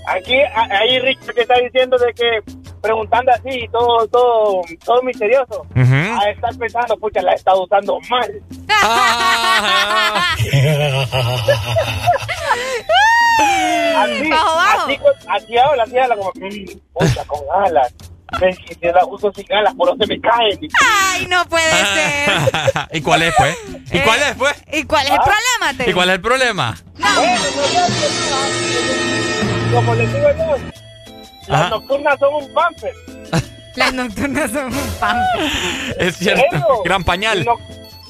Aquí, 0.07 0.35
ahí 0.55 0.99
Richard 0.99 1.35
que 1.35 1.41
está 1.41 1.55
diciendo 1.55 1.97
de 1.97 2.13
que 2.13 2.39
preguntando 2.81 3.29
así, 3.33 3.67
todo, 3.73 4.07
todo, 4.07 4.61
todo 4.85 5.03
misterioso. 5.03 5.65
Ujú. 5.75 6.17
A 6.17 6.29
estar 6.29 6.55
pensando, 6.57 6.95
pucha, 6.97 7.21
la 7.21 7.33
he 7.33 7.35
estado 7.35 7.65
usando 7.65 7.99
mal. 8.09 8.31
así, 13.39 14.30
Bajo, 14.30 14.55
bajo. 14.55 14.85
así, 14.88 14.99
así 15.30 15.57
habla, 15.57 15.84
así 15.84 15.97
habla 15.97 16.15
como, 16.15 16.31
mm, 16.35 16.65
pucha, 16.93 17.26
con 17.26 17.39
alas. 17.65 17.93
Si 18.68 18.76
te 18.76 18.91
la 18.91 19.05
uso 19.05 19.31
sin 19.34 19.45
alas, 19.53 19.73
por 19.76 19.88
donde 19.88 20.05
me 20.05 20.19
caen. 20.19 20.59
Ay, 20.85 21.27
no 21.27 21.45
puede 21.45 21.64
ser. 21.72 22.88
¿Y 22.91 23.01
cuál 23.01 23.23
es, 23.23 23.34
pues? 23.38 23.57
¿Y 23.91 23.99
cuál 24.01 24.22
es, 24.22 24.35
pues? 24.35 24.64
¿Y 24.73 24.84
cuál 24.84 25.05
es 25.05 25.11
el 25.14 25.18
problema, 25.19 25.77
te 25.77 25.89
¿Y 25.89 25.93
cuál 25.93 26.09
es 26.09 26.15
el 26.15 26.22
problema? 26.22 26.77
Como 29.73 29.95
les 29.95 30.14
digo 30.14 30.27
yo, 30.38 30.57
las 31.47 31.61
Ajá. 31.61 31.69
nocturnas 31.69 32.19
son 32.19 32.34
un 32.34 32.53
pamper. 32.53 32.93
Las 33.76 33.93
nocturnas 33.93 34.51
son 34.51 34.65
un 34.73 34.89
pan. 34.99 35.23
Es 35.99 36.18
cierto. 36.18 36.81
Gran 36.84 37.03
pañal. 37.03 37.45
No, 37.45 37.55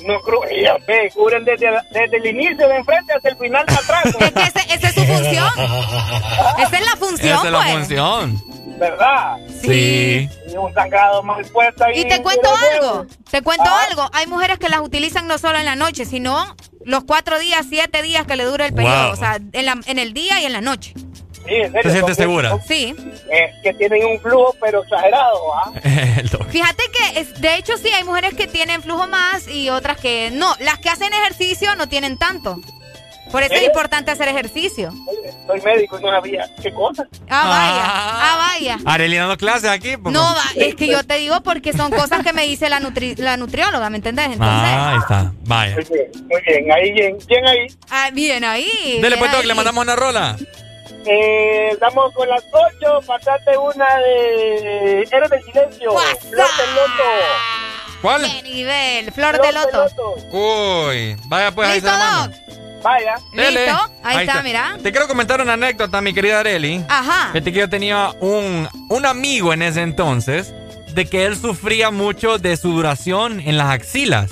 no 0.05 0.19
cru- 0.21 0.47
ya 0.63 0.77
ve, 0.87 1.11
cubren 1.13 1.43
desde, 1.45 1.67
desde 1.91 2.17
el 2.17 2.25
inicio 2.27 2.67
de 2.67 2.75
enfrente 2.77 3.13
hasta 3.13 3.29
el 3.29 3.37
final 3.37 3.65
de 3.65 3.73
atrás. 3.73 4.05
Es 4.05 4.31
que 4.31 4.43
ese- 4.43 4.73
esa 4.73 4.87
es 4.89 4.95
su 4.95 5.03
función. 5.05 5.49
Esa 6.59 6.77
es 6.77 6.85
la 6.85 6.95
función, 6.97 7.37
Esa 7.37 7.45
es 7.45 7.51
la 7.51 7.61
pues. 7.61 7.73
función. 7.73 8.43
¿Verdad? 8.79 9.37
Sí. 9.61 10.29
Y 10.51 10.55
un 10.55 10.71
sangrado 10.73 11.23
mal 11.23 11.43
puesto 11.45 11.83
ahí. 11.83 12.01
Y 12.01 12.05
te 12.07 12.21
cuento 12.21 12.47
algo, 12.73 13.05
te 13.31 13.41
cuento 13.41 13.63
Ah. 13.65 13.85
algo. 13.89 14.07
Hay 14.13 14.27
mujeres 14.27 14.59
que 14.59 14.69
las 14.69 14.81
utilizan 14.81 15.27
no 15.27 15.37
solo 15.39 15.57
en 15.57 15.65
la 15.65 15.75
noche, 15.75 16.05
sino 16.05 16.55
los 16.85 17.03
cuatro 17.05 17.39
días, 17.39 17.65
siete 17.69 18.03
días 18.03 18.25
que 18.27 18.35
le 18.35 18.43
dura 18.43 18.65
el 18.67 18.73
periodo. 18.73 19.05
Wow. 19.05 19.13
O 19.13 19.15
sea, 19.15 19.39
en, 19.51 19.65
la- 19.65 19.79
en 19.85 19.97
el 19.99 20.13
día 20.13 20.39
y 20.41 20.45
en 20.45 20.53
la 20.53 20.61
noche. 20.61 20.93
Sí, 21.47 21.55
en 21.55 21.71
serio, 21.71 21.81
¿Te 21.83 21.91
sientes 21.91 22.17
segura? 22.17 22.49
son- 22.49 22.61
Sí. 22.63 22.95
eh, 23.31 23.53
que 23.63 23.73
tienen 23.73 24.05
un 24.05 24.19
flujo, 24.19 24.55
pero 24.59 24.83
exagerado, 24.83 25.53
¿ah? 25.55 25.71
Fíjate 26.49 26.83
que, 26.91 27.19
es- 27.21 27.39
de 27.41 27.55
hecho, 27.55 27.77
sí, 27.77 27.89
hay 27.89 28.03
mujeres 28.03 28.33
que 28.33 28.47
tienen 28.47 28.81
flujo 28.81 29.07
más 29.07 29.47
y 29.47 29.69
otras 29.69 29.97
que 29.97 30.29
no. 30.31 30.55
Las 30.59 30.79
que 30.79 30.89
hacen 30.89 31.11
ejercicio 31.13 31.75
no 31.75 31.87
tienen 31.87 32.17
tanto. 32.17 32.59
Por 33.31 33.43
eso 33.43 33.53
es 33.55 33.63
¿Eh? 33.63 33.65
importante 33.65 34.09
hacer 34.09 34.29
ejercicio. 34.29 34.93
Soy 35.47 35.59
médico 35.59 35.99
y 35.99 36.01
no 36.01 36.09
sabía 36.11 36.49
qué 36.63 36.71
cosa. 36.73 37.03
Ah, 37.29 37.45
vaya. 37.49 37.83
Ah, 37.85 38.47
vaya. 38.53 38.77
Arely 38.85 39.17
dando 39.17 39.35
clases 39.35 39.69
aquí. 39.69 39.97
pues, 39.97 40.13
No, 40.13 40.21
va, 40.21 40.43
es 40.55 40.75
que 40.75 40.87
yo 40.87 41.03
te 41.03 41.15
digo 41.17 41.41
porque 41.43 41.73
son 41.73 41.91
cosas 41.91 42.23
que 42.23 42.31
me 42.31 42.43
dice 42.43 42.69
la, 42.69 42.79
nutri- 42.79 43.17
la 43.17 43.35
nutrióloga, 43.35 43.89
¿me 43.89 43.97
entendés? 43.97 44.27
Entonces, 44.27 44.47
Ah, 44.71 44.91
ahí 44.93 44.97
está. 44.99 45.33
Vaya. 45.43 45.75
Muy 45.75 45.83
bien, 45.83 46.11
muy 46.29 46.41
bien, 46.41 46.71
ahí 46.71 46.91
bien, 46.93 47.17
bien 47.27 47.47
ahí. 47.47 47.67
ah, 47.89 48.09
bien 48.13 48.43
ahí. 48.45 48.65
Dele, 49.01 49.07
bien 49.09 49.19
pues, 49.19 49.33
ahí. 49.33 49.45
le 49.45 49.53
mandamos 49.55 49.83
una 49.83 49.95
rola. 49.97 50.37
Eh, 51.05 51.69
estamos 51.71 52.13
con 52.13 52.27
las 52.27 52.43
8, 52.51 52.99
pasate 53.05 53.57
una 53.57 53.97
de 53.97 55.07
Héroes 55.11 55.29
del 55.29 55.43
Silencio. 55.43 55.91
Flor 55.91 56.47
del 56.57 56.75
Loto. 56.75 57.03
¿Cuál? 58.01 58.21
¿Qué 58.21 58.43
nivel? 58.43 59.11
Flor 59.11 59.41
de 59.41 59.51
loto. 59.51 59.85
Uy, 60.31 61.15
vaya 61.25 61.51
pues 61.51 61.67
ahí 61.67 61.81
se 61.81 61.87
¿Listo, 61.87 61.97
la 61.97 62.11
mando. 62.11 62.37
Doc? 62.37 62.83
Vaya. 62.83 63.15
Dele. 63.33 63.65
¿Listo? 63.65 63.91
Ahí, 64.03 64.27
está, 64.27 64.43
mira. 64.43 64.77
Te 64.83 64.91
quiero 64.91 65.07
comentar 65.07 65.41
una 65.41 65.53
anécdota, 65.53 65.99
mi 66.01 66.13
querida 66.13 66.39
Areli. 66.41 66.85
Ajá. 66.87 67.29
Fíjate 67.31 67.51
que 67.51 67.59
yo 67.59 67.69
tenía 67.69 68.11
un, 68.19 68.69
un 68.89 69.05
amigo 69.05 69.51
en 69.51 69.63
ese 69.63 69.81
entonces 69.81 70.53
de 70.93 71.05
que 71.05 71.25
él 71.25 71.35
sufría 71.35 71.89
mucho 71.91 72.37
de 72.37 72.55
sudoración 72.55 73.39
en 73.39 73.57
las 73.57 73.69
axilas. 73.71 74.31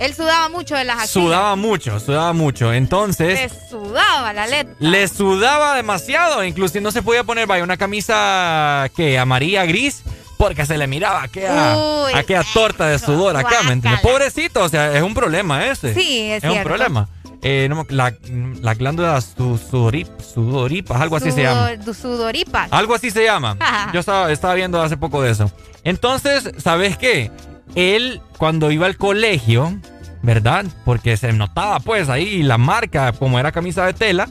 Él 0.00 0.14
sudaba 0.14 0.48
mucho 0.48 0.74
de 0.74 0.84
las 0.84 0.96
axilas. 0.96 1.10
Sudaba 1.10 1.56
mucho, 1.56 2.00
sudaba 2.00 2.32
mucho. 2.32 2.72
Entonces, 2.72 3.38
Le 3.38 3.68
sudaba 3.68 4.32
la 4.32 4.46
letra. 4.46 4.74
le 4.78 5.06
sudaba 5.08 5.76
demasiado. 5.76 6.42
Inclusive 6.42 6.80
no 6.80 6.90
se 6.90 7.02
podía 7.02 7.22
poner, 7.22 7.46
vaya, 7.46 7.62
una 7.62 7.76
camisa 7.76 8.88
que 8.96 9.18
amarilla, 9.18 9.64
gris, 9.66 10.02
porque 10.38 10.64
se 10.66 10.78
le 10.78 10.86
miraba 10.86 11.22
aquella, 11.24 11.76
Uy, 11.76 12.12
aquella 12.14 12.42
torta 12.54 12.86
de 12.86 12.98
sudor 12.98 13.36
acá, 13.36 13.62
¿me 13.64 13.72
entiendes? 13.74 14.00
guácala. 14.02 14.02
Pobrecito, 14.02 14.62
o 14.64 14.68
sea, 14.68 14.96
es 14.96 15.02
un 15.02 15.12
problema 15.14 15.66
ese. 15.66 15.92
Sí, 15.94 16.30
es 16.30 16.42
un 16.44 16.50
cierto. 16.52 16.68
problema. 16.68 17.08
Eh, 17.42 17.68
no 17.70 17.86
la, 17.88 18.14
la 18.60 18.74
glándula 18.74 19.18
su- 19.22 19.58
sudorip- 19.58 20.20
sudoripas, 20.20 21.00
algo 21.00 21.16
así 21.16 21.30
se 21.32 21.42
llama. 21.42 21.70
Sudor- 21.72 21.94
Sudoripas. 21.94 22.68
Algo 22.70 22.94
así 22.94 23.10
se 23.10 23.24
llama. 23.24 23.56
Ajá. 23.60 23.90
Yo 23.94 24.00
estaba, 24.00 24.30
estaba 24.32 24.54
viendo 24.54 24.80
hace 24.82 24.96
poco 24.96 25.22
de 25.22 25.30
eso. 25.30 25.50
Entonces, 25.84 26.50
¿sabes 26.58 26.98
qué? 26.98 27.30
Él, 27.74 28.20
cuando 28.38 28.70
iba 28.70 28.86
al 28.86 28.96
colegio, 28.96 29.78
¿verdad? 30.22 30.64
Porque 30.84 31.16
se 31.16 31.32
notaba 31.32 31.80
pues 31.80 32.08
ahí 32.08 32.42
la 32.42 32.58
marca, 32.58 33.12
como 33.12 33.38
era 33.38 33.52
camisa 33.52 33.86
de 33.86 33.94
tela. 33.94 34.28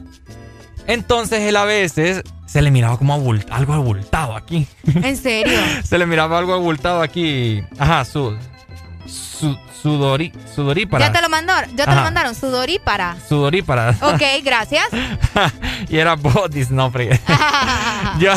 Entonces 0.88 1.42
él 1.42 1.56
a 1.56 1.66
veces 1.66 2.24
se 2.48 2.62
le 2.64 2.72
miraba 2.72 2.98
como 2.98 3.14
algo 3.52 3.74
abultado 3.74 4.36
aquí. 4.36 4.68
¿En 5.04 5.18
serio? 5.18 5.60
se 5.84 5.98
le 5.98 6.06
miraba 6.06 6.38
algo 6.40 6.54
abultado 6.54 7.02
aquí. 7.02 7.62
Ajá, 7.78 8.06
su, 8.06 8.36
su, 9.06 9.56
sudori, 9.82 10.34
sudorípara. 10.56 11.06
Ya 11.08 11.14
te 11.14 11.22
lo 11.22 11.30
mandó, 11.30 11.54
ya 11.76 11.86
te 11.86 11.96
lo 11.96 12.02
mandaron. 12.02 12.34
Sudorípara. 12.36 13.16
Sudorípara. 13.28 13.96
Ok, 14.02 14.22
gracias. 14.44 14.88
y 15.88 15.98
era 15.98 16.16
bodys, 16.16 16.72
no 16.72 16.90
fregué. 16.92 17.20
Yo- 18.20 18.34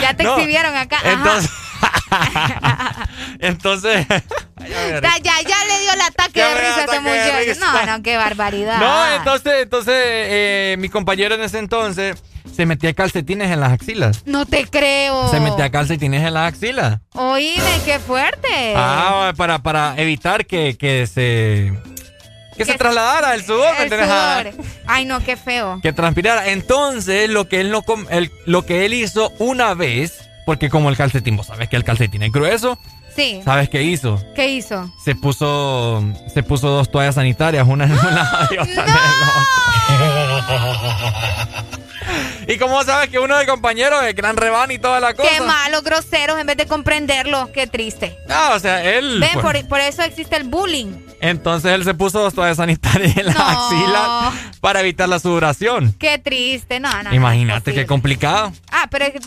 Ya 0.00 0.14
te 0.14 0.24
No, 0.24 0.36
exhibieron 0.36 0.74
acá. 0.76 0.98
Ajá. 0.98 1.12
Entonces. 1.12 1.50
entonces. 3.38 4.06
ya, 4.58 5.00
ya, 5.00 5.40
ya 5.42 5.64
le 5.64 5.80
dio 5.80 5.92
el 5.92 6.00
ataque 6.00 6.40
Ya 6.40 6.48
de 6.48 6.54
risa 6.60 6.76
a 6.76 6.84
este 6.84 7.52
risa. 7.52 7.84
No, 7.84 7.96
no, 7.96 8.02
qué 8.02 8.16
barbaridad. 8.16 8.78
No, 8.78 9.16
entonces, 9.16 9.62
entonces 9.62 9.94
eh, 9.96 10.76
mi 10.78 10.88
compañero 10.88 11.34
en 11.34 11.42
ese 11.42 11.58
entonces 11.58 12.22
se 12.54 12.66
metía 12.66 12.92
calcetines 12.92 13.50
en 13.50 13.60
las 13.60 13.72
axilas. 13.72 14.22
No 14.26 14.46
te 14.46 14.66
creo. 14.66 15.28
Se 15.30 15.40
metía 15.40 15.70
calcetines 15.70 16.22
en 16.26 16.34
las 16.34 16.52
axilas. 16.52 17.00
Oíme, 17.14 17.80
qué 17.84 17.98
fuerte. 17.98 18.74
Ah, 18.76 19.32
para, 19.36 19.60
para 19.60 19.94
evitar 19.96 20.46
que, 20.46 20.76
que 20.76 21.06
se. 21.06 21.72
Que 22.56 22.66
se 22.66 22.74
trasladara 22.74 23.34
el 23.34 23.44
sudor, 23.44 23.74
¿me 23.78 23.84
El 23.84 23.90
sudor. 23.90 24.66
Ay, 24.86 25.06
no, 25.06 25.24
qué 25.24 25.36
feo. 25.36 25.80
Que 25.82 25.92
transpirara. 25.92 26.48
Entonces, 26.48 27.30
lo 27.30 27.48
que 27.48 27.60
él 27.60 27.70
no 27.70 27.82
lo 28.44 28.66
que 28.66 28.84
él 28.84 28.92
hizo 28.92 29.32
una 29.38 29.72
vez, 29.72 30.28
porque 30.46 30.68
como 30.70 30.88
el 30.88 30.96
calcetín, 30.96 31.36
vos 31.36 31.46
sabes 31.46 31.68
que 31.68 31.76
el 31.76 31.84
calcetín 31.84 32.22
es 32.22 32.32
grueso, 32.32 32.78
Sí. 33.14 33.40
¿sabes 33.44 33.68
qué 33.68 33.82
hizo? 33.82 34.22
¿Qué 34.34 34.48
hizo? 34.48 34.90
Se 35.04 35.14
puso 35.14 36.02
se 36.32 36.42
puso 36.42 36.68
dos 36.68 36.90
toallas 36.90 37.16
sanitarias, 37.16 37.66
una 37.68 37.84
en 37.84 37.92
un 37.92 37.98
lado 38.14 38.48
y 38.50 38.58
otra 38.58 38.84
en 39.88 40.00
el 40.02 40.30
otro. 40.30 41.81
¿Y 42.48 42.56
cómo 42.58 42.82
sabes 42.84 43.08
que 43.08 43.18
uno 43.18 43.36
de 43.38 43.46
compañeros 43.46 44.02
es 44.04 44.14
gran 44.14 44.36
reban 44.36 44.70
y 44.70 44.78
toda 44.78 45.00
la 45.00 45.14
cosa? 45.14 45.28
Qué 45.30 45.40
malos, 45.40 45.82
groseros, 45.84 46.38
en 46.40 46.46
vez 46.46 46.56
de 46.56 46.66
comprenderlo. 46.66 47.50
Qué 47.52 47.66
triste. 47.66 48.16
Ah, 48.28 48.52
o 48.54 48.58
sea, 48.60 48.82
él... 48.82 49.18
Ven, 49.20 49.30
pues, 49.40 49.44
por, 49.62 49.68
por 49.68 49.80
eso 49.80 50.02
existe 50.02 50.36
el 50.36 50.44
bullying. 50.44 50.92
entonces 51.20 51.72
él 51.72 51.84
se 51.84 51.94
puso 51.94 52.30
toalla 52.32 52.54
sanitaria 52.54 53.12
en 53.16 53.26
la 53.26 53.32
No. 53.34 53.40
axila 53.44 54.32
para 54.60 54.80
evitar 54.80 55.08
la 55.08 55.18
sudoración. 55.18 55.94
Qué 55.98 56.18
triste. 56.18 56.80
No, 56.80 56.90
no, 57.02 57.10
no. 57.10 57.14
Imagínate 57.14 57.72
qué 57.74 57.86
complicado. 57.86 58.52
Ah, 58.70 58.86
pero 58.90 59.06
eh, 59.06 59.20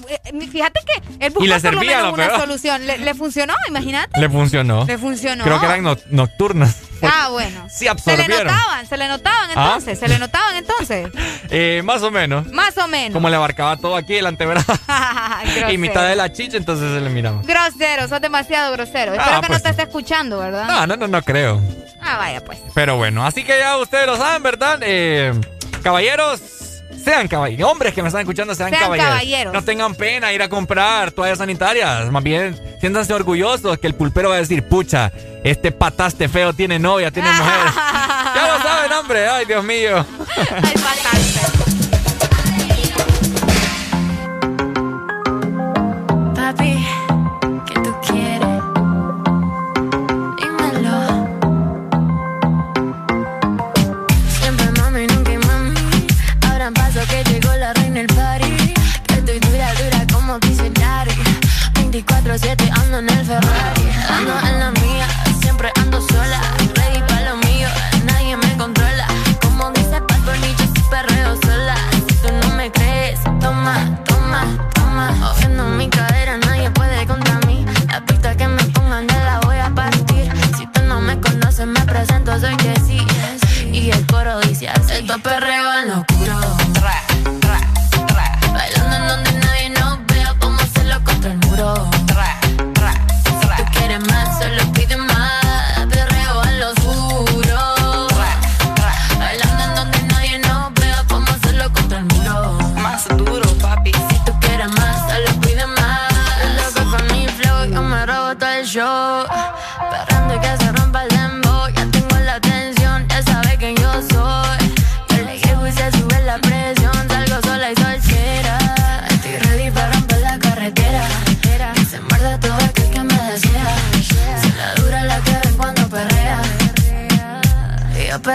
fíjate 0.52 0.80
que 0.86 1.26
él 1.26 1.34
Y 1.40 1.48
le 1.48 1.54
buscó 1.56 1.62
por 1.70 1.74
lo 1.76 1.82
menos 1.82 2.04
lo 2.04 2.14
una 2.14 2.40
solución. 2.40 2.86
Le, 2.88 2.98
le 2.98 3.14
funcionó, 3.16 3.54
imagínate. 3.68 4.20
Le 4.20 4.30
funcionó. 4.30 4.86
Le 4.86 4.98
funcionó. 4.98 5.44
Creo 5.44 5.60
que 5.60 5.66
eran 5.66 5.84
no- 5.84 5.98
nocturnas. 6.10 6.76
Ah, 7.12 7.30
bueno. 7.30 7.66
Sí 7.70 7.80
Se 7.80 7.84
le 7.86 7.90
absorbieron. 7.92 8.48
notaban, 8.48 8.88
se 8.88 8.98
le 8.98 9.08
notaban 9.08 9.50
¿Ah? 9.56 9.64
entonces, 9.76 10.00
se 10.00 10.08
le 10.08 10.20
notaban 10.20 10.56
entonces. 10.56 11.10
Eh, 11.50 11.82
más 11.84 12.02
o 12.02 12.10
menos. 12.12 12.48
Más 12.48 12.78
o 12.78 12.88
menos. 12.88 13.14
Como 13.14 13.30
le 13.30 13.36
abarcaba 13.36 13.78
todo 13.78 13.96
aquí 13.96 14.16
el 14.16 14.26
antebrazo 14.26 14.74
y 15.70 15.78
mitad 15.78 16.08
de 16.08 16.16
la 16.16 16.32
chicha, 16.34 16.58
entonces 16.58 16.92
se 16.92 17.02
le 17.02 17.10
miraba. 17.10 17.42
Grosero, 17.44 18.08
sos 18.08 18.20
demasiado 18.20 18.72
grosero. 18.74 19.14
Ah, 19.14 19.16
Espero 19.18 19.42
que 19.42 19.48
pues 19.48 19.60
no 19.60 19.64
te 19.64 19.70
esté 19.70 19.84
escuchando, 19.84 20.40
¿verdad? 20.40 20.66
No, 20.68 20.88
no, 20.88 20.96
no, 20.98 21.08
no 21.08 21.22
creo. 21.22 21.62
Ah, 22.02 22.18
vaya 22.18 22.44
pues. 22.44 22.60
Pero 22.74 22.98
bueno, 22.98 23.26
así 23.26 23.44
que 23.44 23.58
ya 23.60 23.78
ustedes 23.78 24.06
lo 24.08 24.18
saben, 24.18 24.42
¿verdad? 24.44 24.80
Eh, 24.82 25.34
caballeros, 25.84 26.42
sean 27.06 27.28
caballeros. 27.30 27.72
Hombres 27.72 27.94
que 27.94 28.02
me 28.02 28.10
están 28.10 28.22
escuchando, 28.22 28.54
sean, 28.56 28.70
Sean 28.72 28.82
caballeros. 28.82 29.10
caballeros. 29.12 29.54
No 29.54 29.64
tengan 29.64 29.96
pena 29.96 30.34
ir 30.34 30.42
a 30.42 30.50
comprar 30.50 31.12
toallas 31.12 31.38
sanitarias. 31.38 32.12
Más 32.12 32.24
bien, 32.24 32.60
siéntanse 32.82 33.14
orgullosos 33.14 33.78
que 33.78 33.88
el 33.88 33.96
pulpero 33.96 34.30
va 34.30 34.36
a 34.36 34.40
decir, 34.40 34.68
pucha, 34.68 35.12
este 35.44 35.72
pataste 35.72 36.28
feo 36.28 36.52
tiene 36.54 36.80
novia, 36.80 37.12
tiene 37.12 37.32
mujer. 37.38 37.54
ya 38.36 38.48
lo 38.58 38.62
saben, 38.64 38.92
hombre. 38.92 39.28
Ay, 39.30 39.46
Dios 39.46 39.64
mío. 39.64 40.06
Papi, 40.36 41.55
24-7 62.04 62.72
ando 62.78 62.98
en 63.00 63.10
el 63.10 63.26
Ferrari. 63.26 63.90
Ando 64.10 64.34
en 64.50 64.60
la 64.60 64.72
mía, 64.72 65.08
siempre 65.40 65.72
ando 65.76 66.02
sola. 66.02 66.42
Ready 66.76 67.02
pa' 67.08 67.22
lo 67.22 67.38
mío, 67.38 67.70
nadie 68.04 68.36
me 68.36 68.58
controla. 68.58 69.08
Como 69.42 69.72
dice 69.72 70.02
Bad 70.02 70.20
Bunny, 70.26 70.54
yo 70.60 70.66
soy 70.66 70.84
perreo 70.90 71.38
sola. 71.42 71.76
Si 71.94 72.16
tú 72.16 72.34
no 72.42 72.56
me 72.58 72.70
crees, 72.70 73.24
toma, 73.40 73.98
toma, 74.04 74.44
toma. 74.74 75.12
Moviendo 75.22 75.64
mi 75.70 75.90
cadera, 75.90 76.38
nadie 76.38 76.70
puede 76.72 77.08
contra 77.08 77.40
mí. 77.48 77.66
La 77.90 78.06
pista 78.06 78.36
que 78.36 78.46
me 78.46 78.64
pongan 78.66 79.08
ya 79.08 79.24
la 79.24 79.40
voy 79.46 79.58
a 79.58 79.70
partir. 79.70 80.30
Si 80.58 80.68
tú 80.68 80.82
no 80.82 81.00
me 81.00 81.18
conoces, 81.22 81.66
me 81.66 81.80
presento, 81.82 82.38
soy 82.42 82.58
Jessie. 82.62 83.08
Y 83.72 83.92
el 83.92 84.06
coro 84.08 84.42
dice 84.42 84.68
así. 84.68 84.96
Esto 84.96 85.16
es 85.16 85.22
perreo 85.22 85.65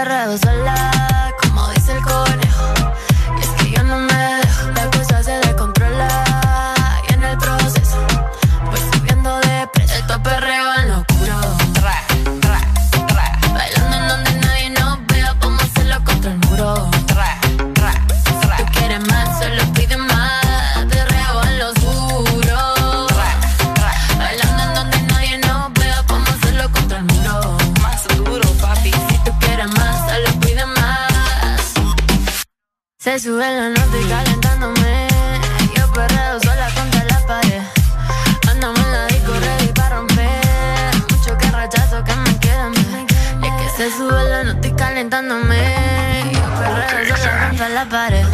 perreo 0.03 0.35
sola, 0.35 1.00
Se 33.03 33.17
sube 33.17 33.39
la 33.39 33.69
nota 33.69 33.97
y 33.99 34.07
calentándome. 34.07 35.07
Yo 35.75 35.91
perreo 35.91 36.39
sola 36.39 36.69
contra 36.75 37.03
la 37.05 37.25
pared. 37.25 37.61
Andamos 38.47 38.79
en 38.79 38.91
la 38.91 39.07
disco 39.07 39.33
ready 39.39 39.73
para 39.73 39.95
romper. 39.95 40.95
Mucho 41.09 41.35
que 41.35 41.49
rechazo 41.49 42.03
que 42.03 42.15
me 42.15 42.37
quedan 42.37 42.73
ver. 42.73 43.07
Y 43.41 43.47
es 43.47 43.53
que 43.53 43.69
se 43.75 43.97
sube 43.97 44.23
la 44.29 44.43
nota 44.43 44.67
y 44.67 44.71
calentándome. 44.73 46.31
Yo 46.31 46.41
perreo 46.59 47.17
sola 47.17 47.47
contra 47.47 47.69
la 47.69 47.89
pared. 47.89 48.25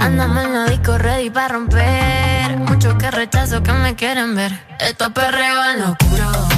Andamos 0.00 0.42
en 0.42 0.54
la 0.54 0.64
disco 0.70 0.96
ready 0.96 1.28
para 1.28 1.48
romper. 1.48 2.56
Mucho 2.56 2.96
que 2.96 3.10
rechazo 3.10 3.62
que 3.62 3.72
me 3.72 3.94
quieren 3.94 4.34
ver. 4.34 4.58
Esto 4.80 5.04
es 5.04 5.10
perreo 5.10 5.70
en 5.70 5.80
lo 5.80 5.90
oscuro. 5.90 6.51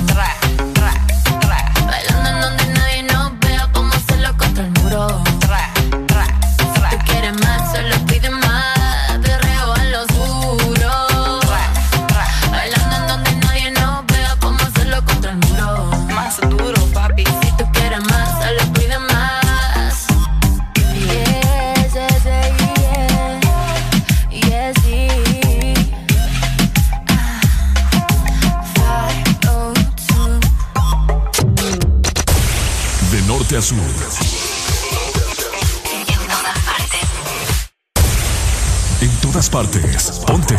Partes. 39.54 40.20
Ponte. 40.26 40.58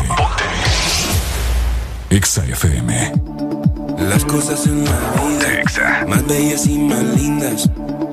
Exa 2.10 2.44
FM. 2.46 3.12
Las 4.10 4.24
cosas 4.24 4.66
en 4.68 4.86
la 4.86 4.98
vida 5.28 6.06
más 6.08 6.26
bellas 6.26 6.66
y 6.66 6.78
más 6.78 7.04
lindas 7.04 7.70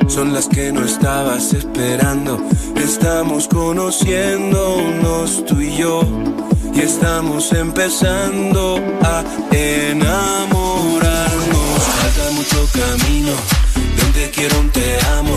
son 0.08 0.34
las 0.34 0.48
que 0.48 0.72
no 0.72 0.84
estabas 0.84 1.52
esperando. 1.52 2.44
Estamos 2.74 3.46
conociéndonos 3.46 5.46
tú 5.46 5.60
y 5.60 5.76
yo 5.76 6.02
y 6.74 6.80
estamos 6.80 7.52
empezando 7.52 8.82
a 9.04 9.22
enamorarnos. 9.52 11.78
Falta 12.00 12.28
mucho 12.32 12.68
camino, 12.72 13.30
de 13.96 14.04
un 14.04 14.12
te 14.14 14.32
quiero, 14.32 14.58
un 14.58 14.70
te 14.70 14.98
amo, 15.16 15.36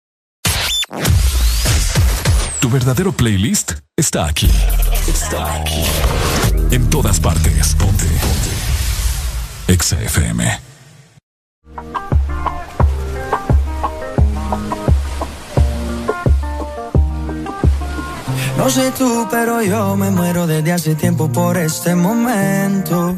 Verdadero 2.71 3.11
playlist 3.11 3.73
está 3.97 4.27
aquí. 4.27 4.49
Está 5.05 5.55
aquí. 5.55 5.83
En 6.71 6.89
todas 6.89 7.19
partes. 7.19 7.75
Ponte. 7.75 8.05
Ponte. 8.05 9.73
Exa 9.73 10.01
FM. 10.01 10.61
No 18.57 18.69
sé 18.69 18.91
tú, 18.97 19.27
pero 19.29 19.61
yo 19.61 19.97
me 19.97 20.09
muero 20.09 20.47
desde 20.47 20.71
hace 20.71 20.95
tiempo 20.95 21.29
por 21.29 21.57
este 21.57 21.93
momento. 21.95 23.17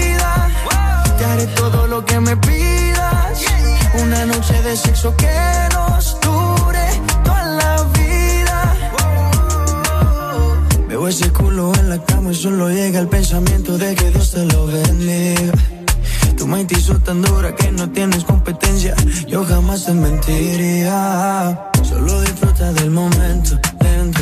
Te 1.21 1.25
haré 1.27 1.45
todo 1.45 1.85
lo 1.85 2.03
que 2.03 2.19
me 2.19 2.35
pidas. 2.35 3.45
Una 4.01 4.25
noche 4.25 4.59
de 4.63 4.75
sexo 4.75 5.15
que 5.15 5.31
nos 5.71 6.19
dure 6.19 6.87
toda 7.23 7.43
la 7.61 7.83
vida. 7.93 8.57
Veo 10.87 11.07
ese 11.07 11.29
culo 11.29 11.73
en 11.75 11.89
la 11.91 12.03
cama 12.03 12.31
y 12.31 12.33
solo 12.33 12.71
llega 12.71 12.99
el 12.99 13.07
pensamiento 13.07 13.77
de 13.77 13.93
que 13.93 14.09
Dios 14.09 14.31
te 14.31 14.45
lo 14.45 14.65
bendiga. 14.65 15.53
Tu 16.35 16.47
mente 16.47 16.73
hizo 16.79 16.97
tan 17.01 17.21
dura 17.21 17.55
que 17.55 17.71
no 17.71 17.87
tienes 17.91 18.23
competencia. 18.23 18.95
Yo 19.27 19.45
jamás 19.45 19.85
te 19.85 19.93
mentiría. 19.93 21.69
Solo 21.83 22.19
disfruta 22.21 22.73
del 22.73 22.89
momento, 22.89 23.59
lento. 23.79 24.21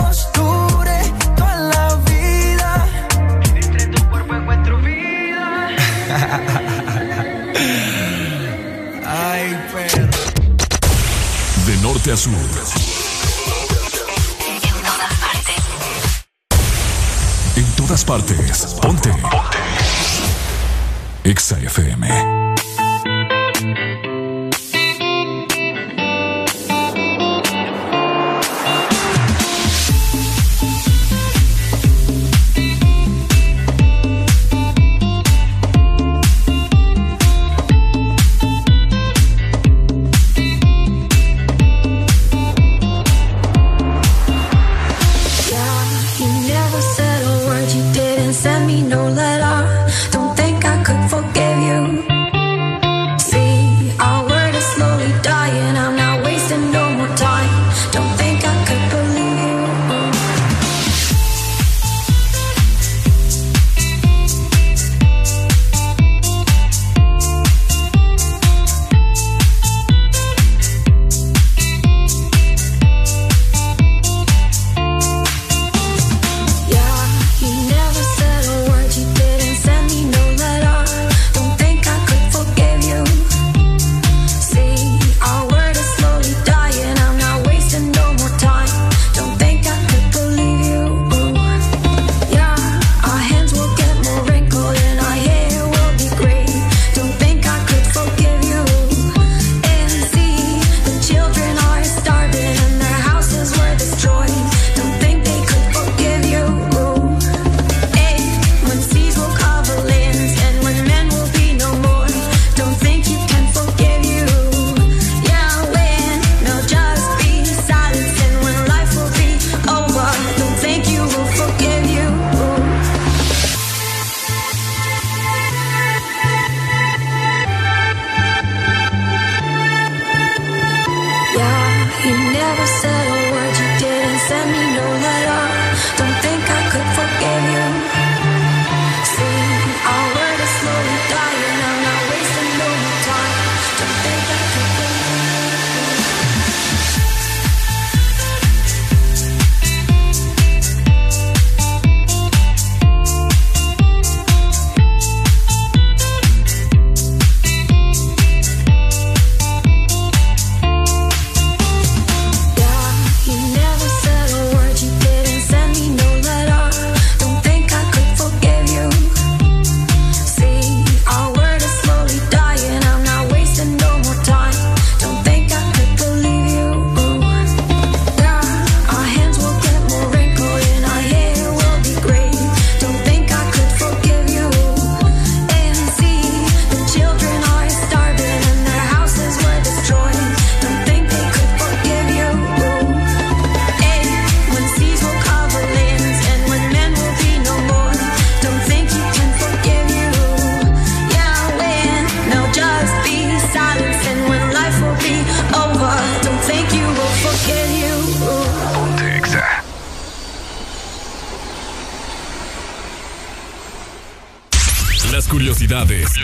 norte 12.11 12.17
sur. 12.17 12.31
En 17.55 17.75
todas 17.77 18.03
partes. 18.03 18.75
Ponte. 18.81 19.09
Ponte. 19.09 19.57
Exa 21.23 21.57
FM. 21.57 22.40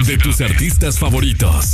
De 0.08 0.18
tus 0.18 0.40
artistas 0.40 0.98
favoritos. 0.98 1.74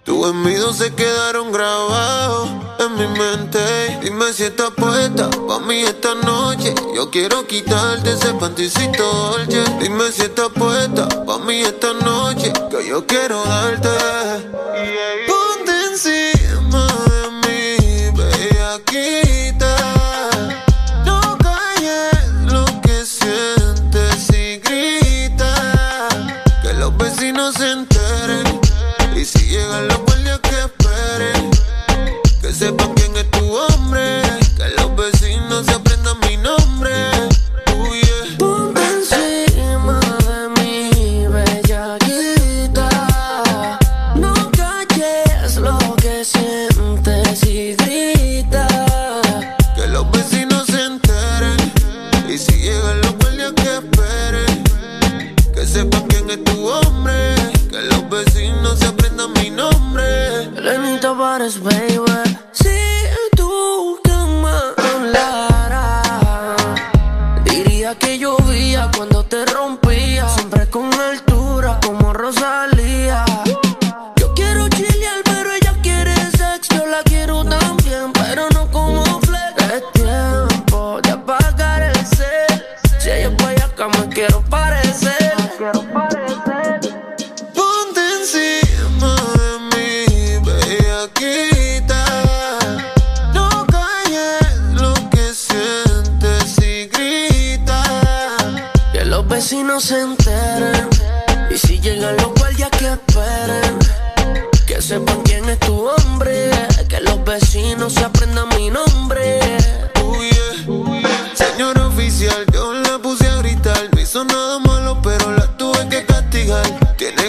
Tus 0.04 0.28
envidios 0.28 0.76
se 0.76 0.94
quedaron 0.94 1.52
grabados 1.52 2.48
en 2.78 2.94
mi 2.94 3.06
mente. 3.18 3.58
Dime 4.02 4.32
si 4.32 4.44
estás 4.44 4.70
puesta 4.70 5.30
pa' 5.30 5.60
mí 5.60 5.80
esta 5.80 6.14
noche. 6.14 6.74
Yo 6.94 7.10
quiero 7.10 7.46
quitarte 7.46 8.12
ese 8.12 8.34
panticito 8.34 9.04
dolce. 9.04 9.64
Dime 9.80 10.10
si 10.12 10.22
estás 10.22 10.48
puesta 10.50 11.08
pa' 11.08 11.38
mí 11.38 11.60
esta 11.60 11.92
noche. 11.94 12.52
Que 12.70 12.88
yo 12.88 13.06
quiero 13.06 13.42
darte. 13.44 13.88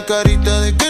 Carita 0.10 0.62
de 0.62 0.76
que 0.76 0.89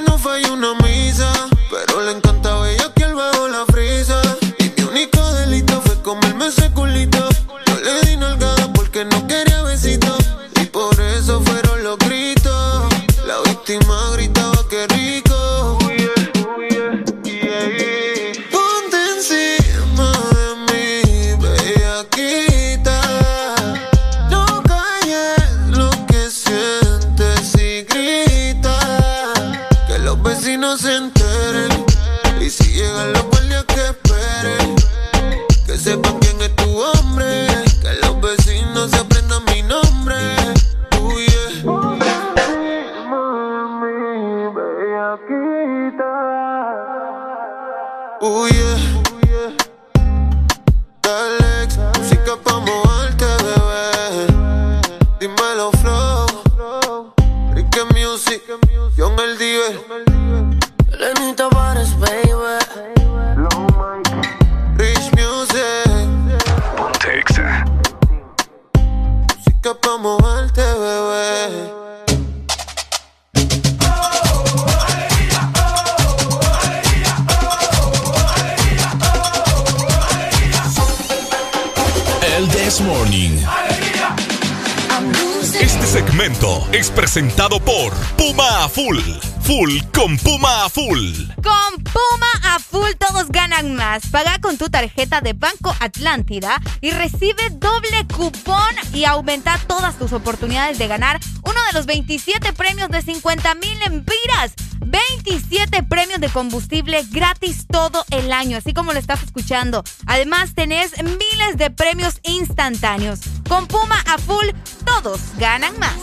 Atlántida 95.79 96.61
y 96.81 96.91
recibe 96.91 97.49
doble 97.51 98.05
cupón 98.15 98.75
y 98.93 99.05
aumenta 99.05 99.57
todas 99.67 99.97
tus 99.97 100.13
oportunidades 100.13 100.77
de 100.77 100.87
ganar 100.87 101.19
uno 101.43 101.59
de 101.67 101.73
los 101.73 101.85
27 101.85 102.53
premios 102.53 102.89
de 102.89 103.01
50 103.01 103.55
mil 103.55 103.81
empiras. 103.83 104.53
27 104.79 105.83
premios 105.83 106.19
de 106.19 106.29
combustible 106.29 107.03
gratis 107.11 107.65
todo 107.69 108.05
el 108.11 108.31
año, 108.33 108.57
así 108.57 108.73
como 108.73 108.93
lo 108.93 108.99
estás 108.99 109.21
escuchando. 109.23 109.83
Además, 110.07 110.55
tenés 110.55 110.93
miles 111.03 111.57
de 111.57 111.69
premios 111.69 112.19
instantáneos. 112.23 113.19
Con 113.47 113.67
Puma 113.67 114.01
a 114.07 114.17
full, 114.17 114.47
todos 114.85 115.19
ganan 115.37 115.77
más. 115.79 115.95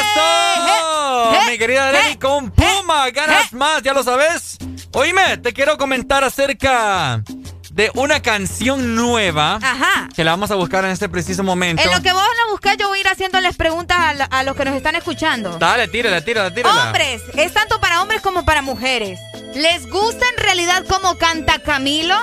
¡Eso! 0.00 1.32
Eh, 1.34 1.50
Mi 1.50 1.58
querida 1.58 1.88
Arely, 1.88 2.16
con 2.16 2.50
Puma 2.50 3.10
ganas 3.10 3.52
más, 3.52 3.82
ya 3.82 3.92
lo 3.92 4.02
sabes. 4.02 4.58
Oíme, 4.92 5.36
te 5.38 5.52
quiero 5.52 5.78
comentar 5.78 6.24
acerca 6.24 7.22
de 7.72 7.90
una 7.94 8.20
canción 8.20 8.96
nueva 8.96 9.56
Ajá. 9.62 10.08
que 10.14 10.24
la 10.24 10.32
vamos 10.32 10.50
a 10.50 10.56
buscar 10.56 10.84
en 10.84 10.90
este 10.90 11.08
preciso 11.08 11.44
momento. 11.44 11.82
En 11.82 11.90
lo 11.92 12.02
que 12.02 12.12
vos 12.12 12.22
la 12.22 12.50
buscas, 12.50 12.76
yo 12.76 12.88
voy 12.88 12.98
a 12.98 13.00
ir 13.02 13.08
haciéndoles 13.08 13.56
preguntas 13.56 13.96
a, 13.98 14.14
la- 14.14 14.24
a 14.24 14.42
los 14.42 14.56
que 14.56 14.64
nos 14.64 14.74
están 14.74 14.96
escuchando. 14.96 15.56
Dale, 15.58 15.86
tírala, 15.86 16.20
tírala, 16.24 16.52
tírala. 16.52 16.86
Hombres, 16.86 17.22
es 17.34 17.52
tanto 17.54 17.80
para 17.80 18.02
hombres 18.02 18.20
como 18.20 18.44
para 18.44 18.62
mujeres. 18.62 19.20
¿Les 19.54 19.88
gusta 19.88 20.26
en 20.36 20.42
realidad 20.42 20.84
cómo 20.88 21.16
canta 21.18 21.60
Camilo? 21.60 22.16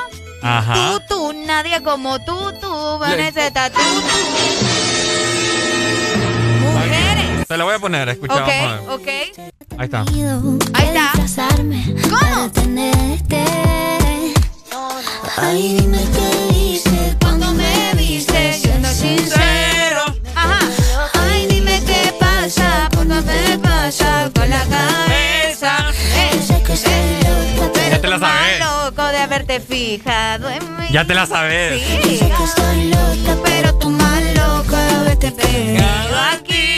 Ajá. 0.43 0.73
Tú, 0.73 1.01
tú, 1.07 1.33
nadie 1.45 1.81
como 1.81 2.19
tú, 2.25 2.53
tú, 2.59 2.99
Vanessa, 2.99 3.49
tú, 3.51 3.79
tú. 3.79 3.79
Te 7.47 7.57
la 7.57 7.63
voy 7.63 7.75
a 7.75 7.79
poner, 7.79 8.09
escucha. 8.09 8.43
Ok, 8.43 8.47
vamos 8.47 8.61
a 8.61 8.77
ver. 8.77 8.89
ok. 8.89 9.07
Ahí 9.77 9.85
está. 9.85 10.01
Ahí 10.73 10.87
está. 10.87 11.11
¿Cómo? 12.09 12.51
Ay, 15.37 15.75
dime 15.79 15.99
qué 16.13 16.53
dices 16.53 17.15
cuando 17.21 17.53
me 17.53 17.93
viste 17.95 18.53
siendo 18.53 18.89
sincero. 18.89 20.01
Ajá. 20.35 20.59
Ay, 21.29 21.45
dime 21.47 21.81
qué 21.85 22.13
pasa, 22.19 22.89
por 22.91 23.07
qué 23.07 23.13
me 23.21 23.57
pasa 23.59 24.29
con 24.35 24.49
la 24.49 24.63
cabeza. 24.65 25.77
Yo 26.33 26.41
sé 26.41 26.63
que 26.63 26.75
soy 26.75 27.17
loca, 27.21 27.71
pero 27.73 27.89
Ya 27.91 28.01
te 28.01 28.07
la 28.07 28.19
sabes. 28.19 28.59
Loco 28.59 29.05
de 29.07 29.17
haberte 29.19 29.59
fijado 29.61 30.49
en 30.49 30.77
mí. 30.77 30.87
Ya 30.91 31.05
te 31.05 31.13
la 31.13 31.25
sabes. 31.25 31.81
yo 32.03 32.09
sé 32.09 32.29
que 32.35 32.43
estoy 32.43 32.89
loca, 32.89 33.41
pero 33.43 33.75
tú 33.77 33.89
más 33.91 34.21
loca 34.35 34.77
de 34.85 34.95
haberte 34.95 35.31
pegado 35.31 36.17
aquí. 36.33 36.76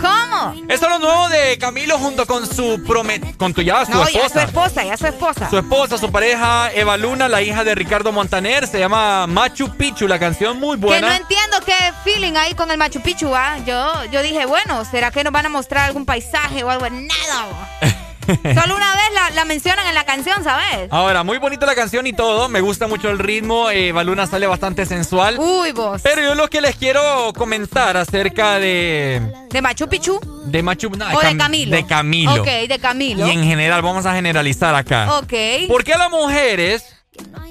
¿Cómo? 0.00 0.54
Esto 0.68 0.86
es 0.86 0.92
lo 0.92 0.98
nuevo 0.98 1.28
de 1.28 1.58
Camilo 1.58 1.98
junto 1.98 2.26
con 2.26 2.46
su 2.46 2.82
promet... 2.86 3.36
Con 3.36 3.52
tu 3.54 3.62
ya, 3.62 3.84
su 3.84 3.92
No, 3.92 4.04
ya 4.08 4.28
su 4.28 4.38
esposa. 4.38 4.42
esposa, 4.44 4.84
ya 4.84 4.96
su 4.96 5.06
esposa. 5.06 5.50
Su 5.50 5.58
esposa, 5.58 5.98
su 5.98 6.10
pareja, 6.10 6.70
Eva 6.72 6.96
Luna, 6.96 7.28
la 7.28 7.42
hija 7.42 7.64
de 7.64 7.74
Ricardo 7.74 8.12
Montaner. 8.12 8.66
Se 8.66 8.78
llama 8.78 9.26
Machu 9.26 9.70
Picchu, 9.76 10.06
la 10.08 10.18
canción 10.18 10.58
muy 10.58 10.76
Que 10.76 10.82
no 10.82 10.86
buena. 10.88 11.16
entiendo 11.16 11.58
qué 11.66 11.74
feeling 12.04 12.34
hay 12.36 12.54
con 12.54 12.70
el 12.70 12.78
Machu 12.78 13.00
Picchu, 13.00 13.34
¿ah? 13.34 13.58
Yo, 13.66 14.04
yo 14.12 14.22
dije, 14.22 14.46
bueno, 14.46 14.84
¿será 14.84 15.10
que 15.10 15.22
nos 15.24 15.32
van 15.32 15.46
a 15.46 15.48
mostrar 15.48 15.84
algún 15.86 16.04
paisaje 16.06 16.62
o 16.64 16.70
algo? 16.70 16.86
Nada. 16.90 17.78
Solo 18.36 18.76
una 18.76 18.92
vez 18.94 19.04
la, 19.14 19.30
la 19.30 19.44
mencionan 19.44 19.86
en 19.86 19.94
la 19.94 20.04
canción, 20.04 20.44
¿sabes? 20.44 20.88
Ahora, 20.90 21.22
muy 21.24 21.38
bonita 21.38 21.66
la 21.66 21.74
canción 21.74 22.06
y 22.06 22.12
todo. 22.12 22.48
Me 22.48 22.60
gusta 22.60 22.86
mucho 22.86 23.08
el 23.10 23.18
ritmo. 23.18 23.70
Eh, 23.70 23.88
Eva 23.88 24.04
Luna 24.04 24.26
sale 24.26 24.46
bastante 24.46 24.86
sensual. 24.86 25.36
Uy, 25.38 25.72
vos. 25.72 26.00
Pero 26.02 26.22
yo 26.22 26.34
lo 26.34 26.48
que 26.48 26.60
les 26.60 26.76
quiero 26.76 27.32
comentar 27.36 27.96
acerca 27.96 28.58
de. 28.58 29.22
¿De 29.50 29.62
Machu 29.62 29.88
Picchu? 29.88 30.20
De 30.46 30.62
Machu 30.62 30.90
no, 30.90 31.06
¿O 31.06 31.20
de 31.20 31.26
Cam- 31.28 31.38
Camilo? 31.38 31.76
De 31.76 31.86
Camilo. 31.86 32.34
Ok, 32.42 32.46
de 32.68 32.78
Camilo. 32.80 33.26
Y 33.26 33.30
en 33.30 33.44
general, 33.44 33.82
vamos 33.82 34.06
a 34.06 34.14
generalizar 34.14 34.74
acá. 34.74 35.18
Ok. 35.18 35.32
¿Por 35.68 35.84
qué 35.84 35.94
las 35.96 36.10
mujeres 36.10 36.94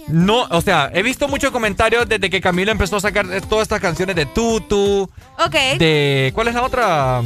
no, 0.08 0.44
o 0.50 0.62
sea, 0.62 0.90
he 0.94 1.04
visto 1.04 1.28
muchos 1.28 1.52
comentarios 1.52 2.08
desde 2.08 2.30
que 2.30 2.40
Camilo 2.40 2.72
empezó 2.72 2.96
a 2.96 3.02
sacar 3.02 3.26
todas 3.50 3.64
estas 3.64 3.82
canciones 3.82 4.16
de 4.16 4.26
Tutu, 4.26 5.10
Ok. 5.40 5.54
de 5.78 6.32
¿cuál 6.34 6.48
es 6.48 6.54
la 6.54 6.64
otra? 6.64 7.22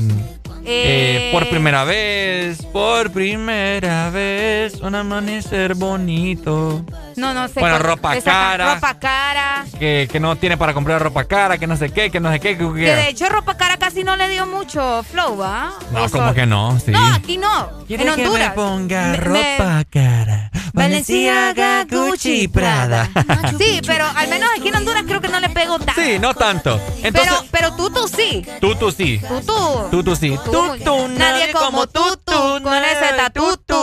Eh, 0.64 1.30
por 1.34 1.50
primera 1.50 1.84
vez, 1.84 2.62
por 2.72 3.12
primera 3.12 4.10
vez, 4.10 4.76
un 4.82 4.94
amanecer 4.96 5.76
bonito. 5.76 6.86
No, 7.16 7.34
no 7.34 7.48
sé. 7.48 7.60
Bueno, 7.60 7.80
ropa 7.80 8.20
cara. 8.22 8.76
Ropa 8.76 9.00
cara. 9.00 9.66
Que, 9.80 10.08
que 10.12 10.20
no 10.20 10.36
tiene 10.36 10.58
para 10.58 10.74
comprar 10.74 11.02
ropa 11.02 11.24
cara, 11.26 11.58
que 11.58 11.68
no 11.68 11.76
sé 11.78 11.90
qué, 11.92 12.10
que 12.12 12.20
no 12.20 12.32
sé 12.32 12.40
qué. 12.40 12.58
Que, 12.58 12.68
Que 12.74 12.96
de 12.96 13.10
hecho 13.10 13.28
ropa 13.30 13.58
cara 13.58 13.78
casi 13.78 14.04
no 14.04 14.16
le 14.16 14.30
dio 14.30 14.46
mucho 14.46 15.04
flow, 15.04 15.38
¿va? 15.38 15.74
no, 15.92 16.10
como 16.10 16.34
que 16.34 16.46
no, 16.46 16.80
sí. 16.80 16.92
No, 16.92 17.14
aquí 17.16 17.38
no. 17.38 17.70
¿Quiere 17.88 18.08
En 18.08 18.16
que 18.16 18.26
Honduras. 18.26 18.50
me 18.50 18.56
ponga 18.56 19.02
Me- 19.08 19.18
me- 19.18 19.58
ropa 19.58 19.84
cara? 19.90 20.52
Valenciaga, 20.74 21.86
Gucci, 21.90 22.48
Prada. 22.48 23.10
Sí, 23.58 23.82
pero 23.86 24.06
al 24.16 24.28
menos 24.30 24.50
aquí 24.58 24.70
en 24.70 24.76
Honduras 24.76 25.04
creo 25.06 25.20
que 25.22 25.28
no 25.28 25.40
le 25.40 25.50
pegó 25.50 25.78
tanto. 25.80 26.02
Sí, 26.02 26.18
no 26.20 26.34
tanto. 26.34 26.80
Entonces, 27.04 27.34
pero, 27.52 27.72
pero 27.72 27.76
tú, 27.76 27.90
tú 27.90 28.08
sí. 28.08 28.46
Tutu 28.60 28.92
sí. 28.92 29.20
Tú, 29.28 29.42
tú. 29.42 29.88
Tutu 29.92 30.16
sí. 30.16 30.38
Tutu, 30.52 31.08
Nadie 31.10 31.52
como 31.54 31.88
tú, 31.88 32.02
con 32.26 32.74
ese 32.84 33.14
tatutu. 33.18 33.76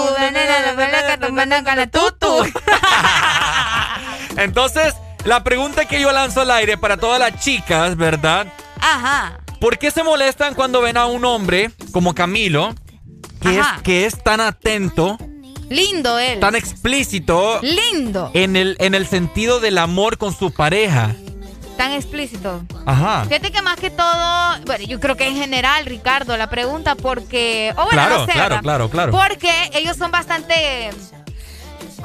tutu. 1.91 2.45
Entonces, 4.37 4.95
la 5.25 5.43
pregunta 5.43 5.87
que 5.87 6.01
yo 6.01 6.13
lanzo 6.13 6.43
al 6.43 6.51
aire 6.51 6.77
para 6.79 6.97
todas 6.97 7.19
las 7.19 7.43
chicas, 7.43 7.97
¿verdad? 7.97 8.47
Ajá. 8.81 9.41
¿Por 9.61 9.79
qué 9.79 9.91
se 9.91 10.03
molestan 10.05 10.55
cuando 10.55 10.81
ven 10.81 10.97
a 10.97 11.07
un 11.07 11.25
hombre 11.25 11.73
como 11.93 12.15
Camilo, 12.15 12.75
que, 13.43 13.59
es, 13.59 13.67
que 13.83 14.07
es 14.07 14.23
tan 14.23 14.41
atento, 14.41 15.19
Lindo 15.69 16.19
él. 16.19 16.41
tan 16.41 16.55
explícito 16.55 17.61
Lindo. 17.63 18.31
en 18.35 18.57
el, 18.57 18.77
en 18.79 18.95
el 18.95 19.07
sentido 19.07 19.61
del 19.61 19.79
amor 19.79 20.17
con 20.17 20.35
su 20.37 20.53
pareja? 20.53 21.15
Tan 21.79 21.93
explícito. 21.93 22.61
Ajá. 22.87 23.25
Fíjate 23.25 23.53
que 23.53 23.63
más 23.63 23.77
que 23.77 23.89
todo, 23.91 24.57
bueno, 24.67 24.85
yo 24.85 24.99
creo 24.99 25.17
que 25.17 25.29
en 25.29 25.37
general, 25.37 25.87
Ricardo, 25.87 26.37
la 26.37 26.51
pregunta 26.51 26.97
porque, 26.97 27.71
o 27.77 27.85
bueno, 27.85 27.91
Claro, 27.93 28.19
no 28.19 28.27
sé, 28.27 28.33
claro, 28.33 28.59
claro, 28.61 28.91
claro. 28.91 29.13
Porque 29.13 29.49
ellos 29.73 29.97
son 29.97 30.11
bastante, 30.11 30.91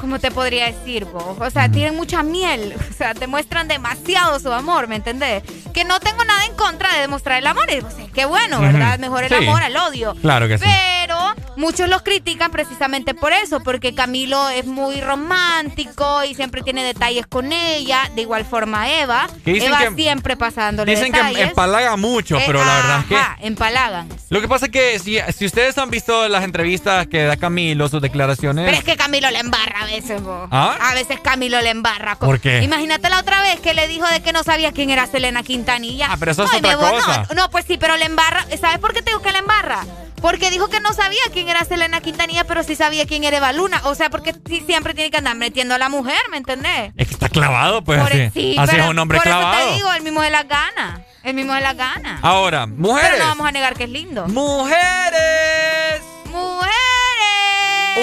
¿cómo 0.00 0.20
te 0.20 0.30
podría 0.30 0.66
decir, 0.66 1.04
vos? 1.06 1.36
O 1.40 1.50
sea, 1.50 1.68
tienen 1.68 1.96
mucha 1.96 2.22
miel, 2.22 2.74
o 2.90 2.94
sea, 2.96 3.14
te 3.14 3.26
muestran 3.26 3.66
demasiado 3.66 4.38
su 4.38 4.52
amor, 4.52 4.86
¿me 4.86 4.94
entendés? 4.96 5.42
Que 5.72 5.84
no 5.84 5.98
tengo 5.98 6.24
nada 6.24 6.44
en 6.46 6.54
contra 6.54 6.94
de 6.94 7.00
demostrar 7.00 7.38
el 7.38 7.46
amor. 7.48 7.64
Y, 7.68 7.74
es 7.78 7.84
que 8.14 8.26
bueno, 8.26 8.60
¿verdad? 8.60 8.98
Mejor 9.00 9.24
el 9.24 9.30
Sí. 9.30 9.44
amor 9.44 9.60
al 9.60 9.76
odio. 9.76 10.14
Claro 10.22 10.46
que 10.46 10.56
sí. 10.58 10.64
Pero 10.64 11.13
muchos 11.56 11.88
los 11.88 12.02
critican 12.02 12.50
precisamente 12.50 13.14
por 13.14 13.32
eso, 13.32 13.60
porque 13.62 13.94
Camilo 13.94 14.48
es 14.48 14.66
muy 14.66 15.00
romántico 15.00 16.24
y 16.24 16.34
siempre 16.34 16.62
tiene 16.62 16.84
detalles 16.84 17.26
con 17.26 17.52
ella. 17.52 18.10
De 18.14 18.22
igual 18.22 18.44
forma 18.44 18.90
Eva. 18.90 19.26
Eva 19.44 19.78
que- 19.78 19.94
siempre 19.94 20.36
pasándole 20.36 20.94
Dicen 20.94 21.12
que 21.12 21.42
empalaga 21.42 21.96
mucho, 21.96 22.38
Eh, 22.38 22.42
pero 22.46 22.64
la 22.64 22.74
verdad 22.76 23.00
es 23.00 23.06
que... 23.06 23.46
empalagan. 23.46 24.08
Lo 24.30 24.40
que 24.40 24.48
pasa 24.48 24.66
es 24.66 24.72
que 24.72 24.98
si, 24.98 25.18
si 25.36 25.46
ustedes 25.46 25.76
han 25.78 25.90
visto 25.90 26.28
las 26.28 26.44
entrevistas 26.44 27.06
que 27.06 27.24
da 27.24 27.36
Camilo, 27.36 27.88
sus 27.88 28.00
declaraciones... 28.02 28.64
Pero 28.64 28.76
es 28.78 28.84
que 28.84 28.96
Camilo 28.96 29.30
le 29.30 29.38
embarra 29.40 29.82
a 29.82 29.86
veces, 29.86 30.22
vos. 30.22 30.48
¿Ah? 30.50 30.76
A 30.80 30.94
veces 30.94 31.20
Camilo 31.20 31.60
le 31.60 31.70
embarra. 31.70 32.16
¿Por 32.16 32.40
qué? 32.40 32.62
Imagínate 32.62 33.08
la 33.10 33.18
otra 33.20 33.40
vez 33.42 33.60
que 33.60 33.74
le 33.74 33.88
dijo 33.88 34.06
de 34.06 34.22
que 34.22 34.32
no 34.32 34.42
sabía 34.42 34.72
quién 34.72 34.90
era 34.90 35.06
Selena 35.06 35.42
Quintanilla. 35.42 36.08
Ah, 36.10 36.16
pero 36.18 36.32
eso 36.32 36.44
es 36.44 36.50
Ay, 36.52 36.58
otra 36.58 36.76
cosa. 36.76 37.26
No, 37.30 37.34
no, 37.42 37.50
pues 37.50 37.64
sí, 37.66 37.76
pero 37.78 37.96
le 37.96 38.04
embarra. 38.06 38.44
¿Sabes 38.60 38.78
por 38.78 38.92
qué 38.92 39.02
te 39.02 39.10
digo 39.10 39.22
que 39.22 39.32
le 39.32 39.38
embarra? 39.38 39.84
Porque 40.24 40.48
dijo 40.50 40.68
que 40.68 40.80
no 40.80 40.94
sabía 40.94 41.20
quién 41.34 41.50
era 41.50 41.66
Selena 41.66 42.00
Quintanilla, 42.00 42.44
pero 42.44 42.62
sí 42.62 42.74
sabía 42.74 43.06
quién 43.06 43.24
era 43.24 43.36
Eva 43.36 43.52
Luna. 43.52 43.82
O 43.84 43.94
sea, 43.94 44.08
porque 44.08 44.34
siempre 44.64 44.94
tiene 44.94 45.10
que 45.10 45.18
andar 45.18 45.36
metiendo 45.36 45.74
a 45.74 45.78
la 45.78 45.90
mujer, 45.90 46.16
¿me 46.30 46.38
entendés? 46.38 46.92
Es 46.96 47.08
que 47.08 47.12
está 47.12 47.28
clavado, 47.28 47.84
pues 47.84 48.00
Por 48.00 48.08
así. 48.08 48.20
e- 48.20 48.30
sí, 48.30 48.56
así 48.58 48.70
pero 48.70 48.84
es 48.84 48.88
un 48.90 48.98
hombre 48.98 49.18
por 49.18 49.26
clavado. 49.26 49.58
eso 49.58 49.68
te 49.68 49.74
digo, 49.74 49.92
el 49.92 50.02
mismo 50.02 50.22
de 50.22 50.30
las 50.30 50.48
ganas. 50.48 51.00
El 51.24 51.34
mismo 51.34 51.52
de 51.52 51.60
las 51.60 51.76
ganas. 51.76 52.20
Ahora, 52.24 52.64
mujeres. 52.66 53.10
Pero 53.10 53.22
no 53.22 53.28
vamos 53.32 53.46
a 53.46 53.52
negar 53.52 53.74
que 53.74 53.84
es 53.84 53.90
lindo. 53.90 54.26
¡Mujeres! 54.28 56.00
¡Mujeres! 56.32 56.72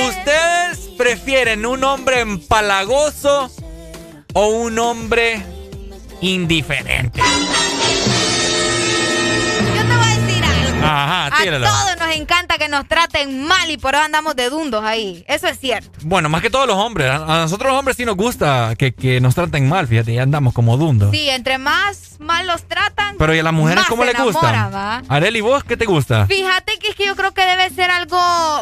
¿Ustedes 0.10 0.78
prefieren 1.00 1.66
un 1.66 1.84
hombre 1.84 2.20
empalagoso 2.20 3.50
o 4.34 4.46
un 4.46 4.78
hombre 4.78 5.44
indiferente? 6.22 7.20
A 10.84 11.30
todos 11.32 11.98
nos 12.00 12.16
encanta 12.16 12.58
que 12.58 12.68
nos 12.68 12.88
traten 12.88 13.46
mal 13.46 13.70
y 13.70 13.78
por 13.78 13.96
eso 13.96 14.04
andamos 14.04 14.36
de 14.36 14.50
dundos 14.50 14.84
ahí. 14.84 15.24
Eso 15.28 15.48
es 15.48 15.60
cierto. 15.60 15.90
Bueno, 16.04 16.30
más 16.30 16.42
que 16.42 16.50
todos 16.50 16.68
los 16.68 16.78
hombres. 16.78 17.10
A 17.12 17.42
nosotros 17.42 17.72
los 17.72 17.80
hombres 17.80 17.98
sí 17.98 18.06
nos 18.06 18.16
gusta 18.16 18.76
que, 18.78 18.94
que 18.94 19.22
nos 19.22 19.36
traten 19.36 19.68
mal, 19.68 19.88
fíjate, 19.88 20.14
ya 20.14 20.24
andamos 20.24 20.54
como 20.54 20.78
dundos. 20.78 21.12
Sí, 21.12 21.30
entre 21.30 21.58
más 21.58 22.12
mal 22.22 22.48
los 22.48 22.64
tratan. 22.68 23.16
Pero 23.18 23.36
¿y 23.36 23.40
a 23.40 23.44
las 23.44 23.54
mujeres 23.54 23.84
cómo 23.90 24.06
les 24.06 24.18
gusta? 24.18 25.02
Areli, 25.10 25.42
¿vos 25.42 25.64
qué 25.64 25.76
te 25.76 25.86
gusta? 25.86 26.26
Fíjate 26.28 26.78
que 26.80 26.90
es 26.90 26.96
que 26.96 27.06
yo 27.06 27.16
creo 27.16 27.34
que 27.34 27.46
debe 27.46 27.70
ser 27.72 27.92
algo 27.92 28.18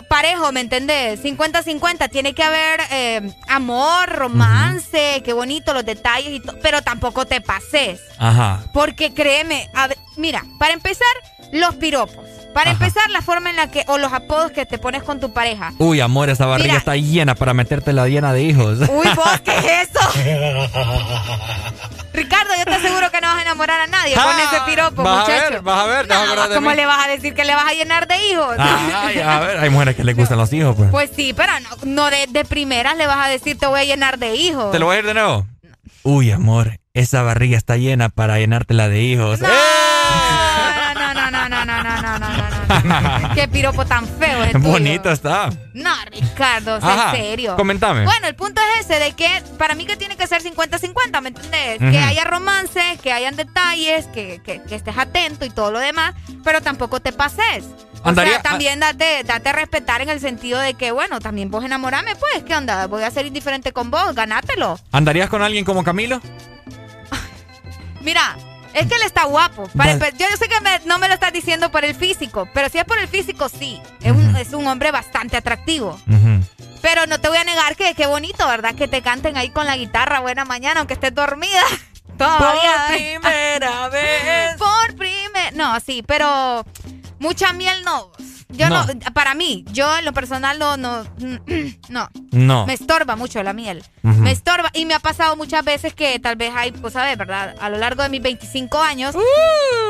parejo, 0.09 0.51
¿me 0.51 0.61
entendés? 0.61 1.21
50-50. 1.23 2.09
Tiene 2.09 2.33
que 2.33 2.43
haber 2.43 2.79
eh, 2.91 3.33
amor, 3.47 4.09
romance, 4.09 5.21
qué 5.23 5.33
bonito 5.33 5.73
los 5.73 5.85
detalles 5.85 6.31
y 6.31 6.39
todo. 6.39 6.57
Pero 6.61 6.81
tampoco 6.81 7.25
te 7.25 7.41
pases. 7.41 7.99
Ajá. 8.17 8.63
Porque 8.73 9.13
créeme, 9.13 9.69
a 9.75 9.87
ver, 9.87 9.97
mira, 10.17 10.43
para 10.57 10.73
empezar, 10.73 11.07
los 11.51 11.75
piropos. 11.75 12.25
Para 12.53 12.71
Ajá. 12.71 12.83
empezar, 12.85 13.09
la 13.11 13.21
forma 13.21 13.51
en 13.51 13.55
la 13.57 13.69
que, 13.69 13.83
o 13.87 13.97
los 13.99 14.11
apodos 14.11 14.51
que 14.51 14.65
te 14.65 14.79
pones 14.79 15.03
con 15.03 15.19
tu 15.19 15.31
pareja. 15.31 15.71
Uy, 15.77 16.01
amor, 16.01 16.29
esa 16.29 16.47
barriga 16.47 16.69
Mira. 16.69 16.79
está 16.79 16.95
llena 16.95 17.35
para 17.35 17.53
meterte 17.53 17.93
la 17.93 18.07
llena 18.07 18.33
de 18.33 18.41
hijos. 18.43 18.79
Uy, 18.89 19.07
vos, 19.15 19.41
¿qué 19.45 19.55
es 19.55 19.89
eso? 19.89 19.99
Ricardo, 22.11 22.49
yo 22.57 22.65
te 22.65 22.73
aseguro 22.73 23.11
que 23.11 23.21
no 23.21 23.27
vas 23.27 23.37
a 23.37 23.41
enamorar 23.43 23.81
a 23.81 23.87
nadie 23.87 24.15
con 24.15 24.23
Ah, 24.25 24.43
ese 24.51 24.61
piropo, 24.69 25.03
vas 25.03 25.17
a 25.17 25.31
muchacho. 25.31 25.51
ver, 25.51 25.61
vas 25.61 25.79
a 25.79 25.85
ver, 25.85 26.07
vas 26.07 26.17
a 26.37 26.47
de 26.49 26.55
¿Cómo 26.55 26.69
mí. 26.71 26.75
le 26.75 26.85
vas 26.87 27.05
a 27.05 27.07
decir 27.07 27.33
que 27.35 27.45
le 27.45 27.53
vas 27.55 27.65
a 27.67 27.73
llenar 27.73 28.07
de 28.07 28.15
hijos? 28.31 28.55
Ay, 28.57 29.19
a 29.19 29.39
ver, 29.39 29.57
hay 29.61 29.69
mujeres 29.69 29.95
que 29.95 30.03
les 30.03 30.15
gustan 30.17 30.37
los 30.39 30.51
hijos, 30.51 30.75
pues. 30.75 30.89
Pues 30.89 31.11
sí, 31.15 31.33
pero 31.33 31.51
no, 31.61 31.69
no 31.85 32.09
de, 32.09 32.25
de 32.27 32.45
primeras 32.45 32.97
le 32.97 33.05
vas 33.07 33.25
a 33.25 33.29
decir 33.29 33.57
te 33.59 33.67
voy 33.67 33.79
a 33.81 33.83
llenar 33.85 34.17
de 34.17 34.35
hijos. 34.35 34.71
¿Te 34.71 34.79
lo 34.79 34.87
voy 34.87 34.95
a 34.97 34.99
ir 34.99 35.05
de 35.05 35.13
nuevo? 35.13 35.45
Uy, 36.03 36.31
amor, 36.31 36.79
esa 36.93 37.21
barriga 37.21 37.57
está 37.57 37.77
llena 37.77 38.09
para 38.09 38.39
llenártela 38.39 38.89
de 38.89 39.01
hijos. 39.03 39.39
¡Eh! 39.41 39.45
Qué 43.35 43.47
piropo 43.47 43.85
tan 43.85 44.07
feo 44.07 44.43
es. 44.43 44.53
Bonito 44.61 45.11
está. 45.11 45.49
No, 45.73 45.91
Ricardo, 46.11 46.75
Ajá, 46.81 47.11
serio. 47.11 47.55
comentame. 47.55 48.03
Bueno, 48.05 48.27
el 48.27 48.35
punto 48.35 48.61
es 48.79 48.85
ese, 48.85 48.99
de 48.99 49.13
que 49.13 49.27
para 49.57 49.75
mí 49.75 49.85
que 49.85 49.97
tiene 49.97 50.15
que 50.17 50.27
ser 50.27 50.41
50-50, 50.43 51.21
¿me 51.21 51.29
entendés? 51.29 51.81
Ujú. 51.81 51.91
Que 51.91 51.99
haya 51.99 52.23
romance, 52.23 52.81
que 53.01 53.11
hayan 53.11 53.35
detalles, 53.35 54.07
que, 54.07 54.41
que- 54.43 54.61
que 54.61 54.75
estés 54.75 54.97
atento 54.97 55.45
y 55.45 55.49
todo 55.49 55.71
lo 55.71 55.79
demás, 55.79 56.13
pero 56.43 56.61
tampoco 56.61 56.99
te 56.99 57.11
pases. 57.11 57.65
O 58.03 58.09
Andaría- 58.09 58.33
sea, 58.35 58.41
también 58.43 58.79
date, 58.79 59.23
date 59.25 59.49
a 59.49 59.51
respetar 59.53 60.01
en 60.01 60.09
el 60.09 60.19
sentido 60.21 60.59
de 60.59 60.73
que, 60.75 60.91
bueno, 60.91 61.19
también 61.19 61.51
vos 61.51 61.63
enamorame, 61.65 62.15
pues, 62.15 62.43
¿qué 62.45 62.55
onda? 62.55 62.87
Voy 62.87 63.03
a 63.03 63.11
ser 63.11 63.25
indiferente 63.25 63.73
con 63.73 63.91
vos, 63.91 64.15
ganátelo. 64.15 64.79
¿Andarías 64.91 65.29
con 65.29 65.41
alguien 65.41 65.65
como 65.65 65.83
Camilo? 65.83 66.21
Mira, 68.01 68.37
es 68.73 68.87
que 68.87 68.95
él 68.95 69.01
está 69.05 69.23
guapo. 69.25 69.67
Para 69.75 69.93
empe- 69.95 70.13
yo 70.17 70.25
sé 70.37 70.47
que 70.47 70.59
me- 70.61 70.79
no 70.85 70.99
me 70.99 71.07
lo 71.07 71.13
estás 71.13 71.33
diciendo 71.33 71.71
por 71.71 71.83
el 71.85 71.95
físico, 71.95 72.47
pero 72.53 72.69
si 72.69 72.77
es 72.77 72.85
por 72.85 72.97
el 72.99 73.07
físico, 73.07 73.49
sí. 73.49 73.81
Es, 74.01 74.11
un, 74.11 74.35
es 74.35 74.53
un 74.53 74.65
hombre 74.67 74.91
bastante 74.91 75.37
atractivo. 75.37 75.99
Pero 76.81 77.05
no 77.07 77.19
te 77.19 77.27
voy 77.27 77.37
a 77.37 77.43
negar 77.43 77.75
que 77.75 77.93
qué 77.93 78.05
bonito, 78.05 78.47
¿verdad? 78.47 78.73
Que 78.75 78.87
te 78.87 79.01
canten 79.01 79.35
ahí 79.37 79.49
con 79.49 79.65
la 79.65 79.75
guitarra 79.75 80.21
buena 80.21 80.45
mañana, 80.45 80.79
aunque 80.79 80.93
estés 80.93 81.13
dormida. 81.13 81.61
Todavía. 82.17 82.85
Por 82.87 82.95
primera 82.97 83.89
vez. 83.89 84.55
Por 84.57 84.95
primera. 84.95 85.51
No, 85.53 85.79
sí, 85.79 86.03
pero 86.05 86.65
mucha 87.19 87.51
miel 87.53 87.83
no. 87.83 88.11
Yo 88.51 88.67
no. 88.67 88.83
No. 88.85 88.99
para 89.13 89.35
mí, 89.35 89.63
yo 89.71 89.97
en 89.97 90.05
lo 90.05 90.11
personal 90.13 90.57
no, 90.57 90.75
no, 90.75 91.03
no. 91.89 92.09
No. 92.31 92.65
Me 92.65 92.73
estorba 92.73 93.15
mucho 93.15 93.41
la 93.43 93.53
miel. 93.53 93.83
Me 94.01 94.31
estorba. 94.31 94.69
Y 94.73 94.85
me 94.85 94.95
ha 94.95 94.99
pasado 94.99 95.35
muchas 95.35 95.63
veces 95.63 95.93
que 95.93 96.17
tal 96.19 96.35
vez 96.35 96.51
hay, 96.55 96.71
pues 96.71 96.93
sabes, 96.93 97.17
¿verdad? 97.17 97.55
A 97.61 97.69
lo 97.69 97.77
largo 97.77 98.01
de 98.01 98.09
mis 98.09 98.21
25 98.21 98.81
años, 98.81 99.15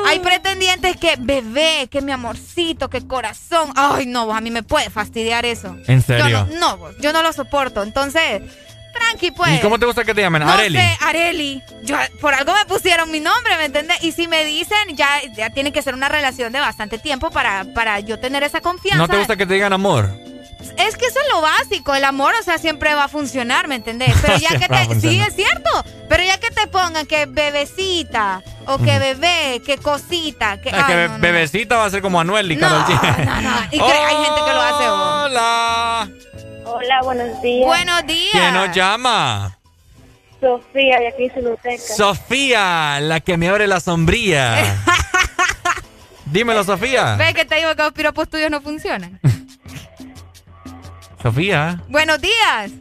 hay 0.07 0.19
pretendientes 0.19 0.97
que, 0.97 1.15
bebé, 1.17 1.88
que 1.89 2.01
mi 2.01 2.11
amorcito, 2.11 2.89
que 2.89 3.05
corazón. 3.07 3.71
Ay, 3.75 4.05
no, 4.05 4.25
vos, 4.25 4.35
a 4.35 4.41
mí 4.41 4.51
me 4.51 4.63
puede 4.63 4.89
fastidiar 4.89 5.45
eso. 5.45 5.75
¿En 5.88 5.99
Yo 5.99 6.05
serio? 6.05 6.47
no, 6.51 6.59
no, 6.59 6.77
vos, 6.77 6.95
yo 6.99 7.13
no 7.13 7.23
lo 7.23 7.31
soporto. 7.31 7.81
Entonces, 7.83 8.41
tranqui, 9.00 9.32
pues. 9.32 9.56
¿Y 9.56 9.60
cómo 9.60 9.80
te 9.80 9.86
gusta 9.86 10.03
que 10.03 10.14
te 10.14 10.22
llamen? 10.22 10.44
No 10.44 10.52
Areli. 10.52 10.78
sé, 10.78 10.98
Areli. 11.02 11.64
Yo, 11.84 11.95
por 12.22 12.34
algo 12.34 12.53
me 12.53 12.66
pusieron 12.66 13.10
mi 13.11 13.19
nombre, 13.19 13.58
¿me 13.58 13.66
entiendes? 13.66 14.03
Y 14.03 14.11
si 14.11 14.28
me 14.28 14.45
dicen, 14.45 14.95
ya, 14.95 15.22
ya 15.36 15.50
tiene 15.50 15.72
que 15.72 15.82
ser 15.82 15.94
una 15.94 16.10
relación 16.10 16.52
de 16.52 16.60
bastante 16.60 17.00
tiempo 17.00 17.32
para, 17.32 17.66
para 17.74 18.00
yo 18.00 18.19
tener 18.19 18.44
esa 18.44 18.61
confianza. 18.61 19.00
¿No 19.00 19.08
te 19.08 19.18
gusta 19.18 19.38
que 19.38 19.45
te 19.45 19.53
digan 19.53 19.74
amor? 19.74 20.10
Es 20.78 20.98
que 20.98 21.06
eso 21.06 21.19
es 21.19 21.34
lo 21.34 21.42
básico, 21.42 21.95
el 21.95 22.03
amor, 22.03 22.34
o 22.40 22.44
sea, 22.44 22.58
siempre 22.58 22.94
va 22.94 23.06
a 23.06 23.08
funcionar, 23.08 23.69
¿me 23.69 23.76
entendés? 23.76 24.14
Pero 24.22 24.38
ya 24.38 24.60
que 24.60 24.68
te, 24.68 25.00
sí, 25.00 25.22
es 25.22 25.34
cierto, 25.34 25.69
pero 26.10 26.22
ya 26.24 26.38
que 26.38 26.52
te 26.52 26.68
pongan 26.68 27.06
que 27.06 27.26
bebecita, 27.26 28.44
o 28.66 28.78
que 28.78 29.00
bebé, 29.00 29.61
que 29.66 29.78
cosita, 29.78 30.60
que... 30.60 30.69
Es 30.69 30.76
no, 30.76 31.08
no. 31.08 31.19
bebecita 31.19 31.78
va 31.78 31.86
a 31.86 31.90
ser 31.90 32.02
como 32.02 32.19
Anuel 32.19 32.52
y 32.52 32.58
Karol 32.58 32.84
G. 32.84 33.26
No, 33.26 33.42
no, 33.42 33.58
y 33.72 33.78
que 33.78 33.84
hay 33.84 34.16
gente 34.26 34.42
que 34.45 34.53
lo 34.53 34.61
hace. 34.61 34.90
Hola. 34.90 36.10
Hola, 36.72 37.01
buenos 37.03 37.41
días. 37.41 37.65
Buenos 37.65 38.06
días. 38.06 38.30
¿Quién 38.31 38.53
nos 38.53 38.75
llama? 38.75 39.57
Sofía, 40.39 40.99
de 40.99 41.07
aquí 41.07 41.30
Soluteca. 41.30 41.81
Sofía, 41.81 42.99
la 43.01 43.19
que 43.22 43.38
me 43.38 43.49
abre 43.49 43.65
la 43.65 43.80
sombría. 43.80 44.77
Dímelo, 46.25 46.64
Sofía. 46.64 47.15
¿Ves 47.15 47.33
que 47.33 47.45
te 47.45 47.56
digo 47.56 47.75
que 47.75 47.81
los 47.81 47.91
piropos 47.93 48.30
tuyos 48.30 48.51
no 48.51 48.61
funcionan? 48.61 49.19
Sofía. 51.23 51.81
Buenos 51.88 52.22
días. 52.22 52.72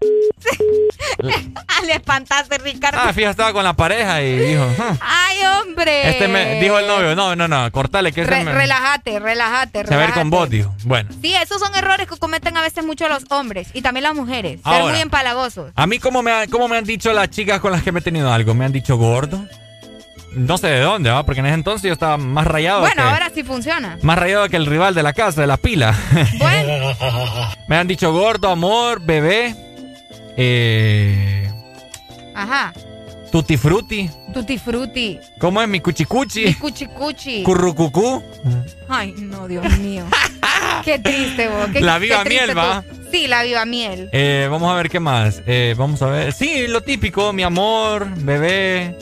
Le 1.86 1.94
espantaste, 1.94 2.58
Ricardo. 2.58 2.98
Ah, 3.02 3.12
fíjate, 3.12 3.30
estaba 3.30 3.52
con 3.52 3.64
la 3.64 3.72
pareja 3.74 4.22
y 4.22 4.36
dijo. 4.38 4.66
Ay, 5.00 5.38
hombre. 5.60 6.10
Este 6.10 6.28
me 6.28 6.60
dijo 6.60 6.78
el 6.78 6.86
novio, 6.86 7.14
no, 7.16 7.34
no, 7.34 7.48
no, 7.48 7.70
cortale 7.72 8.12
que 8.12 8.22
Re- 8.24 8.44
me- 8.44 8.52
relájate, 8.52 9.18
relájate, 9.18 9.82
relájate. 9.84 10.12
con 10.18 10.30
vos, 10.30 10.48
dijo. 10.50 10.74
Bueno, 10.84 11.10
Sí, 11.22 11.34
esos 11.34 11.58
son 11.60 11.74
errores 11.74 12.06
que 12.06 12.16
cometen 12.16 12.56
a 12.56 12.62
veces 12.62 12.84
mucho 12.84 13.08
los 13.08 13.24
hombres 13.30 13.68
y 13.72 13.82
también 13.82 14.04
las 14.04 14.14
mujeres. 14.14 14.60
Ser 14.62 14.72
Ahora. 14.74 14.92
muy 14.92 15.00
empalagosos. 15.00 15.72
a 15.74 15.86
mí 15.86 15.98
cómo 15.98 16.22
me, 16.22 16.30
ha- 16.32 16.46
cómo 16.48 16.68
me 16.68 16.76
han 16.76 16.84
dicho 16.84 17.12
las 17.12 17.30
chicas 17.30 17.60
con 17.60 17.72
las 17.72 17.82
que 17.82 17.92
me 17.92 18.00
he 18.00 18.02
tenido 18.02 18.32
algo, 18.32 18.54
me 18.54 18.64
han 18.66 18.72
dicho 18.72 18.96
gordo. 18.96 19.42
No 20.32 20.58
sé 20.58 20.68
de 20.68 20.80
dónde. 20.80 21.10
Porque 21.26 21.40
en 21.40 21.46
ese 21.46 21.54
entonces 21.54 21.88
yo 21.88 21.92
estaba 21.92 22.16
más 22.18 22.46
rayado 22.46 22.80
Bueno, 22.80 22.94
que 23.02 23.08
ahora 23.08 23.30
sí 23.34 23.42
funciona. 23.42 23.98
más 24.02 24.16
rayado 24.18 24.48
que 24.48 24.56
el 24.56 24.66
rival 24.66 24.94
de 24.94 25.02
la 25.02 25.12
casa, 25.12 25.40
de 25.40 25.46
la 25.48 25.56
pila. 25.56 25.92
Bueno, 26.38 26.94
me 27.68 27.76
han 27.76 27.88
dicho 27.88 28.12
gordo, 28.12 28.48
amor, 28.50 29.00
bebé, 29.02 29.56
eh, 30.36 31.50
ajá. 32.34 32.72
tutti 33.30 33.56
frutti. 33.56 34.10
Tutti 34.32 34.58
frutti. 34.58 35.18
¿Cómo 35.38 35.60
es 35.62 35.68
mi 35.68 35.80
cuchicuchi? 35.80 36.44
Mi 36.46 36.54
cuchi 36.54 36.86
cuchi. 36.86 37.42
Currucucú. 37.42 38.22
Ay, 38.88 39.14
no, 39.18 39.46
Dios 39.48 39.78
mío. 39.78 40.04
Qué 40.84 40.98
triste 40.98 41.48
vos. 41.48 41.68
Qué, 41.72 41.80
La 41.80 41.98
viva 41.98 42.24
miel, 42.24 42.56
¿va? 42.56 42.82
tú. 42.82 42.96
Sí, 43.10 43.26
la 43.26 43.42
viva 43.42 43.64
miel. 43.64 44.08
Eh, 44.12 44.46
vamos 44.50 44.70
a 44.70 44.74
ver 44.74 44.88
qué 44.88 45.00
más. 45.00 45.42
Eh, 45.46 45.74
vamos 45.76 46.00
a 46.02 46.06
ver. 46.06 46.32
Sí, 46.32 46.66
lo 46.68 46.80
típico, 46.82 47.32
mi 47.32 47.42
amor, 47.42 48.08
bebé, 48.16 48.96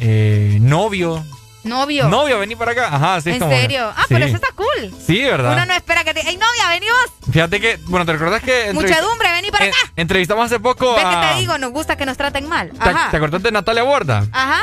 eh, 0.00 0.58
novio. 0.60 1.24
Novio. 1.68 2.08
Novio, 2.08 2.38
vení 2.38 2.56
para 2.56 2.72
acá. 2.72 2.88
Ajá, 2.94 3.20
sí. 3.20 3.30
¿En 3.30 3.38
como- 3.38 3.50
serio? 3.52 3.92
Ah, 3.96 4.02
sí. 4.08 4.14
pero 4.14 4.24
eso 4.26 4.34
está 4.36 4.48
cool. 4.54 4.92
Sí, 5.06 5.22
¿verdad? 5.22 5.52
Uno 5.54 5.66
no 5.66 5.74
espera 5.74 6.04
que 6.04 6.14
te... 6.14 6.20
¡Ey, 6.20 6.36
novia, 6.36 6.68
vení 6.70 6.86
vos! 6.86 7.30
Fíjate 7.32 7.60
que, 7.60 7.78
bueno, 7.86 8.04
¿te 8.06 8.12
recuerdas 8.12 8.42
que 8.42 8.72
Muchedumbre, 8.72 9.30
vení 9.32 9.50
para 9.50 9.66
eh, 9.66 9.68
acá. 9.70 9.92
entrevistamos 9.96 10.46
hace 10.46 10.58
poco 10.60 10.94
¿Ves 10.94 11.04
a... 11.04 11.10
que 11.20 11.26
te 11.34 11.40
digo? 11.40 11.58
Nos 11.58 11.70
gusta 11.72 11.96
que 11.96 12.06
nos 12.06 12.16
traten 12.16 12.48
mal. 12.48 12.70
¿Te, 12.70 12.88
Ajá. 12.88 13.10
te 13.10 13.16
acordaste 13.16 13.48
de 13.48 13.52
Natalia 13.52 13.82
Borda? 13.82 14.24
Ajá. 14.32 14.62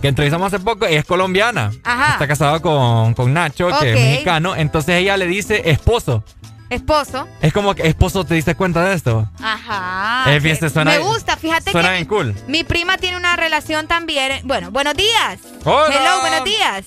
que 0.00 0.08
entrevistamos 0.08 0.52
hace 0.52 0.62
poco, 0.62 0.86
ella 0.86 1.00
es 1.00 1.04
colombiana. 1.06 1.72
Ajá. 1.84 2.12
Está 2.12 2.26
casada 2.28 2.60
con, 2.60 3.14
con 3.14 3.32
Nacho, 3.32 3.68
que 3.80 3.92
es 3.92 4.00
mexicano. 4.00 4.54
Entonces 4.56 4.96
ella 4.96 5.16
le 5.16 5.26
dice 5.26 5.62
esposo. 5.70 6.22
Esposo. 6.68 7.28
Es 7.40 7.52
como 7.52 7.74
que 7.74 7.86
esposo, 7.86 8.24
¿te 8.24 8.34
diste 8.34 8.54
cuenta 8.56 8.84
de 8.84 8.94
esto? 8.94 9.28
Ajá. 9.40 10.24
Eh, 10.34 10.40
fíjate, 10.40 10.68
suena- 10.68 10.90
Me 10.92 10.98
gusta, 10.98 11.36
fíjate 11.36 11.70
suena 11.70 11.90
que 11.90 11.94
bien 11.94 12.06
cool. 12.06 12.34
mi 12.48 12.64
prima 12.64 12.96
tiene 12.98 13.16
una 13.16 13.36
relación 13.36 13.86
también. 13.86 14.40
Bueno, 14.44 14.70
buenos 14.72 14.94
días. 14.94 15.38
Hola. 15.64 15.94
Hello, 15.94 16.20
buenos 16.22 16.44
días. 16.44 16.84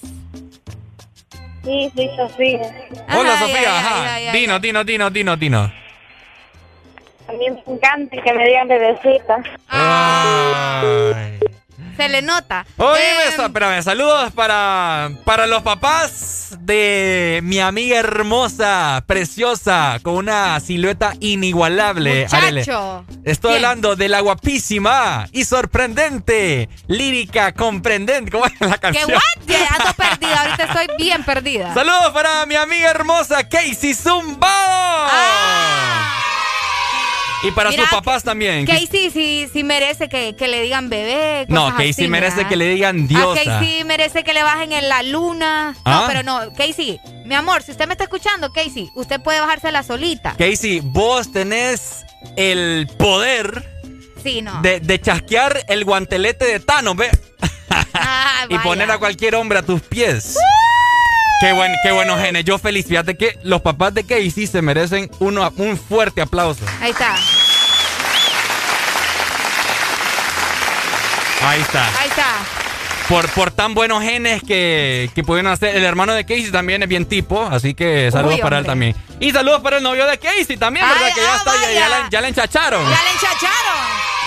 Sí, 1.64 1.92
soy 1.96 2.10
Sofía. 2.18 2.60
Hola, 3.18 3.40
Sofía. 3.40 3.80
ajá. 3.80 4.32
Dinos, 4.34 4.62
dinos, 4.62 4.86
dinos, 4.86 5.14
dinos, 5.14 5.40
dinos. 5.40 5.72
A 7.28 7.32
mí 7.34 7.46
me 7.50 7.74
encanta 7.76 8.18
que 8.22 8.34
me 8.34 8.46
digan 8.48 8.68
bebecita. 8.68 9.38
Ay. 9.70 11.40
Se 12.00 12.08
le 12.08 12.22
nota. 12.22 12.66
Oye, 12.78 13.02
Em, 13.36 13.42
espérame, 13.46 13.84
saludos 13.84 14.32
para, 14.32 15.10
para 15.26 15.48
los 15.48 15.62
papás 15.64 16.56
de 16.62 17.42
mi 17.44 17.60
amiga 17.60 17.98
hermosa, 18.00 19.04
preciosa, 19.06 20.00
con 20.02 20.14
una 20.16 20.58
silueta 20.62 21.14
inigualable. 21.20 22.26
Arele. 22.32 22.62
Muchacho. 22.62 23.06
Estoy 23.26 23.52
¿Quién? 23.52 23.66
hablando 23.66 23.96
de 23.98 24.08
la 24.08 24.22
guapísima 24.22 25.28
y 25.34 25.44
sorprendente, 25.44 26.70
lírica, 26.88 27.54
comprendente. 27.54 28.32
¿Cómo 28.32 28.46
es 28.46 28.54
la 28.62 28.76
¿Qué 28.76 28.80
canción? 28.80 29.12
what? 29.12 29.46
Ya 29.48 29.68
ando 29.68 29.94
perdida. 29.96 30.42
Ahorita 30.42 30.64
estoy 30.64 30.88
bien 30.98 31.24
perdida. 31.24 31.74
Saludos 31.74 32.12
para 32.14 32.46
mi 32.46 32.56
amiga 32.56 32.90
hermosa 32.92 33.48
Casey 33.50 33.94
Zumbado. 33.94 35.10
Y 37.44 37.52
para 37.52 37.70
Ah. 37.70 37.72
Mira, 37.72 37.84
sus 37.84 37.92
papás 37.92 38.24
también. 38.24 38.66
Casey 38.66 39.10
sí, 39.12 39.48
sí 39.52 39.64
merece 39.64 40.10
que, 40.10 40.36
que 40.36 40.48
le 40.48 40.62
digan 40.62 40.90
bebé. 40.90 41.46
No, 41.50 41.70
Casey 41.72 41.90
así, 41.92 42.08
merece 42.08 42.36
¿verdad? 42.38 42.50
que 42.50 42.56
le 42.56 42.70
digan 42.70 43.04
A 43.04 43.08
diosa. 43.08 43.44
Casey 43.44 43.84
merece 43.86 44.24
que 44.24 44.34
le 44.34 44.44
bajen 44.44 44.72
en 44.72 44.90
la 44.90 45.04
luna. 45.04 45.76
¿Ah? 45.86 46.02
No, 46.02 46.08
pero 46.08 46.24
no, 46.24 46.54
Casey, 46.54 47.00
mi 47.26 47.36
amor, 47.36 47.62
si 47.64 47.72
usted 47.72 47.88
me 47.88 47.94
está 47.94 48.06
escuchando, 48.06 48.52
Casey, 48.52 48.90
usted 48.96 49.22
puede 49.22 49.40
bajársela 49.40 49.84
solita. 49.84 50.36
Casey, 50.38 50.82
vos 50.84 51.32
tenés 51.32 52.04
el 52.36 52.88
poder 52.98 53.70
Sí, 54.24 54.42
no. 54.42 54.62
de, 54.62 54.80
de 54.82 55.00
chasquear 55.00 55.64
el 55.70 55.86
guantelete 55.86 56.46
de 56.46 56.60
Thanos, 56.60 56.96
¿ve? 56.98 57.10
Ah, 57.94 58.46
y 58.50 58.58
poner 58.60 58.92
a 58.92 58.98
cualquier 58.98 59.36
hombre 59.36 59.60
a 59.60 59.62
tus 59.64 59.82
pies. 59.82 60.36
Qué, 61.40 61.54
buen, 61.54 61.72
qué 61.84 61.92
buenos 61.92 62.20
genes. 62.20 62.44
Yo 62.44 62.58
feliz. 62.58 62.86
Fíjate 62.86 63.16
que 63.16 63.40
los 63.44 63.62
papás 63.62 63.94
de 63.94 64.04
Casey 64.04 64.46
se 64.46 64.62
merecen 64.62 65.10
uno, 65.20 65.52
un 65.58 65.78
fuerte 65.78 66.22
aplauso. 66.22 66.66
Ahí 66.82 66.92
está, 66.92 67.16
Ahí 71.42 71.62
está. 71.62 71.88
ahí 72.00 72.10
está. 72.10 72.26
Por, 73.08 73.28
por 73.30 73.52
tan 73.52 73.74
buenos 73.74 74.04
genes 74.04 74.44
que, 74.44 75.10
que 75.16 75.24
pudieron 75.24 75.52
hacer. 75.52 75.76
El 75.76 75.84
hermano 75.84 76.14
de 76.14 76.26
Casey 76.26 76.52
también 76.52 76.84
es 76.84 76.90
bien 76.90 77.06
tipo, 77.06 77.42
así 77.44 77.74
que 77.74 78.12
saludos 78.12 78.36
Uy, 78.36 78.42
para 78.42 78.60
él 78.60 78.66
también. 78.66 78.96
Y 79.20 79.32
saludos 79.32 79.62
para 79.62 79.78
el 79.78 79.84
novio 79.84 80.06
de 80.06 80.18
Casey 80.20 80.58
también, 80.58 80.86
¿verdad? 80.88 81.04
Ay, 81.06 81.14
que 81.14 81.22
ya 81.22 81.34
ah, 81.34 81.38
está, 81.38 81.74
ya, 81.74 82.10
ya 82.12 82.22
le 82.22 82.28
enchacharon. 82.28 82.84
Ya 82.84 83.04
le 83.04 83.12
enchacharon. 83.12 84.19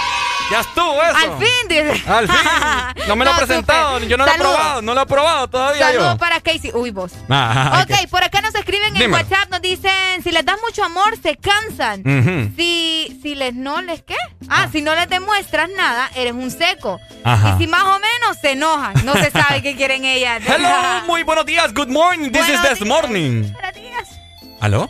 Ya 0.51 0.61
estuvo 0.61 1.03
eso. 1.03 1.17
Al 1.17 1.39
fin, 1.39 1.69
dice. 1.69 2.11
Al 2.11 2.29
fin. 2.29 2.37
No 3.09 3.17
me 3.17 3.25
lo 3.25 3.33
he 3.33 3.35
presentado. 3.35 3.99
Yo 4.01 4.17
no 4.17 4.25
lo 4.27 4.33
he 4.33 4.39
probado. 4.39 4.83
No 4.83 4.95
lo 4.95 5.01
he 5.03 5.07
probado 5.07 5.49
todavía 5.49 5.87
Saludos 5.87 6.12
yo. 6.12 6.19
para 6.19 6.41
Casey. 6.41 6.71
Uy, 6.75 6.91
vos. 6.91 7.12
Ah, 7.29 7.85
ok, 7.85 8.09
por 8.11 8.23
acá 8.23 8.41
nos 8.43 8.55
escriben 8.55 8.95
en. 8.97 9.12
WhatsApp, 9.12 9.51
nos 9.51 9.61
dicen, 9.61 10.23
si 10.23 10.31
les 10.31 10.45
das 10.45 10.57
mucho 10.65 10.85
amor, 10.85 11.17
se 11.21 11.37
cansan. 11.37 12.03
Si, 12.57 13.19
si 13.23 13.35
les 13.35 13.55
no 13.55 13.83
les 13.83 14.03
qué? 14.03 14.17
Ah, 14.49 14.69
si 14.71 14.83
no 14.83 14.95
les 14.95 15.09
demuestras 15.09 15.69
nada, 15.77 16.11
eres 16.15 16.33
un 16.33 16.51
seco. 16.51 17.01
Ajá. 17.25 17.57
Y 17.57 17.62
si 17.62 17.67
más 17.69 17.83
o 17.85 17.99
menos 17.99 18.37
se 18.41 18.53
enojan, 18.53 18.95
no 19.05 19.15
se 19.15 19.31
sabe 19.31 19.62
qué 19.62 19.75
quieren 19.75 20.05
ellas. 20.05 20.43
Hello, 20.47 20.69
muy 21.07 21.23
buenos 21.25 21.45
días. 21.47 21.73
Good 21.75 21.89
morning. 21.89 22.31
This 22.31 22.49
is 22.49 22.62
this 22.62 22.81
morning. 22.87 23.51
Buenos 23.53 23.75
días. 23.75 24.09
¿Aló? 24.61 24.89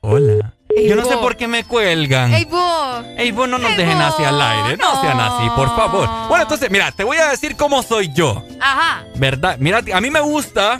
Hola. 0.00 0.54
Ey, 0.76 0.88
Yo 0.88 0.94
no 0.96 1.04
sé 1.06 1.16
por 1.16 1.36
qué 1.36 1.48
me 1.48 1.64
cuelgan. 1.64 2.34
Ey, 2.34 2.44
vos. 2.44 3.04
Ey, 3.16 3.30
vos 3.32 3.48
no 3.48 3.56
nos 3.58 3.70
Ey, 3.70 3.76
dejen 3.78 3.98
vos, 3.98 4.12
así 4.14 4.22
al 4.24 4.40
aire. 4.40 4.76
No, 4.76 5.00
sean 5.00 5.18
así, 5.18 5.48
por 5.56 5.74
favor. 5.74 6.06
Bueno, 6.28 6.42
entonces, 6.42 6.70
mira, 6.70 6.92
te 6.92 7.02
voy 7.02 7.16
a 7.16 7.28
decir 7.30 7.56
cómo 7.56 7.82
soy 7.82 8.12
yo. 8.12 8.44
Ajá, 8.60 9.04
¿Verdad? 9.14 9.56
Mira, 9.58 9.82
a 9.94 10.00
mí 10.02 10.10
me 10.10 10.20
gusta 10.20 10.78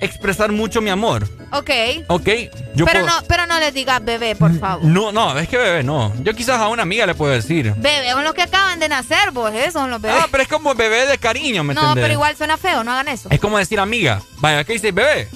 expresar 0.00 0.50
mucho 0.50 0.80
mi 0.80 0.90
amor. 0.90 1.28
ok. 1.52 1.70
¿Ok? 2.08 2.28
Yo 2.74 2.84
pero, 2.84 3.00
puedo- 3.00 3.06
no, 3.06 3.12
pero 3.28 3.46
no 3.46 3.60
les 3.60 3.72
digas 3.72 4.04
bebé, 4.04 4.34
por 4.34 4.58
favor. 4.58 4.84
No, 4.84 5.12
no, 5.12 5.38
es 5.38 5.48
que 5.48 5.56
bebé, 5.56 5.84
no. 5.84 6.12
Yo 6.24 6.34
quizás 6.34 6.58
a 6.58 6.66
una 6.66 6.82
amiga 6.82 7.06
le 7.06 7.14
puedo 7.14 7.32
decir. 7.32 7.72
Bebé 7.76 8.10
son 8.10 8.24
los 8.24 8.34
que 8.34 8.42
acaban 8.42 8.80
de 8.80 8.88
nacer, 8.88 9.30
vos, 9.30 9.52
esos 9.54 9.74
son 9.74 9.88
los 9.90 10.00
bebés. 10.00 10.18
Ah, 10.20 10.26
pero 10.32 10.42
es 10.42 10.48
como 10.48 10.74
bebé 10.74 11.06
de 11.06 11.18
cariño, 11.18 11.62
¿me 11.62 11.74
no, 11.74 11.94
pero 11.94 12.12
igual 12.12 12.34
suena 12.36 12.56
feo, 12.56 12.82
no 12.82 12.90
hagan 12.90 13.06
eso. 13.06 13.28
Es 13.30 13.38
como 13.38 13.58
decir 13.58 13.78
amiga. 13.78 14.20
Vaya, 14.38 14.64
¿qué 14.64 14.72
dice 14.72 14.90
bebé? 14.90 15.28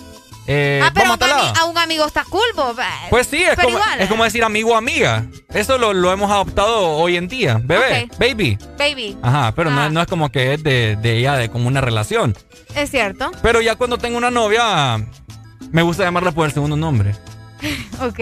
Eh, 0.48 0.80
ah, 0.82 0.90
pero 0.94 1.12
a 1.12 1.64
un 1.64 1.76
a 1.76 1.82
amigo 1.82 2.06
está 2.06 2.24
cool, 2.24 2.46
vos. 2.54 2.76
Pues 3.10 3.26
sí, 3.26 3.42
es 3.42 3.56
como, 3.56 3.70
igual, 3.70 4.00
es 4.00 4.08
como 4.08 4.24
decir 4.24 4.44
amigo 4.44 4.70
o 4.72 4.76
amiga. 4.76 5.26
Eso 5.52 5.76
lo, 5.78 5.92
lo 5.92 6.12
hemos 6.12 6.30
adoptado 6.30 6.90
hoy 6.90 7.16
en 7.16 7.26
día. 7.28 7.60
Bebé, 7.62 8.08
baby. 8.18 8.58
Baby. 8.78 9.16
Ajá, 9.22 9.52
pero 9.56 9.70
no, 9.70 9.80
Ah. 9.82 9.88
no 9.88 10.00
es 10.00 10.06
como 10.06 10.30
que 10.30 10.54
es 10.54 10.62
de, 10.62 10.96
de 10.96 11.20
ya 11.20 11.36
de 11.36 11.48
como 11.48 11.68
una 11.68 11.80
relación. 11.80 12.36
Es 12.74 12.90
cierto. 12.90 13.30
Pero 13.42 13.60
ya 13.60 13.74
cuando 13.76 13.98
tengo 13.98 14.16
una 14.18 14.30
novia, 14.30 14.98
me 15.72 15.82
gusta 15.82 16.04
llamarla 16.04 16.32
por 16.32 16.46
el 16.46 16.52
segundo 16.52 16.76
nombre. 16.76 17.14
Ok. 18.00 18.20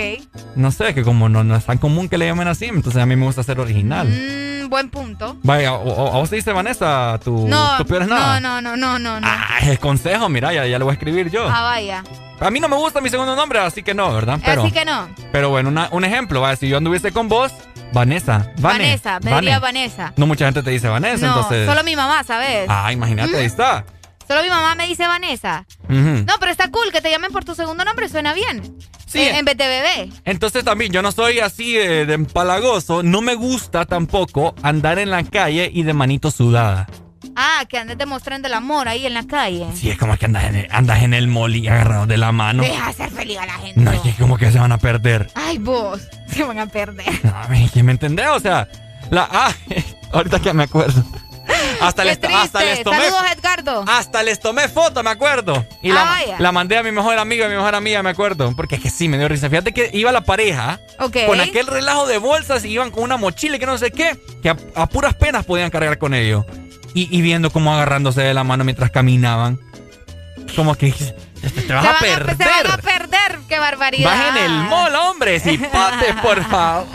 No 0.57 0.71
sé, 0.71 0.95
que 0.95 1.03
como 1.03 1.29
no, 1.29 1.43
no 1.45 1.57
es 1.57 1.65
tan 1.65 1.79
común 1.79 2.09
que 2.09 2.19
le 2.19 2.27
llamen 2.27 2.49
así, 2.49 2.67
entonces 2.67 3.03
a 3.03 3.07
mí 3.07 3.17
me 3.17 3.25
gusta 3.27 3.43
ser 3.43 3.59
original. 3.61 4.07
Mm, 4.09 4.69
buen 4.69 4.89
punto. 4.91 5.37
Vaya, 5.43 5.71
¿a 5.71 5.73
vos 5.77 6.31
te 6.31 6.37
dice 6.37 6.53
Vanessa 6.53 7.19
tu, 7.23 7.49
No, 7.49 7.77
tu 7.79 7.85
peor 7.87 8.03
es 8.03 8.09
nada? 8.09 8.41
no, 8.41 8.61
no, 8.61 8.77
no, 8.77 8.99
no, 8.99 9.21
no. 9.21 9.27
Ah, 9.27 9.59
es 9.63 9.69
el 9.69 9.79
consejo, 9.79 10.29
mira, 10.29 10.53
ya, 10.53 10.67
ya 10.67 10.79
lo 10.79 10.85
voy 10.85 10.93
a 10.93 10.95
escribir 10.95 11.31
yo. 11.31 11.45
Ah, 11.49 11.63
vaya. 11.63 12.05
A 12.41 12.51
mí 12.51 12.61
no 12.61 12.69
me 12.69 12.77
gusta 12.77 13.01
mi 13.01 13.09
segundo 13.11 13.35
nombre, 13.37 13.59
así 13.61 13.83
que 13.83 13.95
no, 13.95 14.13
¿verdad? 14.13 14.39
Pero, 14.45 14.63
Así 14.63 14.73
que 14.73 14.85
no. 14.85 15.09
pero 15.33 15.51
bueno, 15.51 15.69
una- 15.69 15.89
un 15.93 16.05
ejemplo, 16.05 16.45
si 16.57 16.69
yo 16.69 16.77
anduviese 16.79 17.13
con 17.13 17.29
vos, 17.29 17.53
Vanessa. 17.93 18.51
Vane, 18.59 18.79
Vanessa, 18.85 19.21
me 19.21 19.31
Vane. 19.31 19.41
diría 19.43 19.59
Vanessa. 19.61 20.13
No 20.17 20.27
mucha 20.27 20.45
gente 20.47 20.63
te 20.63 20.71
dice 20.71 20.89
Vanessa, 20.89 21.27
no, 21.27 21.35
entonces. 21.37 21.67
solo 21.69 21.85
mi 21.85 21.95
mamá, 21.95 22.25
¿sabes? 22.25 22.67
Ah, 22.69 22.93
imagínate, 22.93 23.37
ahí 23.37 23.45
está. 23.47 23.85
Solo 24.27 24.43
mi 24.43 24.49
mamá 24.49 24.75
me 24.75 24.87
dice 24.87 25.07
Vanessa. 25.07 25.67
No, 25.89 26.33
pero 26.41 26.51
está 26.51 26.71
cool 26.71 26.91
que 26.93 27.01
te 27.01 27.11
llamen 27.11 27.33
por 27.33 27.45
tu 27.45 27.55
segundo 27.55 27.85
nombre, 27.85 28.09
suena 28.09 28.35
bien. 28.35 28.77
Sí. 29.07 29.21
Eh, 29.21 29.39
en 29.39 29.45
vez 29.45 29.57
de 29.57 29.69
bebé. 29.69 30.11
Entonces 30.25 30.65
también 30.65 30.93
yo 30.93 31.01
no 31.03 31.13
soy 31.13 31.39
así 31.39 31.75
de, 31.75 32.05
de 32.07 32.15
empalagoso, 32.15 33.03
no 33.03 33.21
me 33.21 33.35
gusta 33.37 33.85
tampoco 33.85 34.55
andar 34.63 34.99
en 34.99 35.11
la 35.11 35.23
calle 35.23 35.71
y 35.73 35.85
de 35.85 35.93
manito 35.93 36.31
sudada. 36.31 36.89
Ah, 37.37 37.65
que 37.69 37.79
andes 37.79 37.99
demostrando 37.99 38.49
el 38.49 38.55
amor 38.55 38.89
ahí 38.89 39.07
en 39.07 39.15
la 39.15 39.27
calle. 39.27 39.67
Sí, 39.75 39.91
es 39.91 39.99
como 39.99 40.17
que 40.17 40.27
andas 40.27 40.45
en 40.45 40.57
el, 40.57 40.69
andas 40.71 41.03
en 41.03 41.15
el 41.15 41.27
mall 41.27 41.57
y 41.57 41.67
agarrado 41.69 42.07
de 42.07 42.17
la 42.17 42.33
mano. 42.33 42.63
Deja 42.63 42.89
hacer 42.89 43.11
feliz 43.11 43.39
a 43.39 43.47
la 43.47 43.55
gente. 43.55 43.81
No, 43.81 43.93
es 43.93 44.01
que 44.01 44.13
como 44.15 44.37
que 44.37 44.51
se 44.53 44.59
van 44.59 44.73
a 44.73 44.79
perder. 44.79 45.31
Ay, 45.35 45.59
vos. 45.59 46.01
Se 46.29 46.43
van 46.43 46.59
a 46.59 46.67
perder. 46.67 47.07
Ay, 47.49 47.71
¿quién 47.73 47.87
me 47.87 47.93
entendés? 47.93 48.27
O 48.29 48.41
sea, 48.41 48.67
la 49.11 49.29
ah, 49.31 49.53
ahorita 50.13 50.41
que 50.41 50.53
me 50.53 50.65
acuerdo. 50.65 51.05
Hasta 51.81 52.03
Qué 52.03 52.09
les, 52.09 52.21
triste. 52.21 52.37
hasta 52.39 52.63
les 52.65 52.83
tomé 52.83 52.99
Saludos, 52.99 53.23
Edgardo. 53.37 53.85
hasta 53.89 54.23
les 54.23 54.41
tomé 54.41 54.69
foto, 54.69 55.03
me 55.03 55.11
acuerdo. 55.11 55.67
Y 55.83 55.91
Ah, 55.91 56.21
la, 56.29 56.39
la 56.39 56.53
mandé 56.53 56.77
a 56.79 56.83
mi 56.83 56.91
mejor 56.93 57.19
amiga, 57.19 57.47
a 57.47 57.49
mi 57.49 57.55
mejor 57.57 57.75
amiga, 57.75 58.03
me 58.03 58.11
acuerdo. 58.11 58.55
Porque 58.57 58.77
es 58.77 58.81
que 58.83 58.91
sí, 58.91 59.09
me 59.09 59.19
dio 59.19 59.29
risa. 59.29 59.49
Fíjate 59.49 59.73
que 59.73 59.91
iba 59.93 60.13
la 60.13 60.23
pareja 60.23 60.81
con 61.27 61.41
aquel 61.41 61.67
relajo 61.67 62.07
de 62.07 62.19
bolsas 62.19 62.65
y 62.65 62.69
iban 62.71 62.91
con 62.91 63.03
una 63.05 63.17
mochila 63.17 63.57
y 63.57 63.59
que 63.59 63.67
no 63.67 63.79
sé 63.79 63.91
qué, 63.91 64.19
que 64.43 64.51
a, 64.51 64.57
a 64.75 64.87
puras 64.89 65.15
penas 65.15 65.45
podían 65.45 65.71
cargar 65.71 65.99
con 65.99 66.15
ellos. 66.15 66.45
Y, 66.95 67.09
y 67.17 67.23
viendo 67.23 67.51
cómo 67.51 67.75
agarrándose 67.75 68.23
de 68.23 68.35
la 68.35 68.45
mano 68.45 68.65
mientras 68.65 68.91
caminaban. 68.91 69.59
Como 70.55 70.75
que 70.77 70.95
te, 71.53 71.63
te 71.63 71.73
vas 71.73 71.85
a 71.87 71.99
perder. 71.99 72.37
se 72.37 72.45
van 72.45 72.71
a 72.71 72.77
perder. 72.79 73.39
Qué 73.49 73.59
barbaridad. 73.59 74.11
Vas 74.11 74.37
en 74.37 74.45
el 74.45 74.51
mall, 74.53 74.95
hombre. 74.97 75.39
Cipote, 75.41 76.15
por 76.23 76.43
favor. 76.49 76.87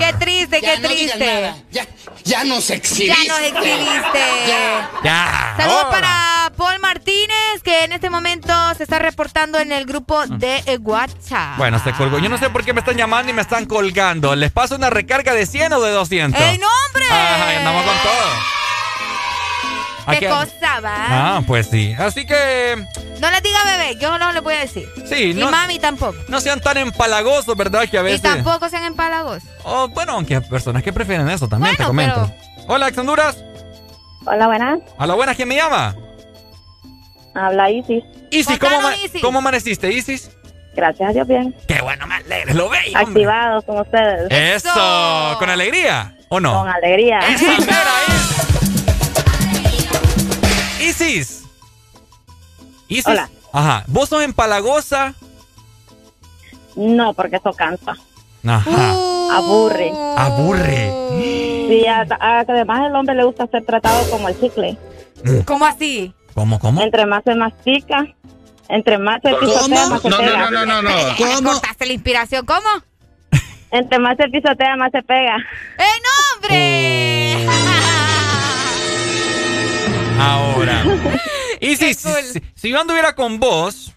Qué 0.00 0.12
triste, 0.18 0.60
Ya 0.60 0.74
qué 0.76 0.80
no 0.80 0.88
triste. 0.88 1.18
nada. 1.18 1.56
Ya, 1.70 1.86
ya 2.24 2.44
nos 2.44 2.68
Ya 2.68 2.74
exhibiste. 2.74 3.28
nos 3.28 3.38
exhibiste. 3.40 4.20
Ya. 5.04 5.54
Saludos 5.56 5.86
para 5.90 6.52
Paul 6.56 6.78
Martínez, 6.80 7.62
que 7.62 7.84
en 7.84 7.92
este 7.92 8.08
momento 8.10 8.52
se 8.76 8.82
está 8.84 8.98
reportando 8.98 9.58
en 9.58 9.72
el 9.72 9.84
grupo 9.84 10.26
de 10.26 10.62
WhatsApp. 10.82 11.58
Bueno, 11.58 11.78
se 11.82 11.92
colgó. 11.92 12.18
Yo 12.18 12.28
no 12.28 12.38
sé 12.38 12.48
por 12.50 12.64
qué 12.64 12.72
me 12.72 12.80
están 12.80 12.96
llamando 12.96 13.30
y 13.30 13.34
me 13.34 13.42
están 13.42 13.66
colgando. 13.66 14.34
¿Les 14.34 14.50
paso 14.52 14.76
una 14.76 14.90
recarga 14.90 15.34
de 15.34 15.46
100 15.46 15.72
o 15.74 15.80
de 15.80 15.90
200? 15.92 16.40
¡Ey, 16.40 16.58
no, 16.58 16.66
hombre! 16.86 17.04
Ay, 17.10 17.56
andamos 17.56 17.82
con 17.84 17.94
todo. 17.98 18.30
¿Qué 20.08 20.16
Aquí- 20.16 20.26
cosa 20.26 20.80
va? 20.80 20.94
Ah, 21.36 21.42
pues 21.46 21.66
sí. 21.68 21.94
Así 21.98 22.24
que, 22.26 22.76
No 23.20 23.30
les 23.30 23.42
diga 23.42 23.58
bebé, 23.64 23.96
yo 23.98 24.18
no 24.18 24.32
le 24.32 24.40
voy 24.40 24.54
a 24.54 24.60
decir. 24.60 24.88
sí, 25.06 25.30
Y 25.30 25.34
no, 25.34 25.50
mami 25.50 25.78
tampoco. 25.78 26.14
no 26.28 26.40
sean 26.40 26.60
tan 26.60 26.76
empalagosos, 26.76 27.56
¿verdad? 27.56 27.88
Que 27.90 27.98
a 27.98 28.02
Y 28.02 28.04
veces... 28.04 28.22
tampoco 28.22 28.68
sean 28.68 28.84
empalagos. 28.84 29.42
Oh, 29.64 29.88
bueno, 29.88 30.12
aunque 30.12 30.36
hay 30.36 30.40
personas 30.42 30.82
que 30.82 30.92
prefieren 30.92 31.28
eso 31.28 31.48
también, 31.48 31.74
te 31.76 31.84
Bueno, 31.84 32.14
comento. 32.14 32.34
Hola, 32.68 32.88
ex 32.88 32.98
Honduras. 32.98 33.36
Hola, 34.26 34.46
buenas. 34.46 34.78
A 34.98 35.06
la 35.06 35.14
buena, 35.14 35.34
¿quién 35.34 35.48
me 35.48 35.56
llama? 35.56 35.94
Habla 37.34 37.70
Isis. 37.70 38.02
Isis, 38.30 38.58
¿cómo, 38.58 38.76
ama- 38.78 38.96
Isis. 38.96 39.20
¿cómo 39.22 39.38
amaneciste, 39.38 39.92
Isis? 39.92 40.30
Gracias 40.74 41.08
a 41.08 41.12
Dios, 41.12 41.26
bien. 41.26 41.54
Qué 41.68 41.80
bueno, 41.80 42.06
me 42.06 42.16
alegres, 42.16 42.54
lo 42.54 42.68
veis. 42.68 42.94
Activados 42.94 43.64
con 43.64 43.80
ustedes. 43.80 44.30
Eso, 44.30 45.36
¿con 45.38 45.48
alegría 45.48 46.14
o 46.28 46.38
no? 46.40 46.60
Con 46.60 46.68
alegría. 46.68 47.18
Esa 47.20 47.58
mera 47.60 47.82
es. 48.08 48.55
Isis. 50.88 51.44
Isis. 52.88 53.06
Hola. 53.06 53.28
Ajá. 53.52 53.84
¿Vos 53.88 54.08
sos 54.08 54.22
empalagosa? 54.22 55.14
No, 56.76 57.14
porque 57.14 57.36
eso 57.36 57.52
cansa. 57.52 57.96
Ajá. 58.46 58.92
Aburre. 59.32 59.90
Aburre. 60.16 60.92
Sí, 61.68 61.84
a- 61.86 62.06
a- 62.20 62.40
además 62.40 62.86
el 62.86 62.94
hombre 62.94 63.14
le 63.16 63.24
gusta 63.24 63.46
ser 63.48 63.64
tratado 63.64 64.08
como 64.10 64.28
el 64.28 64.38
chicle. 64.38 64.78
¿Cómo 65.44 65.64
así? 65.66 66.12
¿Cómo, 66.34 66.58
cómo? 66.60 66.82
Entre 66.82 67.06
más 67.06 67.24
se 67.24 67.34
mastica, 67.34 68.06
entre 68.68 68.98
más 68.98 69.20
se 69.22 69.34
pisotea, 69.34 69.86
más 69.88 70.02
se 70.02 70.10
pega. 70.10 70.48
¿Cómo? 71.16 71.50
¿Cortaste 71.50 71.86
la 71.86 71.92
inspiración? 71.94 72.44
¿Cómo? 72.46 72.68
Entre 73.72 73.98
más 73.98 74.16
se 74.16 74.28
pisotea, 74.28 74.76
más 74.76 74.92
se 74.92 75.02
pega. 75.02 75.36
¡Eh, 75.78 76.00
no, 76.04 76.36
hombre! 76.36 77.46
Ahora. 80.18 80.84
Isis, 81.60 81.98
si, 81.98 82.40
si 82.54 82.68
yo 82.70 82.80
anduviera 82.80 83.14
con 83.14 83.38
vos 83.40 83.92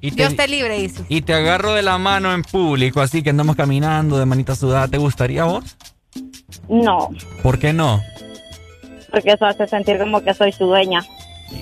y 0.00 0.10
te, 0.10 0.16
Dios 0.16 0.36
te 0.36 0.48
libre, 0.48 0.78
Isis. 0.78 1.02
y 1.08 1.22
te 1.22 1.34
agarro 1.34 1.72
de 1.72 1.82
la 1.82 1.98
mano 1.98 2.32
en 2.32 2.42
público, 2.42 3.00
así 3.00 3.22
que 3.22 3.30
andamos 3.30 3.56
caminando 3.56 4.18
de 4.18 4.26
manita 4.26 4.54
sudada, 4.54 4.88
¿te 4.88 4.98
gustaría 4.98 5.42
a 5.42 5.46
vos? 5.46 5.76
No, 6.68 7.10
¿Por 7.42 7.58
qué 7.58 7.72
no? 7.72 8.02
porque 9.10 9.30
eso 9.30 9.44
hace 9.46 9.66
sentir 9.68 9.96
como 9.98 10.20
que 10.24 10.34
soy 10.34 10.50
su 10.50 10.66
dueña. 10.66 11.00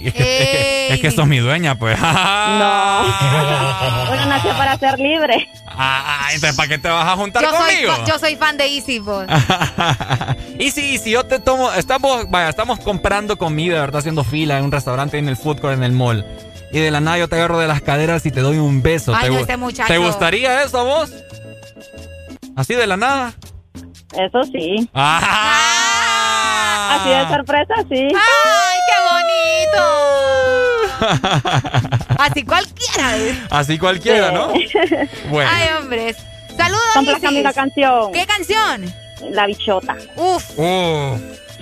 Es 0.04 0.14
que, 0.14 0.94
es 0.94 1.00
que, 1.00 1.10
sos 1.10 1.26
mi 1.26 1.38
dueña, 1.38 1.78
pues. 1.78 1.98
No. 2.00 3.02
Uno 4.12 4.26
nació 4.26 4.56
para 4.56 4.78
ser 4.78 4.98
libre. 4.98 5.48
Ah, 5.66 6.28
entonces, 6.32 6.56
¿para 6.56 6.68
qué 6.68 6.78
te 6.78 6.88
vas 6.88 7.06
a 7.06 7.16
juntar 7.16 7.42
Yo 7.42 7.50
conmigo? 7.50 7.92
yo 8.06 8.18
soy 8.18 8.36
fan 8.36 8.56
de 8.56 8.68
Isis, 8.68 9.02
vos. 9.02 9.26
y 10.58 10.70
si, 10.70 10.98
si 10.98 11.10
yo 11.10 11.24
te 11.24 11.38
tomo, 11.38 11.72
estamos, 11.72 12.30
vaya, 12.30 12.48
estamos 12.48 12.80
comprando 12.80 13.38
comida, 13.38 13.80
¿verdad? 13.80 14.00
Haciendo 14.00 14.24
fila 14.24 14.58
en 14.58 14.64
un 14.64 14.72
restaurante 14.72 15.18
en 15.18 15.28
el 15.28 15.36
food 15.36 15.60
court, 15.60 15.76
en 15.76 15.84
el 15.84 15.92
mall. 15.92 16.24
Y 16.72 16.78
de 16.78 16.90
la 16.90 17.00
nada 17.00 17.18
yo 17.18 17.28
te 17.28 17.36
agarro 17.36 17.58
de 17.58 17.68
las 17.68 17.82
caderas 17.82 18.24
y 18.26 18.30
te 18.30 18.40
doy 18.40 18.58
un 18.58 18.82
beso. 18.82 19.14
Ay, 19.14 19.24
¿Te, 19.24 19.30
no, 19.30 19.38
este 19.40 19.56
muchacho. 19.56 19.92
¿Te 19.92 19.98
gustaría 19.98 20.62
eso 20.62 20.80
a 20.80 20.84
vos? 20.84 21.12
¿Así 22.56 22.74
de 22.74 22.86
la 22.86 22.96
nada? 22.96 23.34
Eso 24.12 24.42
sí. 24.44 24.88
Ah. 24.94 26.98
Así 26.98 27.08
de 27.10 27.28
sorpresa, 27.28 27.74
sí. 27.90 28.08
¡Ay, 28.14 28.71
Así 32.18 32.44
cualquiera. 32.44 33.18
¿eh? 33.18 33.42
Así 33.50 33.78
cualquiera, 33.78 34.30
¿no? 34.32 34.52
Bueno. 35.28 35.50
Ay, 35.52 35.68
hombres. 35.78 36.16
Saludos, 36.56 36.80
Complázcame 36.94 37.32
Isis. 37.32 37.40
una 37.44 37.52
canción. 37.52 38.12
¿Qué 38.12 38.26
canción? 38.26 38.94
La 39.30 39.46
bichota. 39.46 39.96
Uf. 40.16 40.50
Uh, 40.58 41.16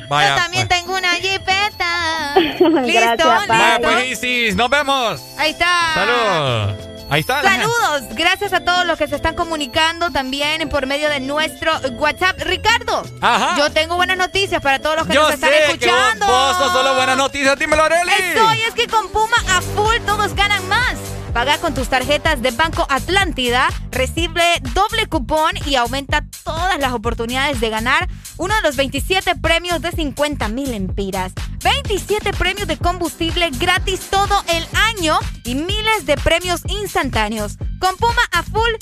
vaya, 0.08 0.30
Yo 0.30 0.36
también 0.42 0.68
pues. 0.68 0.80
tengo 0.80 0.96
una 0.98 1.10
jipeta. 1.14 2.34
Gracias, 2.36 2.86
Listo, 2.86 3.28
Vaya, 3.48 3.78
listo. 3.78 3.82
pues 3.92 4.10
Isis, 4.12 4.56
nos 4.56 4.70
vemos. 4.70 5.20
Ahí 5.38 5.50
está. 5.52 5.94
Saludos. 5.94 6.89
Ahí 7.10 7.20
está. 7.20 7.42
Saludos, 7.42 8.02
gracias 8.14 8.52
a 8.52 8.60
todos 8.60 8.86
los 8.86 8.96
que 8.96 9.08
se 9.08 9.16
están 9.16 9.34
comunicando 9.34 10.10
también 10.12 10.68
por 10.68 10.86
medio 10.86 11.08
de 11.10 11.18
nuestro 11.18 11.72
WhatsApp. 11.98 12.38
Ricardo, 12.40 13.02
Ajá. 13.20 13.56
yo 13.58 13.70
tengo 13.72 13.96
buenas 13.96 14.16
noticias 14.16 14.62
para 14.62 14.78
todos 14.78 14.96
los 14.96 15.06
que 15.08 15.14
Yo 15.14 15.22
nos 15.22 15.34
están 15.34 15.52
escuchando. 15.52 16.24
que 16.24 16.30
vos, 16.32 16.48
vos 16.48 16.56
sos 16.58 16.72
solo 16.72 16.94
buenas 16.94 17.16
noticias, 17.16 17.58
dímelo, 17.58 17.82
Areli. 17.82 18.12
Eso, 18.32 18.54
y 18.54 18.62
es 18.62 18.74
que 18.74 18.86
con 18.86 19.08
Puma 19.08 19.36
a 19.56 19.60
full 19.60 19.96
todos 20.06 20.34
ganan 20.36 20.66
más. 20.68 20.94
Paga 21.32 21.58
con 21.58 21.74
tus 21.74 21.88
tarjetas 21.88 22.42
de 22.42 22.50
Banco 22.50 22.86
Atlántida, 22.88 23.68
recibe 23.92 24.60
doble 24.74 25.06
cupón 25.06 25.52
y 25.64 25.76
aumenta 25.76 26.24
todas 26.44 26.78
las 26.80 26.92
oportunidades 26.92 27.60
de 27.60 27.70
ganar 27.70 28.08
uno 28.36 28.54
de 28.56 28.62
los 28.62 28.76
27 28.76 29.36
premios 29.36 29.80
de 29.80 29.92
50 29.92 30.48
mil 30.48 30.74
empiras. 30.74 31.32
27 31.62 32.32
premios 32.32 32.66
de 32.66 32.76
combustible 32.78 33.50
gratis 33.50 34.00
todo 34.10 34.42
el 34.48 34.66
año 34.74 35.18
y 35.44 35.54
miles 35.54 36.06
de 36.06 36.16
premios 36.16 36.62
instantáneos. 36.68 37.58
Con 37.78 37.96
Puma 37.96 38.22
a 38.32 38.42
full, 38.42 38.72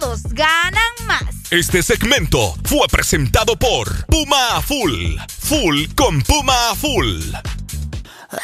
todos 0.00 0.24
ganan 0.32 0.82
más. 1.06 1.22
Este 1.50 1.82
segmento 1.82 2.54
fue 2.64 2.86
presentado 2.90 3.56
por 3.56 4.06
Puma 4.06 4.60
Full. 4.62 5.16
Full 5.28 5.84
con 5.94 6.22
Puma 6.22 6.74
Full. 6.76 7.34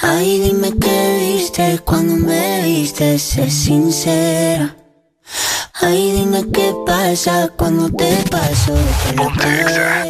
Ay, 0.03 0.39
dime 0.41 0.73
qué 0.79 1.19
viste 1.19 1.79
cuando 1.83 2.15
me 2.15 2.63
viste, 2.63 3.19
sé 3.19 3.51
sincera. 3.51 4.77
Ay, 5.81 6.13
dime 6.13 6.45
qué 6.53 6.75
pasa 6.85 7.49
cuando 7.57 7.89
te 7.97 8.23
paso 8.31 8.75
por. 9.17 9.33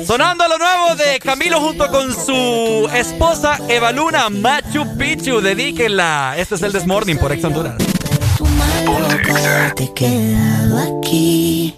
Sonando 0.05 0.49
lo 0.49 0.59
nuevo 0.59 0.97
de 0.97 1.21
Camilo 1.21 1.61
junto 1.61 1.89
con 1.93 2.13
su 2.13 2.91
esposa 2.93 3.61
Eva 3.69 3.93
Luna, 3.93 4.29
Machu 4.31 4.97
Picchu. 4.99 5.41
Dedíquenla. 5.41 6.35
Este 6.37 6.57
es 6.57 6.63
el 6.63 6.73
Desmorning 6.73 7.19
por 7.19 7.31
Ex 7.31 7.45
Honduras. 7.45 7.77
Te 9.77 9.85
he 9.85 9.95
quedado 9.95 10.99
aquí. 10.99 11.75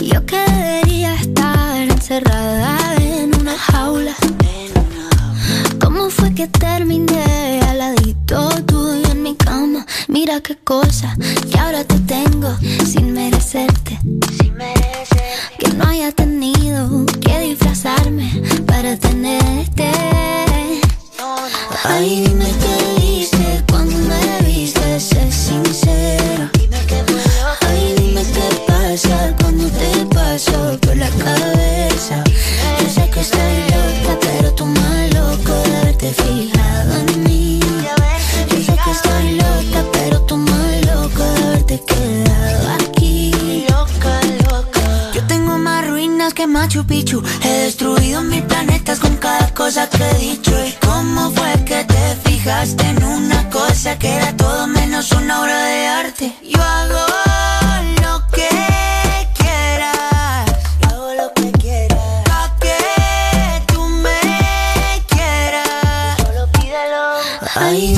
Yo 0.00 0.24
que 0.24 0.38
debería 0.38 1.14
estar 1.14 1.76
encerrada 1.76 2.94
en 3.00 3.34
una 3.34 3.58
jaula. 3.58 4.14
¿Cómo 6.08 6.20
fue 6.20 6.34
que 6.34 6.46
terminé 6.46 7.60
al 7.68 7.76
ladito 7.76 8.48
tuyo 8.64 9.10
en 9.10 9.22
mi 9.22 9.36
cama? 9.36 9.84
Mira 10.08 10.40
qué 10.40 10.56
cosa 10.56 11.14
que 11.50 11.58
ahora 11.58 11.84
te 11.84 11.98
tengo 11.98 12.56
sin 12.86 13.12
merecerte. 13.12 13.98
Que 15.58 15.68
no 15.74 15.84
haya 15.84 16.10
tenido 16.12 17.04
que 17.20 17.40
disfrazarme 17.40 18.42
para 18.66 18.96
tenerte. 18.96 19.90
Ay, 21.84 22.22
dime 22.22 22.46
qué 22.62 23.02
viste 23.02 23.62
cuando 23.70 23.94
me 23.98 24.46
viste, 24.46 24.98
sé 25.00 25.30
sincera. 25.30 26.50
Ay, 27.68 27.94
dime 27.98 28.22
qué 28.22 28.64
pasa 28.66 29.36
cuando 29.42 29.68
te 29.68 30.06
paso 30.14 30.78
por 30.80 30.96
la 30.96 31.10
cabeza. 31.10 32.24
Yo 32.80 32.88
sé 32.88 33.10
que 33.10 33.20
estoy 33.20 33.67
Machu 46.48 46.84
Picchu. 46.84 47.22
He 47.42 47.64
destruido 47.64 48.22
mil 48.22 48.42
planetas 48.44 48.98
con 48.98 49.16
cada 49.16 49.52
cosa 49.54 49.88
que 49.88 50.02
he 50.02 50.18
dicho. 50.18 50.52
¿Y 50.64 50.72
cómo 50.86 51.30
fue 51.30 51.52
que 51.64 51.84
te 51.84 52.16
fijaste 52.24 52.84
en 52.84 53.04
una 53.04 53.48
cosa 53.50 53.98
que 53.98 54.08
era 54.16 54.36
todo 54.36 54.66
menos 54.66 55.12
una 55.12 55.42
obra 55.42 55.62
de 55.64 55.86
arte? 55.86 56.32
Yo 56.42 56.62
hago 56.62 57.06
lo 58.02 58.26
que 58.32 58.48
quieras. 59.38 60.46
Hago 60.88 61.14
lo 61.14 61.32
que 61.34 61.52
quieras. 61.52 62.24
Pa' 62.24 62.54
que 62.60 63.72
tú 63.72 63.82
me 63.82 64.20
quieras. 65.08 66.16
Solo 66.16 66.48
pídelo. 66.52 67.02
Ay, 67.54 67.97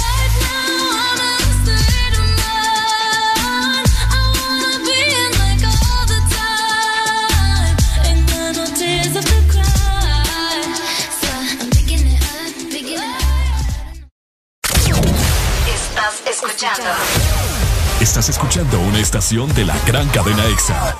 Estación 19.31 19.55
de 19.55 19.63
la 19.65 19.77
gran 19.85 20.09
cadena 20.09 20.45
EXA. 20.47 20.97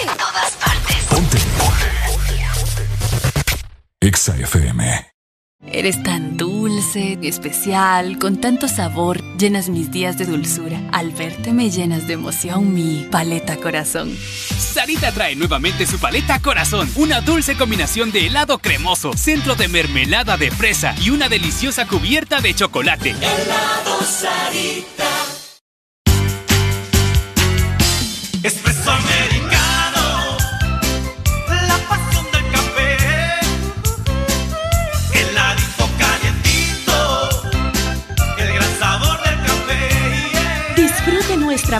en 0.00 0.08
todas 0.16 0.52
partes. 0.56 0.96
Ponte. 1.08 1.38
EXA 4.00 4.36
FM. 4.36 5.06
Eres 5.64 6.02
tan 6.02 6.36
dulce, 6.36 7.18
especial, 7.22 8.18
con 8.18 8.40
tanto 8.40 8.66
sabor, 8.66 9.22
llenas 9.38 9.68
mis 9.68 9.92
días 9.92 10.18
de 10.18 10.24
dulzura. 10.24 10.80
Al 10.90 11.12
verte 11.12 11.52
me 11.52 11.70
llenas 11.70 12.08
de 12.08 12.14
emoción 12.14 12.74
mi 12.74 13.06
paleta 13.12 13.56
corazón. 13.56 14.12
Sarita 14.58 15.12
trae 15.12 15.36
nuevamente 15.36 15.86
su 15.86 16.00
paleta 16.00 16.40
corazón, 16.40 16.90
una 16.96 17.20
dulce 17.20 17.56
combinación 17.56 18.10
de 18.10 18.26
helado 18.26 18.58
cremoso, 18.58 19.12
centro 19.12 19.54
de 19.54 19.68
mermelada 19.68 20.36
de 20.36 20.50
fresa 20.50 20.96
y 21.00 21.10
una 21.10 21.28
deliciosa 21.28 21.86
cubierta 21.86 22.40
de 22.40 22.54
chocolate. 22.54 23.10
Helado 23.10 24.02
Sarita. 24.02 25.31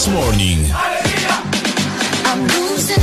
This 0.00 0.08
Morning. 0.08 0.64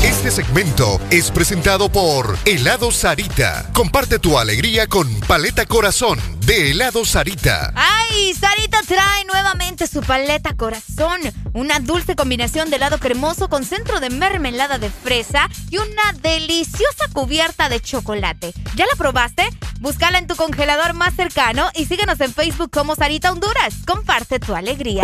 Este 0.04 0.32
segmento 0.32 1.00
es 1.12 1.30
presentado 1.30 1.90
por 1.90 2.36
Helado 2.44 2.92
Sarita. 2.92 3.70
Comparte 3.72 4.18
tu 4.18 4.40
alegría 4.40 4.88
con 4.88 5.08
Paleta 5.28 5.68
Corazón 5.68 6.20
de 6.40 6.72
Helado 6.72 7.06
Sarita. 7.06 7.72
¡Ay! 7.76 8.34
Sarita 8.34 8.80
trae 8.88 9.26
nuevamente 9.26 9.86
su 9.86 10.02
paleta 10.02 10.56
corazón. 10.56 11.20
Una 11.54 11.80
dulce 11.80 12.16
combinación 12.16 12.72
de 12.72 12.78
helado 12.78 12.98
cremoso 12.98 13.48
con 13.48 13.64
centro 13.64 14.00
de 14.00 14.10
mermelada 14.10 14.80
de 14.80 14.90
fresa 14.90 15.52
y 15.70 15.78
una 15.78 16.14
deliciosa 16.24 17.10
cubierta 17.14 17.70
de 17.70 17.80
chocolate. 17.80 18.54
¿Ya 18.76 18.88
la 18.88 18.96
probaste? 18.98 19.48
Búscala 19.82 20.18
en 20.18 20.26
tu 20.26 20.36
congelador 20.36 20.94
más 20.94 21.14
cercano 21.16 21.70
y 21.76 21.86
síguenos 21.86 22.20
en 22.22 22.34
Facebook 22.34 22.72
como 22.72 22.96
Sarita 22.96 23.32
Honduras. 23.32 23.76
Comparte 23.86 24.40
tu 24.40 24.56
alegría. 24.56 25.04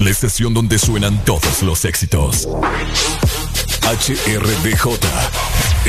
La 0.00 0.08
estación 0.08 0.54
donde 0.54 0.78
suenan 0.78 1.22
todos 1.26 1.62
los 1.62 1.84
éxitos. 1.84 2.48
HRDJ. 3.82 4.98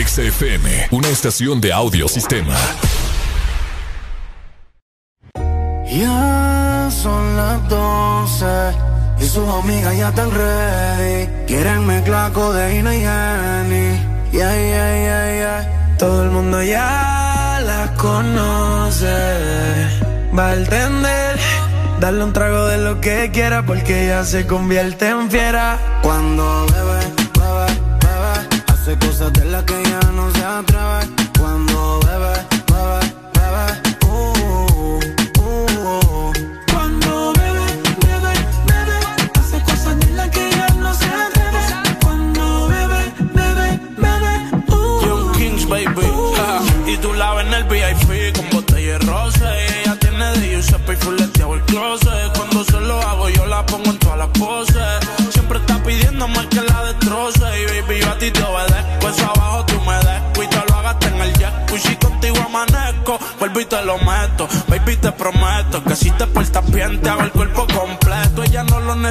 XFM. 0.06 0.90
Una 0.92 1.08
estación 1.08 1.62
de 1.62 1.72
audiosistema. 1.72 2.54
Ya 5.90 6.90
son 6.92 7.38
las 7.38 7.70
12. 7.70 8.46
Y 9.22 9.28
sus 9.28 9.48
amigas 9.48 9.98
ya 9.98 10.10
están 10.10 10.30
ready. 10.32 11.30
Quieren 11.48 11.88
mezclar 11.88 12.34
codeína 12.34 12.94
y 12.94 13.00
Jenny. 13.00 13.98
Yeah, 14.34 14.54
yeah, 14.54 15.04
yeah, 15.04 15.36
yeah. 15.40 15.96
Todo 15.98 16.26
el 16.26 16.32
mundo 16.32 16.62
ya 16.62 17.62
las 17.66 17.92
conoce. 17.92 19.08
Va 20.38 20.50
a 20.50 20.56
entender 20.56 21.31
Dale 22.02 22.24
un 22.24 22.34
trago 22.34 22.66
de 22.66 22.80
lo 22.80 23.00
que 23.00 23.30
quiera 23.32 23.64
porque 23.64 24.08
ya 24.08 24.26
se 24.26 24.48
convierte 24.48 25.10
en 25.10 25.30
fiera. 25.30 25.91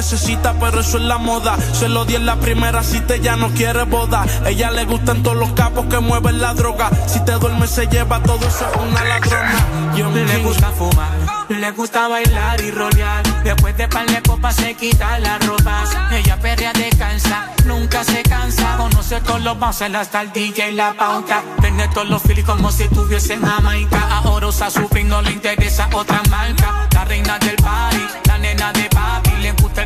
necesita, 0.01 0.55
pero 0.59 0.79
eso 0.79 0.97
es 0.97 1.03
la 1.03 1.19
moda. 1.19 1.55
Se 1.73 1.87
lo 1.87 2.05
di 2.05 2.15
en 2.15 2.25
la 2.25 2.35
primera 2.37 2.81
cita, 2.81 3.17
ya 3.17 3.35
no 3.35 3.49
quiere 3.49 3.83
boda. 3.83 4.25
Ella 4.47 4.71
le 4.71 4.83
gustan 4.85 5.21
todos 5.21 5.37
los 5.37 5.51
capos 5.51 5.85
que 5.85 5.99
mueven 5.99 6.41
la 6.41 6.55
droga. 6.55 6.89
Si 7.05 7.23
te 7.23 7.33
duermes, 7.33 7.69
se 7.69 7.85
lleva 7.85 8.19
todo 8.23 8.39
eso 8.47 8.65
es 8.67 8.77
una 8.81 9.03
ladrona. 9.05 9.93
Yo 9.95 10.09
le 10.09 10.37
gusta 10.39 10.71
fumar, 10.71 11.11
le 11.49 11.71
gusta 11.71 12.07
bailar 12.07 12.59
y 12.61 12.71
rolear. 12.71 13.43
Después 13.43 13.77
de 13.77 13.87
pan 13.87 14.07
de 14.07 14.23
copas 14.23 14.55
se 14.55 14.73
quita 14.73 15.19
las 15.19 15.45
ropas. 15.45 15.95
Ella 16.11 16.35
perrea 16.39 16.73
descansa, 16.73 17.51
nunca 17.65 18.03
se 18.03 18.23
cansa. 18.23 18.77
Conoce 18.77 19.21
todos 19.21 19.41
los 19.41 19.81
en 19.81 19.95
hasta 19.95 20.21
el 20.21 20.31
DJ 20.31 20.71
y 20.71 20.73
la 20.73 20.93
pauta. 20.93 21.43
Tiene 21.61 21.87
todos 21.89 22.09
los 22.09 22.23
feelings 22.23 22.47
como 22.47 22.71
si 22.71 22.83
estuviese 22.83 23.35
en 23.35 23.43
Jamaica. 23.43 24.01
A 24.09 24.27
Orosa 24.29 24.71
su 24.71 24.89
no 25.05 25.21
le 25.21 25.31
interesa 25.31 25.87
otra 25.93 26.23
marca. 26.31 26.87
La 26.91 27.05
reina 27.05 27.37
del 27.37 27.55
party, 27.57 28.01
la 28.25 28.37
nena 28.39 28.73
de 28.73 28.90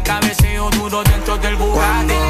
Cabeceo 0.06 0.70
duro 0.70 1.02
dentro 1.02 1.36
del 1.38 1.56
Bugatti. 1.58 2.25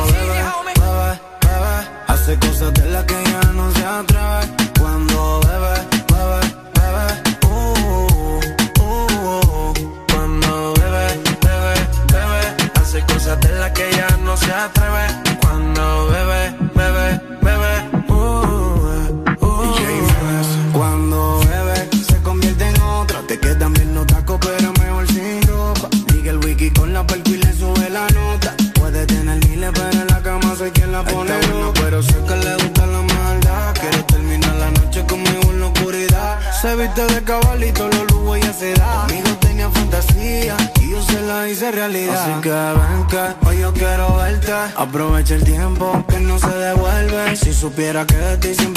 supera 47.65 48.05
que 48.05 48.37
te 48.39 48.74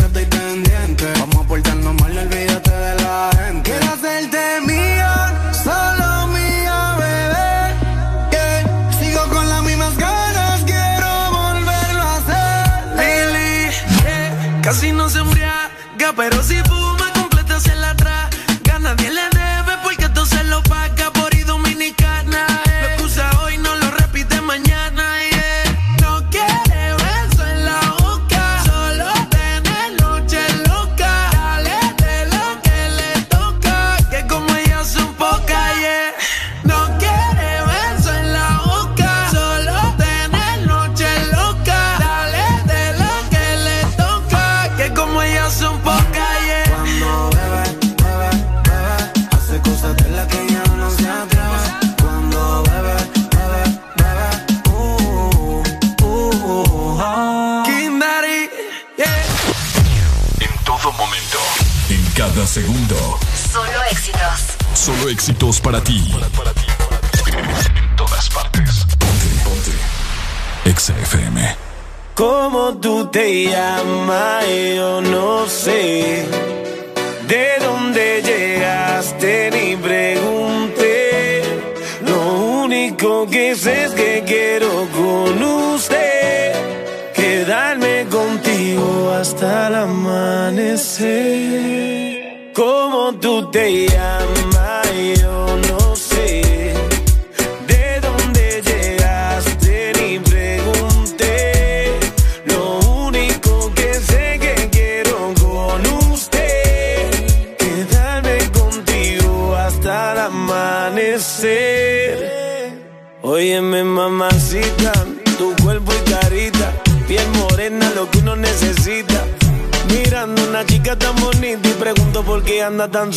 llamas. 73.29 74.68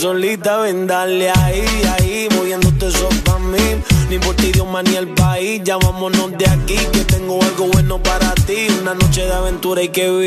solita, 0.01 0.57
ven 0.57 0.87
dale 0.87 1.29
ahí, 1.29 1.63
ahí, 1.93 2.27
moviéndote 2.35 2.87
eso 2.87 3.07
pa' 3.23 3.37
mí. 3.37 3.59
Ni 4.09 4.17
por 4.17 4.35
ti, 4.35 4.51
Dios, 4.51 4.67
man, 4.67 4.83
ni 4.85 4.95
el 4.95 5.09
país, 5.09 5.61
ya 5.63 5.77
vámonos 5.77 6.35
de 6.39 6.49
aquí, 6.49 6.75
que 6.91 7.03
tengo 7.05 7.39
algo 7.43 7.67
bueno 7.67 8.01
para 8.01 8.33
ti. 8.33 8.67
Una 8.81 8.95
noche 8.95 9.21
de 9.25 9.31
aventura 9.31 9.83
y 9.83 9.89
que 9.89 10.09
vivir 10.09 10.20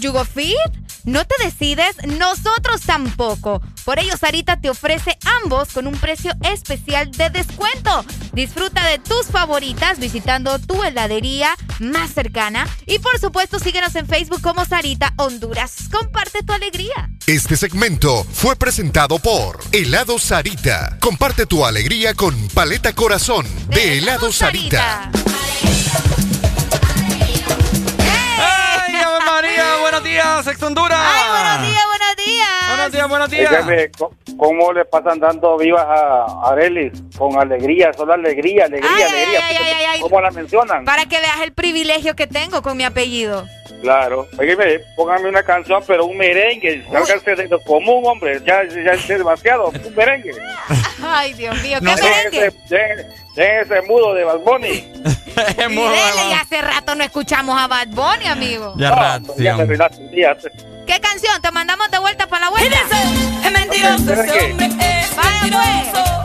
split 0.00 0.06
o 0.06 0.12
yugo 0.12 0.24
fit? 0.24 0.80
¿No 1.04 1.24
te 1.24 1.34
decides? 1.42 1.96
Nosotros 2.06 2.82
tampoco. 2.84 3.62
Por 3.84 3.98
ello, 3.98 4.16
Sarita 4.18 4.60
te 4.60 4.68
ofrece 4.68 5.16
ambos 5.42 5.70
con 5.70 5.86
un 5.86 5.94
precio 5.94 6.32
especial 6.42 7.10
de 7.12 7.30
descuento. 7.30 8.04
Disfruta 8.34 8.86
de 8.86 8.98
tus 8.98 9.26
favoritas 9.26 9.98
visitando 9.98 10.58
tu 10.58 10.82
heladería 10.84 11.56
más 11.78 12.12
cercana. 12.12 12.68
Y 12.86 12.98
por 12.98 13.18
supuesto, 13.18 13.58
síguenos 13.58 13.94
en 13.96 14.06
Facebook 14.06 14.42
como 14.42 14.64
Sarita 14.66 15.14
Honduras. 15.16 15.88
Comparte 15.90 16.42
tu 16.42 16.52
alegría. 16.52 17.10
Este 17.26 17.56
segmento 17.56 18.24
fue 18.24 18.56
presentado 18.56 19.18
por 19.18 19.58
Helado 19.72 20.18
Sarita. 20.18 20.98
Comparte 21.00 21.46
tu 21.46 21.64
alegría 21.64 22.12
con 22.12 22.36
Paleta 22.48 22.92
Corazón 22.92 23.46
de 23.68 23.98
Helado 23.98 24.32
Sarita. 24.32 25.10
¡Ay, 25.14 26.19
¡Buenos 29.90 30.04
días, 30.04 30.46
Ex 30.46 30.62
Honduras! 30.62 31.00
¡Ay, 31.02 31.28
buenos 31.30 31.62
días, 31.62 31.82
buenos 31.84 31.89
días! 32.34 32.48
Buenos 32.68 32.92
días, 32.92 33.08
buenos 33.08 33.30
días. 33.30 33.50
Dígame, 33.50 33.90
¿cómo 34.36 34.72
le 34.72 34.84
pasan 34.84 35.18
dando 35.20 35.56
vivas 35.58 35.84
a 35.86 36.50
Arelis? 36.50 36.92
Con 37.18 37.38
alegría, 37.38 37.92
solo 37.92 38.12
alegría, 38.12 38.64
alegría, 38.66 38.90
Ay, 38.96 39.02
alegría. 39.02 39.40
ay, 39.46 39.56
ay, 39.60 39.72
ay, 39.76 39.84
ay. 39.94 40.00
¿Cómo 40.00 40.20
la 40.20 40.30
mencionan? 40.30 40.84
Para 40.84 41.04
que 41.06 41.18
veas 41.20 41.40
el 41.42 41.52
privilegio 41.52 42.14
que 42.16 42.26
tengo 42.26 42.62
con 42.62 42.76
mi 42.76 42.84
apellido. 42.84 43.46
Claro. 43.82 44.26
Oígame, 44.38 44.80
póngame 44.96 45.28
una 45.28 45.42
canción, 45.42 45.82
pero 45.86 46.04
un 46.04 46.16
merengue. 46.16 46.84
Sálganse 46.92 47.34
de 47.34 47.48
lo 47.48 47.60
común, 47.62 48.02
hombre. 48.06 48.40
Ya, 48.46 48.62
ya 48.64 48.92
es 48.92 49.08
demasiado. 49.08 49.68
Un 49.68 49.94
merengue. 49.94 50.32
Ay, 51.02 51.32
Dios 51.32 51.54
mío, 51.62 51.78
¿qué 51.78 51.84
No, 51.84 51.94
merengue? 51.94 52.46
ese, 52.46 52.74
den- 52.76 53.06
den 53.36 53.60
ese 53.62 53.82
mudo 53.82 54.12
de 54.14 54.24
Bad 54.24 54.40
Bunny. 54.40 54.68
Y 54.68 55.74
dele, 55.74 56.28
y 56.30 56.32
hace 56.34 56.60
rato 56.60 56.94
no 56.94 57.02
escuchamos 57.04 57.58
a 57.58 57.66
Bad 57.68 57.88
Bunny, 57.88 58.26
amigo. 58.26 58.74
Ya 58.76 58.90
rato, 58.90 59.34
Ya 59.38 59.56
día. 60.10 60.36
¿Qué 60.90 61.00
canción? 61.00 61.40
¿Te 61.40 61.50
mandamos 61.52 61.88
de 61.92 61.98
vuelta 62.00 62.26
para 62.26 62.46
la 62.46 62.50
vuelta? 62.50 62.76
Es 63.44 63.52
mentiroso, 63.52 64.12
ese 64.12 64.50
hombre 64.50 64.66
es 64.66 65.16
mentiroso. 65.16 66.04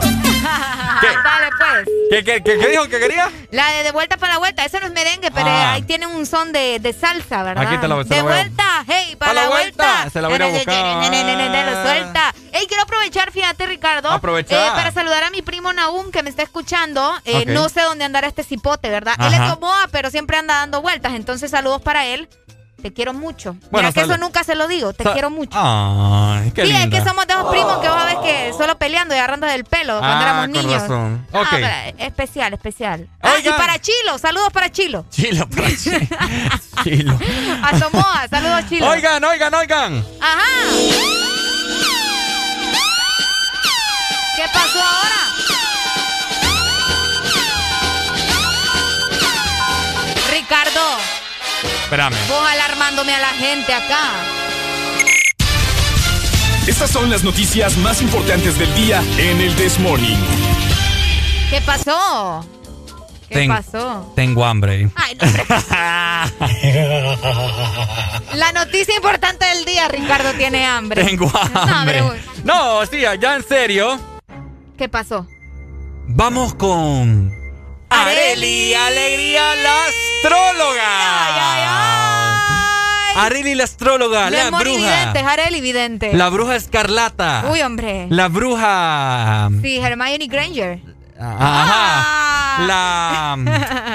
Dale, 1.22 1.50
pues. 1.56 1.88
¿Qué, 2.10 2.24
qué, 2.24 2.42
qué, 2.42 2.58
qué 2.58 2.68
dijo 2.70 2.88
que 2.88 2.98
quería? 2.98 3.30
La 3.52 3.70
de 3.70 3.82
de 3.84 3.92
vuelta 3.92 4.16
para 4.16 4.32
la 4.34 4.38
vuelta, 4.40 4.64
eso 4.64 4.80
no 4.80 4.86
es 4.86 4.92
merengue, 4.92 5.30
pero 5.30 5.46
Ah. 5.48 5.74
ahí 5.74 5.82
tiene 5.82 6.06
un 6.08 6.26
son 6.26 6.50
de, 6.52 6.80
de 6.80 6.92
salsa, 6.92 7.44
¿verdad? 7.44 7.64
Aquí 7.64 7.78
te 7.78 7.86
la- 7.86 8.02
se 8.02 8.08
De 8.08 8.16
la 8.16 8.22
vuelta, 8.22 8.84
hey, 8.88 9.14
para 9.16 9.30
Pa' 9.34 9.40
la 9.40 9.48
vuelta. 9.48 9.84
vuelta. 9.84 10.10
Se 10.10 10.20
la 10.20 10.28
voy 10.28 10.34
a 10.34 10.36
ir 10.36 10.42
a 10.42 10.46
buscar. 10.48 11.74
Lo 11.76 11.82
suelta. 11.82 12.34
Hey, 12.52 12.64
quiero 12.66 12.82
aprovechar, 12.82 13.30
fíjate, 13.30 13.66
Ricardo. 13.66 14.10
Aprovechar. 14.10 14.66
eh, 14.68 14.70
para 14.74 14.90
saludar 14.90 15.22
a 15.22 15.30
mi 15.30 15.42
primo 15.42 15.72
Nahum, 15.72 16.10
que 16.10 16.24
me 16.24 16.30
está 16.30 16.42
escuchando. 16.42 17.14
Eh, 17.24 17.42
Ok. 17.42 17.46
No 17.50 17.68
sé 17.68 17.82
dónde 17.82 18.04
andará 18.04 18.26
este 18.26 18.42
cipote, 18.42 18.90
¿verdad? 18.90 19.14
Él 19.20 19.32
Ajá. 19.32 19.46
es 19.46 19.54
Tomoa, 19.54 19.88
pero 19.92 20.10
siempre 20.10 20.36
anda 20.38 20.54
dando 20.56 20.82
vueltas. 20.82 21.12
Entonces, 21.14 21.50
saludos 21.52 21.82
para 21.82 22.06
él. 22.06 22.28
Te 22.86 22.92
quiero 22.92 23.12
mucho. 23.12 23.56
Bueno, 23.72 23.88
Mira 23.88 23.92
que 23.92 24.00
eso 24.02 24.16
nunca 24.16 24.44
se 24.44 24.54
lo 24.54 24.68
digo. 24.68 24.92
Te 24.92 25.02
quiero 25.02 25.28
mucho. 25.28 25.58
Ay, 25.60 26.52
qué 26.52 26.64
sí, 26.64 26.70
es 26.70 26.78
linda. 26.82 26.96
que 26.96 27.04
somos 27.04 27.26
de 27.26 27.32
esos 27.32 27.50
primos 27.50 27.78
que 27.78 27.88
vos 27.88 28.04
ves 28.04 28.16
que 28.22 28.52
solo 28.56 28.78
peleando 28.78 29.12
y 29.12 29.18
agarrando 29.18 29.48
del 29.48 29.64
pelo 29.64 29.98
cuando 29.98 30.16
Ah, 30.18 30.22
éramos 30.22 30.48
niños. 30.50 30.82
razón. 30.82 31.26
Ah, 31.32 31.88
especial, 31.98 32.54
especial. 32.54 33.08
Ah, 33.20 33.38
y 33.42 33.48
para 33.48 33.80
Chilo, 33.80 34.18
saludos 34.18 34.50
para 34.52 34.70
Chilo. 34.70 35.04
Chilo, 35.10 35.48
para 35.50 35.68
Chilo. 35.76 35.98
Chilo. 36.84 37.18
A 37.64 37.76
Somoa, 37.76 38.28
saludos 38.30 38.68
Chilo. 38.68 38.88
Oigan, 38.88 39.24
oigan, 39.24 39.52
oigan. 39.52 40.04
Ajá. 40.20 40.44
¿Qué 44.36 44.44
pasó 44.52 44.78
ahora? 44.78 45.16
Ricardo, 50.30 50.98
Espérame. 51.86 52.16
vos 52.28 52.48
alarmándome 52.50 53.14
a 53.14 53.18
la 53.20 53.28
gente 53.28 53.72
acá. 53.72 54.10
Estas 56.66 56.90
son 56.90 57.08
las 57.10 57.22
noticias 57.22 57.76
más 57.76 58.02
importantes 58.02 58.58
del 58.58 58.74
día 58.74 59.00
en 59.18 59.40
el 59.40 59.54
This 59.54 59.78
Morning. 59.78 60.16
¿Qué 61.48 61.60
pasó? 61.60 62.44
¿Qué 63.28 63.34
Ten- 63.36 63.48
pasó? 63.48 64.12
Tengo 64.16 64.44
hambre. 64.44 64.90
Ay, 64.96 65.14
no. 65.14 65.26
La 68.34 68.50
noticia 68.52 68.96
importante 68.96 69.44
del 69.46 69.64
día, 69.64 69.86
Ricardo 69.86 70.32
tiene 70.32 70.66
hambre. 70.66 71.04
Tengo 71.04 71.30
hambre. 71.54 72.02
güey. 72.02 72.20
No, 72.44 72.84
sí, 72.86 72.98
ya 73.20 73.36
en 73.36 73.44
serio. 73.46 74.00
¿Qué 74.76 74.88
pasó? 74.88 75.24
Vamos 76.08 76.52
con. 76.54 77.32
Areli, 77.88 78.74
alegría, 78.74 79.54
la 79.56 79.84
astróloga. 79.84 80.86
Areli, 83.24 83.54
la 83.54 83.64
astróloga, 83.64 84.30
No 84.30 84.36
la 84.36 84.50
bruja. 84.50 85.12
Arely 85.12 85.60
Vidente. 85.60 86.12
La 86.12 86.28
bruja 86.28 86.56
escarlata. 86.56 87.46
Uy, 87.50 87.62
hombre. 87.62 88.06
La 88.10 88.28
bruja. 88.28 89.48
Sí, 89.62 89.78
Hermione 89.78 90.26
Granger. 90.26 90.80
Ajá. 91.18 92.66
La. 92.66 93.36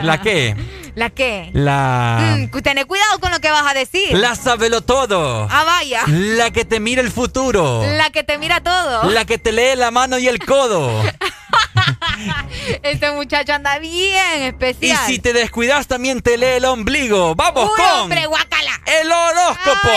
¿La 0.04 0.22
qué? 0.22 0.56
¿La 0.96 1.10
qué? 1.10 1.50
La. 1.54 2.48
Mm, 2.52 2.62
tené 2.62 2.86
cuidado 2.86 3.20
con 3.20 3.32
lo 3.32 3.40
que 3.40 3.50
vas 3.50 3.66
a 3.70 3.74
decir. 3.74 4.18
La 4.18 4.36
sabelo 4.36 4.82
todo. 4.82 5.48
Ah, 5.50 5.64
vaya. 5.64 6.04
La 6.08 6.52
que 6.52 6.66
te 6.66 6.80
mira 6.80 7.02
el 7.02 7.12
futuro. 7.12 7.84
La 7.98 8.10
que 8.10 8.24
te 8.24 8.38
mira 8.38 8.62
todo. 8.62 9.10
La 9.10 9.26
que 9.26 9.38
te 9.38 9.52
lee 9.52 9.76
la 9.78 9.92
mano 9.92 10.18
y 10.18 10.28
el 10.28 10.40
codo. 10.46 11.02
Este 12.84 13.12
muchacho 13.12 13.54
anda 13.54 13.80
bien 13.80 14.42
Y 14.42 14.44
especial. 14.44 15.00
si 15.08 15.18
te 15.20 15.34
descuidas 15.34 15.88
también 15.88 16.22
te 16.22 16.38
lee 16.38 16.58
el 16.58 16.66
ombligo. 16.66 17.34
Vamos 17.36 17.70
Uy, 17.72 17.76
con 17.78 18.00
hombre, 18.02 18.26
guácala. 18.28 18.72
el 18.86 19.12
horóscopo. 19.12 19.90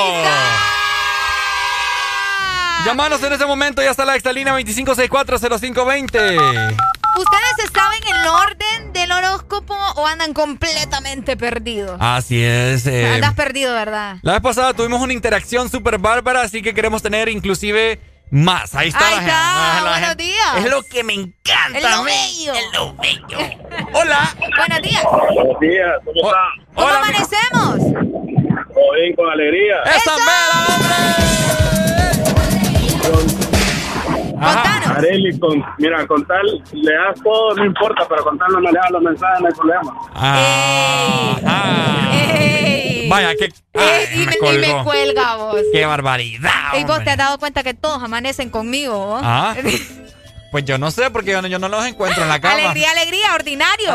Llámanos 2.87 3.23
en 3.23 3.33
ese 3.33 3.47
momento, 3.47 3.83
ya 3.83 3.91
está 3.91 4.05
la 4.05 4.15
extra 4.15 4.33
línea 4.33 4.53
25640520. 4.59 6.77
¿Ustedes 7.17 7.71
saben 7.73 8.01
el 8.09 8.27
orden 8.27 8.93
del 8.93 9.13
horóscopo 9.13 9.75
o 9.97 10.07
andan 10.07 10.33
completamente 10.35 11.37
perdidos? 11.37 11.97
Así 12.01 12.43
es. 12.43 12.87
eh, 12.87 13.07
Andas 13.15 13.35
perdido, 13.35 13.73
¿verdad? 13.75 14.17
la 14.23 14.33
vez 14.33 14.41
pasada 14.43 14.75
tuvimos 14.75 15.01
una 15.01 15.13
interacción 15.13 15.71
súper 15.71 15.99
bárbara, 15.99 16.43
así 16.43 16.61
que 16.63 16.75
queremos 16.75 17.03
tener 17.03 17.29
inclusive 17.29 18.01
más. 18.31 18.75
Ahí 18.75 18.89
está 18.89 19.07
Ahí 19.07 19.15
la 19.15 19.21
gente. 19.21 19.31
está, 19.31 19.75
la 19.75 19.91
buenos 19.91 20.09
gente. 20.09 20.23
días. 20.25 20.57
Es 20.59 20.71
lo 20.71 20.83
que 20.83 21.05
me 21.05 21.13
encanta. 21.15 21.79
Es 21.79 21.83
lo 21.85 22.03
bello. 22.05 22.55
Es 22.55 22.73
lo 22.73 22.95
bello. 22.97 23.39
Hola. 23.93 24.35
Buenos 24.57 24.83
días. 24.83 25.03
Buenos 25.35 25.61
días, 25.61 25.93
¿cómo 26.05 26.21
están? 26.29 26.67
¿Cómo 26.75 26.89
amanecemos? 26.89 27.79
Todo 28.75 28.93
bien, 28.97 29.15
con 29.15 29.31
alegría. 29.31 29.77
¡Esa 29.85 30.17
Ajá. 34.45 34.95
Areli, 34.97 35.39
con, 35.39 35.65
mira, 35.79 36.07
con 36.07 36.25
tal 36.27 36.63
le 36.73 36.93
das 36.93 37.23
todo, 37.23 37.55
no 37.55 37.65
importa, 37.65 38.07
pero 38.09 38.25
con 38.25 38.39
tal 38.39 38.53
no 38.53 38.61
le 38.61 38.73
das 38.73 38.91
los 38.91 39.03
mensajes, 39.03 39.41
no 39.41 39.47
hay 39.47 39.55
problema. 39.55 39.95
Ah, 40.15 41.37
ah. 41.47 42.11
Vaya, 43.09 43.35
que. 43.37 43.53
Ay, 43.75 44.07
y, 44.15 44.27
me, 44.27 44.35
y 44.35 44.59
me 44.59 44.85
cuelga 44.85 45.37
vos. 45.37 45.57
¡Qué 45.73 45.85
barbaridad! 45.85 46.75
Y 46.75 46.83
vos 46.83 46.91
hombre. 46.91 47.05
te 47.05 47.11
has 47.11 47.19
dado 47.19 47.39
cuenta 47.39 47.63
que 47.63 47.75
todos 47.75 48.03
amanecen 48.03 48.51
conmigo, 48.51 49.07
vos? 49.07 49.21
Ah. 49.25 49.55
Pues 50.55 50.65
yo 50.65 50.79
no 50.79 50.89
sé, 50.93 51.11
porque 51.11 51.33
yo 51.33 51.43
no, 51.43 51.49
yo 51.49 51.59
no 51.59 51.69
los 51.69 51.85
encuentro 51.85 52.23
en 52.23 52.29
la 52.29 52.41
cama. 52.41 52.55
Alegría, 52.55 52.93
alegría, 52.93 53.35
ordinario. 53.35 53.89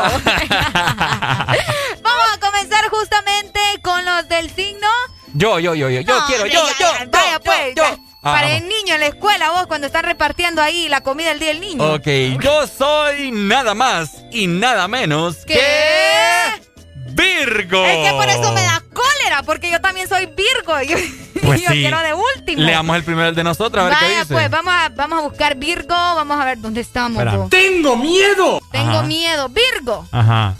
Vamos 2.02 2.26
a 2.34 2.38
comenzar 2.38 2.86
justamente 2.90 3.58
con 3.80 4.04
los 4.04 4.28
del 4.28 4.50
signo. 4.50 4.86
Yo, 5.32 5.58
yo, 5.58 5.74
yo, 5.74 5.88
yo, 5.88 6.02
yo 6.02 6.20
No, 6.20 6.26
quiero, 6.26 6.44
yo, 6.44 6.52
ya, 6.52 6.60
yo, 6.78 6.80
ya, 6.98 7.04
yo, 7.04 7.10
vaya, 7.10 7.32
yo, 7.32 7.40
pues, 7.40 7.74
yo. 7.74 8.09
Ah, 8.22 8.32
Para 8.34 8.48
vamos. 8.48 8.62
el 8.62 8.68
niño 8.68 8.94
en 8.94 9.00
la 9.00 9.06
escuela, 9.06 9.50
vos, 9.52 9.66
cuando 9.66 9.86
están 9.86 10.04
repartiendo 10.04 10.60
ahí 10.60 10.88
la 10.88 11.00
comida 11.02 11.30
del 11.30 11.38
día 11.40 11.48
del 11.48 11.60
niño. 11.60 11.94
Ok, 11.94 12.06
yo 12.42 12.66
soy 12.66 13.30
nada 13.32 13.74
más 13.74 14.10
y 14.30 14.46
nada 14.46 14.86
menos 14.88 15.38
¿Qué? 15.46 15.54
que 15.54 16.70
Virgo. 17.12 17.84
Es 17.84 18.08
que 18.08 18.14
por 18.14 18.28
eso 18.28 18.52
me 18.52 18.62
da 18.62 18.82
cólera, 18.92 19.42
porque 19.44 19.70
yo 19.70 19.80
también 19.80 20.08
soy 20.08 20.26
Virgo. 20.26 20.80
y 20.82 20.88
Yo, 21.40 21.40
Pues 21.46 21.62
yo 21.62 21.68
sí. 21.70 21.80
quiero 21.80 21.98
de 22.00 22.12
último. 22.12 22.62
Leamos 22.62 22.94
el 22.96 23.02
primero 23.04 23.32
de 23.32 23.42
nosotros 23.42 23.82
a 23.82 23.88
ver 23.88 23.98
qué 23.98 24.04
Vaya, 24.04 24.20
dice. 24.20 24.34
pues, 24.34 24.50
vamos 24.50 24.74
a, 24.74 24.88
vamos 24.90 25.18
a 25.18 25.22
buscar 25.22 25.56
Virgo. 25.56 25.88
Vamos 25.94 26.38
a 26.38 26.44
ver 26.44 26.60
dónde 26.60 26.82
estamos. 26.82 27.48
¡Tengo 27.48 27.96
miedo! 27.96 28.60
Tengo 28.70 28.90
Ajá. 28.90 29.02
miedo. 29.04 29.48
Virgo. 29.48 30.06
Ajá. 30.12 30.54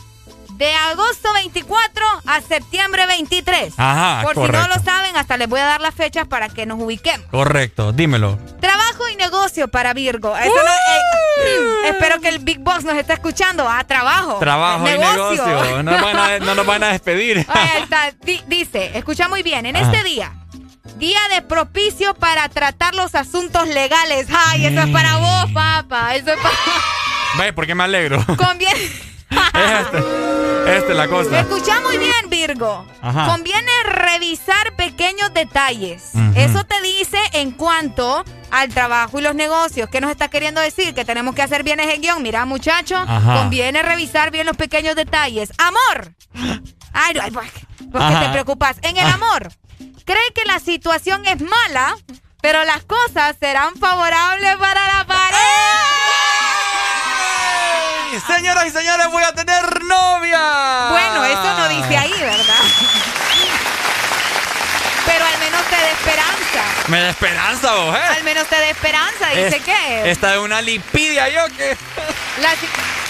De 0.61 0.75
agosto 0.75 1.33
24 1.33 2.05
a 2.27 2.41
septiembre 2.43 3.07
23. 3.07 3.73
Ajá, 3.79 4.21
Por 4.23 4.35
si 4.35 4.53
no 4.53 4.69
lo 4.69 4.75
saben, 4.85 5.17
hasta 5.17 5.39
les 5.39 5.49
voy 5.49 5.59
a 5.59 5.65
dar 5.65 5.81
las 5.81 5.95
fechas 5.95 6.29
para 6.29 6.51
que 6.51 6.67
nos 6.67 6.79
ubiquemos. 6.79 7.27
Correcto, 7.31 7.93
dímelo. 7.93 8.39
Trabajo 8.61 9.09
y 9.09 9.17
negocio 9.17 9.69
para 9.69 9.95
Virgo. 9.95 10.37
Eso 10.37 10.51
no- 10.55 10.61
eh, 11.47 11.89
espero 11.89 12.21
que 12.21 12.29
el 12.29 12.41
Big 12.41 12.59
Boss 12.59 12.85
nos 12.85 12.95
esté 12.95 13.15
escuchando. 13.15 13.67
Ah, 13.67 13.83
trabajo. 13.85 14.37
Trabajo 14.39 14.87
y 14.87 14.91
negocio. 14.99 15.83
No, 15.83 15.93
van 15.99 16.17
a- 16.19 16.39
no 16.41 16.55
nos 16.55 16.67
van 16.67 16.85
a 16.85 16.89
despedir. 16.89 17.39
Está. 17.79 18.13
Di- 18.21 18.43
dice, 18.47 18.91
escucha 18.99 19.29
muy 19.31 19.43
bien, 19.43 19.65
en 19.65 19.77
Ajá. 19.77 19.87
este 19.91 20.05
día, 20.05 20.31
día 20.97 21.21
de 21.33 21.41
propicio 21.41 22.13
para 22.13 22.51
tratar 22.51 22.95
los 22.95 23.15
asuntos 23.15 23.67
legales. 23.67 24.27
Ay, 24.49 24.67
eso 24.67 24.81
es 24.83 24.91
para 24.91 25.17
vos, 25.17 25.53
papá. 25.55 26.15
Eso 26.17 26.33
es 26.35 26.39
para... 26.39 26.55
Ve, 27.39 27.55
¿por 27.55 27.67
qué 27.67 27.75
me 27.75 27.85
alegro? 27.85 28.23
Conviene... 28.37 28.79
es 29.31 29.81
este. 29.81 29.99
Esta 30.77 30.91
es 30.93 30.97
la 30.97 31.09
cosa. 31.09 31.41
Escucha 31.41 31.81
muy 31.81 31.99
bien, 31.99 32.29
Virgo. 32.29 32.87
Ajá. 33.01 33.27
Conviene 33.27 33.71
revisar 33.85 34.75
pequeños 34.77 35.33
detalles. 35.33 36.11
Eso 36.35 36.65
te 36.65 36.81
dice 36.83 37.19
en 37.33 37.51
cuanto 37.53 38.25
al 38.51 38.69
trabajo 38.69 39.19
y 39.19 39.23
los 39.23 39.35
negocios. 39.35 39.89
¿Qué 39.91 40.01
nos 40.01 40.11
está 40.11 40.29
queriendo 40.29 40.61
decir? 40.61 40.95
Que 40.95 41.05
tenemos 41.05 41.35
que 41.35 41.43
hacer 41.43 41.63
bien 41.65 41.81
ese 41.81 41.99
guion. 41.99 42.23
Mira, 42.23 42.45
muchacho, 42.45 42.97
Ajá. 42.97 43.37
conviene 43.39 43.83
revisar 43.83 44.31
bien 44.31 44.47
los 44.47 44.57
pequeños 44.57 44.95
detalles. 44.97 45.53
Amor. 45.59 46.15
Ay, 46.93 47.15
no, 47.15 47.23
ay, 47.23 47.31
¿por 47.31 47.45
qué- 47.45 47.67
por 47.91 48.01
qué 48.09 48.15
te 48.17 48.29
preocupas? 48.33 48.77
En 48.83 48.97
el 48.97 49.07
Ah. 49.07 49.15
amor, 49.15 49.53
cree 50.05 50.33
que 50.35 50.45
la 50.45 50.59
situación 50.61 51.27
es 51.27 51.41
mala, 51.41 51.97
pero 52.43 52.65
las 52.65 52.83
cosas 52.85 53.37
serán 53.41 53.75
favorables 53.77 54.57
para 54.57 54.87
la 54.99 55.07
pareja. 55.07 55.39
Señoras 58.27 58.67
y 58.67 58.71
señores, 58.71 59.07
voy 59.09 59.23
a 59.25 59.33
tener 59.33 59.83
novia. 59.85 60.89
Bueno, 60.91 61.25
eso 61.25 61.55
no 61.59 61.69
dice 61.69 61.97
ahí, 61.97 62.13
¿verdad? 62.21 62.55
Pero 65.07 65.25
al 65.25 65.39
menos 65.39 65.63
te 65.65 65.77
da 65.77 65.91
esperanza. 65.91 66.63
Me 66.89 67.01
da 67.01 67.11
esperanza, 67.11 67.73
vos, 67.75 67.97
¿eh? 67.97 68.03
Al 68.17 68.25
menos 68.25 68.47
te 68.47 68.57
da 68.57 68.69
esperanza. 68.69 69.29
Dice 69.31 69.57
Es- 69.57 69.63
que. 69.65 70.11
Esta 70.11 70.33
es 70.35 70.39
una 70.41 70.61
lipidia, 70.63 71.29
yo 71.29 71.47
que. 71.57 71.77
la 72.41 72.51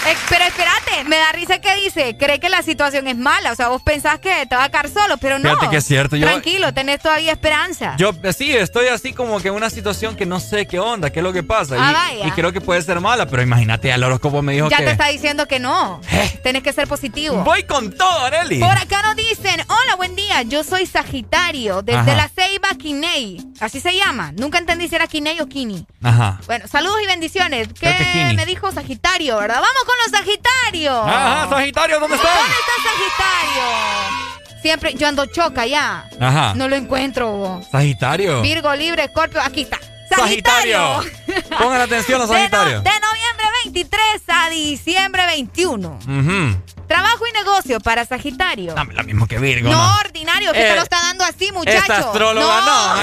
eh, 0.07 0.15
pero 0.29 0.43
espérate, 0.45 1.03
me 1.05 1.17
da 1.17 1.31
risa 1.31 1.59
que 1.59 1.75
dice, 1.75 2.17
cree 2.17 2.39
que 2.39 2.49
la 2.49 2.61
situación 2.63 3.07
es 3.07 3.17
mala. 3.17 3.51
O 3.51 3.55
sea, 3.55 3.67
vos 3.69 3.81
pensás 3.83 4.19
que 4.19 4.45
te 4.47 4.55
va 4.55 4.65
a 4.65 4.69
quedar 4.69 4.89
solo, 4.89 5.17
pero 5.17 5.37
no. 5.39 5.49
Fíjate 5.49 5.69
que 5.69 5.77
es 5.77 5.85
cierto, 5.85 6.15
yo- 6.15 6.27
Tranquilo, 6.27 6.73
tenés 6.73 6.99
todavía 7.01 7.31
esperanza. 7.33 7.95
Yo 7.97 8.11
eh, 8.23 8.33
sí, 8.33 8.55
estoy 8.55 8.87
así 8.87 9.13
como 9.13 9.39
que 9.39 9.49
en 9.49 9.53
una 9.53 9.69
situación 9.69 10.15
que 10.15 10.25
no 10.25 10.39
sé 10.39 10.65
qué 10.67 10.79
onda, 10.79 11.09
qué 11.11 11.19
es 11.19 11.23
lo 11.23 11.33
que 11.33 11.43
pasa. 11.43 11.75
Ah, 11.77 11.91
y, 12.13 12.17
vaya. 12.17 12.27
y 12.27 12.31
creo 12.31 12.51
que 12.51 12.61
puede 12.61 12.81
ser 12.81 12.99
mala, 12.99 13.25
pero 13.27 13.41
imagínate, 13.43 13.91
el 13.91 14.03
horóscopo 14.03 14.41
me 14.41 14.53
dijo 14.53 14.69
ya 14.69 14.77
que. 14.77 14.83
te 14.85 14.91
está 14.91 15.07
diciendo 15.07 15.47
que 15.47 15.59
no. 15.59 16.01
Tenés 16.43 16.63
que 16.63 16.73
ser 16.73 16.87
positivo. 16.87 17.43
Voy 17.43 17.63
con 17.63 17.91
todo, 17.95 18.25
Areli. 18.25 18.59
Por 18.59 18.77
acá 18.77 19.01
nos 19.03 19.15
dicen, 19.15 19.61
hola, 19.67 19.95
buen 19.97 20.15
día, 20.15 20.41
yo 20.43 20.63
soy 20.63 20.85
Sagitario, 20.85 21.81
desde 21.83 21.99
Ajá. 21.99 22.15
la 22.15 22.29
Ceiba 22.29 22.69
Quiney. 22.77 23.37
Así 23.59 23.79
se 23.79 23.93
llama. 23.95 24.31
Nunca 24.35 24.57
entendí 24.57 24.87
si 24.87 24.95
era 24.95 25.05
Quiney 25.07 25.39
o 25.41 25.47
Kini. 25.47 25.85
Ajá. 26.01 26.39
Bueno, 26.47 26.67
saludos 26.67 26.97
y 27.03 27.05
bendiciones. 27.07 27.67
Que 27.67 27.95
¿Qué 27.95 28.07
Kini. 28.13 28.35
me 28.35 28.45
dijo 28.45 28.71
Sagitario, 28.71 29.37
verdad? 29.37 29.55
Vamos 29.61 29.83
con 29.85 29.90
los 30.03 30.11
Sagitarios. 30.19 31.07
Ajá, 31.07 31.49
Sagitario, 31.49 31.99
¿dónde 31.99 32.15
están? 32.15 32.35
¿Dónde 32.35 32.51
está 32.53 32.89
Sagitario? 32.89 34.61
Siempre, 34.61 34.93
yo 34.93 35.07
ando 35.07 35.25
choca 35.25 35.65
ya. 35.65 36.07
Ajá. 36.19 36.53
No 36.55 36.67
lo 36.67 36.75
encuentro. 36.75 37.61
Sagitario. 37.71 38.41
Virgo, 38.41 38.73
Libre, 38.75 39.05
Escorpio, 39.05 39.41
aquí 39.41 39.61
está. 39.61 39.79
Sagitario. 40.15 41.01
Sagitario. 41.01 41.57
Pongan 41.57 41.81
atención 41.81 42.19
los 42.19 42.29
De, 42.29 42.35
no- 42.35 42.39
Sagitarios. 42.41 42.83
de 42.83 42.89
noviembre 42.91 43.45
23 43.65 43.99
a 44.27 44.49
diciembre 44.49 45.25
21. 45.27 45.89
Ujú. 45.89 46.57
Trabajo 46.87 47.25
y 47.27 47.31
negocio 47.31 47.79
para 47.79 48.05
Sagitario. 48.05 48.73
Dame 48.73 48.93
lo 48.93 49.03
mismo 49.03 49.27
que 49.27 49.39
Virgo, 49.39 49.69
no, 49.69 49.77
¿no? 49.77 49.99
ordinario, 49.99 50.51
que 50.51 50.61
Eh, 50.65 50.69
te 50.71 50.75
lo 50.75 50.81
está 50.81 50.99
dando 51.01 51.23
así, 51.23 51.51
muchacho. 51.53 51.77
esta 51.77 51.97
astróloga 51.99 52.61
no. 52.65 52.95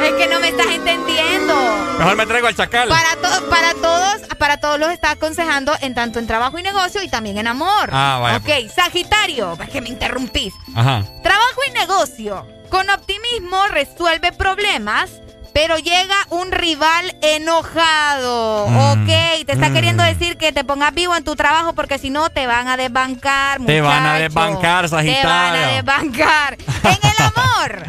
es 0.04 0.12
que 0.14 0.26
no 0.28 0.40
me 0.40 0.48
estás 0.48 0.66
entendiendo. 0.66 1.54
Mejor 1.98 2.16
me 2.16 2.26
traigo 2.26 2.46
al 2.48 2.56
chacal. 2.56 2.88
Para, 2.88 3.14
to- 3.16 3.48
para 3.48 3.74
todos, 3.74 4.22
para 4.38 4.56
todos 4.58 4.78
los 4.80 4.90
está 4.90 5.12
aconsejando 5.12 5.72
en 5.80 5.94
tanto 5.94 6.18
en 6.18 6.26
trabajo 6.26 6.58
y 6.58 6.62
negocio 6.62 7.02
y 7.02 7.08
también 7.08 7.38
en 7.38 7.46
amor. 7.46 7.90
Ah, 7.92 8.18
vaya, 8.20 8.40
pues. 8.40 8.64
Ok, 8.66 8.72
Sagitario, 8.74 9.56
es 9.62 9.70
que 9.70 9.80
me 9.80 9.88
interrumpís. 9.90 10.52
Ajá. 10.74 11.04
Trabajo 11.22 11.60
y 11.68 11.72
negocio. 11.72 12.46
Con 12.70 12.90
optimismo 12.90 13.66
resuelve 13.68 14.32
problemas, 14.32 15.10
pero 15.54 15.78
llega 15.78 16.16
un 16.30 16.50
rival 16.52 17.16
enojado. 17.22 18.66
Mm. 18.68 18.76
Ok, 18.76 19.06
te 19.46 19.52
está 19.52 19.70
Mm. 19.70 19.74
queriendo 19.74 20.02
decir 20.02 20.36
que 20.36 20.52
te 20.52 20.64
pongas 20.64 20.92
vivo 20.92 21.14
en 21.16 21.24
tu 21.24 21.36
trabajo 21.36 21.72
porque 21.74 21.98
si 21.98 22.10
no 22.10 22.28
te 22.30 22.46
van 22.46 22.68
a 22.68 22.76
desbancar. 22.76 23.60
Te 23.64 23.80
van 23.80 24.04
a 24.06 24.14
desbancar, 24.18 24.84
Te 24.88 24.94
van 24.94 25.06
a 25.06 25.10
Sagitario. 25.12 25.66
desbancar. 25.76 26.58
En 26.84 26.98
el 27.10 27.26
amor. 27.26 27.84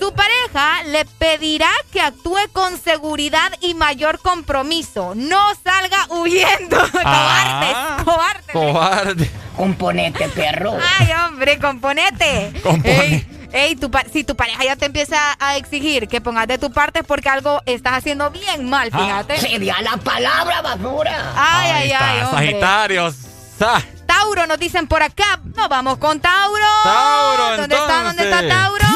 Su 0.00 0.14
pareja 0.14 0.82
le 0.84 1.04
pedirá 1.04 1.68
que 1.92 2.00
actúe 2.00 2.38
con 2.54 2.80
seguridad 2.80 3.52
y 3.60 3.74
mayor 3.74 4.18
compromiso. 4.18 5.12
No 5.14 5.38
salga 5.62 6.06
huyendo. 6.08 6.78
Ah. 7.04 7.98
Cobardes, 8.04 8.44
cobardes. 8.52 8.52
Cobarde. 8.52 9.30
Componete, 9.56 10.28
perro. 10.30 10.78
Ay, 10.98 11.08
hombre, 11.26 11.58
componete. 11.58 12.52
Compone. 12.62 13.04
Ey, 13.04 13.26
ey, 13.52 13.76
tu 13.76 13.90
pa- 13.90 14.04
si 14.12 14.24
tu 14.24 14.34
pareja 14.36 14.64
ya 14.64 14.76
te 14.76 14.86
empieza 14.86 15.36
a 15.38 15.56
exigir 15.56 16.08
que 16.08 16.20
pongas 16.20 16.46
de 16.46 16.58
tu 16.58 16.70
parte 16.70 17.00
es 17.00 17.06
porque 17.06 17.28
algo 17.28 17.60
estás 17.66 17.94
haciendo 17.94 18.30
bien 18.30 18.68
mal, 18.68 18.90
fíjate. 18.90 19.38
Sería 19.38 19.80
la 19.82 19.96
palabra 19.96 20.62
basura. 20.62 21.32
Ay, 21.36 21.70
Ahí 21.70 21.82
ay, 21.82 21.90
está, 21.92 22.10
ay, 22.10 22.20
hombre. 22.22 22.46
Sagitarios. 22.46 23.14
Sa- 23.58 23.82
Tauro 24.06 24.46
nos 24.46 24.58
dicen 24.58 24.86
por 24.88 25.02
acá. 25.02 25.38
Nos 25.56 25.68
vamos 25.68 25.98
con 25.98 26.18
Tauro. 26.20 26.64
Tauro, 26.82 27.56
¿Dónde 27.58 27.74
está? 27.76 28.02
¿Dónde 28.02 28.22
está 28.24 28.40
entonces. 28.40 28.48
Tauro? 28.48 28.86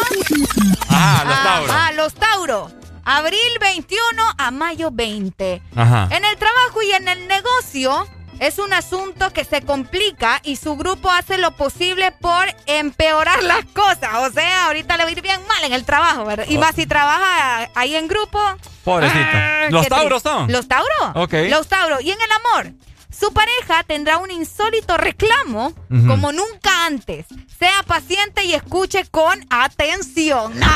Ajá, 0.89 1.25
los 1.25 1.43
Tauros. 1.43 1.71
Ajá, 1.71 1.93
los 1.93 2.15
Tauro. 2.15 2.71
Abril 3.05 3.39
21 3.61 4.23
a 4.39 4.51
mayo 4.51 4.89
20. 4.91 5.61
Ajá. 5.77 6.09
En 6.11 6.25
el 6.25 6.37
trabajo 6.37 6.83
y 6.83 6.93
en 6.93 7.07
el 7.09 7.29
negocio 7.29 8.07
es 8.41 8.59
un 8.59 8.73
asunto 8.73 9.33
que 9.33 9.45
se 9.45 9.63
complica 9.63 10.41
y 10.43 10.57
su 10.57 10.77
grupo 10.77 11.11
hace 11.11 11.39
lo 11.39 11.53
posible 11.57 12.13
por 12.13 12.47
empeorar 12.67 13.43
las 13.43 13.65
cosas. 13.67 14.11
O 14.29 14.31
sea, 14.31 14.67
ahorita 14.67 14.97
le 14.97 15.05
va 15.05 15.09
a 15.09 15.13
ir 15.13 15.23
bien 15.23 15.41
mal 15.47 15.65
en 15.65 15.73
el 15.73 15.85
trabajo, 15.85 16.25
¿verdad? 16.25 16.47
Y 16.49 16.57
Oh. 16.57 16.61
más 16.61 16.75
si 16.75 16.87
trabaja 16.87 17.69
ahí 17.75 17.95
en 17.97 18.09
grupo. 18.09 18.41
Pobrecito. 18.85 19.19
Ah, 19.33 19.67
¿Los 19.71 19.89
Tauros 19.89 20.23
son? 20.23 20.51
Los 20.53 20.69
Tauros. 20.69 21.11
Ok. 21.15 21.33
Los 21.49 21.69
Tauros. 21.69 22.03
Y 22.03 22.11
en 22.11 22.19
el 22.21 22.31
amor. 22.33 22.73
Su 23.11 23.33
pareja 23.33 23.85
tendrá 23.85 24.19
un 24.19 24.31
insólito 24.33 24.97
reclamo 24.97 25.73
como 25.89 26.33
nunca 26.33 26.85
antes. 26.87 27.27
Sea 27.59 27.85
paciente 27.87 28.45
y 28.45 28.55
escuche 28.55 29.05
con 29.11 29.47
atención. 29.51 30.59
¡No, 30.59 30.67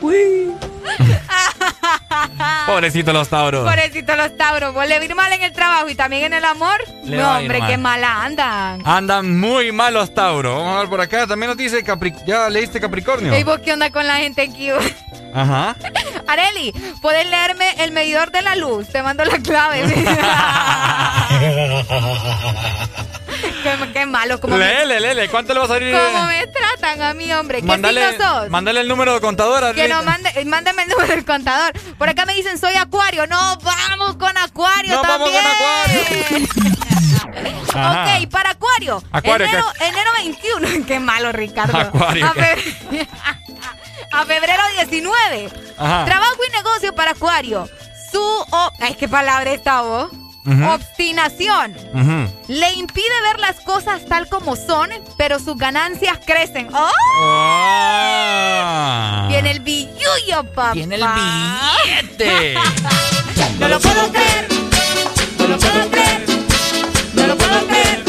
hombre! 0.00 0.54
Pobrecitos 2.66 3.14
los 3.14 3.28
tauros. 3.28 3.64
Pobrecito 3.64 4.16
los 4.16 4.36
tauros. 4.36 4.74
¿Vos 4.74 4.86
le 4.86 5.04
ir 5.04 5.14
mal 5.14 5.32
en 5.32 5.42
el 5.42 5.52
trabajo 5.52 5.88
y 5.88 5.94
también 5.94 6.24
en 6.24 6.34
el 6.34 6.44
amor? 6.44 6.78
Le 7.04 7.16
no, 7.16 7.38
hombre, 7.38 7.58
mal. 7.58 7.70
qué 7.70 7.76
mala 7.76 8.24
andan. 8.24 8.82
Andan 8.86 9.38
muy 9.38 9.72
mal 9.72 9.94
los 9.94 10.14
tauros. 10.14 10.56
Vamos 10.56 10.76
a 10.76 10.80
ver 10.80 10.88
por 10.88 11.00
acá. 11.00 11.26
También 11.26 11.48
nos 11.48 11.56
dice 11.56 11.82
Capri... 11.82 12.14
¿Ya 12.26 12.48
leíste 12.48 12.80
Capricornio? 12.80 13.36
¿Y 13.38 13.44
vos 13.44 13.60
qué 13.60 13.72
onda 13.72 13.90
con 13.90 14.06
la 14.06 14.16
gente 14.16 14.42
aquí? 14.42 14.70
Ajá. 15.34 15.76
Areli, 16.26 16.72
¿puedes 17.00 17.26
leerme 17.28 17.82
el 17.82 17.92
medidor 17.92 18.30
de 18.30 18.42
la 18.42 18.56
luz? 18.56 18.88
Te 18.88 19.02
mando 19.02 19.24
la 19.24 19.38
clave. 19.38 19.82
qué, 23.62 23.92
qué 23.92 24.06
malo. 24.06 24.40
Como 24.40 24.56
me, 24.56 24.64
Lele, 24.64 25.00
lele. 25.00 25.28
¿Cuánto 25.28 25.52
le 25.54 25.60
vas 25.60 25.70
a 25.70 25.74
salir? 25.74 25.94
cómo 25.96 26.26
me 26.26 26.46
tratan 26.46 27.02
a 27.02 27.14
mí, 27.14 27.32
hombre. 27.32 27.60
¿Qué 27.60 27.66
Mándale, 27.66 28.10
signo 28.10 28.40
sos? 28.40 28.50
mándale 28.50 28.80
el 28.80 28.88
número 28.88 29.14
de 29.14 29.20
contadora. 29.20 29.72
Que 29.74 29.88
no 29.88 30.02
mande, 30.02 30.30
eh, 30.36 30.44
mándame 30.44 30.82
el 30.82 30.88
número 30.88 31.08
del 31.14 31.24
contador. 31.24 31.72
Por 31.98 32.08
acá 32.08 32.26
me 32.26 32.34
dicen 32.34 32.58
soy 32.58 32.74
Acuario. 32.74 33.26
No, 33.26 33.56
vamos 33.58 34.16
con 34.16 34.36
Acuario 34.38 34.92
No, 34.94 35.02
vamos 35.02 35.30
también. 35.32 36.48
Ajá. 37.74 38.16
ok, 38.18 38.28
para 38.30 38.50
Acuario. 38.50 39.02
Acuario, 39.12 39.46
enero, 39.46 39.64
enero 39.80 40.10
21. 40.18 40.86
Qué 40.86 40.98
malo, 41.00 41.32
Ricardo. 41.32 41.78
Acuario, 41.78 42.26
A, 42.26 42.32
¿qué? 42.32 42.40
fe- 42.56 43.08
a 44.12 44.24
febrero 44.24 44.62
19. 44.76 45.50
Ajá. 45.78 46.04
Trabajo 46.04 46.36
y 46.48 46.52
negocio 46.52 46.94
para 46.94 47.12
Acuario. 47.12 47.68
Su. 48.10 48.20
o- 48.20 48.72
Ay, 48.80 48.94
qué 48.94 49.08
palabra 49.08 49.52
esta. 49.52 49.82
Ujú. 49.82 50.10
Obstinación. 50.72 51.76
Ujú. 51.94 52.39
Le 52.50 52.72
impide 52.72 53.20
ver 53.22 53.38
las 53.38 53.60
cosas 53.60 54.04
tal 54.06 54.28
como 54.28 54.56
son, 54.56 54.90
pero 55.16 55.38
sus 55.38 55.56
ganancias 55.56 56.18
crecen. 56.26 56.68
¡Oh! 56.74 56.90
Viene 59.28 59.52
el 59.52 59.60
billuyo, 59.60 60.42
papá. 60.52 60.72
Viene 60.72 60.96
el 60.96 61.04
billete. 61.06 62.54
no 63.60 63.68
lo 63.68 63.78
puedo 63.78 64.10
creer. 64.10 64.48
No 65.38 65.46
lo 65.46 65.58
puedo 65.58 65.90
creer. 65.92 66.24
No 67.14 67.26
lo 67.28 67.38
puedo 67.38 67.66
creer. 67.68 68.02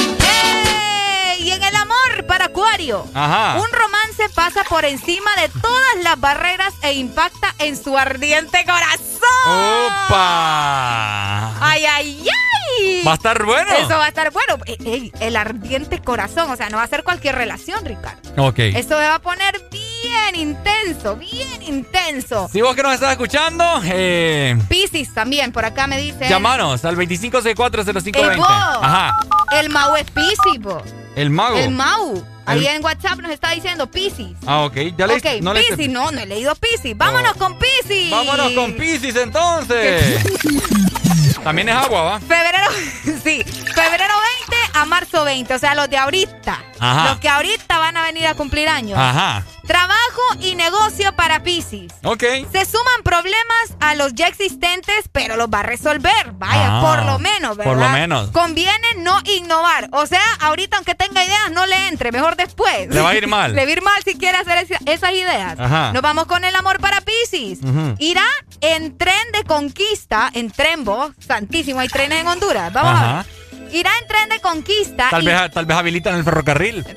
¡Ey! 1.38 1.44
Y 1.44 1.52
en 1.52 1.62
el 1.62 1.76
amor 1.76 2.26
para 2.26 2.46
Acuario. 2.46 3.06
Ajá. 3.14 3.60
Un 3.62 3.72
romance 3.72 4.28
pasa 4.34 4.64
por 4.64 4.86
encima 4.86 5.36
de 5.36 5.50
todas 5.50 5.98
las 6.02 6.20
barreras 6.20 6.74
e 6.82 6.94
impacta 6.94 7.54
en 7.60 7.78
su 7.78 7.96
ardiente 7.96 8.66
corazón. 8.66 9.20
¡Opa! 9.46 11.60
¡Ay, 11.64 11.86
ay, 11.86 12.24
ay! 12.24 12.61
Va 13.06 13.12
a 13.12 13.16
estar 13.16 13.44
bueno. 13.44 13.72
Eso 13.78 13.98
va 13.98 14.06
a 14.06 14.08
estar 14.08 14.32
bueno. 14.32 14.58
Ey, 14.66 14.78
ey, 14.86 15.12
el 15.20 15.36
ardiente 15.36 16.00
corazón. 16.00 16.50
O 16.52 16.56
sea, 16.56 16.70
no 16.70 16.78
va 16.78 16.84
a 16.84 16.88
ser 16.88 17.04
cualquier 17.04 17.36
relación, 17.36 17.84
Ricardo. 17.86 18.20
Ok. 18.38 18.60
Eso 18.60 18.90
se 18.90 18.96
va 18.96 19.16
a 19.16 19.20
poner 19.20 19.60
bien 19.72 20.36
intenso, 20.36 21.16
bien 21.16 21.62
intenso. 21.64 22.50
Si 22.52 22.62
vos 22.62 22.76
que 22.76 22.84
nos 22.84 22.94
estás 22.94 23.12
escuchando, 23.12 23.64
eh, 23.86 24.58
Piscis 24.70 25.14
también, 25.14 25.52
por 25.52 25.66
acá 25.66 25.88
me 25.88 25.98
dice. 25.98 26.28
llámanos 26.30 26.84
al 26.86 26.96
25640520. 26.96 28.32
El 28.32 28.38
vos. 28.38 28.48
Ajá. 28.48 29.14
El 29.54 29.70
Mau 29.70 29.96
es 29.96 30.10
Piscis, 30.12 30.60
vos. 30.60 30.84
El 31.16 31.30
mago. 31.30 31.58
El 31.58 31.72
Mau. 31.72 32.24
Ahí 32.46 32.60
El- 32.66 32.76
en 32.78 32.84
WhatsApp 32.84 33.20
nos 33.20 33.32
está 33.32 33.52
diciendo 33.52 33.88
Piscis. 33.88 34.36
Ah, 34.46 34.64
ok. 34.66 34.76
Ya 34.98 35.08
leíste. 35.08 35.36
ok, 35.38 35.42
no 35.42 35.54
leíste- 35.54 35.78
Piscis, 35.78 35.92
no, 35.94 36.12
no 36.12 36.20
he 36.20 36.26
leído 36.26 36.56
Piscis. 36.56 36.98
Vámonos 36.98 37.34
con 37.36 37.58
Piscis. 37.60 38.10
Vámonos 38.12 38.52
con 38.54 38.74
Pisces 38.74 39.16
entonces. 39.16 40.24
También 41.44 41.70
es 41.70 41.76
agua, 41.76 42.02
¿va? 42.04 42.20
Febrero, 42.20 42.68
sí, 43.24 43.44
febrero 43.74 44.14
20 44.48 44.61
a 44.74 44.86
marzo 44.86 45.24
20, 45.24 45.54
o 45.54 45.60
sea, 45.60 45.76
los 45.76 45.90
de 45.90 45.98
ahorita. 45.98 46.60
Ajá. 46.80 47.10
Los 47.10 47.20
que 47.20 47.30
ahorita 47.30 47.78
van 47.78 47.98
a 47.98 48.04
venir 48.04 48.26
a 48.28 48.34
cumplir 48.36 48.68
años. 48.70 48.98
Ajá. 48.98 49.44
Trabajo 49.68 50.22
y 50.42 50.56
negocio 50.56 51.16
para 51.16 51.44
Piscis. 51.44 51.94
Ok. 52.04 52.24
Se 52.52 52.66
suman 52.66 53.04
problemas 53.04 53.76
a 53.80 53.96
los 53.96 54.14
ya 54.16 54.28
existentes, 54.28 55.06
pero 55.12 55.38
los 55.38 55.48
va 55.48 55.60
a 55.60 55.64
resolver. 55.64 56.32
Vaya, 56.34 56.80
Ah, 56.80 56.82
por 56.82 57.06
lo 57.06 57.20
menos, 57.20 57.56
¿verdad? 57.56 57.72
por 57.74 57.82
lo 57.82 57.90
menos. 57.90 58.32
Conviene 58.32 58.88
no 58.98 59.20
innovar. 59.24 59.88
O 59.94 60.06
sea, 60.08 60.22
ahorita 60.42 60.78
aunque 60.78 60.96
tenga 60.96 61.24
ideas, 61.24 61.52
no 61.52 61.66
le 61.68 61.88
entre, 61.88 62.12
mejor 62.12 62.36
después. 62.36 62.90
Le 62.90 63.00
va 63.02 63.12
a 63.12 63.16
ir 63.16 63.28
mal. 63.28 63.54
le 63.56 63.64
va 63.64 63.70
a 63.70 63.72
ir 63.72 63.82
mal 63.84 64.02
si 64.04 64.18
quiere 64.18 64.40
hacer 64.40 64.58
esa- 64.58 64.80
esas 64.92 65.12
ideas. 65.12 65.60
Ajá. 65.60 65.94
Nos 65.94 66.02
vamos 66.02 66.26
con 66.26 66.44
el 66.44 66.56
amor 66.56 66.80
para 66.80 67.00
Piscis. 67.02 67.60
Ujú. 67.64 67.96
Irá 68.00 68.26
en 68.62 68.98
tren 68.98 69.32
de 69.34 69.44
conquista, 69.44 70.30
en 70.34 70.52
Trembo, 70.52 71.14
santísimo, 71.26 71.80
hay 71.80 71.88
trenes 71.88 72.22
en 72.22 72.28
Honduras. 72.28 72.74
Vamos 72.74 73.00
a 73.02 73.14
ver. 73.18 73.41
Irá 73.74 73.92
en 74.02 74.08
tren 74.08 74.30
de 74.30 74.40
conquista. 74.40 75.10
Tal 75.10 75.24
y- 75.24 75.28
vez, 75.28 75.52
tal 75.52 75.66
vez 75.66 75.78
habilitan 75.78 76.16
el 76.16 76.24
ferrocarril. 76.24 76.84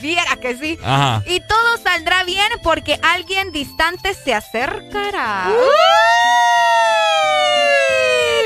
Viera 0.00 0.36
que 0.36 0.56
sí. 0.56 0.78
Ajá. 0.82 1.22
Y 1.26 1.40
todo 1.40 1.76
saldrá 1.82 2.24
bien 2.24 2.50
porque 2.62 2.98
alguien 3.02 3.52
distante 3.52 4.14
se 4.14 4.34
acercará. 4.34 5.48
Uy, 5.48 5.54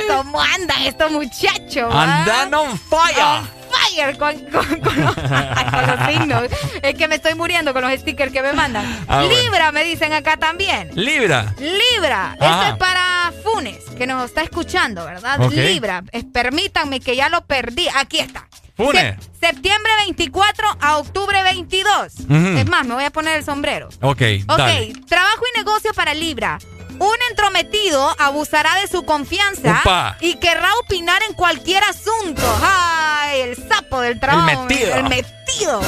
¿Cómo 0.09 0.41
andan 0.41 0.83
estos 0.83 1.11
muchachos? 1.11 1.91
ah? 1.93 2.19
Andan 2.21 2.55
on 2.55 2.79
fire. 2.79 3.23
On 3.23 3.49
fire 3.71 4.19
con, 4.19 4.39
con- 4.51 4.81
con 4.81 5.01
los, 5.05 5.15
con 5.71 5.87
los 5.87 6.07
signos. 6.09 6.43
Es 6.83 6.95
que 6.95 7.09
me 7.09 7.17
estoy 7.17 7.35
muriendo 7.35 7.73
con 7.73 7.83
los 7.83 7.93
stickers 8.01 8.33
que 8.33 8.43
me 8.43 8.53
mandan. 8.53 8.85
Ah, 9.09 9.23
bueno. 9.25 9.41
Libra, 9.43 9.73
me 9.73 9.85
dicen 9.85 10.13
acá 10.13 10.37
también. 10.37 10.91
Libra. 10.95 11.55
Libra, 11.59 12.37
esto 12.41 12.63
es 12.65 12.77
para 12.77 13.33
Funes, 13.43 13.85
que 13.97 14.07
nos 14.07 14.25
está 14.27 14.43
escuchando, 14.43 15.05
¿verdad? 15.05 15.39
Libra, 15.51 16.03
es- 16.13 16.25
permítanme 16.25 17.01
que 17.01 17.17
ya 17.17 17.29
lo 17.29 17.45
perdí. 17.45 17.89
Aquí 17.97 18.19
está. 18.19 18.47
Funes. 18.77 19.17
Se- 19.41 19.47
septiembre 19.49 19.93
24 20.07 20.77
a 20.81 20.97
octubre 20.99 21.43
22. 21.43 22.13
Ujú. 22.25 22.35
Es 22.59 22.67
más, 22.69 22.87
me 22.87 22.95
voy 22.95 23.05
a 23.05 23.11
poner 23.11 23.37
el 23.39 23.45
sombrero. 23.45 23.89
Ok, 24.01 24.23
Ok, 24.49 24.57
dale. 24.59 24.93
trabajo 25.09 25.43
y 25.55 25.59
negocio 25.59 25.93
para 25.95 26.15
Libra. 26.15 26.59
Un 27.03 27.17
entrometido 27.31 28.15
abusará 28.17 28.77
de 28.77 28.87
su 28.87 29.03
confianza 29.05 30.17
y 30.21 30.37
querrá 30.37 30.69
opinar 30.85 31.21
en 31.29 31.35
cualquier 31.35 31.83
asunto. 31.83 32.43
¡Ay! 32.63 33.41
El 33.41 33.57
sapo 33.57 34.01
del 34.01 34.21
trabajo. 34.21 34.67
metido. 34.67 34.95
El 34.95 35.09
metido. 35.09 35.81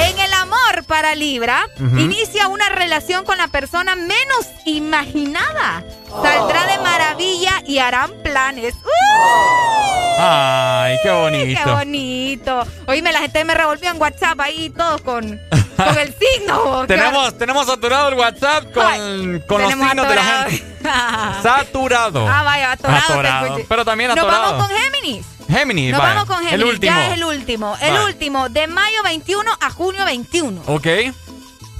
En 0.00 0.18
el 0.18 0.32
amor 0.32 0.84
para 0.88 1.14
Libra, 1.14 1.68
inicia 1.78 2.48
una 2.48 2.68
relación 2.70 3.24
con 3.24 3.38
la 3.38 3.46
persona 3.46 3.94
menos 3.94 4.46
imaginada. 4.64 5.84
Saldrá 6.10 6.66
de 6.66 6.78
maravilla 6.78 7.62
y 7.66 7.78
harán 7.78 8.10
planes. 8.22 8.74
¡Uy! 8.76 10.18
Ay, 10.20 10.96
qué 11.02 11.10
bonito. 11.10 11.60
¡Qué 11.64 11.70
bonito! 11.70 12.66
Oíme, 12.86 13.12
la 13.12 13.20
gente 13.20 13.44
me 13.44 13.54
revolvió 13.54 13.90
en 13.90 14.00
WhatsApp 14.00 14.40
ahí 14.40 14.70
todos 14.70 15.00
con, 15.02 15.40
con 15.76 15.98
el 15.98 16.14
signo. 16.18 16.86
Tenemos, 16.86 17.38
tenemos 17.38 17.66
saturado 17.66 18.08
el 18.08 18.14
WhatsApp 18.14 18.64
con, 18.72 19.40
con 19.46 19.62
los 19.62 19.72
signos 19.72 20.08
de 20.08 20.14
la 20.14 20.24
gente. 20.24 20.64
Saturado. 21.42 22.26
Ah, 22.28 22.42
vaya, 22.42 22.72
atorado. 22.72 22.98
Atorado. 23.04 23.56
Pero 23.68 23.84
también 23.84 24.08
Nos 24.08 24.18
atorado. 24.18 24.52
vamos 24.52 24.66
con 24.68 24.76
Géminis. 24.76 25.26
Géminis, 25.48 25.92
Nos 25.92 26.00
vamos 26.00 26.24
con 26.24 26.36
Géminis. 26.38 26.54
El 26.54 26.64
último. 26.64 26.92
Ya 26.96 27.06
es 27.06 27.12
el 27.14 27.24
último. 27.24 27.76
El 27.80 27.98
último, 28.06 28.48
de 28.48 28.66
mayo 28.66 29.02
21 29.04 29.50
a 29.60 29.70
junio 29.70 30.04
21. 30.04 30.62
Ok. 30.66 30.86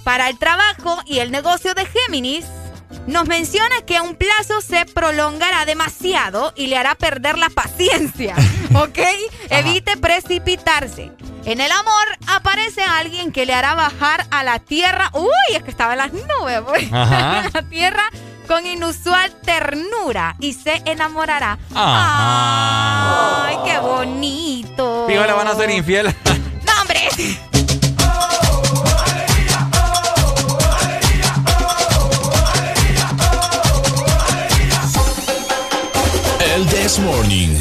Para 0.04 0.28
el 0.28 0.38
trabajo 0.38 0.98
y 1.06 1.18
el 1.18 1.30
negocio 1.30 1.74
de 1.74 1.86
Géminis, 1.86 2.44
nos 3.06 3.26
menciona 3.26 3.82
que 3.86 4.00
un 4.00 4.14
plazo 4.14 4.60
se 4.60 4.84
prolongará 4.86 5.64
demasiado 5.64 6.52
y 6.56 6.66
le 6.66 6.76
hará 6.76 6.94
perder 6.94 7.38
la 7.38 7.50
paciencia. 7.50 8.34
¿Ok? 8.74 8.98
Evite 9.50 9.96
precipitarse. 9.96 11.12
En 11.44 11.60
el 11.60 11.72
amor 11.72 12.06
aparece 12.26 12.82
alguien 12.82 13.32
que 13.32 13.46
le 13.46 13.54
hará 13.54 13.74
bajar 13.74 14.26
a 14.30 14.44
la 14.44 14.58
tierra. 14.58 15.10
Uy, 15.14 15.56
es 15.56 15.62
que 15.62 15.70
estaba 15.70 15.92
en 15.92 15.98
las 15.98 16.12
nubes, 16.12 16.60
pues. 16.66 16.92
Ajá. 16.92 17.48
la 17.54 17.62
tierra 17.62 18.02
con 18.46 18.66
inusual 18.66 19.30
ternura 19.42 20.36
y 20.40 20.54
se 20.54 20.82
enamorará. 20.84 21.58
Ah. 21.74 23.46
Ay, 23.48 23.56
qué 23.64 23.78
bonito. 23.78 25.06
Fijo, 25.06 25.24
le 25.24 25.32
van 25.32 25.48
a 25.48 25.54
ser 25.54 25.70
infiel. 25.70 26.14
¡No, 26.66 26.82
hombre! 26.82 27.08
This 36.88 37.00
Morning. 37.00 37.54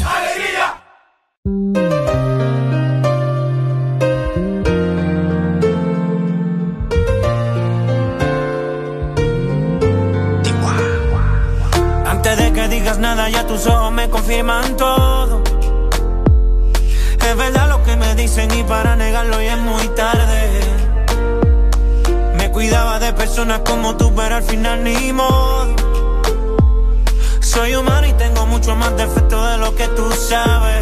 Antes 12.06 12.38
de 12.38 12.52
que 12.54 12.68
digas 12.68 12.98
nada, 12.98 13.28
ya 13.28 13.46
tus 13.46 13.66
ojos 13.66 13.92
me 13.92 14.08
confirman 14.08 14.78
todo. 14.78 15.42
Es 17.20 17.36
verdad 17.36 17.68
lo 17.68 17.84
que 17.84 17.96
me 17.96 18.14
dicen 18.14 18.50
y 18.58 18.62
para 18.62 18.96
negarlo 18.96 19.42
ya 19.42 19.56
es 19.56 19.60
muy 19.60 19.88
tarde. 19.88 20.60
Me 22.38 22.50
cuidaba 22.50 22.98
de 22.98 23.12
personas 23.12 23.60
como 23.60 23.94
tú, 23.98 24.10
pero 24.14 24.36
al 24.36 24.42
final 24.42 24.82
ni 24.82 25.12
modo. 25.12 25.87
Soy 27.58 27.74
humano 27.74 28.06
y 28.06 28.12
tengo 28.12 28.46
mucho 28.46 28.76
más 28.76 28.96
defecto 28.96 29.44
de 29.44 29.58
lo 29.58 29.74
que 29.74 29.88
tú 29.88 30.08
sabes. 30.12 30.80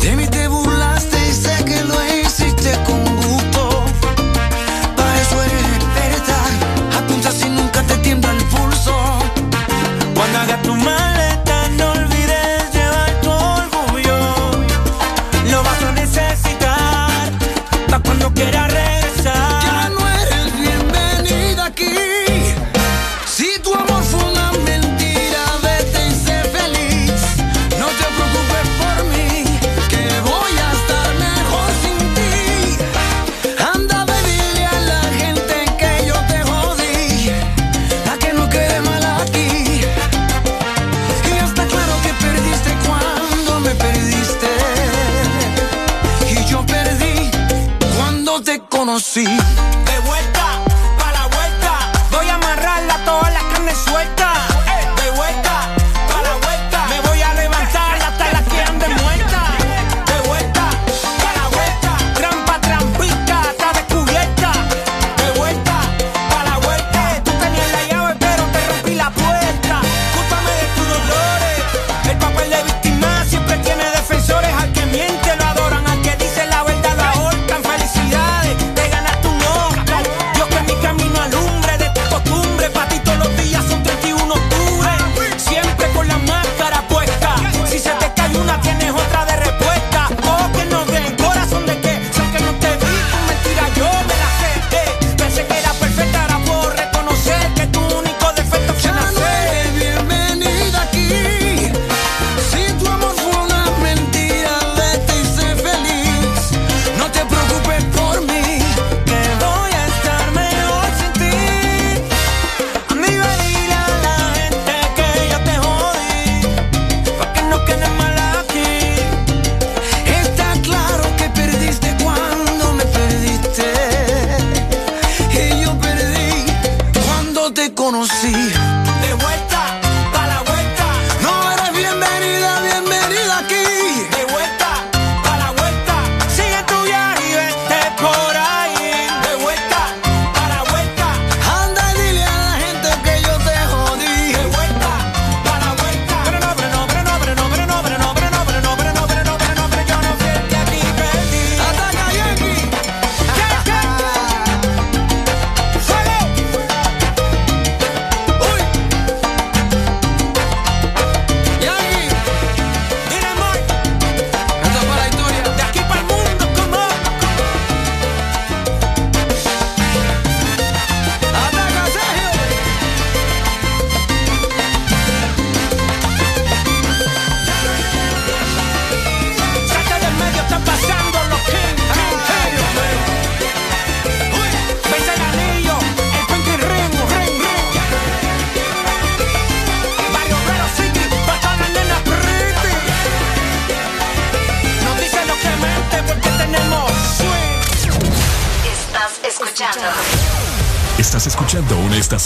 De 0.00 0.16
mí 0.16 0.26
te 0.26 0.48
burlaste 0.48 1.18
y 1.28 1.32
sé 1.34 1.62
que 1.66 1.84
lo 1.84 1.94
hiciste 2.06 2.72
con 2.86 3.04
gusto. 3.16 3.84
Para 4.96 5.20
eso 5.20 5.42
eres 5.42 5.62
experta. 5.76 6.98
Apunta 7.00 7.32
si 7.32 7.50
nunca 7.50 7.82
te 7.82 7.98
tiembla 7.98 8.30
el 8.30 8.42
pulso. 8.44 8.96
Cuando 10.14 10.38
hagas 10.38 10.62
tu 10.62 10.74
mano 10.74 11.09
conocí. 48.90 49.59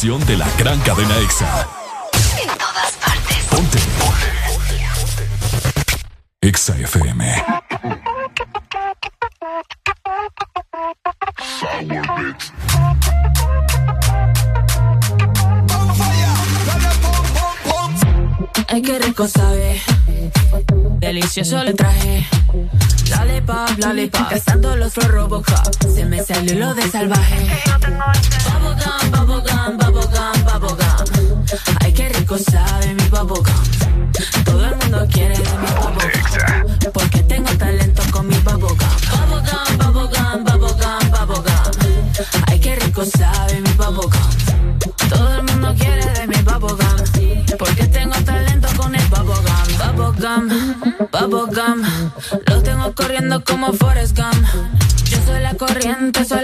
de 0.04 0.36
la 0.36 0.46
gran 0.58 0.78
cadena 0.80 1.16
EXA. 1.16 1.66
En 2.38 2.48
todas 2.58 2.92
partes. 3.02 3.38
Ponte. 3.48 3.78
EXA 6.42 6.76
FM. 6.76 7.44
Ay, 18.68 18.82
qué 18.82 18.98
rico 18.98 19.26
sabe. 19.26 19.80
Delicioso 20.98 21.64
le 21.64 21.72
traje. 21.72 22.26
Dale 23.08 23.40
pop, 23.40 23.70
dale 23.78 24.08
pop. 24.08 24.28
Cazando 24.28 24.76
los 24.76 24.94
robocop. 24.96 25.82
Se 25.94 26.04
me 26.04 26.22
salió 26.22 26.58
lo 26.58 26.73
corriente, 55.74 56.24
suele 56.24 56.43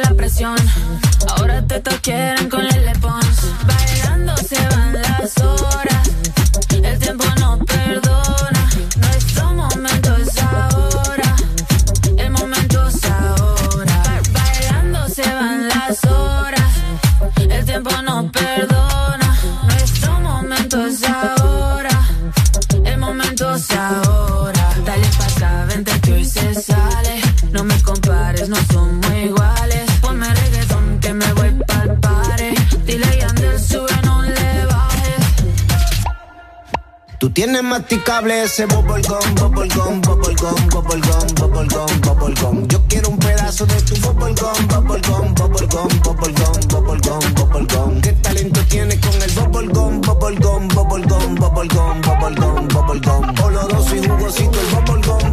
inmasticable 37.71 38.43
ese 38.43 38.67
bubblegum, 38.67 39.35
bubblegum, 39.37 40.01
bubblegum, 40.01 40.69
bubblegum, 40.71 41.35
bubblegum, 41.37 42.01
bubblegum. 42.01 42.69
Yo 42.69 42.81
quiero 42.89 43.11
un 43.11 43.19
pedazo 43.19 43.65
de 43.65 43.81
tu 43.83 43.95
bubblegum, 44.01 44.67
bubblegum, 44.67 45.35
bubblegum, 45.35 45.89
bubblegum, 46.03 46.61
bubblegum, 46.69 47.35
bubblegum. 47.35 48.01
¿Qué 48.01 48.13
talento 48.15 48.61
tienes 48.69 48.99
con 48.99 49.23
el 49.23 49.31
bubblegum, 49.31 50.01
bubblegum, 50.01 50.69
bubblegum, 50.69 51.35
bubblegum, 51.37 52.01
bubblegum, 52.01 52.69
bubblegum? 52.69 53.45
Oloroso 53.45 53.95
y 53.95 54.09
jugosito 54.09 54.61
el 54.61 54.67
bubblegum. 54.75 55.30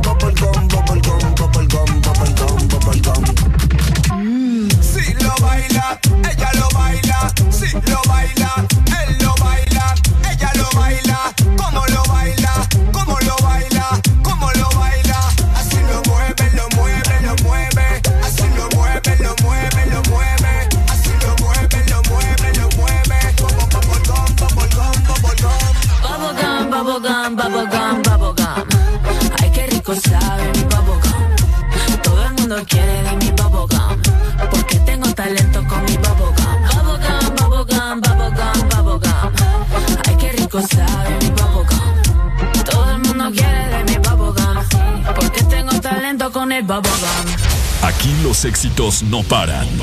Los 48.37 48.45
éxitos 48.45 49.01
no 49.01 49.23
paran. 49.23 49.67
En 49.67 49.79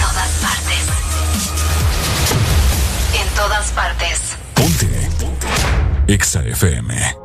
todas 0.00 0.30
partes. 0.42 0.84
En 3.14 3.28
todas 3.36 3.70
partes. 3.70 4.20
Ponte. 4.52 5.10
Ponte. 5.20 5.46
Exa 6.12 6.42
FM. 6.42 7.18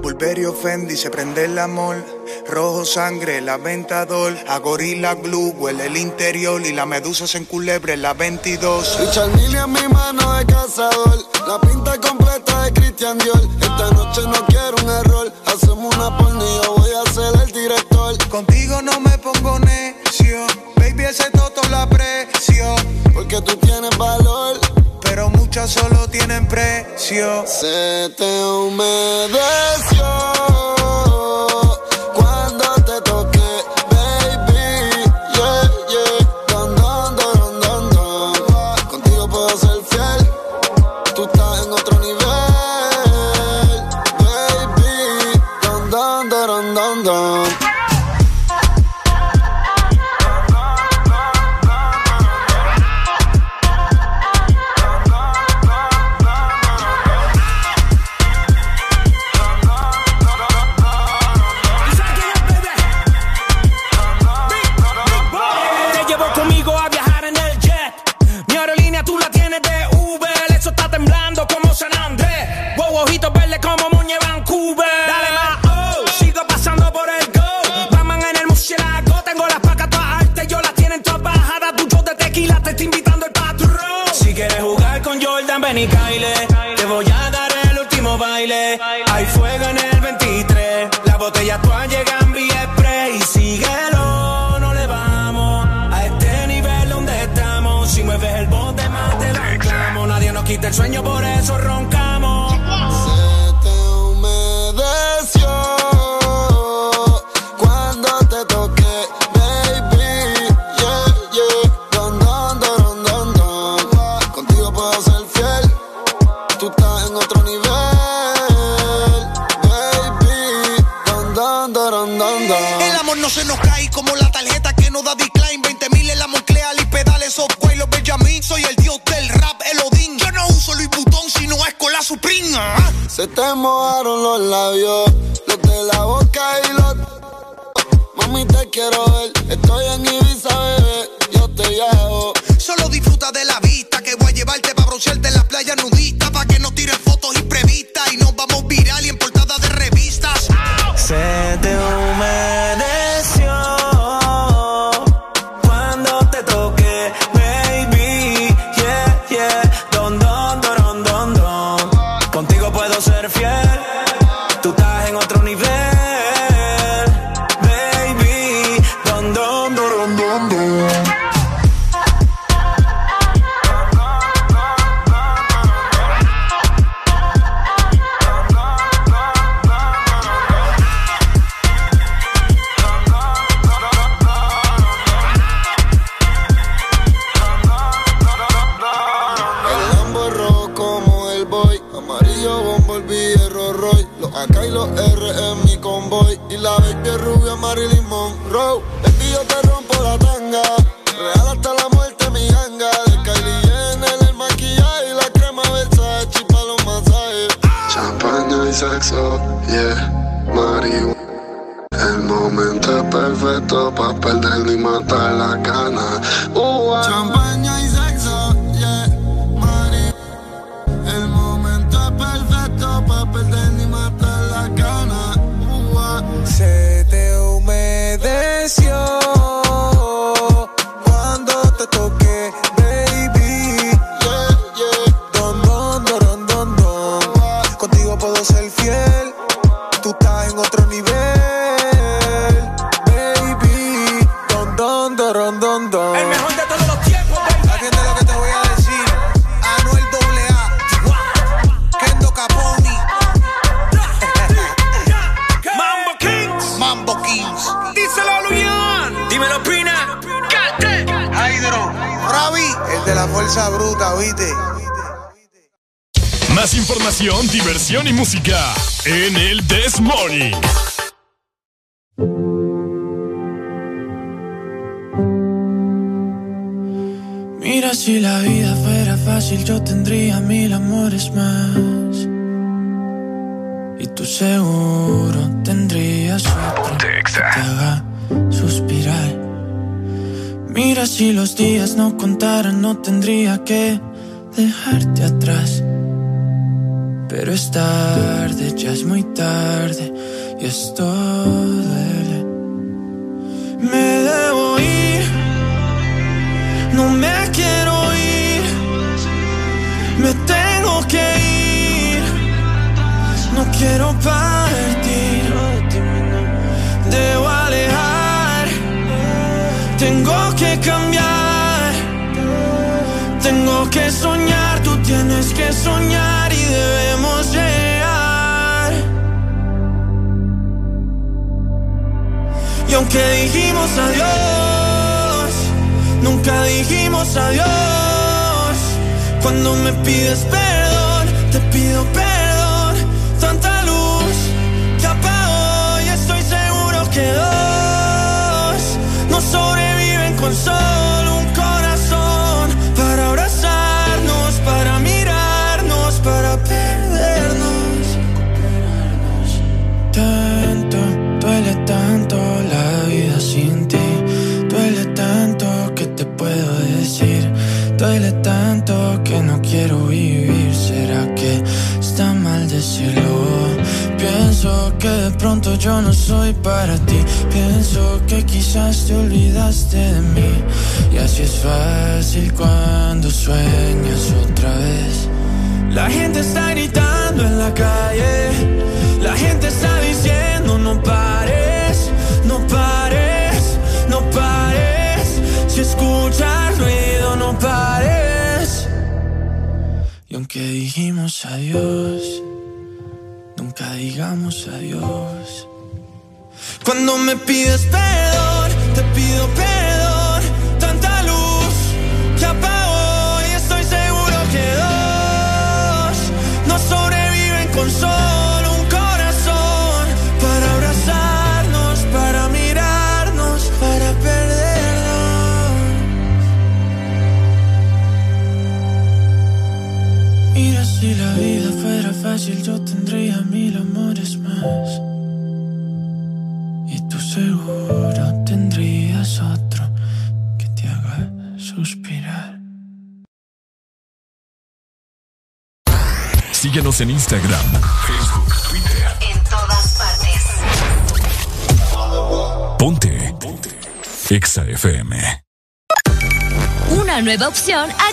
Volver 0.00 0.38
y 0.38 0.96
se 0.96 1.10
prende 1.10 1.46
el 1.46 1.58
amor. 1.58 2.04
Rojo 2.48 2.84
sangre, 2.84 3.40
la 3.40 3.56
ventador. 3.56 4.36
A 4.46 4.58
gorila 4.58 5.16
glue, 5.16 5.50
huele 5.58 5.86
el 5.86 5.96
interior. 5.96 6.64
Y 6.64 6.72
la 6.72 6.86
medusa 6.86 7.26
se 7.26 7.38
enculebre, 7.38 7.96
la 7.96 8.14
22. 8.14 9.00
Richard 9.00 9.34
Mille 9.34 9.58
en 9.58 9.72
mi 9.72 9.88
mano 9.88 10.34
de 10.34 10.46
cazador. 10.46 11.18
La 11.48 11.60
pinta 11.60 11.98
completa 11.98 12.62
de 12.62 12.72
Christian 12.74 13.18
Dior. 13.18 13.42
Esta 13.60 13.90
noche 13.90 14.22
no 14.22 14.46
quiero 14.46 14.76
un 14.84 14.88
error. 14.88 15.32
solo 25.66 26.06
tienen 26.08 26.46
precio. 26.46 27.44
Se 27.46 28.10
te 28.16 28.44
humedeció. 28.44 29.38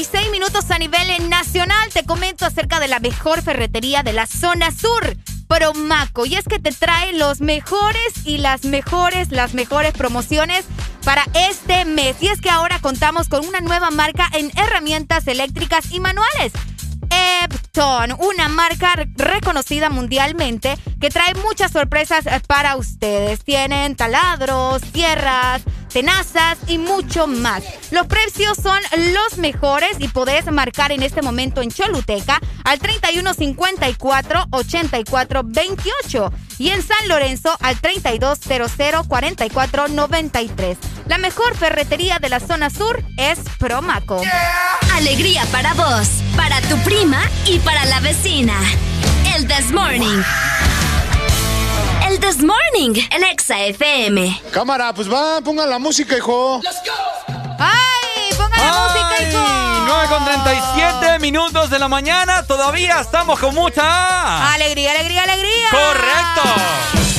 36 0.00 0.30
minutos 0.32 0.70
a 0.70 0.78
nivel 0.78 1.28
nacional. 1.28 1.90
Te 1.92 2.04
comento 2.04 2.46
acerca 2.46 2.80
de 2.80 2.88
la 2.88 3.00
mejor 3.00 3.42
ferretería 3.42 4.02
de 4.02 4.14
la 4.14 4.26
zona 4.26 4.70
sur. 4.70 5.14
Promaco. 5.46 6.24
Y 6.24 6.36
es 6.36 6.44
que 6.46 6.58
te 6.58 6.72
trae 6.72 7.12
los 7.12 7.40
mejores 7.42 8.24
y 8.24 8.38
las 8.38 8.64
mejores, 8.64 9.30
las 9.30 9.52
mejores 9.52 9.92
promociones 9.92 10.64
para 11.04 11.24
este 11.50 11.84
mes. 11.84 12.16
Y 12.20 12.28
es 12.28 12.40
que 12.40 12.48
ahora 12.48 12.78
contamos 12.78 13.28
con 13.28 13.46
una 13.46 13.60
nueva 13.60 13.90
marca 13.90 14.26
en 14.32 14.50
herramientas 14.56 15.26
eléctricas 15.26 15.90
y 15.92 16.00
manuales. 16.00 16.52
Epton, 17.42 18.12
una 18.20 18.48
marca 18.48 18.94
re- 18.94 19.08
reconocida 19.16 19.90
mundialmente 19.90 20.78
que 21.00 21.10
trae 21.10 21.34
muchas 21.34 21.72
sorpresas 21.72 22.24
eh, 22.26 22.40
para 22.46 22.76
ustedes. 22.76 23.44
Tienen 23.44 23.96
taladros, 23.96 24.80
tierras, 24.92 25.60
tenazas 25.90 26.58
y 26.66 26.78
mucho 26.78 27.26
más. 27.26 27.62
Los 27.90 28.06
precios 28.06 28.56
son 28.56 28.80
los 29.12 29.38
mejores 29.38 29.96
y 29.98 30.08
podés 30.08 30.50
marcar 30.50 30.92
en 30.92 31.02
este 31.02 31.22
momento 31.22 31.60
en 31.60 31.70
Choluteca 31.70 32.40
al 32.64 32.78
3154 32.78 34.46
8428 34.50 36.32
y 36.58 36.70
en 36.70 36.82
San 36.82 37.08
Lorenzo 37.08 37.56
al 37.60 37.80
3200 37.80 39.06
4493. 39.06 40.78
La 41.06 41.18
mejor 41.18 41.56
ferretería 41.56 42.18
de 42.18 42.28
la 42.28 42.40
zona 42.40 42.70
sur 42.70 43.02
es 43.16 43.40
Promaco. 43.58 44.20
Alegría 44.94 45.44
para 45.52 45.74
vos, 45.74 46.08
para 46.36 46.60
tu 46.62 46.76
prima 46.78 47.20
y 47.46 47.58
para 47.58 47.84
la 47.86 48.00
vecina. 48.00 48.54
El 49.34 49.46
This 49.46 49.70
Morning. 49.72 50.22
El 52.10 52.18
This 52.18 52.42
Morning, 52.42 53.00
el 53.12 53.22
Exa 53.22 53.60
FM. 53.66 54.42
Cámara, 54.50 54.92
pues 54.92 55.08
va, 55.08 55.40
pongan 55.42 55.70
la 55.70 55.78
música, 55.78 56.16
hijo. 56.16 56.60
¡Ay! 57.56 58.36
¡Pongan 58.36 58.66
la 58.66 58.72
música, 58.82 59.28
hijo! 59.28 59.38
9 59.86 60.08
con 60.08 60.24
37 60.24 61.18
minutos 61.20 61.70
de 61.70 61.78
la 61.78 61.86
mañana. 61.86 62.44
Todavía 62.44 63.00
estamos 63.00 63.38
con 63.38 63.54
mucha. 63.54 64.52
Alegría, 64.52 64.90
alegría, 64.90 65.22
alegría. 65.22 65.68
Correcto. 65.70 67.09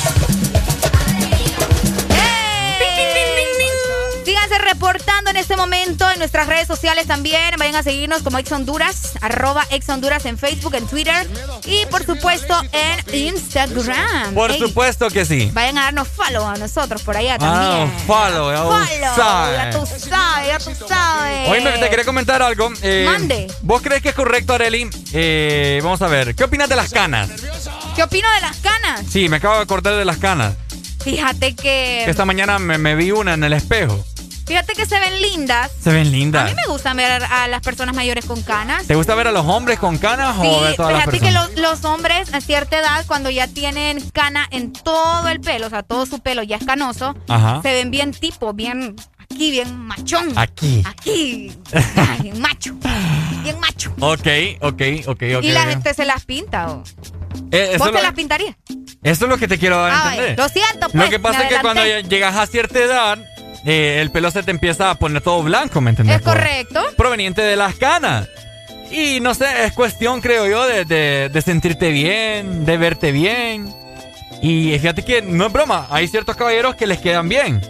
Reportando 4.58 5.30
en 5.32 5.38
este 5.38 5.56
momento 5.56 6.10
en 6.10 6.20
nuestras 6.20 6.48
redes 6.48 6.68
sociales 6.68 7.08
también. 7.08 7.56
Vayan 7.58 7.76
a 7.76 7.84
seguirnos 7.84 8.22
como 8.24 8.38
Ex 8.38 8.52
Honduras, 8.52 9.14
arroba 9.22 9.66
Ex 9.70 9.88
Honduras 9.90 10.26
en 10.26 10.38
Facebook, 10.38 10.76
en 10.76 10.88
Twitter 10.88 11.28
y 11.66 11.86
por 11.88 12.06
supuesto 12.06 12.60
en 12.72 13.16
Instagram. 13.16 14.34
Por 14.34 14.52
Ey, 14.52 14.60
supuesto 14.60 15.10
que 15.10 15.26
sí. 15.26 15.50
Vayan 15.54 15.78
a 15.78 15.84
darnos 15.84 16.08
follow 16.08 16.46
a 16.48 16.56
nosotros 16.58 17.02
por 17.04 17.18
allá 17.18 17.36
Ah, 17.36 17.38
también. 17.40 17.92
follow, 18.08 18.52
ya 18.52 18.62
Follow, 18.62 19.54
ya 19.54 19.70
tú 19.72 19.86
sabes, 19.86 20.48
ya 20.48 20.58
tú 20.60 20.88
sabes. 20.88 21.50
Oye, 21.50 21.62
me- 21.62 21.72
te 21.78 21.90
quería 21.90 22.06
comentar 22.06 22.42
algo. 22.42 22.70
Eh, 22.82 23.04
Mande. 23.06 23.48
¿Vos 23.62 23.82
crees 23.82 24.02
que 24.02 24.10
es 24.10 24.16
correcto, 24.16 24.54
Areli? 24.54 24.90
Eh, 25.14 25.80
vamos 25.84 26.02
a 26.02 26.08
ver. 26.08 26.36
¿Qué 26.36 26.44
opinas 26.44 26.70
de 26.70 26.76
las 26.76 26.92
canas? 26.92 27.30
¿Qué 27.96 28.04
opino 28.04 28.28
de 28.34 28.42
las 28.42 28.58
canas? 28.58 29.02
Sí, 29.10 29.28
me 29.30 29.38
acabo 29.38 29.56
de 29.56 29.62
acordar 29.64 29.96
de 29.96 30.06
las 30.06 30.18
canas. 30.18 30.54
Fíjate 31.04 31.56
que. 31.56 32.04
Que 32.06 32.12
esta 32.12 32.26
mañana 32.26 32.60
me, 32.60 32.78
me 32.78 32.96
vi 32.96 33.12
una 33.12 33.34
en 33.34 33.44
el 33.44 33.54
espejo. 33.54 34.04
Fíjate 34.52 34.74
que 34.74 34.86
se 34.86 35.00
ven 35.00 35.22
lindas. 35.22 35.72
Se 35.82 35.92
ven 35.94 36.08
A 36.08 36.10
lindas. 36.10 36.50
mí 36.50 36.56
me 36.68 36.70
gusta 36.74 36.94
ver 36.94 37.24
a 37.24 37.48
las 37.48 37.62
personas 37.62 37.96
mayores 37.96 38.26
con 38.26 38.42
canas. 38.42 38.86
¿Te 38.86 38.96
gusta 38.96 39.16
ver 39.16 39.28
a 39.28 39.32
los 39.32 39.46
hombres 39.46 39.80
con 39.80 39.98
canas 39.98 40.36
Sí, 40.42 40.46
o 40.46 40.60
ver 40.60 40.74
a 40.74 40.76
todas 40.76 40.92
las 40.92 41.02
fíjate 41.06 41.20
que 41.20 41.32
personas? 41.32 41.52
los, 41.58 41.82
los 41.82 41.86
hombres 41.86 42.34
a 42.34 42.42
cierta 42.42 42.78
edad, 42.80 43.06
cuando 43.08 43.30
ya 43.30 43.48
tienen 43.48 44.02
cana 44.12 44.46
en 44.52 44.74
todo 44.74 45.30
el 45.30 45.40
pelo, 45.40 45.68
o 45.68 45.70
sea, 45.70 45.84
todo 45.84 46.06
su 46.06 46.20
pelo 46.20 46.44
ya 46.44 46.58
es 46.58 46.66
canoso, 46.66 47.16
Ajá. 47.30 47.62
se 47.64 47.72
ven 47.72 47.92
bien 47.92 48.12
tipo, 48.12 48.52
bien 48.54 48.98
aquí, 49.20 49.52
bien 49.52 49.74
machón. 49.80 50.38
Aquí. 50.38 50.84
Aquí. 50.86 51.54
Ay, 51.96 52.20
bien 52.24 52.42
macho. 52.42 52.76
Bien 53.44 53.58
macho. 53.58 53.94
Ok, 54.02 54.28
ok, 54.60 54.82
ok, 55.08 55.24
ok. 55.38 55.44
y 55.44 55.52
la 55.54 55.64
gente 55.68 55.94
se 55.94 56.04
las 56.04 56.26
pinta, 56.26 56.72
¿o? 56.72 56.84
Eh, 57.52 57.76
¿Vos 57.78 57.88
te 57.88 57.94
lo, 57.98 58.02
las 58.04 58.14
pintarías? 58.14 58.56
eso 59.04 59.26
es 59.26 59.30
lo 59.30 59.38
que 59.38 59.48
te 59.48 59.58
quiero 59.58 59.78
dar 59.82 59.92
a 59.92 60.04
Ah, 60.10 60.12
entender. 60.16 60.38
Lo 60.38 60.50
siento, 60.50 60.90
pues. 60.90 61.04
Lo 61.06 61.10
que 61.10 61.20
pasa 61.20 61.44
es 61.44 61.50
que 61.56 61.62
cuando 61.62 61.84
llegas 61.86 62.36
a 62.36 62.46
cierta 62.48 62.80
edad, 62.80 63.18
eh, 63.66 64.00
el 64.02 64.12
pelo 64.12 64.32
se 64.32 64.44
te 64.44 64.52
empieza 64.52 64.90
a 64.90 64.96
poner 64.96 65.22
todo 65.22 65.42
blanco, 65.44 65.82
¿me 65.82 65.92
entendés? 65.92 66.18
Es 66.18 66.22
correcto. 66.22 66.82
Proveniente 66.98 67.42
de 67.42 67.56
las 67.56 67.76
canas. 67.76 68.28
Y 68.92 69.20
no 69.22 69.34
sé, 69.34 69.46
es 69.66 69.72
cuestión, 69.74 70.20
creo 70.22 70.48
yo, 70.48 70.66
de, 70.68 70.84
de- 70.86 71.30
de 71.30 71.42
sentirte 71.42 71.92
bien, 71.92 72.66
de 72.66 72.78
verte 72.78 73.12
bien. 73.12 73.74
Y 74.42 74.72
fíjate 74.80 75.04
que 75.04 75.22
no 75.22 75.46
es 75.48 75.54
broma, 75.54 75.88
hay 75.92 76.08
ciertos 76.08 76.36
caballeros 76.36 76.76
que 76.76 76.88
les 76.88 76.98
quedan 77.00 77.30
bien. 77.30 77.62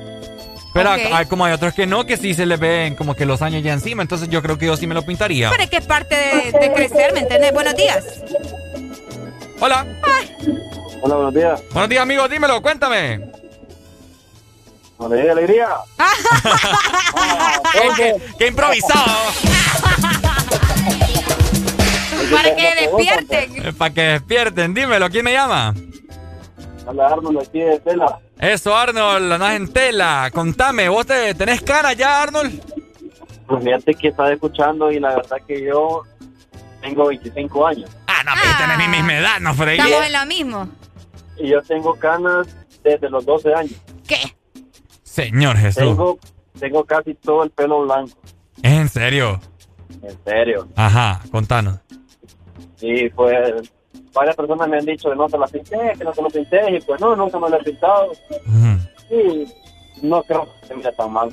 Pero 0.73 0.89
hay- 0.91 1.25
como 1.25 1.43
hay 1.45 1.53
otros 1.53 1.73
que 1.73 1.85
no, 1.85 2.05
que 2.05 2.15
sí 2.17 2.33
se 2.33 2.45
les 2.45 2.57
ven 2.57 2.95
como 2.95 3.13
que 3.13 3.25
los 3.25 3.41
años 3.41 3.61
ya 3.61 3.73
encima. 3.73 4.01
Entonces 4.01 4.29
yo 4.29 4.41
creo 4.41 4.57
que 4.57 4.65
yo 4.67 4.77
sí 4.77 4.87
me 4.87 4.95
lo 4.95 5.01
pintaría. 5.03 5.49
Pero 5.51 5.63
es 5.63 5.69
que 5.69 5.77
es 5.77 5.85
parte 5.85 6.15
de, 6.15 6.57
de 6.59 6.73
crecer, 6.73 7.13
¿me 7.13 7.19
entiendes? 7.19 7.53
Buenos 7.53 7.75
días. 7.75 8.05
Hola. 9.59 9.85
Hola, 11.01 11.15
buenos 11.15 11.33
días. 11.33 11.61
Buenos 11.71 11.89
días, 11.89 12.01
amigo, 12.01 12.27
dímelo, 12.29 12.61
cuéntame. 12.61 13.19
Alegría, 15.01 15.31
alegría. 15.31 15.67
¿Qué, 17.95 18.15
qué 18.37 18.47
improvisado? 18.47 19.05
Para 22.31 22.55
que 22.55 22.75
despierten. 22.79 23.65
Eh, 23.67 23.73
Para 23.73 23.93
que 23.93 24.01
despierten, 24.01 24.73
dímelo, 24.73 25.09
¿quién 25.09 25.25
me 25.25 25.33
llama? 25.33 25.73
Hola, 26.85 27.07
Arnold, 27.07 27.39
aquí 27.39 27.59
de 27.59 27.79
Tela. 27.79 28.19
Eso, 28.39 28.75
Arnold, 28.75 29.31
andás 29.33 29.53
en 29.53 29.71
tela. 29.71 30.31
Contame, 30.33 30.89
¿vos 30.89 31.05
te, 31.05 31.33
tenés 31.35 31.61
cara 31.61 31.93
ya, 31.93 32.21
Arnold? 32.23 32.59
Pues 33.47 33.63
fíjate 33.63 33.93
que 33.93 34.07
estaba 34.07 34.31
escuchando 34.31 34.91
y 34.91 34.99
la 34.99 35.15
verdad 35.15 35.37
que 35.47 35.63
yo 35.63 36.03
tengo 36.81 37.07
25 37.07 37.67
años. 37.67 37.89
Ah, 38.07 38.23
no, 38.25 38.31
pero 38.41 38.53
tenés 38.57 38.77
mi 38.77 38.87
misma 38.87 39.17
edad, 39.17 39.39
no 39.41 39.53
fregues. 39.53 39.85
Estamos 39.85 40.05
en 40.07 40.13
lo 40.13 40.25
mismo. 40.25 40.69
Y 41.37 41.49
yo 41.49 41.61
tengo 41.61 41.93
canas 41.95 42.47
desde 42.83 43.09
los 43.09 43.25
12 43.25 43.53
años. 43.53 43.75
¿Qué? 44.07 44.35
Señor 45.11 45.57
Jesús. 45.57 45.83
Tengo, 45.83 46.19
tengo 46.59 46.85
casi 46.85 47.13
todo 47.15 47.43
el 47.43 47.49
pelo 47.51 47.81
blanco. 47.81 48.17
¿Es 48.63 48.71
en 48.71 48.87
serio? 48.89 49.41
En 50.01 50.17
serio. 50.23 50.67
Ajá, 50.75 51.21
contanos. 51.31 51.79
Y 52.79 53.09
pues 53.09 53.37
varias 54.13 54.35
personas 54.37 54.67
me 54.69 54.77
han 54.77 54.85
dicho 54.85 55.09
que 55.09 55.15
no 55.17 55.27
te 55.27 55.37
la 55.37 55.47
pinté, 55.47 55.77
que 55.97 56.03
no 56.05 56.11
te 56.13 56.21
lo 56.21 56.29
pinté. 56.29 56.77
Y 56.77 56.79
pues 56.81 57.01
no, 57.01 57.15
nunca 57.15 57.39
me 57.39 57.49
lo 57.49 57.57
he 57.59 57.63
pintado. 57.63 58.11
Y 59.09 60.05
no 60.07 60.23
creo 60.23 60.47
que 60.61 60.67
se 60.67 60.75
mire 60.75 60.91
tan 60.93 61.11
mal. 61.11 61.29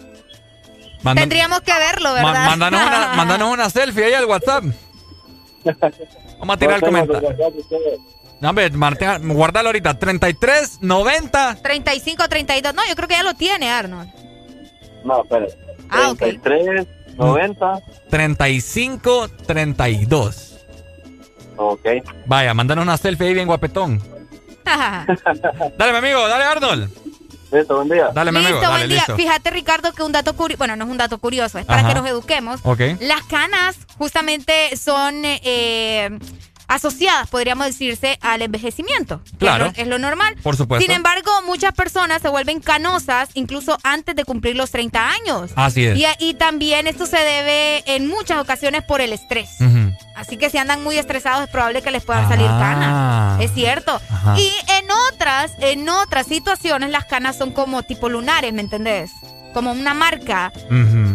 Tendríamos 1.14 1.60
que 1.60 1.72
verlo, 1.72 2.08
ma- 2.10 2.14
¿verdad? 2.32 2.46
mándanos, 2.46 2.82
una, 2.82 3.12
mándanos 3.16 3.52
una 3.54 3.70
selfie 3.70 4.04
ahí 4.06 4.14
al 4.14 4.24
WhatsApp. 4.24 4.64
Vamos 6.40 6.56
a 6.56 6.58
tirar 6.58 6.74
el 6.74 6.80
No 6.80 7.06
tengo 7.06 7.06
comentario. 7.20 7.36
No, 8.40 8.50
hombre, 8.50 8.70
Marta, 8.70 9.18
guardalo 9.20 9.68
ahorita. 9.68 9.98
33, 9.98 10.78
90. 10.82 11.56
35, 11.62 12.28
32. 12.28 12.74
No, 12.74 12.82
yo 12.88 12.94
creo 12.94 13.08
que 13.08 13.14
ya 13.14 13.22
lo 13.22 13.34
tiene, 13.34 13.70
Arnold. 13.70 14.08
No, 15.04 15.22
espérate. 15.22 15.58
Ah, 15.90 16.10
ok. 16.10 16.18
33, 16.18 16.86
90. 17.16 17.80
35, 18.10 19.28
32. 19.46 20.58
Ok. 21.56 21.86
Vaya, 22.26 22.54
mándanos 22.54 22.84
una 22.84 22.96
selfie 22.96 23.28
ahí 23.28 23.34
bien 23.34 23.46
guapetón. 23.46 24.00
Dale, 24.64 25.92
mi 25.92 25.98
amigo, 25.98 26.28
dale, 26.28 26.44
Arnold. 26.44 26.90
Listo, 27.50 27.76
buen 27.76 27.88
día. 27.88 28.10
Dale, 28.12 28.30
mi 28.30 28.38
amigo, 28.38 28.56
listo, 28.56 28.70
dale, 28.70 28.78
buen 28.80 28.88
día. 28.90 28.98
listo. 28.98 29.16
Fíjate, 29.16 29.50
Ricardo, 29.50 29.92
que 29.92 30.02
un 30.02 30.12
dato 30.12 30.36
curioso, 30.36 30.58
bueno, 30.58 30.76
no 30.76 30.84
es 30.84 30.90
un 30.90 30.98
dato 30.98 31.16
curioso, 31.18 31.58
es 31.58 31.64
para 31.64 31.80
Ajá. 31.80 31.88
que 31.88 31.94
nos 31.94 32.06
eduquemos. 32.06 32.60
Ok. 32.64 32.80
Las 33.00 33.22
canas 33.24 33.76
justamente 33.96 34.76
son 34.76 35.22
eh, 35.24 36.18
asociadas, 36.68 37.28
podríamos 37.28 37.66
decirse, 37.66 38.18
al 38.22 38.42
envejecimiento. 38.42 39.20
Claro. 39.38 39.66
Es 39.66 39.76
lo, 39.78 39.82
es 39.82 39.88
lo 39.88 39.98
normal. 39.98 40.36
Por 40.42 40.56
supuesto. 40.56 40.84
Sin 40.84 40.94
embargo, 40.94 41.30
muchas 41.46 41.72
personas 41.74 42.22
se 42.22 42.28
vuelven 42.28 42.60
canosas 42.60 43.30
incluso 43.34 43.76
antes 43.82 44.14
de 44.14 44.24
cumplir 44.24 44.54
los 44.56 44.70
30 44.70 45.10
años. 45.10 45.50
Así 45.56 45.84
es. 45.86 45.98
Y, 45.98 46.04
y 46.20 46.34
también 46.34 46.86
esto 46.86 47.06
se 47.06 47.16
debe 47.18 47.82
en 47.94 48.06
muchas 48.06 48.38
ocasiones 48.38 48.82
por 48.84 49.00
el 49.00 49.12
estrés. 49.12 49.48
Así 50.14 50.36
que 50.36 50.50
si 50.50 50.58
andan 50.58 50.82
muy 50.84 50.96
estresados 50.98 51.44
es 51.44 51.48
probable 51.50 51.80
que 51.82 51.90
les 51.90 52.04
puedan 52.04 52.28
salir 52.28 52.46
Ah. 52.48 52.58
canas. 53.38 53.40
Es 53.44 53.52
cierto. 53.54 54.00
Ajá. 54.10 54.38
Y 54.38 54.52
en 54.78 54.86
otras, 55.12 55.52
en 55.60 55.88
otras 55.88 56.26
situaciones 56.26 56.90
las 56.90 57.04
canas 57.06 57.36
son 57.38 57.52
como 57.52 57.82
tipo 57.82 58.08
lunares, 58.08 58.52
¿me 58.52 58.60
entendés? 58.60 59.10
Como 59.58 59.72
una 59.72 59.92
marca 59.92 60.52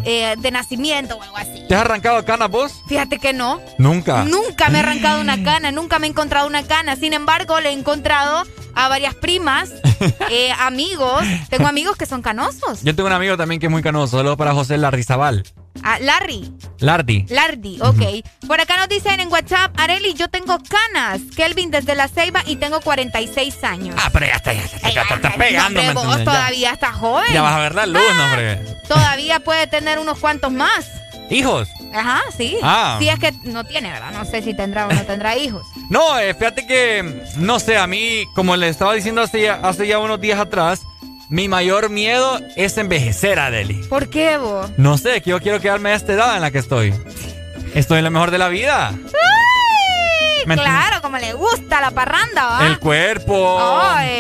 eh, 0.04 0.36
de 0.38 0.52
nacimiento 0.52 1.16
o 1.16 1.24
algo 1.24 1.38
así. 1.38 1.64
¿Te 1.70 1.76
has 1.76 1.84
arrancado 1.84 2.26
canas 2.26 2.50
vos? 2.50 2.74
Fíjate 2.90 3.18
que 3.18 3.32
no. 3.32 3.62
Nunca. 3.78 4.26
Nunca 4.26 4.68
me 4.68 4.80
he 4.80 4.82
arrancado 4.82 5.22
una 5.22 5.42
cana, 5.46 5.72
nunca 5.72 5.98
me 5.98 6.08
he 6.08 6.10
encontrado 6.10 6.46
una 6.46 6.62
cana. 6.64 6.98
Sin 6.98 7.14
embargo, 7.14 7.62
le 7.62 7.70
he 7.70 7.72
encontrado 7.72 8.44
a 8.76 8.90
varias 8.90 9.16
primas, 9.16 9.72
eh, 10.30 10.52
amigos. 10.60 11.24
Tengo 11.50 11.68
amigos 11.68 11.96
que 11.96 12.06
son 12.06 12.22
canosos. 12.22 12.84
Yo 12.84 12.94
tengo 12.94 13.08
un 13.08 13.14
amigo 13.14 13.38
también 13.38 13.62
que 13.62 13.68
es 13.68 13.72
muy 13.72 13.82
canoso. 13.82 14.18
Saludos 14.18 14.36
para 14.36 14.54
José 14.54 14.78
Larrizabal. 14.78 15.46
Ah, 15.82 15.98
Larry. 16.00 16.52
Lardi. 16.80 17.26
Lardi, 17.30 17.80
ok. 17.82 18.48
Por 18.48 18.62
acá 18.62 18.78
nos 18.78 18.90
dicen 18.90 19.20
en 19.20 19.30
WhatsApp, 19.32 19.74
Areli, 19.80 20.14
yo 20.14 20.28
tengo 20.30 20.58
canas. 20.60 21.22
Kelvin 21.36 21.72
desde 21.72 21.96
La 21.96 22.08
Ceiba 22.08 22.44
y 22.46 22.58
tengo 22.58 22.80
46 22.82 23.64
años. 23.64 23.96
Ah, 23.98 24.10
pero 24.14 24.26
ya 24.28 24.34
está, 24.34 24.54
ya 24.54 24.62
está, 24.64 24.90
ya 24.90 25.02
está, 25.02 25.16
está 25.16 25.34
pegando, 25.36 25.80
Hombre, 25.80 25.88
¿me 25.88 25.94
vos 25.94 26.04
entendés? 26.04 26.26
Ya- 26.26 26.32
todavía 26.32 26.72
estás 26.72 26.96
joven. 26.96 27.34
Ya 27.34 27.42
vas 27.42 27.54
a 27.56 27.60
ver 27.60 27.76
la 27.76 27.86
luz, 27.86 28.02
no, 28.16 28.24
hombre. 28.26 28.60
Todavía 28.88 29.40
puede 29.40 29.68
tener 29.68 30.00
unos 30.00 30.20
cuantos 30.20 30.52
más. 30.52 30.86
Hijos. 31.30 31.68
Ajá, 31.94 32.22
sí. 32.38 32.58
Ah. 32.62 32.98
Sí, 33.00 33.08
es 33.10 33.18
que 33.20 33.32
no 33.46 33.64
tiene, 33.64 33.92
¿verdad? 33.92 34.12
No 34.12 34.26
sé 34.26 34.42
si 34.42 34.54
tendrá 34.54 34.88
o 34.88 34.92
no 34.92 35.02
tendrá 35.06 35.36
hijos. 35.38 35.64
No, 35.90 36.20
eh, 36.20 36.34
fíjate 36.34 36.68
que, 36.68 37.24
no 37.38 37.60
sé, 37.60 37.78
a 37.78 37.88
mí, 37.88 38.26
como 38.36 38.56
le 38.56 38.68
estaba 38.70 38.94
diciendo 38.94 39.22
hace 39.22 39.42
ya, 39.42 39.56
hace 39.64 39.88
ya 39.88 40.00
unos 40.00 40.20
días 40.22 40.40
atrás, 40.40 40.82
mi 41.34 41.48
mayor 41.48 41.90
miedo 41.90 42.40
es 42.56 42.78
envejecer, 42.78 43.40
Adeli. 43.40 43.82
¿Por 43.90 44.08
qué, 44.08 44.38
vos? 44.38 44.70
No 44.78 45.00
sé, 45.00 45.20
que 45.22 45.32
yo 45.32 45.40
quiero 45.42 45.60
quedarme 45.60 45.90
a 45.90 45.96
esta 45.96 46.14
edad 46.14 46.36
en 46.36 46.42
la 46.42 46.52
que 46.52 46.60
estoy. 46.60 46.94
Estoy 47.74 47.98
en 47.98 48.04
la 48.04 48.12
mejor 48.12 48.30
de 48.30 48.38
la 48.38 48.50
vida. 48.50 48.94
¿Me 50.46 50.56
Claro, 50.56 51.02
como 51.02 51.18
le 51.18 51.34
gusta 51.34 51.82
la 51.82 51.90
parranda, 51.90 52.46
¿va? 52.46 52.68
El 52.68 52.78
cuerpo, 52.78 53.60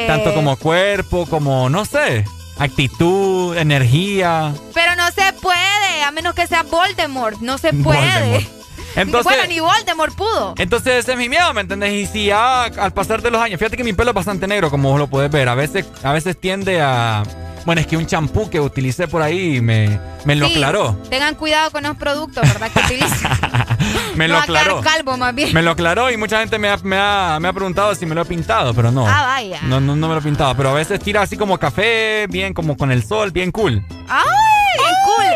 tanto 0.07 0.33
como 0.33 0.57
cuerpo, 0.57 1.27
como, 1.27 1.69
no 1.69 1.85
sé, 1.85 2.25
actitud, 2.57 3.55
energía. 3.57 4.51
Pero 4.73 4.95
no 4.95 5.05
se 5.11 5.33
puede, 5.33 6.01
a 6.03 6.09
menos 6.09 6.33
que 6.33 6.47
sea 6.47 6.63
Voldemort. 6.63 7.39
No 7.41 7.59
se 7.59 7.73
puede. 7.73 7.99
Voldemort. 8.31 8.62
Entonces, 9.01 9.23
bueno, 9.23 9.43
ni 9.47 9.59
Voldemort 9.59 10.15
pudo. 10.15 10.53
entonces 10.57 10.99
ese 10.99 11.13
es 11.13 11.17
mi 11.17 11.29
miedo, 11.29 11.53
¿me 11.53 11.61
entendés? 11.61 11.93
Y 11.93 12.05
si 12.05 12.25
ya 12.27 12.63
al 12.65 12.93
pasar 12.93 13.21
de 13.21 13.31
los 13.31 13.41
años, 13.41 13.57
fíjate 13.59 13.77
que 13.77 13.83
mi 13.83 13.93
pelo 13.93 14.11
es 14.11 14.15
bastante 14.15 14.47
negro, 14.47 14.69
como 14.69 14.89
vos 14.91 14.99
lo 14.99 15.07
puedes 15.07 15.31
ver. 15.31 15.49
A 15.49 15.55
veces, 15.55 15.85
a 16.03 16.11
veces 16.13 16.39
tiende 16.39 16.81
a... 16.81 17.23
Bueno, 17.65 17.79
es 17.79 17.87
que 17.87 17.95
un 17.95 18.05
champú 18.05 18.49
que 18.49 18.59
utilicé 18.59 19.07
por 19.07 19.21
ahí 19.21 19.61
me, 19.61 19.97
me 20.25 20.35
lo 20.35 20.47
aclaró. 20.47 20.97
Tengan 21.09 21.35
cuidado 21.35 21.71
con 21.71 21.83
los 21.83 21.95
productos, 21.95 22.41
¿verdad? 22.43 22.69
Que 22.71 22.79
utilizan. 22.79 23.31
Me 24.15 24.27
No 24.27 24.35
lo 24.35 24.39
aclaró. 24.41 24.81
calvo, 24.81 25.17
más 25.17 25.33
bien. 25.33 25.53
Me 25.53 25.61
lo 25.61 25.71
aclaró 25.71 26.11
y 26.11 26.17
mucha 26.17 26.39
gente 26.39 26.59
me 26.59 26.69
ha, 26.69 26.77
me 26.77 26.97
ha- 26.97 27.39
me 27.41 27.47
ha 27.47 27.53
preguntado 27.53 27.95
si 27.95 28.05
me 28.05 28.13
lo 28.15 28.21
he 28.21 28.25
pintado, 28.25 28.73
pero 28.73 28.91
no. 28.91 29.07
Ah, 29.07 29.23
vaya. 29.25 29.59
No, 29.63 29.79
no, 29.81 29.95
no 29.95 30.07
me 30.07 30.13
lo 30.13 30.19
he 30.19 30.23
pintado, 30.23 30.55
pero 30.55 30.69
a 30.69 30.73
veces 30.73 30.99
tira 30.99 31.21
así 31.21 31.35
como 31.35 31.57
café, 31.57 32.27
bien 32.29 32.53
como 32.53 32.77
con 32.77 32.91
el 32.91 33.03
sol, 33.03 33.31
bien 33.31 33.51
cool. 33.51 33.83
¡Ay! 34.07 34.23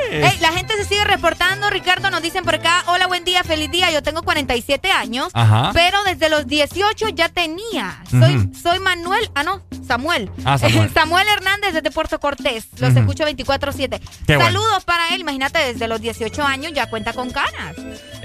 ¡Cool! 0.10 0.24
Ey, 0.24 0.38
la 0.40 0.52
gente 0.52 0.74
se 0.78 0.86
sigue 0.86 1.04
reportando. 1.04 1.70
Ricardo 1.70 2.10
nos 2.10 2.22
dicen 2.22 2.44
por 2.44 2.56
acá: 2.56 2.84
Hola, 2.88 3.08
buen 3.08 3.24
día, 3.26 3.44
feliz 3.44 3.70
día. 3.72 3.92
Yo 3.92 4.02
tengo 4.04 4.24
47 4.24 4.92
años, 4.92 5.30
Ajá. 5.34 5.72
pero 5.74 6.04
desde 6.04 6.30
los 6.30 6.48
18 6.48 7.10
ya 7.10 7.30
tenía. 7.30 8.02
Soy, 8.10 8.50
soy 8.62 8.80
Manuel. 8.80 9.30
Ah, 9.36 9.44
no, 9.44 9.62
Samuel. 9.86 10.30
Ah, 10.46 10.58
Samuel. 10.60 10.92
Samuel 10.94 11.28
Hernández 11.28 11.74
desde 11.74 11.92
Puerto 11.92 12.20
Cortés. 12.20 12.68
Los 12.80 12.96
escucho 12.96 13.24
24-7. 13.26 14.00
Qué 14.26 14.36
bueno. 14.36 14.46
Saludos 14.46 14.84
para 14.86 15.10
él. 15.16 15.22
Imagínate, 15.22 15.60
desde 15.60 15.88
los 15.88 16.02
18 16.02 16.44
años 16.44 16.74
ya 16.74 16.90
cuenta 16.90 17.14
con 17.14 17.30
canas. 17.32 17.76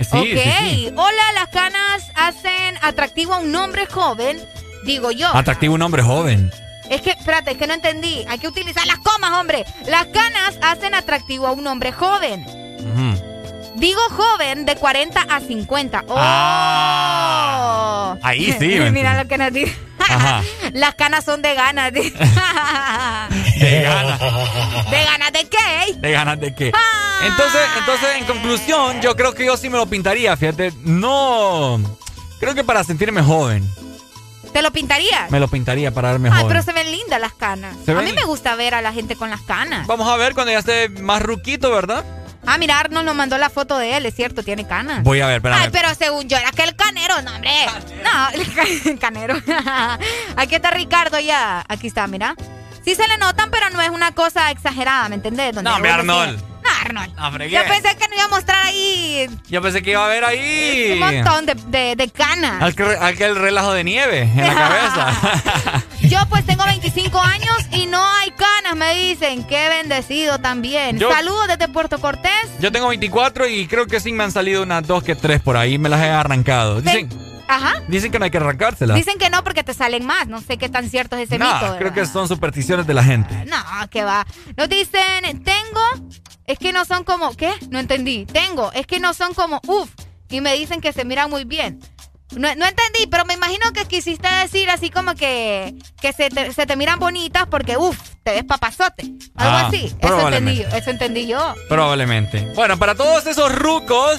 Sí, 0.00 0.16
ok. 0.16 0.26
sí, 0.26 0.50
sí. 0.60 0.92
Hola, 0.96 1.32
las 1.34 1.48
canas 1.48 2.02
hacen 2.16 2.76
atractivo 2.82 3.34
a 3.34 3.38
un 3.38 3.54
hombre 3.54 3.86
joven. 3.86 4.40
Digo 4.84 5.10
yo. 5.10 5.28
Atractivo 5.34 5.74
un 5.74 5.82
hombre 5.82 6.02
joven. 6.02 6.50
Es 6.92 7.00
que, 7.00 7.10
espérate, 7.10 7.52
es 7.52 7.56
que 7.56 7.66
no 7.66 7.72
entendí. 7.72 8.22
Hay 8.28 8.38
que 8.38 8.46
utilizar 8.46 8.86
las 8.86 8.98
comas, 8.98 9.40
hombre. 9.40 9.64
Las 9.86 10.08
canas 10.08 10.58
hacen 10.60 10.94
atractivo 10.94 11.46
a 11.46 11.52
un 11.52 11.66
hombre 11.66 11.90
joven. 11.90 12.44
Digo 13.76 14.00
joven 14.10 14.66
de 14.66 14.76
40 14.76 15.22
a 15.22 15.40
50. 15.40 16.04
¡Oh! 16.06 16.14
Ah. 16.18 18.16
Ahí 18.22 18.52
sí, 18.60 18.78
Mira 18.92 19.22
lo 19.22 19.26
que 19.26 19.38
nos 19.38 19.54
dice. 19.54 19.74
Las 20.74 20.94
canas 20.96 21.24
son 21.24 21.40
de 21.40 21.54
ganas. 21.54 21.92
De 21.94 22.10
ganas. 23.82 24.20
¿De 24.90 25.04
ganas 25.04 25.32
de 25.32 25.48
qué? 25.48 25.94
¿De 25.96 26.12
ganas 26.12 26.40
de 26.40 26.54
qué? 26.54 26.72
Entonces, 27.24 27.60
entonces, 27.78 28.08
en 28.18 28.26
conclusión, 28.26 29.00
yo 29.00 29.16
creo 29.16 29.32
que 29.32 29.46
yo 29.46 29.56
sí 29.56 29.70
me 29.70 29.78
lo 29.78 29.86
pintaría, 29.86 30.36
fíjate. 30.36 30.74
No. 30.82 31.80
Creo 32.38 32.54
que 32.54 32.64
para 32.64 32.84
sentirme 32.84 33.22
joven. 33.22 33.66
¿Te 34.52 34.60
lo 34.62 34.70
pintarías? 34.70 35.30
Me 35.30 35.40
lo 35.40 35.48
pintaría 35.48 35.90
para 35.92 36.10
verme 36.12 36.28
Ay, 36.28 36.34
joven. 36.42 36.48
pero 36.48 36.62
se 36.62 36.72
ven 36.72 36.90
lindas 36.92 37.20
las 37.20 37.32
canas. 37.32 37.74
A 37.88 37.92
mí 38.02 38.12
me 38.12 38.24
gusta 38.24 38.54
ver 38.54 38.74
a 38.74 38.82
la 38.82 38.92
gente 38.92 39.16
con 39.16 39.30
las 39.30 39.40
canas. 39.42 39.86
Vamos 39.86 40.06
a 40.08 40.16
ver 40.16 40.34
cuando 40.34 40.52
ya 40.52 40.58
esté 40.58 40.88
más 40.88 41.22
ruquito, 41.22 41.70
¿verdad? 41.70 42.04
Ah, 42.44 42.58
mira, 42.58 42.78
Arnold 42.80 43.06
nos 43.06 43.14
mandó 43.14 43.38
la 43.38 43.50
foto 43.50 43.78
de 43.78 43.96
él, 43.96 44.04
es 44.04 44.14
cierto, 44.14 44.42
tiene 44.42 44.66
canas. 44.66 45.04
Voy 45.04 45.20
a 45.20 45.26
ver, 45.26 45.36
espérame. 45.36 45.60
Ay, 45.62 45.68
pero 45.72 45.94
según 45.94 46.28
yo 46.28 46.36
era 46.36 46.50
que 46.50 46.64
el 46.64 46.74
canero, 46.74 47.22
no, 47.22 47.34
hombre. 47.36 47.50
No, 48.02 48.28
el 48.30 48.52
ca- 48.52 48.98
canero. 49.00 49.36
Aquí 50.36 50.54
está 50.56 50.70
Ricardo 50.72 51.18
ya. 51.20 51.64
Aquí 51.68 51.86
está, 51.86 52.06
mira. 52.06 52.34
Sí 52.84 52.94
se 52.96 53.06
le 53.06 53.16
notan, 53.18 53.50
pero 53.52 53.70
no 53.70 53.80
es 53.80 53.90
una 53.90 54.12
cosa 54.12 54.50
exagerada, 54.50 55.08
¿me 55.08 55.14
entendés? 55.14 55.54
Donde 55.54 55.70
No, 55.70 55.76
hombre, 55.76 55.92
Arnold. 55.92 56.42
Arnold. 56.84 57.14
No, 57.16 57.44
Yo 57.46 57.60
pensé 57.66 57.96
que 57.96 58.08
no 58.08 58.14
iba 58.14 58.24
a 58.24 58.28
mostrar 58.28 58.66
ahí 58.66 59.28
Yo 59.48 59.62
pensé 59.62 59.82
que 59.82 59.90
iba 59.92 60.02
a 60.02 60.06
haber 60.06 60.24
ahí. 60.24 60.90
un 60.92 60.98
montón 61.00 61.46
de, 61.46 61.54
de- 61.54 61.96
de 61.96 62.08
canas. 62.10 62.62
Aquel, 62.62 62.96
aquel 63.00 63.36
relajo 63.36 63.72
de 63.72 63.84
nieve 63.84 64.22
en 64.22 64.36
la 64.36 64.54
cabeza. 64.54 65.84
Yo 66.02 66.18
pues 66.28 66.44
tengo 66.44 66.64
25 66.64 67.20
años 67.20 67.56
y 67.70 67.86
no 67.86 68.04
hay 68.06 68.30
canas, 68.32 68.74
me 68.76 68.94
dicen. 68.94 69.44
Qué 69.44 69.68
bendecido 69.68 70.38
también. 70.38 70.98
Yo- 70.98 71.10
Saludos 71.10 71.46
desde 71.48 71.68
Puerto 71.68 71.98
Cortés. 72.00 72.30
Yo 72.60 72.72
tengo 72.72 72.88
24 72.88 73.48
y 73.48 73.66
creo 73.66 73.86
que 73.86 74.00
sí 74.00 74.12
me 74.12 74.24
han 74.24 74.32
salido 74.32 74.62
unas 74.62 74.86
dos 74.86 75.02
que 75.02 75.14
tres 75.14 75.40
por 75.40 75.56
ahí. 75.56 75.78
Me 75.78 75.88
las 75.88 76.00
he 76.02 76.08
arrancado. 76.10 76.80
Dicen, 76.80 77.08
Ajá. 77.54 77.82
dicen 77.88 78.10
que 78.10 78.18
no 78.18 78.24
hay 78.24 78.30
que 78.30 78.38
arrancárselas. 78.38 78.96
Dicen 78.96 79.18
que 79.18 79.28
no 79.30 79.44
porque 79.44 79.62
te 79.62 79.74
salen 79.74 80.06
más. 80.06 80.26
No 80.28 80.40
sé 80.40 80.56
qué 80.58 80.68
tan 80.68 80.88
cierto 80.88 81.16
es 81.16 81.24
ese 81.28 81.38
No, 81.38 81.46
mito. 81.46 81.58
creo 81.58 81.72
¿verdad? 81.74 81.94
que 81.94 82.06
son 82.06 82.28
supersticiones 82.28 82.86
de 82.86 82.94
la 82.94 83.04
gente. 83.04 83.44
No, 83.46 83.56
que 83.90 84.04
va. 84.04 84.26
Nos 84.56 84.68
dicen, 84.68 85.42
tengo, 85.44 86.08
es 86.46 86.58
que 86.58 86.72
no 86.72 86.84
son 86.84 87.04
como, 87.04 87.34
¿qué? 87.36 87.52
No 87.70 87.78
entendí. 87.78 88.24
Tengo, 88.26 88.72
es 88.72 88.86
que 88.86 89.00
no 89.00 89.12
son 89.14 89.34
como, 89.34 89.60
uff. 89.66 89.90
Y 90.30 90.40
me 90.40 90.54
dicen 90.54 90.80
que 90.80 90.92
se 90.92 91.04
miran 91.04 91.28
muy 91.30 91.44
bien. 91.44 91.78
No, 92.30 92.48
no 92.54 92.64
entendí, 92.64 93.06
pero 93.10 93.26
me 93.26 93.34
imagino 93.34 93.70
que 93.74 93.84
quisiste 93.84 94.26
decir 94.26 94.70
así 94.70 94.88
como 94.88 95.14
que, 95.14 95.74
que 96.00 96.14
se, 96.14 96.30
te, 96.30 96.50
se 96.54 96.64
te 96.64 96.76
miran 96.76 96.98
bonitas 96.98 97.46
porque, 97.50 97.76
uff, 97.76 97.98
te 98.22 98.30
ves 98.32 98.44
papazote. 98.44 99.02
Algo 99.36 99.56
Ah, 99.58 99.66
así. 99.66 99.94
Eso 100.00 100.28
entendí, 100.28 100.62
eso 100.74 100.90
entendí 100.90 101.26
yo. 101.26 101.54
Probablemente. 101.68 102.50
Bueno, 102.54 102.78
para 102.78 102.94
todos 102.94 103.26
esos 103.26 103.54
rucos 103.54 104.18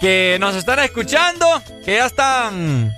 que 0.00 0.38
nos 0.40 0.54
están 0.56 0.78
escuchando, 0.80 1.46
que 1.84 1.96
ya 1.96 2.06
están 2.06 2.94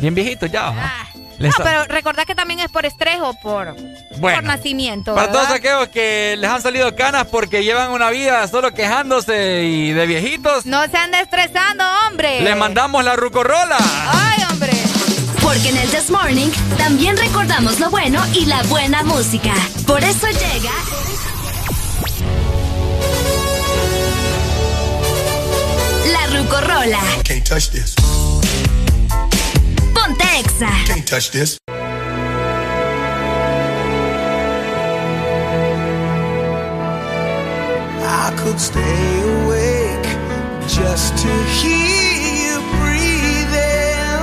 bien 0.00 0.14
viejitos 0.14 0.50
ya. 0.50 0.70
¿no? 0.72 1.18
Les 1.38 1.56
No, 1.56 1.64
pero 1.64 1.84
recordad 1.84 2.24
que 2.24 2.34
también 2.34 2.58
es 2.58 2.68
por 2.68 2.84
estrés 2.84 3.18
o 3.22 3.32
por, 3.34 3.76
Bueno, 4.18 4.38
por 4.38 4.42
nacimiento. 4.44 5.14
Para 5.14 5.28
¿verdad? 5.28 5.42
todos 5.44 5.54
aquellos 5.56 5.88
que 5.88 6.34
les 6.36 6.50
han 6.50 6.60
salido 6.60 6.96
canas 6.96 7.26
porque 7.28 7.62
llevan 7.62 7.90
una 7.92 8.10
vida 8.10 8.46
solo 8.48 8.74
quejándose 8.74 9.62
y 9.64 9.92
de 9.92 10.06
viejitos, 10.06 10.66
No 10.66 10.84
se 10.88 10.96
ande 10.96 11.20
estresando, 11.20 11.84
hombre. 12.08 12.40
les 12.42 12.56
mandamos 12.56 13.04
la 13.04 13.14
rucorola. 13.14 13.76
Ay, 14.12 14.42
hombre. 14.50 14.72
Porque 15.40 15.68
en 15.68 15.76
el 15.76 15.88
This 15.90 16.10
Morning 16.10 16.48
también 16.76 17.16
recordamos 17.16 17.78
lo 17.78 17.88
bueno 17.90 18.20
y 18.34 18.46
la 18.46 18.60
buena 18.64 19.04
música. 19.04 19.54
Por 19.86 20.02
eso 20.02 20.26
llega. 20.26 20.72
Rucorola. 26.30 27.24
Can't 27.24 27.46
touch 27.46 27.70
this. 27.70 27.94
Ponte 29.94 30.28
Exa. 30.38 30.70
Can't 30.86 31.06
touch 31.06 31.30
this. 31.30 31.58
I 38.20 38.30
could 38.40 38.60
stay 38.60 39.22
awake 39.42 40.08
just 40.68 41.16
to 41.22 41.32
hear 41.58 42.12
you 42.42 42.56
breathing. 42.78 44.22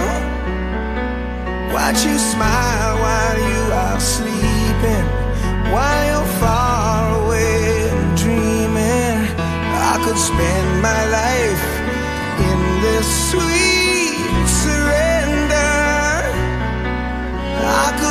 Watch 1.74 2.06
you 2.06 2.18
smile 2.18 2.98
while 3.04 3.40
you 3.52 3.62
are 3.74 4.00
sleeping, 4.00 5.08
while 5.74 6.15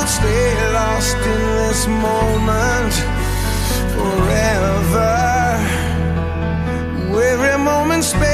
stay 0.06 0.72
lost 0.72 1.16
in 1.16 1.40
this 1.56 1.86
moment 1.86 2.94
forever. 3.94 5.24
Every 7.34 7.58
moment 7.64 8.04
spent 8.04 8.33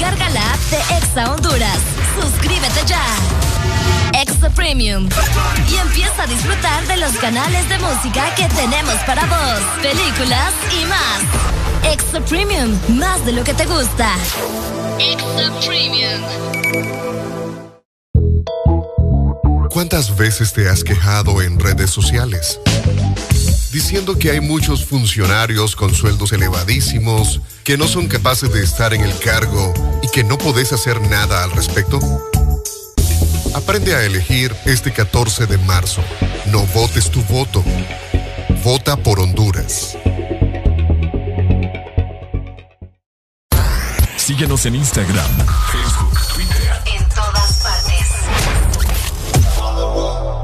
Descarga 0.00 0.30
la 0.30 0.40
app 0.54 0.60
de 0.70 0.78
Exa 0.96 1.30
Honduras. 1.30 1.78
Suscríbete 2.18 2.86
ya. 2.86 3.04
Extra 4.18 4.48
Premium. 4.48 5.10
Y 5.70 5.76
empieza 5.76 6.22
a 6.22 6.26
disfrutar 6.26 6.86
de 6.86 6.96
los 6.96 7.12
canales 7.18 7.68
de 7.68 7.78
música 7.80 8.34
que 8.34 8.48
tenemos 8.48 8.94
para 9.06 9.26
vos, 9.26 9.60
películas 9.82 10.54
y 10.72 10.86
más. 10.86 11.92
Extra 11.92 12.24
Premium, 12.24 12.78
más 12.96 13.26
de 13.26 13.32
lo 13.32 13.44
que 13.44 13.52
te 13.52 13.66
gusta. 13.66 14.14
Extra 14.98 15.50
Premium. 15.66 16.22
¿Cuántas 19.68 20.16
veces 20.16 20.54
te 20.54 20.66
has 20.70 20.82
quejado 20.82 21.42
en 21.42 21.60
redes 21.60 21.90
sociales? 21.90 22.58
Diciendo 23.72 24.18
que 24.18 24.32
hay 24.32 24.40
muchos 24.40 24.84
funcionarios 24.84 25.76
con 25.76 25.94
sueldos 25.94 26.32
elevadísimos, 26.32 27.40
que 27.62 27.78
no 27.78 27.86
son 27.86 28.08
capaces 28.08 28.52
de 28.52 28.64
estar 28.64 28.92
en 28.92 29.02
el 29.02 29.16
cargo 29.18 29.72
y 30.02 30.08
que 30.08 30.24
no 30.24 30.38
podés 30.38 30.72
hacer 30.72 31.00
nada 31.02 31.44
al 31.44 31.52
respecto. 31.52 32.00
Aprende 33.54 33.94
a 33.94 34.04
elegir 34.04 34.54
este 34.64 34.92
14 34.92 35.46
de 35.46 35.58
marzo. 35.58 36.02
No 36.46 36.66
votes 36.66 37.10
tu 37.10 37.22
voto. 37.24 37.62
Vota 38.64 38.96
por 38.96 39.20
Honduras. 39.20 39.96
Síguenos 44.16 44.66
en 44.66 44.74
Instagram, 44.76 45.30
Facebook, 45.72 46.18
Twitter. 46.34 46.72
En 46.96 47.08
todas 47.08 47.62
partes. 47.62 48.08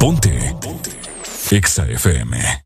Ponte. 0.00 0.56
Ponte. 0.60 0.90
Exa 1.50 1.86
FM. 1.86 2.65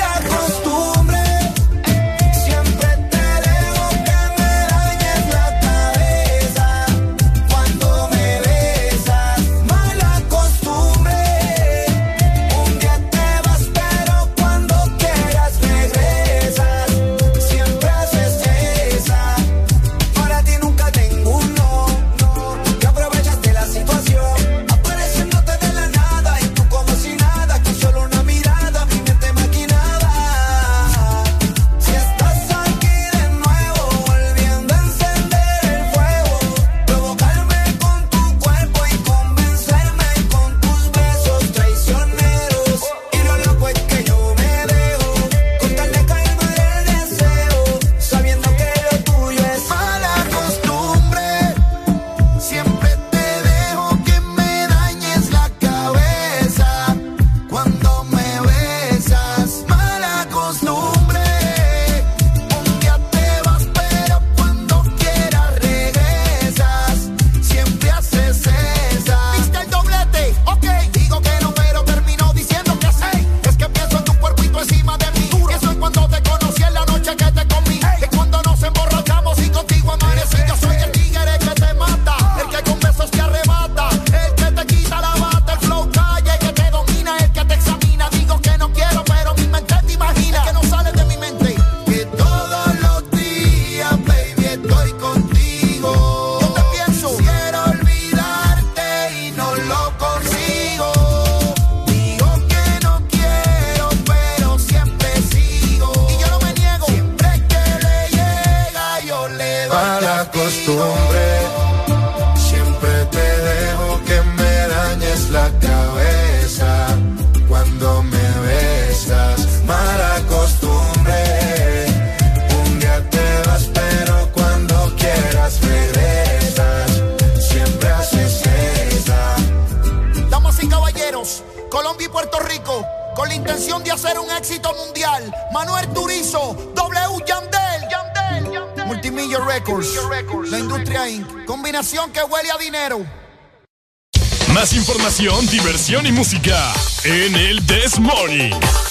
música 146.31 146.71
en 147.03 147.35
el 147.35 147.65
This 147.65 147.99
Morning. 147.99 148.90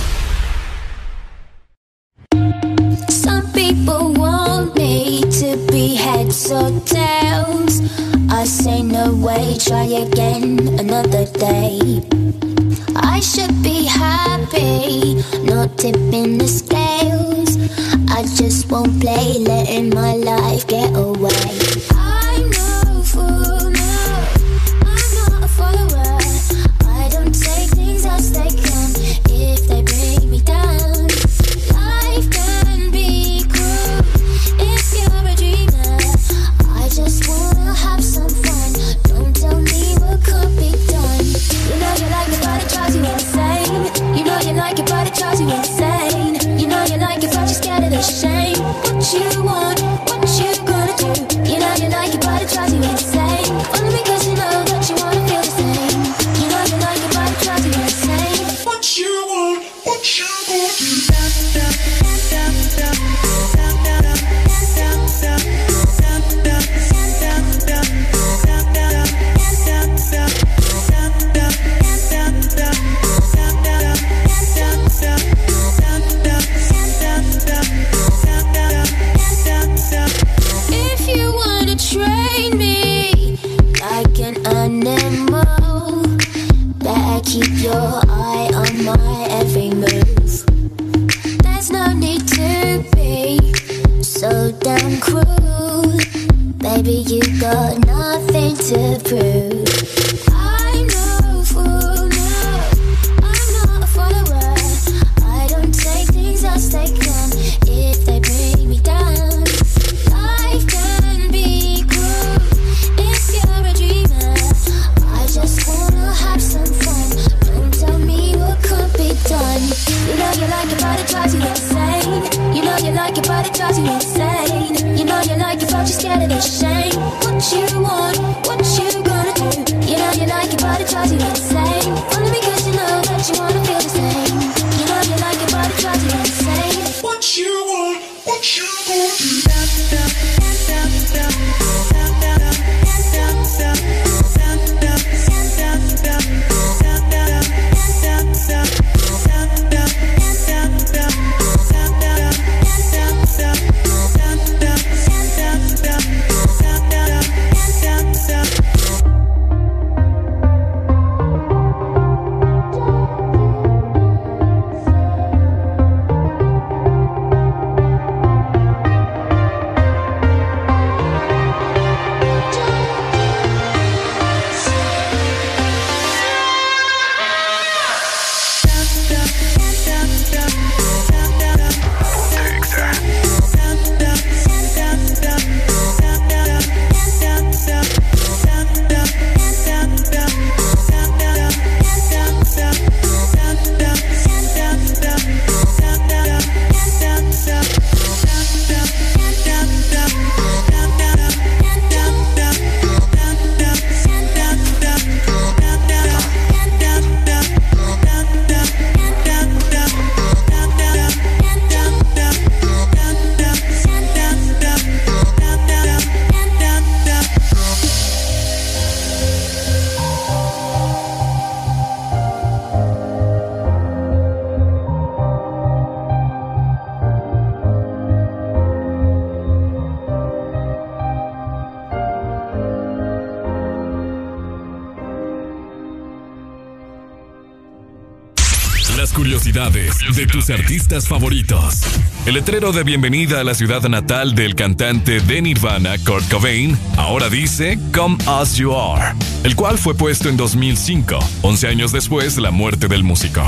de 240.21 240.27
tus 240.27 240.51
artistas 240.51 241.07
favoritos. 241.07 241.81
El 242.27 242.35
letrero 242.35 242.71
de 242.71 242.83
bienvenida 242.83 243.39
a 243.39 243.43
la 243.43 243.55
ciudad 243.55 243.81
natal 243.89 244.35
del 244.35 244.53
cantante 244.53 245.19
de 245.19 245.41
Nirvana, 245.41 245.97
Kurt 245.97 246.29
Cobain, 246.29 246.77
ahora 246.95 247.27
dice 247.27 247.79
Come 247.91 248.17
As 248.27 248.55
You 248.55 248.71
Are, 248.71 249.15
el 249.43 249.55
cual 249.55 249.79
fue 249.79 249.95
puesto 249.95 250.29
en 250.29 250.37
2005, 250.37 251.17
11 251.41 251.67
años 251.67 251.91
después 251.91 252.35
de 252.35 252.43
la 252.43 252.51
muerte 252.51 252.87
del 252.87 253.03
músico. 253.03 253.41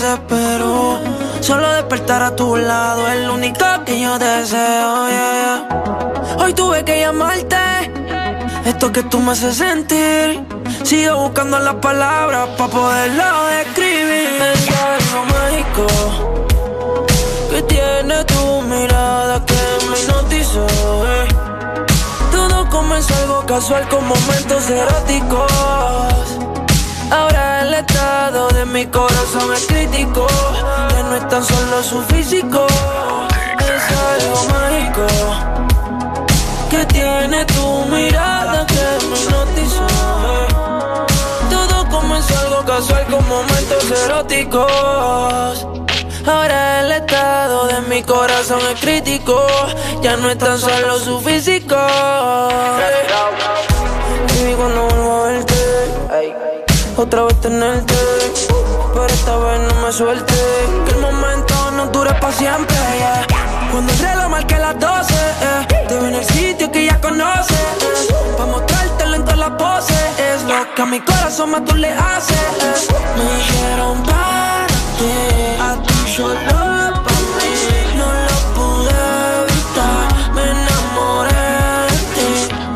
Desespero. 0.00 0.98
Solo 1.40 1.68
despertar 1.74 2.22
a 2.22 2.34
tu 2.34 2.56
lado 2.56 3.06
es 3.08 3.26
lo 3.26 3.34
único 3.34 3.64
que 3.84 4.00
yo 4.00 4.18
deseo. 4.18 5.08
yeah. 5.08 5.68
Hoy 6.38 6.54
tuve 6.54 6.84
que 6.84 7.00
llamarte, 7.00 7.56
esto 8.64 8.90
que 8.92 9.02
tú 9.02 9.20
me 9.20 9.32
haces 9.32 9.56
sentir. 9.56 10.42
Sigo 10.84 11.16
buscando 11.16 11.58
las 11.58 11.74
palabras 11.74 12.48
para 12.56 12.70
poderlo 12.70 13.46
describir. 13.58 14.40
Es 14.54 14.68
algo 14.70 15.24
mágico 15.36 15.86
que 17.50 17.62
tiene 17.62 18.24
tu 18.24 18.62
mirada 18.62 19.44
que 19.44 19.60
me 19.90 20.00
hipnotizó. 20.00 20.66
eh. 21.06 21.28
Todo 22.32 22.68
comenzó 22.70 23.14
algo 23.16 23.44
casual 23.44 23.86
con 23.88 24.06
momentos 24.08 24.70
eróticos. 24.70 26.09
Estado 28.30 28.48
de 28.50 28.64
mi 28.66 28.86
corazón 28.86 29.52
es 29.52 29.66
crítico. 29.66 30.24
Ya 30.92 31.02
no 31.02 31.16
es 31.16 31.28
tan 31.28 31.44
solo 31.44 31.82
su 31.82 32.00
físico. 32.02 32.64
Es 33.58 33.82
algo 34.12 34.44
mágico 34.54 35.06
que 36.70 36.86
tiene 36.86 37.44
tu 37.46 37.86
mirada 37.86 38.64
que 38.66 39.06
me 39.08 39.18
hipnotizó. 39.18 39.84
Todo 41.50 41.88
comenzó 41.90 42.38
algo 42.38 42.64
casual 42.64 43.04
con 43.06 43.26
momentos 43.26 43.90
eróticos. 44.04 45.66
Ahora 46.24 46.82
el 46.82 46.92
estado 46.92 47.66
de 47.66 47.80
mi 47.88 48.04
corazón 48.04 48.60
es 48.72 48.80
crítico. 48.80 49.44
Ya 50.02 50.16
no 50.16 50.30
es 50.30 50.38
tan 50.38 50.56
solo 50.56 51.00
su 51.00 51.20
físico. 51.20 51.74
Baby, 54.28 54.54
cuando 54.56 54.82
vuelvo 54.84 55.24
a 55.24 55.26
verte, 55.30 55.54
otra 56.96 57.24
vez 57.24 57.40
tenerte. 57.40 58.19
Pero 59.00 59.14
esta 59.14 59.36
vez 59.38 59.60
no 59.60 59.74
me 59.80 59.92
suelte. 59.92 60.34
Que 60.84 60.92
el 60.92 61.00
momento 61.00 61.54
no 61.76 61.86
dure 61.86 62.12
para 62.14 62.32
siempre. 62.32 62.76
yeah. 62.98 63.26
Cuando 63.72 63.92
el 63.92 63.98
reloj 63.98 64.28
marque 64.28 64.58
las 64.58 64.78
12, 64.78 65.14
eh, 65.14 65.86
te 65.88 65.94
en 65.96 66.14
el 66.14 66.24
sitio 66.24 66.70
que 66.70 66.84
ya 66.84 67.00
conoces. 67.00 67.56
eh, 67.56 68.34
Pa' 68.36 68.46
mostrártelo 68.46 69.14
en 69.16 69.22
todas 69.24 69.38
las 69.38 69.50
poses. 69.50 70.04
Es 70.18 70.42
lo 70.42 70.74
que 70.74 70.82
a 70.82 70.86
mi 70.86 71.00
corazón 71.00 71.50
más 71.52 71.64
tú 71.64 71.76
le 71.76 71.90
haces. 71.92 72.88
Me 73.16 73.24
dijeron 73.36 74.02
para 74.02 74.66
a 75.68 75.82
ti 75.82 76.14
solo 76.14 76.80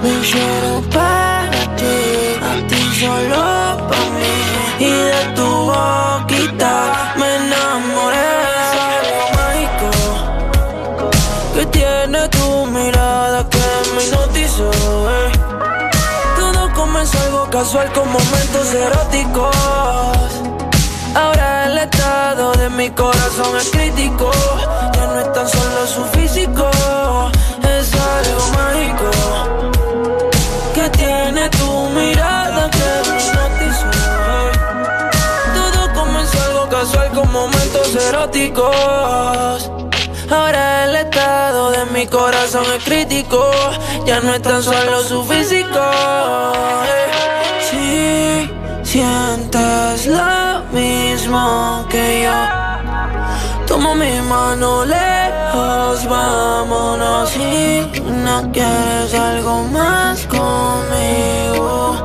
me 0.03 0.11
dijeron 0.11 0.83
para 0.91 1.51
ti, 1.77 2.39
a 2.43 2.69
ti 2.69 3.01
solo 3.01 3.54
me 6.59 7.37
enamoré. 7.37 8.31
Es 8.61 8.73
algo 9.01 9.25
mágico 9.39 9.91
que 11.55 11.67
tiene 11.67 12.29
tu 12.29 12.67
mirada 12.67 13.49
que 13.49 13.59
me 13.95 14.05
hipnotizó. 14.05 14.71
eh. 15.11 15.33
Todo 16.39 16.73
comenzó 16.75 17.19
algo 17.25 17.51
casual 17.51 17.93
con 17.93 18.09
momentos 18.13 18.73
eróticos. 18.75 19.57
Ahora 21.15 21.67
el 21.67 21.79
estado 21.79 22.53
de 22.55 22.71
mi 22.71 22.91
corazón 22.91 23.57
es 23.57 23.71
crítico. 23.71 24.31
Ya 24.95 25.07
no 25.07 25.21
es 25.21 25.33
tan 25.33 25.49
solo 25.49 25.87
su 25.87 26.05
Ahora 40.31 40.85
el 40.85 40.97
estado 40.97 41.71
de 41.73 41.85
mi 41.93 42.07
corazón 42.07 42.65
es 42.75 42.83
crítico. 42.83 43.51
Ya 44.07 44.21
no 44.21 44.33
es 44.35 44.41
tan 44.41 44.63
solo 44.63 45.03
su 45.03 45.23
físico. 45.25 45.79
eh. 46.89 47.11
Si 47.61 48.51
sientes 48.83 50.07
lo 50.07 50.63
mismo 50.73 51.85
que 51.91 52.23
yo, 52.25 53.67
toma 53.67 53.95
mi 53.95 54.19
mano 54.23 54.87
lejos, 54.87 56.09
vámonos. 56.09 57.29
Si 57.29 57.87
no 58.11 58.51
quieres 58.53 59.13
algo 59.15 59.65
más 59.65 60.27
conmigo. 60.29 61.97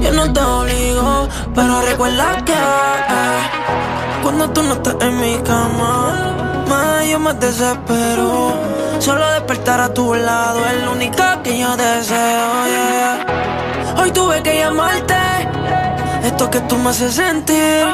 Yo 0.00 0.12
no 0.12 0.32
te 0.32 0.40
obligo, 0.40 1.28
pero 1.54 1.82
recuerda 1.82 2.44
que 2.44 2.52
eh, 2.52 4.07
cuando 4.28 4.50
tú 4.50 4.62
no 4.62 4.74
estás 4.74 4.94
en 5.00 5.20
mi 5.22 5.38
cama, 5.38 6.66
más 6.68 7.06
yo 7.06 7.18
me 7.18 7.32
desespero. 7.32 8.52
Solo 8.98 9.26
despertar 9.30 9.80
a 9.80 9.94
tu 9.94 10.14
lado 10.14 10.60
es 10.66 10.84
lo 10.84 10.92
único 10.92 11.22
que 11.42 11.58
yo 11.58 11.74
deseo. 11.78 12.50
yeah. 12.66 13.94
Hoy 13.96 14.10
tuve 14.10 14.42
que 14.42 14.54
llamarte, 14.58 15.14
esto 16.24 16.50
que 16.50 16.60
tú 16.60 16.76
me 16.76 16.90
haces 16.90 17.14
sentir. 17.14 17.86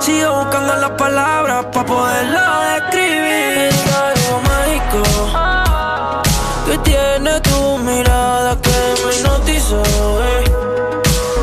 Sigo 0.00 0.38
buscando 0.40 0.74
las 0.74 0.90
palabras 0.90 1.66
para 1.72 1.86
poderlo 1.86 2.40
describir. 2.74 3.70
Es 3.70 3.86
algo 3.94 4.40
mágico 4.50 5.02
que 6.66 6.78
tiene 6.78 7.40
tu 7.42 7.78
mirada 7.78 8.60
que 8.60 8.76
me 9.06 9.14
hipnotizó. 9.14 9.82
eh. 9.84 10.44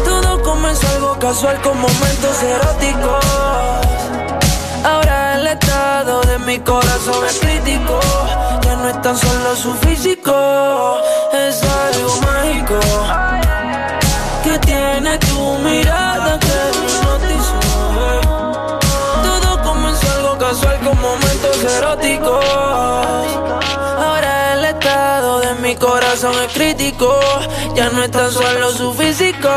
Todo 0.03 0.43
comenzó 0.43 0.85
algo 0.95 1.17
casual 1.17 1.61
con 1.61 1.79
momentos 1.79 2.43
eróticos. 2.43 3.82
De 6.33 6.39
mi 6.39 6.57
corazón 6.61 7.23
es 7.29 7.37
crítico. 7.37 7.99
Ya 8.63 8.75
no 8.77 8.89
es 8.89 8.99
tan 9.03 9.15
solo 9.15 9.55
su 9.55 9.71
físico, 9.85 10.33
es 11.31 11.61
algo 11.61 12.15
mágico 12.21 12.79
que 14.43 14.57
tiene 14.57 15.19
tu 15.19 15.57
mirada 15.59 16.39
que 16.39 16.57
hipnotizó. 16.79 17.59
eh. 17.99 18.21
Todo 19.21 19.61
comenzó 19.61 20.11
algo 20.11 20.37
casual 20.39 20.79
con 20.79 20.99
momentos 20.99 21.63
eróticos. 21.77 22.45
Ahora 24.03 24.53
el 24.53 24.65
estado 24.65 25.39
de 25.41 25.53
mi 25.61 25.75
corazón 25.75 26.33
es 26.47 26.51
crítico. 26.51 27.15
Ya 27.75 27.91
no 27.91 28.01
es 28.03 28.09
tan 28.09 28.31
solo 28.31 28.71
su 28.71 28.91
físico. 28.95 29.49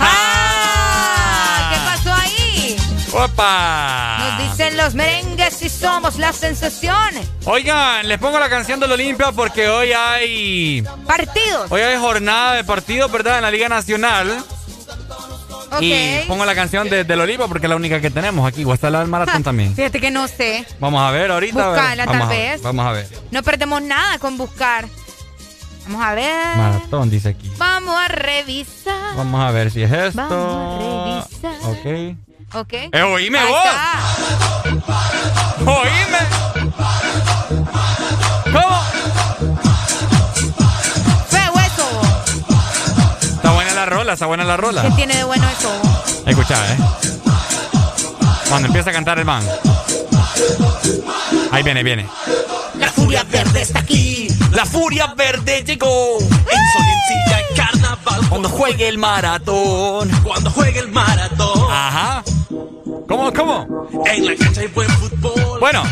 Ah, 0.00 1.70
¿Qué 1.72 1.78
pasó 1.84 2.14
ahí? 2.14 2.76
¡Opa! 3.12 4.18
Nos 4.18 4.50
dicen 4.50 4.76
los 4.76 4.94
merengues 4.94 5.54
si 5.54 5.68
somos 5.68 6.16
las 6.18 6.36
sensaciones. 6.36 7.26
Oigan, 7.44 8.08
les 8.08 8.18
pongo 8.18 8.38
la 8.38 8.48
canción 8.48 8.80
del 8.80 8.92
Olimpia 8.92 9.32
porque 9.32 9.68
hoy 9.68 9.92
hay. 9.92 10.82
Partidos. 11.06 11.70
Hoy 11.70 11.80
hay 11.80 11.98
jornada 11.98 12.54
de 12.54 12.64
partidos, 12.64 13.10
¿verdad? 13.10 13.36
En 13.38 13.42
la 13.42 13.50
Liga 13.50 13.68
Nacional. 13.68 14.44
Ok. 15.72 15.80
Y 15.80 16.20
pongo 16.28 16.44
la 16.44 16.54
canción 16.54 16.88
de, 16.90 17.04
del 17.04 17.20
Olimpia 17.20 17.46
porque 17.48 17.66
es 17.66 17.70
la 17.70 17.76
única 17.76 18.00
que 18.00 18.10
tenemos 18.10 18.46
aquí. 18.46 18.64
O 18.64 18.74
está 18.74 18.90
la 18.90 19.00
del 19.00 19.08
maratón 19.08 19.42
también. 19.42 19.74
Fíjate 19.74 20.00
que 20.00 20.10
no 20.10 20.28
sé. 20.28 20.66
Vamos 20.78 21.00
a 21.02 21.10
ver 21.10 21.30
ahorita. 21.30 21.64
a 21.64 21.70
ver. 21.70 21.80
Buscala, 21.80 22.04
Vamos 22.06 22.20
tal 22.20 22.28
a 22.28 22.30
vez. 22.30 22.62
Vamos 22.62 22.86
a 22.86 22.92
ver. 22.92 23.08
No 23.30 23.42
perdemos 23.42 23.82
nada 23.82 24.18
con 24.18 24.36
buscar. 24.36 24.86
Vamos 25.86 26.02
a 26.04 26.14
ver. 26.14 26.56
Maratón 26.56 27.10
dice 27.10 27.30
aquí. 27.30 27.50
Vamos 27.58 27.96
a 27.98 28.06
revisar. 28.08 29.16
Vamos 29.16 29.40
a 29.40 29.50
ver 29.50 29.70
si 29.70 29.82
es 29.82 29.90
esto. 29.92 30.22
Vamos 30.28 31.24
a 31.24 31.28
revisar. 31.28 31.54
Ok. 31.70 31.86
Ok. 32.54 32.72
Eh, 32.92 33.02
oíme 33.02 33.38
Ahí 33.38 33.48
vos. 33.50 33.60
está. 33.64 33.98
Oíme. 35.70 36.18
¿Cómo? 38.52 38.82
Feo 41.28 41.52
eso. 41.66 41.88
Está 43.36 43.50
buena 43.52 43.74
la 43.74 43.86
rola, 43.86 44.12
está 44.12 44.26
buena 44.26 44.44
la 44.44 44.56
rola. 44.56 44.82
¿Qué 44.82 44.90
tiene 44.90 45.16
de 45.16 45.24
bueno 45.24 45.48
eso? 45.48 45.70
Escucha, 46.26 46.72
¿eh? 46.72 46.76
Cuando 48.48 48.66
empieza 48.68 48.90
a 48.90 48.92
cantar 48.92 49.18
el 49.18 49.24
man. 49.24 49.42
Ahí 51.50 51.62
viene, 51.62 51.82
viene. 51.82 52.06
La 52.78 52.88
furia 52.90 53.24
verde 53.24 53.62
está 53.62 53.80
aquí. 53.80 54.21
La 54.52 54.66
furia 54.66 55.14
verde 55.14 55.62
llegó. 55.64 56.18
Insolencia 56.18 57.46
y 57.50 57.54
carnaval. 57.56 58.28
Cuando 58.28 58.48
juegue 58.48 58.88
el 58.88 58.98
maratón. 58.98 60.10
Cuando 60.22 60.50
juegue 60.50 60.80
el 60.80 60.88
maratón. 60.88 61.70
Ajá. 61.70 62.22
¿Cómo, 63.08 63.32
cómo? 63.32 63.88
En 64.06 64.26
la 64.26 64.34
cancha 64.36 64.60
hay 64.62 64.68
buen 64.68 64.88
fútbol. 64.88 65.60
Bueno, 65.60 65.82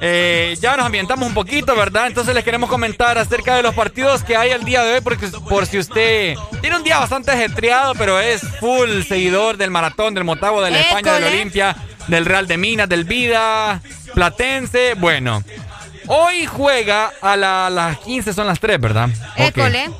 eh, 0.00 0.56
ya 0.60 0.76
nos 0.76 0.86
ambientamos 0.86 1.28
un 1.28 1.34
poquito, 1.34 1.76
¿verdad? 1.76 2.06
Entonces 2.06 2.34
les 2.34 2.44
queremos 2.44 2.68
comentar 2.68 3.18
acerca 3.18 3.54
de 3.56 3.62
los 3.62 3.74
partidos 3.74 4.22
que 4.22 4.36
hay 4.36 4.50
el 4.50 4.64
día 4.64 4.82
de 4.82 4.94
hoy, 4.94 5.00
porque 5.00 5.28
por 5.48 5.66
si 5.66 5.78
usted 5.78 6.36
tiene 6.60 6.76
un 6.76 6.82
día 6.82 6.98
bastante 6.98 7.30
ajetreado, 7.30 7.94
pero 7.94 8.18
es 8.20 8.42
full 8.60 9.02
seguidor 9.02 9.56
del 9.56 9.70
maratón, 9.70 10.14
del 10.14 10.24
Motagua, 10.24 10.64
de 10.64 10.72
la 10.72 10.80
España, 10.80 11.14
del. 11.14 11.24
Olimpia, 11.24 11.76
del 12.08 12.24
Real 12.24 12.46
de 12.46 12.56
Minas, 12.56 12.88
del 12.88 13.04
Vida, 13.04 13.80
Platense. 14.14 14.94
Bueno, 14.94 15.42
hoy 16.06 16.46
juega 16.46 17.12
a 17.20 17.36
la- 17.36 17.70
las 17.70 17.98
15, 17.98 18.32
son 18.32 18.46
las 18.46 18.58
3, 18.60 18.80
¿verdad? 18.80 19.08
École. 19.36 19.90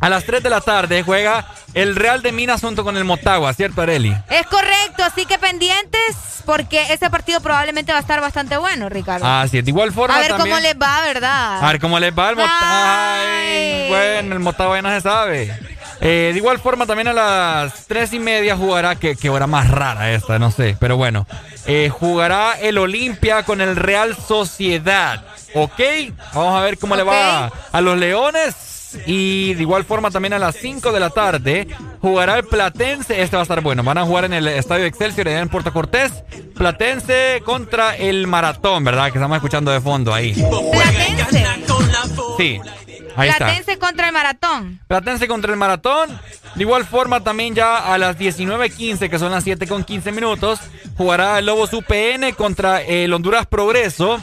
A 0.00 0.08
las 0.08 0.24
3 0.24 0.42
de 0.42 0.50
la 0.50 0.60
tarde 0.60 1.02
juega 1.04 1.46
el 1.74 1.94
Real 1.94 2.22
de 2.22 2.32
Minas 2.32 2.60
junto 2.60 2.82
con 2.82 2.96
el 2.96 3.04
Motagua, 3.04 3.52
¿cierto, 3.54 3.82
Areli? 3.82 4.14
Es 4.30 4.46
correcto, 4.48 5.04
así 5.04 5.26
que 5.26 5.38
pendientes 5.38 6.16
porque 6.44 6.92
ese 6.92 7.08
partido 7.08 7.40
probablemente 7.40 7.92
va 7.92 7.98
a 7.98 8.00
estar 8.00 8.20
bastante 8.20 8.56
bueno, 8.56 8.88
Ricardo. 8.88 9.24
Así 9.24 9.58
es, 9.58 9.64
de 9.64 9.70
igual 9.70 9.92
forma 9.92 10.16
a 10.16 10.18
ver 10.18 10.28
también- 10.28 10.56
cómo 10.56 10.60
les 10.60 10.74
va, 10.74 11.00
¿verdad? 11.02 11.62
A 11.62 11.66
ver 11.70 11.80
cómo 11.80 12.00
les 12.00 12.12
va 12.18 12.30
el 12.30 12.36
Motagua. 12.36 13.20
Ay, 13.22 13.86
bueno, 13.88 14.34
el 14.34 14.40
Motagua 14.40 14.76
ya 14.76 14.82
no 14.82 14.90
se 14.90 15.00
sabe. 15.00 15.56
Eh, 16.00 16.30
de 16.32 16.36
igual 16.36 16.58
forma, 16.58 16.84
también 16.84 17.06
a 17.06 17.12
las 17.12 17.86
tres 17.86 18.12
y 18.12 18.18
media 18.18 18.56
jugará, 18.56 18.96
que, 18.96 19.14
que 19.14 19.30
hora 19.30 19.46
más 19.46 19.70
rara 19.70 20.10
esta, 20.10 20.40
no 20.40 20.50
sé, 20.50 20.76
pero 20.80 20.96
bueno. 20.96 21.28
Eh, 21.64 21.90
jugará 21.96 22.54
el 22.60 22.76
Olimpia 22.78 23.44
con 23.44 23.60
el 23.60 23.76
Real 23.76 24.16
Sociedad. 24.16 25.22
¿Ok? 25.54 25.80
Vamos 26.34 26.60
a 26.60 26.62
ver 26.62 26.78
cómo 26.78 26.96
le 26.96 27.02
va 27.02 27.50
a 27.72 27.80
los 27.80 27.98
Leones. 27.98 28.98
Y 29.06 29.54
de 29.54 29.62
igual 29.62 29.84
forma 29.84 30.10
también 30.10 30.34
a 30.34 30.38
las 30.38 30.54
5 30.56 30.92
de 30.92 31.00
la 31.00 31.08
tarde 31.08 31.66
jugará 32.00 32.36
el 32.36 32.44
Platense. 32.44 33.22
Este 33.22 33.36
va 33.36 33.40
a 33.40 33.44
estar 33.44 33.60
bueno. 33.62 33.82
Van 33.82 33.96
a 33.96 34.04
jugar 34.04 34.26
en 34.26 34.34
el 34.34 34.46
Estadio 34.48 34.84
Excelsior 34.84 35.28
allá 35.28 35.40
en 35.40 35.48
Puerto 35.48 35.72
Cortés. 35.72 36.12
Platense 36.54 37.42
contra 37.44 37.96
el 37.96 38.26
Maratón, 38.26 38.84
¿verdad? 38.84 39.10
Que 39.10 39.18
estamos 39.18 39.36
escuchando 39.36 39.70
de 39.70 39.80
fondo 39.80 40.12
ahí. 40.12 40.34
Platense. 40.34 41.46
Sí, 42.36 42.60
ahí 43.16 43.28
está. 43.28 43.46
Platense 43.46 43.78
contra 43.78 44.06
el 44.06 44.12
maratón. 44.12 44.80
Platense 44.86 45.28
contra 45.28 45.52
el 45.52 45.58
Maratón. 45.58 46.18
De 46.54 46.62
igual 46.62 46.84
forma, 46.84 47.22
también 47.22 47.54
ya 47.54 47.92
a 47.92 47.98
las 47.98 48.18
19.15, 48.18 49.08
que 49.08 49.18
son 49.18 49.30
las 49.30 49.44
7 49.44 49.66
con 49.66 49.84
15 49.84 50.12
minutos, 50.12 50.60
jugará 50.96 51.38
el 51.38 51.46
Lobos 51.46 51.72
UPN 51.72 52.32
contra 52.36 52.82
el 52.82 53.12
Honduras 53.12 53.46
Progreso. 53.46 54.20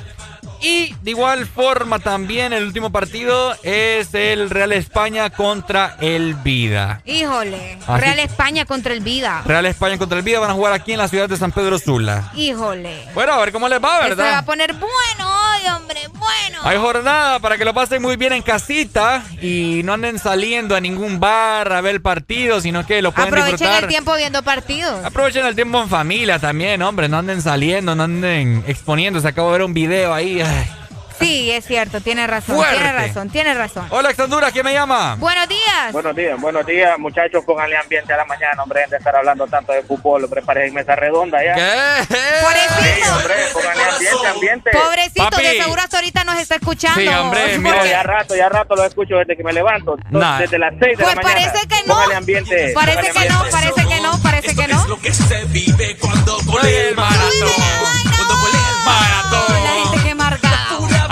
Y 0.62 0.94
de 1.02 1.12
igual 1.12 1.46
forma 1.46 2.00
también 2.00 2.52
el 2.54 2.64
último 2.66 2.90
partido 2.92 3.56
es 3.64 4.14
el 4.14 4.50
Real 4.50 4.74
España 4.74 5.30
contra 5.30 5.96
el 6.02 6.34
Vida. 6.36 7.02
Híjole. 7.06 7.78
Así- 7.88 8.02
Real 8.02 8.20
España 8.20 8.66
contra 8.66 8.94
el 8.94 9.00
Vida. 9.00 9.42
Real 9.46 9.66
España 9.66 9.98
contra 9.98 10.18
el 10.18 10.24
Vida 10.24 10.40
van 10.40 10.50
a 10.52 10.54
jugar 10.54 10.74
aquí 10.74 10.92
en 10.92 10.98
la 10.98 11.08
ciudad 11.08 11.30
de 11.30 11.38
San 11.38 11.52
Pedro 11.52 11.80
Sula. 11.80 12.32
Híjole. 12.36 13.06
Bueno, 13.14 13.34
a 13.34 13.38
ver 13.40 13.52
cómo 13.52 13.70
les 13.70 13.82
va, 13.82 14.02
Esto 14.02 14.10
se 14.10 14.16
va 14.16 14.24
¿verdad? 14.24 14.40
a 14.40 14.46
poner 14.46 14.74
bueno 14.74 15.39
hoy, 15.62 15.68
hombre. 15.76 16.00
Bueno. 16.14 16.60
Hay 16.64 16.78
jornada 16.78 17.40
para 17.40 17.58
que 17.58 17.66
lo 17.66 17.74
pasen 17.74 18.02
muy 18.02 18.16
bien 18.16 18.34
en 18.34 18.42
casita 18.42 19.24
y 19.42 19.82
no 19.84 19.94
anden 19.94 20.20
saliendo 20.20 20.76
a 20.76 20.82
ningún 20.82 21.20
bar 21.20 21.72
a 21.72 21.82
ver 21.82 21.96
el 21.96 22.02
partido, 22.02 22.60
sino 22.62 22.86
que 22.86 23.02
lo 23.02 23.12
pueden 23.12 23.30
Aprovechen 23.34 23.58
disfrutar. 23.58 23.84
el 23.84 23.90
tiempo 23.90 24.16
viendo 24.16 24.44
partidos. 24.44 25.04
Aprovechen 25.06 25.46
el 25.46 25.56
tiempo 25.56 25.82
en 25.82 25.90
familia 25.90 26.40
también, 26.40 26.82
hombre. 26.82 27.08
No 27.08 27.18
anden 27.20 27.42
saliendo, 27.42 27.96
no 27.96 28.04
anden 28.04 28.64
exponiéndose. 28.68 29.28
Acabo 29.28 29.48
de 29.52 29.58
ver 29.60 29.66
un 29.66 29.74
video 29.74 30.14
ahí. 30.14 30.42
ay. 30.42 30.70
Sí, 31.20 31.52
es 31.52 31.66
cierto. 31.66 32.02
Tiene 32.02 32.26
razón. 32.28 32.56
Fuerte. 32.56 32.76
Tiene 32.76 32.92
razón. 32.94 33.30
Tiene 33.30 33.54
razón. 33.54 33.88
Hola, 33.90 34.14
Honduras, 34.18 34.52
¿quién 34.52 34.66
me 34.66 34.74
llama? 34.74 35.16
Buenos 35.20 35.48
días. 35.48 35.92
Buenos 35.92 36.16
días, 36.16 36.40
buenos 36.40 36.66
días, 36.66 36.98
muchachos. 36.98 37.44
Pónganle 37.46 37.78
ambiente 37.78 38.14
a 38.14 38.18
la 38.18 38.26
mañana, 38.26 38.62
hombre, 38.64 38.86
de 38.90 38.98
estar 38.98 39.16
hablando 39.16 39.48
tanto 39.48 39.74
de 39.74 39.82
fútbol. 39.84 40.24
Hombre, 40.24 40.42
parece 40.42 40.72
mesa 40.72 40.96
redonda 40.96 41.44
ya. 41.44 41.56
¿Qué? 41.56 42.04
Sí, 42.10 43.10
hombre, 43.10 43.34
pónganle 43.54 43.84
ambiente, 43.84 44.28
ambiente. 44.28 44.72
Pobrecito, 44.72 45.30
Papi. 45.30 45.44
de 45.44 45.62
seguro 45.64 45.82
hasta 45.82 45.98
ahorita 45.98 46.24
nos 46.24 46.38
está 46.40 46.56
escuchando. 46.56 47.34
No, 47.60 47.86
ya 47.86 48.04
rato, 48.04 48.36
ya 48.36 48.50
rato 48.50 48.76
lo 48.76 48.86
escucho 48.86 49.16
desde 49.16 49.36
que 49.36 49.44
me 49.44 49.54
levanto. 49.54 49.98
Nah. 50.10 50.40
Desde 50.40 50.58
las 50.58 50.74
6 50.80 50.98
de 50.98 51.04
Pues 51.04 51.16
la 51.16 51.22
mañana. 51.22 51.52
parece 51.52 51.68
que 51.68 51.76
no. 51.88 51.94
Pónganle 51.94 52.16
ambiente. 52.16 52.72
Parece 52.74 53.12
que 53.12 53.30
no, 53.30 53.44
parece 53.52 53.86
que 53.88 54.02
no, 54.02 54.20
parece 54.22 54.56
que 54.56 54.68
no. 54.68 54.88
lo 54.88 55.00
que 55.00 55.14
se 55.14 55.44
vive 55.46 55.98
cuando 56.00 56.38
el 56.64 56.96
maratón. 56.96 57.52
Cuando 58.18 58.48
el 58.48 58.86
maratón. 58.86 59.99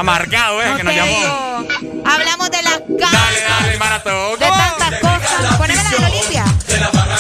Amargado, 0.08 0.62
eh, 0.64 0.74
que 0.78 0.84
nos 0.86 0.96
llamó. 0.96 1.12
digo. 1.12 2.04
Hablamos 2.06 2.50
de 2.50 2.64
las 2.64 2.80
casas. 2.98 3.30
Dale, 3.60 3.78
maratón. 3.78 4.40
De 4.40 4.46
tantas 4.48 5.00
cosas. 5.02 5.56
Poneme 5.58 5.84
la 5.84 5.90
del 5.90 6.04
Olimpia. 6.06 6.46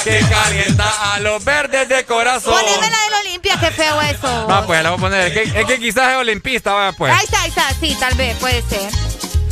Que 0.05 0.19
calienta 0.21 1.13
a 1.13 1.19
los 1.19 1.43
verdes 1.43 1.89
de 1.89 2.05
corazón. 2.05 2.53
Poneme 2.53 2.89
la 2.89 2.97
del 3.03 3.13
Olimpia, 3.27 3.57
qué 3.59 3.71
feo 3.71 4.01
eso. 4.03 4.47
No, 4.47 4.65
pues 4.65 4.81
la 4.83 4.91
voy 4.91 4.99
a 4.99 5.01
poner. 5.01 5.27
Es 5.27 5.33
que, 5.51 5.59
es 5.59 5.65
que 5.65 5.79
quizás 5.79 6.11
es 6.13 6.17
olimpista, 6.17 6.71
va, 6.73 6.93
pues. 6.93 7.13
Ahí 7.13 7.25
está, 7.25 7.41
ahí 7.41 7.49
está. 7.49 7.69
Sí, 7.77 7.97
tal 7.99 8.13
vez, 8.15 8.37
puede 8.37 8.61
ser. 8.69 8.89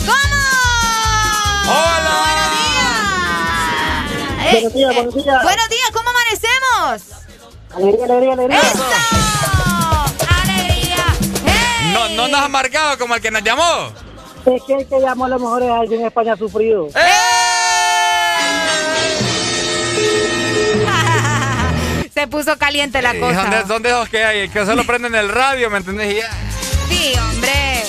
¿Cómo? 0.06 0.16
Buenos 4.46 4.74
días, 4.74 4.92
Eh, 4.92 4.96
buenos 4.96 5.14
días. 5.16 5.44
Buenos 5.44 5.70
días, 5.70 5.90
¿cómo 5.92 6.10
amanecemos? 6.10 7.02
Alegría, 7.76 8.06
alegría, 8.06 8.34
alegría. 8.34 8.62
No, 11.96 12.10
no 12.10 12.28
nos 12.28 12.42
ha 12.42 12.48
marcado 12.48 12.98
como 12.98 13.16
el 13.16 13.22
que 13.22 13.32
nos 13.32 13.44
llamó. 13.44 13.92
Es 14.46 14.62
que 14.68 14.74
el 14.76 14.88
que 14.88 15.00
llamó 15.00 15.26
a 15.26 15.30
lo 15.30 15.40
mejor 15.40 15.64
es 15.64 15.72
alguien 15.72 16.02
en 16.02 16.08
España 16.08 16.36
sufrido. 16.38 16.88
Se 22.14 22.28
puso 22.28 22.58
caliente 22.58 23.02
la 23.02 23.16
¿Y 23.16 23.20
cosa. 23.20 23.42
¿Dónde, 23.42 23.64
¿Dónde 23.64 23.90
esos 23.90 24.10
que 24.10 24.24
hay? 24.24 24.50
Que 24.50 24.66
solo 24.66 24.84
prenden 24.86 25.16
el 25.16 25.30
radio, 25.30 25.70
¿me 25.70 25.78
entendés? 25.78 26.16
Ya. 26.22 26.30
Sí, 26.88 27.14
hombre. 27.20 27.84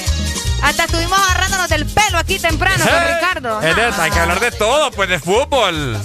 Hasta 0.62 0.84
estuvimos 0.84 1.18
agarrándonos 1.18 1.68
del 1.68 1.86
pelo 1.86 2.18
aquí 2.18 2.38
temprano 2.38 2.84
con 2.84 2.94
Eh, 2.94 3.14
Ricardo. 3.14 3.60
es 3.60 3.76
de- 3.76 4.02
hay 4.02 4.10
que 4.10 4.18
hablar 4.18 4.40
de 4.40 4.50
todo, 4.52 4.90
pues 4.90 5.08
de 5.08 5.18
fútbol. 5.20 5.96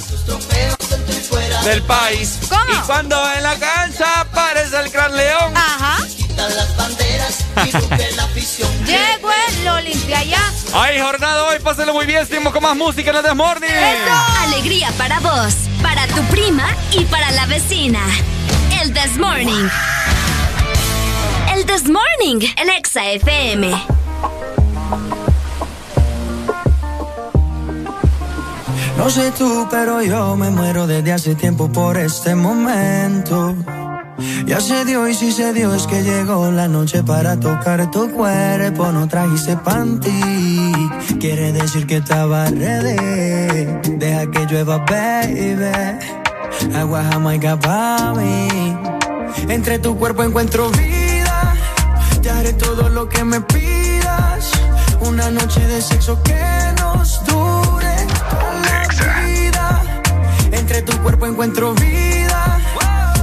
Del 1.63 1.81
país. 1.83 2.39
¿Cómo? 2.49 2.61
Y 2.71 2.75
cuando 2.85 3.33
en 3.33 3.43
la 3.43 3.55
cancha 3.57 4.21
aparece 4.21 4.77
el 4.79 4.89
gran 4.89 5.15
león. 5.15 5.53
Ajá. 5.55 5.97
Llegó 8.85 9.29
el 9.31 9.67
Olimpia 9.67 10.23
ya. 10.23 10.41
Hay 10.73 10.99
jornada 10.99 11.43
hoy, 11.45 11.59
pásenlo 11.59 11.93
muy 11.93 12.05
bien. 12.05 12.25
Seguimos 12.25 12.53
con 12.53 12.63
más 12.63 12.75
música 12.75 13.11
en 13.11 13.17
el 13.17 13.23
Desmorning. 13.23 13.69
Alegría 14.41 14.91
para 14.97 15.19
vos, 15.19 15.55
para 15.81 16.07
tu 16.07 16.21
prima 16.23 16.75
y 16.91 17.05
para 17.05 17.31
la 17.31 17.45
vecina. 17.45 17.99
El 18.81 18.93
This 18.93 19.17
Morning. 19.17 19.67
El 21.53 21.65
This 21.65 21.89
Morning 21.89 22.47
en 22.57 22.69
Exa 22.69 23.05
FM. 23.11 23.71
No 28.97 29.09
sé 29.09 29.31
tú, 29.31 29.67
pero 29.69 30.01
yo 30.01 30.35
me 30.35 30.49
muero 30.49 30.87
desde 30.87 31.11
hace 31.11 31.35
tiempo 31.35 31.71
por 31.71 31.97
este 31.97 32.35
momento. 32.35 33.55
Ya 34.45 34.59
se 34.59 34.85
dio 34.85 35.07
y 35.07 35.13
si 35.13 35.31
se 35.31 35.53
dio 35.53 35.73
es 35.73 35.87
que 35.87 36.03
llegó 36.03 36.51
la 36.51 36.67
noche 36.67 37.03
para 37.03 37.39
tocar 37.39 37.89
tu 37.91 38.11
cuerpo. 38.11 38.91
No 38.91 39.07
trajiste 39.07 39.55
panty, 39.57 40.73
quiere 41.19 41.51
decir 41.53 41.87
que 41.87 41.97
estaba 41.97 42.45
ready. 42.45 43.67
Deja 43.97 44.29
que 44.31 44.45
llueva, 44.47 44.77
baby. 44.79 45.71
Agua 46.75 47.03
jamaica 47.11 47.57
pa' 47.59 48.13
mí. 48.15 48.77
Entre 49.47 49.79
tu 49.79 49.97
cuerpo 49.97 50.23
encuentro 50.23 50.69
vida. 50.71 51.55
Te 52.21 52.29
haré 52.29 52.53
todo 52.53 52.89
lo 52.89 53.07
que 53.07 53.23
me 53.23 53.41
pidas. 53.41 54.51
Una 55.01 55.29
noche 55.31 55.65
de 55.67 55.81
sexo 55.81 56.21
que 56.23 56.43
nos 56.79 57.23
dure 57.25 57.95
toda 58.29 58.53
la 58.65 59.25
vida. 59.25 59.81
Entre 60.51 60.81
tu 60.81 60.97
cuerpo 61.01 61.25
encuentro 61.25 61.73
vida. 61.73 62.00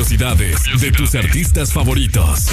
curiosidades 0.00 0.80
de 0.80 0.92
tus 0.92 1.14
artistas 1.14 1.74
favoritos. 1.74 2.46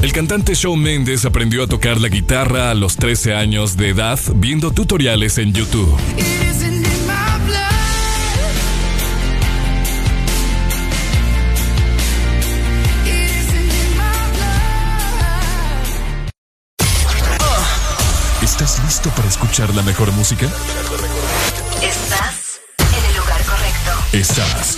El 0.00 0.12
cantante 0.12 0.54
Shawn 0.54 0.80
Mendes 0.80 1.24
aprendió 1.24 1.64
a 1.64 1.66
tocar 1.66 2.00
la 2.00 2.08
guitarra 2.08 2.70
a 2.70 2.74
los 2.74 2.96
13 2.96 3.34
años 3.34 3.76
de 3.76 3.88
edad 3.88 4.20
viendo 4.36 4.70
tutoriales 4.70 5.38
en 5.38 5.52
YouTube. 5.52 5.92
¿Estás 18.40 18.80
listo 18.84 19.10
para 19.10 19.28
escuchar 19.28 19.74
la 19.74 19.82
mejor 19.82 20.12
música? 20.12 20.46
Estás 21.82 22.60
en 22.78 23.04
el 23.04 23.16
lugar 23.16 23.42
correcto. 23.42 23.90
Estás. 24.12 24.77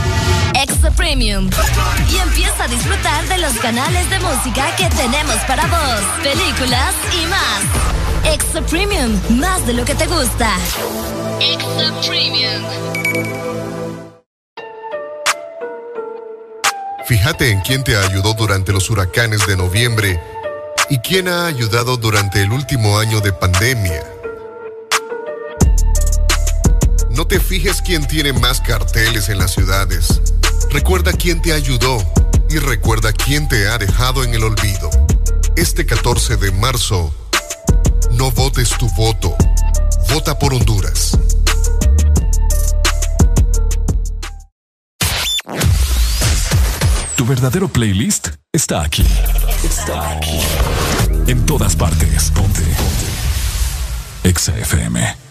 Extra 0.53 0.91
Premium. 0.91 1.49
Y 2.11 2.17
empieza 2.17 2.63
a 2.63 2.67
disfrutar 2.67 3.27
de 3.27 3.37
los 3.39 3.53
canales 3.59 4.09
de 4.09 4.19
música 4.19 4.75
que 4.75 4.87
tenemos 4.89 5.35
para 5.47 5.65
vos, 5.67 6.01
películas 6.23 6.93
y 7.21 7.25
más. 7.27 8.33
Extra 8.33 8.61
Premium, 8.61 9.19
más 9.39 9.65
de 9.65 9.73
lo 9.73 9.85
que 9.85 9.95
te 9.95 10.07
gusta. 10.07 10.55
Extra 11.39 11.91
Premium. 12.07 12.63
Fíjate 17.05 17.49
en 17.49 17.59
quién 17.61 17.83
te 17.83 17.97
ayudó 17.97 18.33
durante 18.33 18.71
los 18.71 18.89
huracanes 18.89 19.45
de 19.47 19.57
noviembre 19.57 20.21
y 20.89 20.99
quién 20.99 21.27
ha 21.27 21.47
ayudado 21.47 21.97
durante 21.97 22.41
el 22.41 22.51
último 22.51 22.99
año 22.99 23.19
de 23.21 23.33
pandemia. 23.33 24.20
No 27.21 27.27
te 27.27 27.39
fijes 27.39 27.83
quién 27.83 28.07
tiene 28.07 28.33
más 28.33 28.61
carteles 28.61 29.29
en 29.29 29.37
las 29.37 29.53
ciudades. 29.53 30.19
Recuerda 30.71 31.13
quién 31.13 31.39
te 31.39 31.53
ayudó 31.53 32.03
y 32.49 32.57
recuerda 32.57 33.13
quién 33.13 33.47
te 33.47 33.67
ha 33.67 33.77
dejado 33.77 34.23
en 34.23 34.33
el 34.33 34.43
olvido. 34.43 34.89
Este 35.55 35.85
14 35.85 36.37
de 36.37 36.51
marzo, 36.53 37.13
no 38.13 38.31
votes 38.31 38.69
tu 38.69 38.89
voto. 38.95 39.35
Vota 40.09 40.39
por 40.39 40.51
Honduras. 40.51 41.15
Tu 47.15 47.23
verdadero 47.23 47.67
playlist 47.67 48.29
está 48.51 48.81
aquí. 48.81 49.05
Está 49.63 50.13
aquí. 50.13 50.39
En 51.27 51.45
todas 51.45 51.75
partes. 51.75 52.31
Ponte. 52.31 52.61
Ponte. 52.61 53.05
Exa 54.23 54.57
FM. 54.57 55.30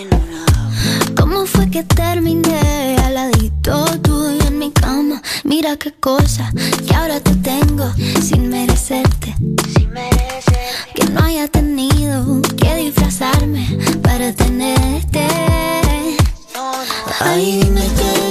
¿Cómo 1.51 1.63
fue 1.63 1.71
que 1.71 1.83
terminé 1.83 2.97
al 3.03 3.13
ladito 3.13 3.85
tuyo 4.01 4.47
en 4.47 4.59
mi 4.59 4.71
cama? 4.71 5.21
Mira 5.43 5.75
qué 5.77 5.91
cosa 5.91 6.51
que 6.87 6.95
ahora 6.95 7.19
te 7.19 7.33
tengo 7.35 7.91
sin 8.21 8.49
merecerte. 8.49 9.35
Que 10.93 11.05
no 11.05 11.21
haya 11.21 11.47
tenido 11.47 12.41
que 12.57 12.75
disfrazarme 12.75 13.65
para 14.03 14.33
tenerte. 14.33 15.27
Ay, 17.19 17.59
dime 17.63 17.81
qué 17.97 18.30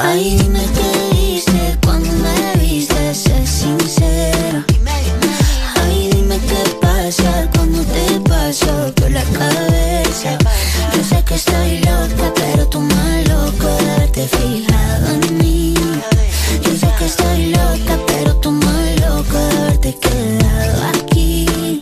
Ay, 0.00 0.36
dime 0.38 0.60
qué 0.74 1.16
viste 1.16 1.76
cuando 1.84 2.08
me 2.12 2.62
viste, 2.62 3.12
sé 3.12 3.44
sincera. 3.44 4.64
Ay, 5.82 6.10
dime 6.12 6.38
qué 6.38 6.70
pasa 6.80 7.50
cuando 7.52 7.82
te 7.82 8.20
paso 8.20 8.94
por 8.94 9.10
la 9.10 9.24
cabeza. 9.24 10.38
Yo 10.94 11.02
sé 11.02 11.24
que 11.24 11.34
estoy 11.34 11.78
loca, 11.78 12.32
pero 12.36 12.68
tú 12.68 12.80
más 12.80 13.28
loco 13.28 13.68
de 14.14 14.28
fijado 14.28 15.08
en 15.20 15.38
mí. 15.38 15.74
Yo 16.62 16.76
sé 16.76 16.88
que 16.96 17.04
estoy 17.06 17.46
loca, 17.46 17.98
pero 18.06 18.36
tú 18.36 18.52
más 18.52 19.00
loco 19.00 19.36
de 19.36 19.62
haberte 19.62 19.96
quedado 19.98 20.84
aquí. 20.94 21.80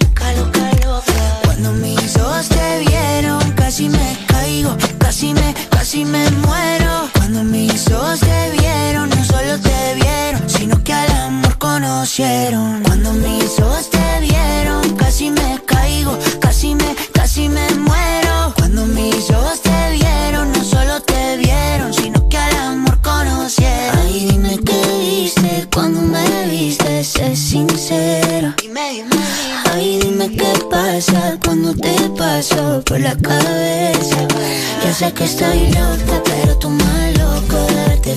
Cuando 1.45 1.70
mis 1.73 2.17
ojos 2.17 2.49
te 2.49 2.78
vieron, 2.78 3.53
casi 3.53 3.91
me 3.91 4.17
caigo, 4.27 4.75
casi 4.99 5.35
me, 5.35 5.55
casi 5.70 6.07
me 6.07 6.31
muero. 6.31 6.85
pusieron. 12.17 12.83
Cuando 12.83 13.12
mis 13.12 13.61
ojos 13.61 13.91
te 13.91 14.20
vieron, 14.23 14.97
casi 14.97 15.31
me 15.31 15.61
caigo, 15.67 16.19
casi 16.41 16.75
me, 16.75 16.97
casi 17.12 17.47
me 17.51 17.69
muero. 17.75 18.55
Cuando 18.57 18.86
mis 18.86 19.28
ojos 19.31 19.61
te 19.61 19.91
vieron, 19.91 20.51
no 20.51 20.65
solo 20.65 21.03
te 21.03 21.36
vieron, 21.36 21.93
sino 21.93 22.27
que 22.31 22.39
al 22.39 22.57
amor 22.57 22.99
conocieron. 23.03 23.99
Ay, 23.99 24.28
dime 24.31 24.59
qué 24.65 24.81
viste 24.99 25.69
cuando 25.75 26.01
me 26.01 26.47
viste, 26.49 27.05
sé 27.05 27.36
sincero. 27.36 28.55
Dime, 28.62 28.93
dime, 28.93 29.17
Ay, 29.75 29.99
dime 30.03 30.31
qué 30.31 30.53
pasa 30.70 31.36
cuando 31.45 31.75
te 31.75 31.93
paso 32.17 32.83
por 32.86 32.99
la 32.99 33.15
cabeza. 33.17 34.27
Yo 34.83 34.95
sé 34.95 35.12
que 35.12 35.25
estoy 35.25 35.67
loca, 35.67 36.23
pero 36.25 36.57
tú 36.57 36.70
más 36.70 37.19
loco 37.19 37.57
de 37.67 37.75
verte 37.75 38.17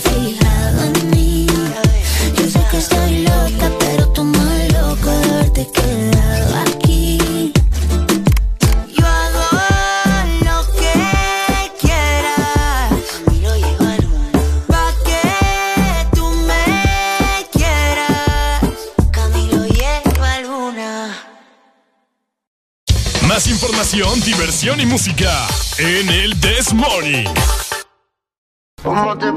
diversión 24.00 24.80
y 24.80 24.86
música 24.86 25.30
en 25.78 26.08
el 26.08 26.40
This 26.40 26.74
¿Cómo 28.82 29.18
te 29.18 29.32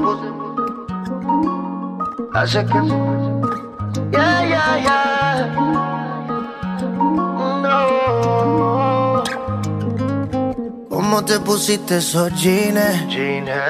te 11.25 11.39
pusiste 11.41 11.97
esos 11.97 12.31
jeans? 12.41 12.79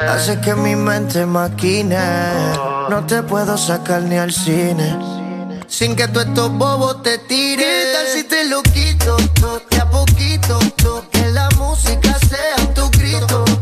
Hace 0.10 0.40
que 0.42 0.54
mi 0.54 0.76
mente 0.76 1.26
maquine. 1.26 1.98
Oh. 2.60 2.88
No 2.92 3.04
te 3.08 3.24
puedo 3.24 3.58
sacar 3.58 4.04
ni 4.04 4.18
al 4.18 4.32
cine. 4.32 4.96
Sin 5.68 5.96
que 5.96 6.08
tú 6.08 6.20
estos 6.20 6.52
bobos 6.52 7.02
te 7.02 7.18
tires. 7.18 7.66
¿Qué 7.66 7.94
tal 7.94 8.08
si 8.08 8.24
te 8.26 8.46
lo 8.46 8.62
quito? 8.62 9.18
poquito, 9.94 10.60
que 11.12 11.30
la 11.30 11.48
música 11.52 12.18
sea 12.28 12.74
tu 12.74 12.90
grito. 12.90 13.53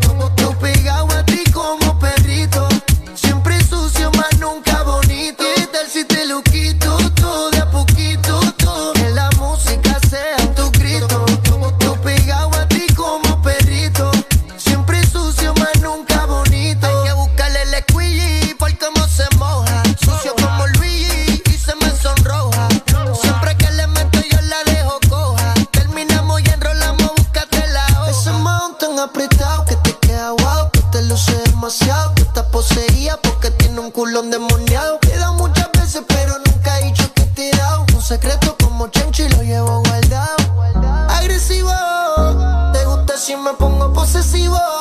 obsesivo. 44.14 44.81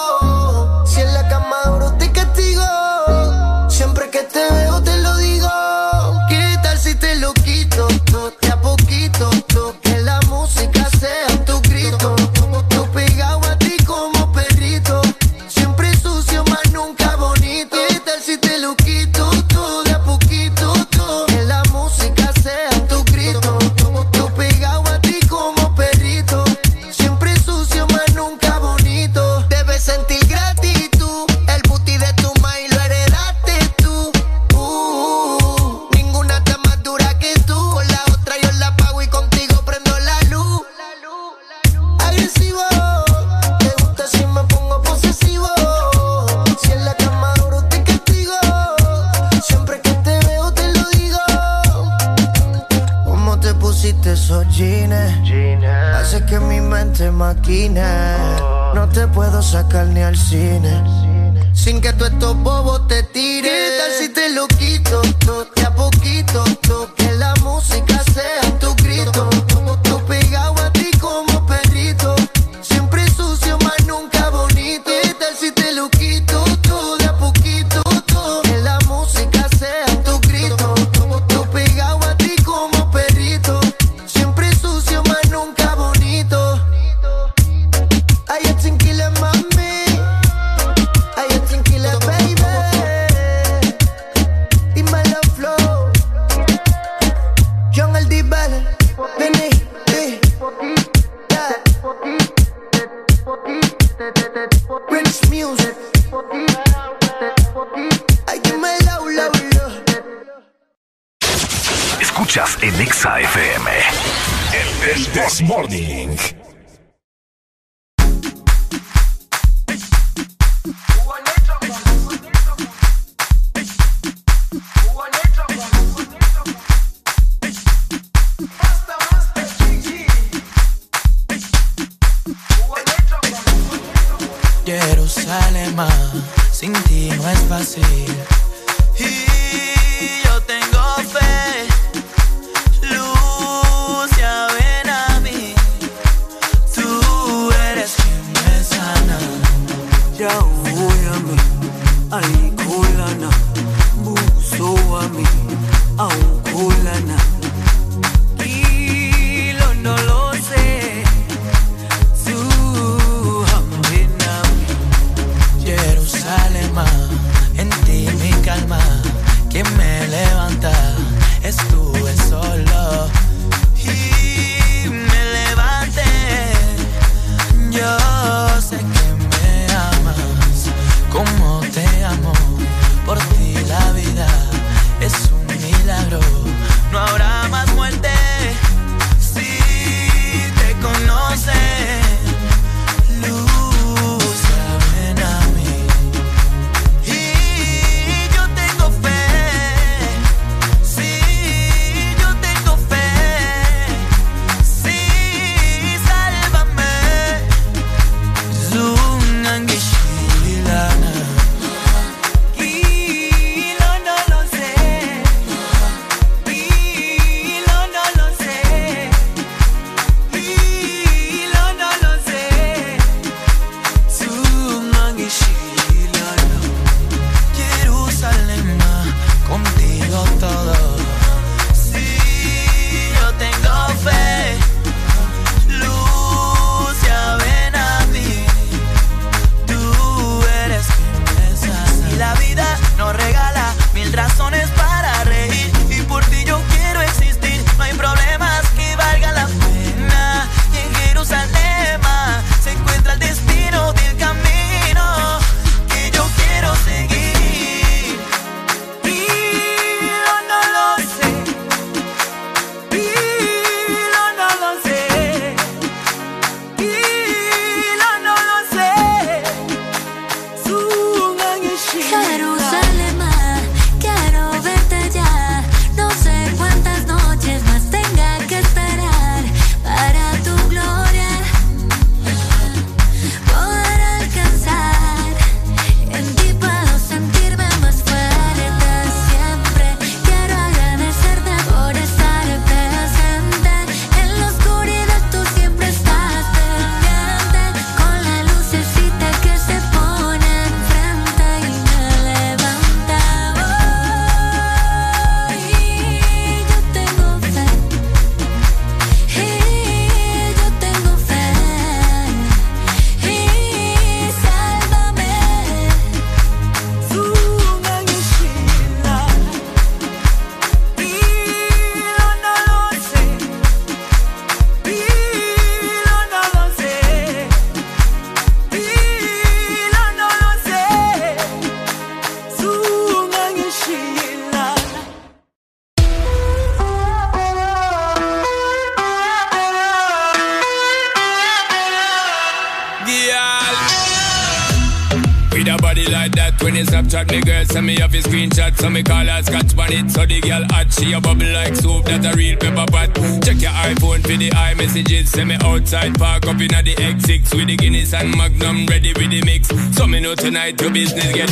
right 360.71 360.79
to 360.79 360.93
business, 360.93 361.33
get 361.33 361.50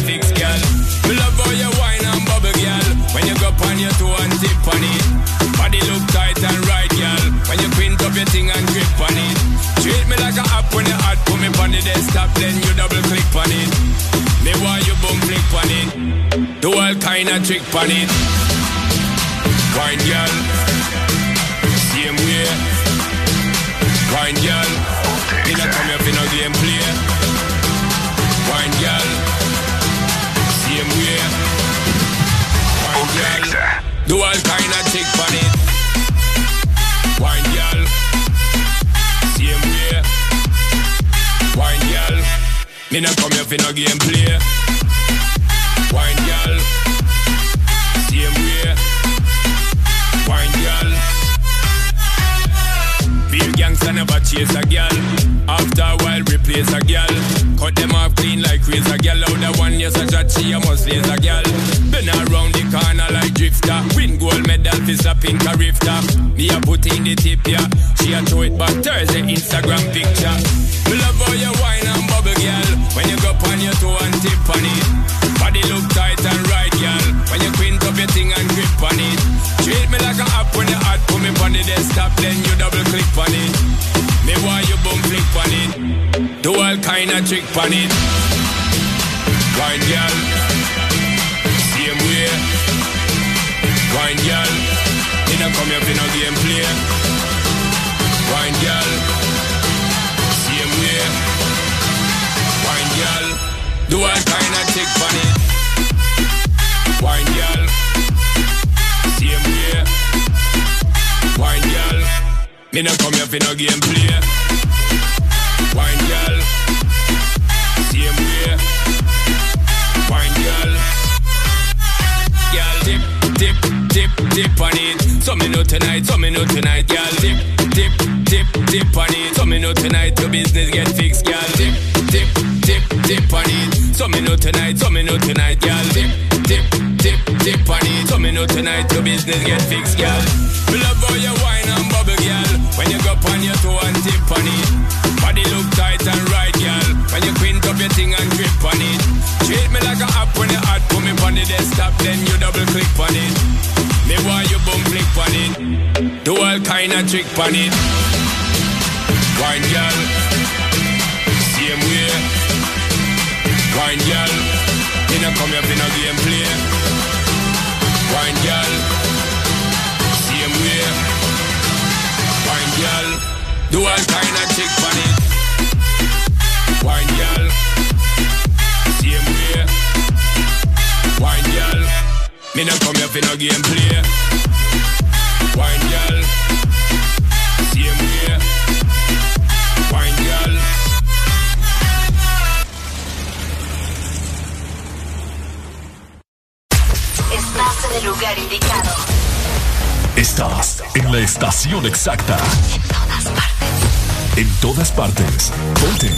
En 204.39 204.49
todas 204.61 204.93
partes. 204.93 205.51
Ponte. 205.81 206.09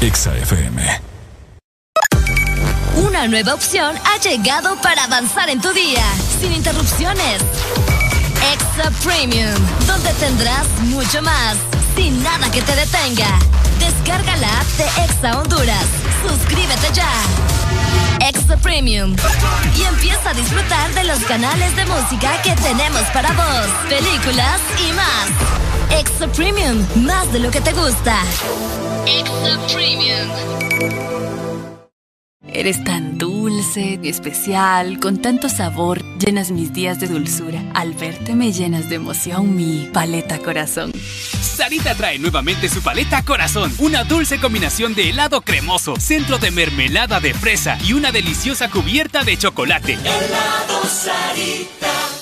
Exa 0.00 0.36
FM. 0.36 0.82
Una 2.96 3.28
nueva 3.28 3.54
opción 3.54 3.94
ha 4.04 4.18
llegado 4.18 4.74
para 4.82 5.04
avanzar 5.04 5.48
en 5.48 5.60
tu 5.60 5.72
día, 5.72 6.02
sin 6.40 6.50
interrupciones. 6.50 7.40
Extra 8.52 8.90
Premium, 9.04 9.54
donde 9.86 10.12
tendrás 10.14 10.66
mucho 10.86 11.22
más, 11.22 11.56
sin 11.94 12.20
nada 12.20 12.50
que 12.50 12.62
te 12.62 12.74
detenga. 12.74 13.38
Descarga 13.78 14.36
la 14.38 14.48
app 14.48 14.66
de 14.76 15.04
Exa 15.04 15.38
Honduras. 15.38 15.86
Suscríbete 16.26 16.92
ya. 16.94 17.12
Extra 18.28 18.56
Premium. 18.56 19.14
Y 19.78 19.82
empieza 19.84 20.30
a 20.30 20.34
disfrutar 20.34 20.92
de 20.94 21.04
los 21.04 21.20
canales 21.26 21.76
de 21.76 21.86
música 21.86 22.42
que 22.42 22.56
tenemos 22.56 23.02
para 23.14 23.30
vos, 23.34 23.68
películas 23.88 24.60
y 24.84 24.92
más. 24.94 25.61
Extra 25.98 26.26
Premium, 26.28 26.86
más 27.04 27.32
de 27.32 27.38
lo 27.38 27.50
que 27.50 27.60
te 27.60 27.72
gusta. 27.72 28.22
Extra 29.06 29.58
Premium. 29.72 30.28
Eres 32.54 32.84
tan 32.84 33.18
dulce, 33.18 33.98
especial, 34.02 35.00
con 35.00 35.22
tanto 35.22 35.48
sabor, 35.48 36.02
llenas 36.18 36.50
mis 36.50 36.72
días 36.72 37.00
de 37.00 37.06
dulzura. 37.06 37.62
Al 37.74 37.94
verte 37.94 38.34
me 38.34 38.52
llenas 38.52 38.88
de 38.88 38.96
emoción 38.96 39.56
mi 39.56 39.88
paleta 39.92 40.38
corazón. 40.38 40.92
Sarita 40.92 41.94
trae 41.94 42.18
nuevamente 42.18 42.68
su 42.68 42.82
paleta 42.82 43.22
corazón, 43.22 43.72
una 43.78 44.04
dulce 44.04 44.38
combinación 44.38 44.94
de 44.94 45.10
helado 45.10 45.40
cremoso, 45.40 45.96
centro 45.98 46.38
de 46.38 46.50
mermelada 46.50 47.20
de 47.20 47.32
fresa 47.32 47.78
y 47.86 47.94
una 47.94 48.12
deliciosa 48.12 48.70
cubierta 48.70 49.24
de 49.24 49.36
chocolate. 49.36 49.94
Helado 49.94 50.84
Sarita. 50.84 52.21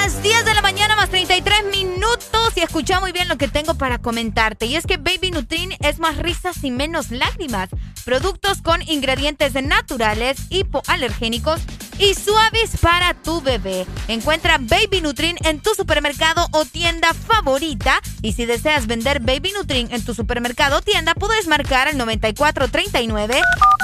10 0.21 0.45
de 0.45 0.53
la 0.53 0.60
mañana 0.60 0.60
más 0.60 0.60
33 0.60 0.60
y 2.55 2.61
escucha 2.61 2.99
muy 2.99 3.11
bien 3.11 3.27
lo 3.27 3.37
que 3.37 3.47
tengo 3.47 3.75
para 3.75 3.99
comentarte. 3.99 4.65
Y 4.65 4.75
es 4.75 4.85
que 4.85 4.97
Baby 4.97 5.31
Nutrin 5.31 5.73
es 5.79 5.99
más 5.99 6.17
risas 6.17 6.63
y 6.63 6.71
menos 6.71 7.11
lágrimas. 7.11 7.69
Productos 8.05 8.61
con 8.61 8.81
ingredientes 8.81 9.53
naturales, 9.53 10.37
hipoalergénicos 10.49 11.61
y 11.99 12.13
suaves 12.15 12.77
para 12.81 13.13
tu 13.13 13.41
bebé. 13.41 13.85
Encuentra 14.07 14.57
Baby 14.57 15.01
Nutrin 15.01 15.37
en 15.43 15.61
tu 15.61 15.75
supermercado 15.75 16.47
o 16.51 16.65
tienda 16.65 17.13
favorita. 17.13 18.01
Y 18.21 18.33
si 18.33 18.45
deseas 18.45 18.87
vender 18.87 19.19
Baby 19.19 19.53
Nutrin 19.55 19.91
en 19.91 20.03
tu 20.03 20.13
supermercado 20.13 20.77
o 20.77 20.81
tienda, 20.81 21.13
puedes 21.13 21.47
marcar 21.47 21.87
al 21.87 21.97
9439 21.97 23.41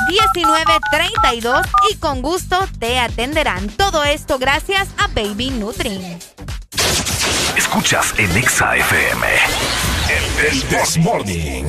1932 0.10 1.67
y 1.92 1.96
con 1.96 2.22
gusto 2.22 2.58
te 2.80 3.00
atenderán. 3.00 3.67
Todo 3.69 4.03
esto 4.03 4.40
gracias 4.40 4.88
a 4.98 5.08
Baby 5.08 5.51
Nutrin. 5.51 6.19
Escuchas 7.58 8.14
en 8.18 8.38
Exa 8.38 8.76
FM. 8.78 9.28
El 10.48 10.62
This 10.64 10.98
Morning. 10.98 11.64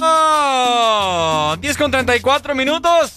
Oh, 0.00 1.54
10 1.60 1.76
con 1.76 1.90
34 1.90 2.54
minutos. 2.54 3.12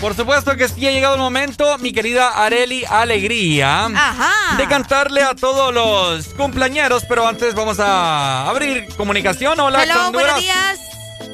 Por 0.00 0.14
supuesto 0.14 0.56
que 0.56 0.68
sí 0.68 0.86
ha 0.86 0.92
llegado 0.92 1.14
el 1.16 1.20
momento, 1.20 1.76
mi 1.78 1.92
querida 1.92 2.44
Areli 2.44 2.84
Alegría, 2.88 3.86
Ajá. 3.86 4.56
de 4.56 4.68
cantarle 4.68 5.22
a 5.22 5.34
todos 5.34 5.74
los 5.74 6.26
cumpleañeros, 6.34 7.04
pero 7.08 7.26
antes 7.26 7.52
vamos 7.54 7.80
a 7.80 8.48
abrir 8.48 8.86
comunicación. 8.96 9.58
Hola, 9.58 9.82
Hello, 9.82 10.12
buenos 10.12 10.38
días. 10.38 10.78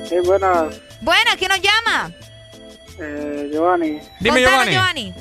Sí, 0.08 0.16
buenas. 0.24 0.80
Buena, 1.02 1.36
¿quién 1.36 1.50
nos 1.50 1.60
llama? 1.60 2.10
Eh, 2.98 3.50
Giovanni. 3.52 4.00
Dime, 4.20 4.42
Contanos, 4.42 4.72
Giovanni. 4.72 5.14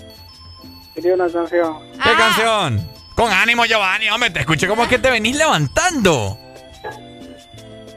Quería 0.95 1.15
una 1.15 1.29
canción. 1.29 1.79
¿Qué 1.91 2.15
canción? 2.15 2.89
Con 3.15 3.31
ánimo, 3.31 3.65
Giovanni, 3.65 4.09
hombre, 4.09 4.29
te 4.29 4.39
escuché 4.41 4.67
como 4.67 4.87
que 4.87 4.99
te 4.99 5.09
venís 5.11 5.35
levantando. 5.35 6.37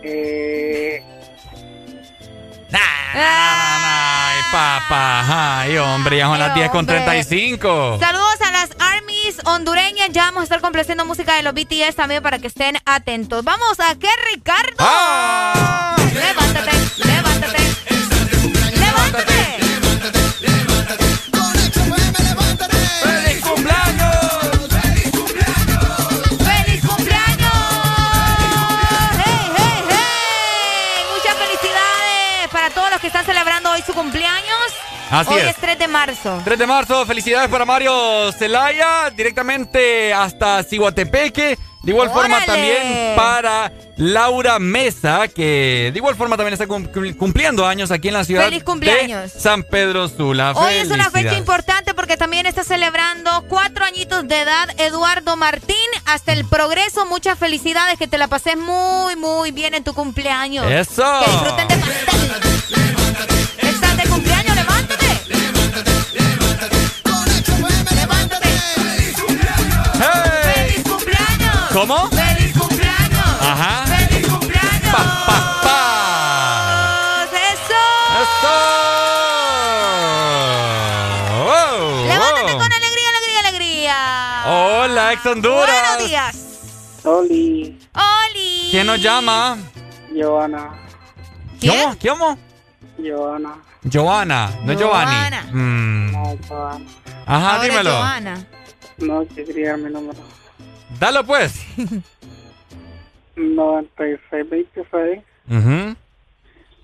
Eh, 0.03 1.03
Ay, 3.19 4.43
papá, 4.53 5.61
ay, 5.61 5.79
hombre, 5.79 6.19
ya 6.19 6.27
son 6.27 6.39
las 6.39 6.55
10 6.55 6.69
con 6.71 6.81
hombre. 6.81 6.97
35. 6.97 7.99
Saludos 7.99 8.41
a 8.47 8.53
las 8.53 8.71
armies 8.79 9.39
hondureñas. 9.45 10.11
Ya 10.11 10.25
vamos 10.25 10.43
a 10.43 10.45
estar 10.45 10.61
complaciendo 10.61 11.07
música 11.07 11.35
de 11.37 11.43
los 11.43 11.55
BTS 11.55 11.95
también 11.97 12.23
para 12.23 12.39
que 12.39 12.49
estén 12.49 12.77
atentos. 12.85 13.43
Vamos 13.43 13.81
a 13.81 13.95
que 13.95 14.09
Ricardo. 14.35 14.85
Levántate, 16.13 16.71
levántate. 16.99 17.57
Levántate. 17.57 17.96
Cumpleaños. 33.97 34.61
Así 35.11 35.33
Hoy 35.33 35.41
es. 35.41 35.49
es 35.49 35.57
3 35.57 35.79
de 35.79 35.89
marzo. 35.89 36.41
3 36.45 36.59
de 36.59 36.67
marzo, 36.67 37.05
felicidades 37.07 37.49
para 37.49 37.65
Mario 37.65 38.31
Zelaya, 38.33 39.11
directamente 39.11 40.13
hasta 40.13 40.63
Ciguatepeque. 40.63 41.59
De 41.83 41.93
igual 41.93 42.11
forma 42.11 42.45
también 42.45 43.15
para 43.15 43.71
Laura 43.97 44.59
Mesa, 44.59 45.29
que 45.29 45.91
de 45.93 45.97
igual 45.97 46.17
forma 46.17 46.37
también 46.37 46.55
está 46.55 46.67
cum- 46.67 46.89
cumpliendo 47.17 47.65
años 47.65 47.93
aquí 47.93 48.09
en 48.09 48.15
la 48.15 48.25
ciudad 48.25 48.47
¡Feliz 48.47 48.65
cumpleaños! 48.65 49.33
de 49.35 49.41
San 49.41 49.63
Pedro 49.63 50.09
Sula. 50.09 50.51
Hoy 50.57 50.75
es 50.75 50.91
una 50.91 51.11
fecha 51.13 51.35
importante 51.39 51.95
porque 51.95 52.17
también 52.17 52.45
está 52.47 52.65
celebrando 52.65 53.45
cuatro 53.49 53.85
añitos 53.85 54.27
de 54.27 54.41
edad 54.41 54.69
Eduardo 54.79 55.37
Martín. 55.37 55.77
Hasta 56.07 56.33
el 56.33 56.45
progreso, 56.45 57.07
muchas 57.07 57.39
felicidades, 57.39 57.97
que 57.99 58.09
te 58.09 58.19
la 58.19 58.27
pases 58.27 58.57
muy, 58.57 59.15
muy 59.15 59.53
bien 59.53 59.75
en 59.75 59.85
tu 59.85 59.95
cumpleaños. 59.95 60.67
¡Eso! 60.69 61.05
Que 61.25 61.31
disfruten 61.31 61.69
de 61.69 61.77
pastel. 61.77 63.06
¿Cómo? 71.77 72.09
¡Feliz 72.09 72.57
cumpleaños! 72.59 73.21
Ajá. 73.39 73.85
¡Feliz 73.85 74.27
cumpleaños! 74.27 74.91
Pa, 74.91 75.03
pa, 75.27 75.61
pa. 75.63 77.25
¡Eso! 77.35 77.83
¡Eso! 78.23 78.55
Wow, 81.45 82.07
¡Levántate 82.07 82.53
con 82.55 82.73
alegría, 82.73 83.09
alegría, 83.11 83.41
alegría! 83.41 83.97
Hola, 84.47 85.13
ex 85.13 85.27
Honduras. 85.27 85.69
Buenos 85.69 86.09
días. 86.09 86.35
Oli, 87.05 87.79
¡Oli! 87.93 88.69
¿Quién 88.71 88.87
nos 88.87 89.03
llama? 89.03 89.59
Giovanna, 90.15 90.71
¿Cómo? 91.61 91.95
¿Cómo? 92.09 92.39
Giovanna. 92.97 93.55
Joana, 93.93 94.51
no 94.65 94.73
es 94.73 94.79
Giovanni. 94.79 95.13
Giovanna. 95.13 95.43
Mm. 95.53 96.13
No, 96.13 96.39
Giovanna. 96.49 96.87
Ajá, 97.27 97.51
Ahora 97.57 97.65
dímelo. 97.65 97.91
Johanna. 97.99 98.47
No, 98.97 99.29
que 99.29 99.45
quería 99.45 99.77
mi 99.77 99.91
número. 99.91 100.46
Dalo 100.99 101.25
pues. 101.25 101.65
9626 103.37 105.23
Ujú. 105.49 105.95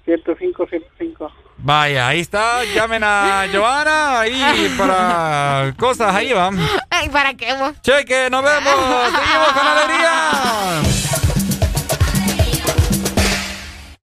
7575. 0.05 1.31
Vaya, 1.59 2.09
ahí 2.09 2.21
está. 2.21 2.65
Llamen 2.75 3.03
a 3.05 3.47
Joana 3.53 4.21
ahí 4.21 4.75
para 4.77 5.73
cosas 5.79 6.15
ahí, 6.15 6.33
va. 6.33 6.51
Ay, 6.91 7.09
¿para 7.09 7.35
qué 7.35 7.55
vos? 7.55 7.81
Cheque, 7.83 8.29
nos 8.31 8.43
vemos. 8.43 8.75
Seguimos 9.13 9.53
con 9.53 9.67
alegría. 9.67 10.83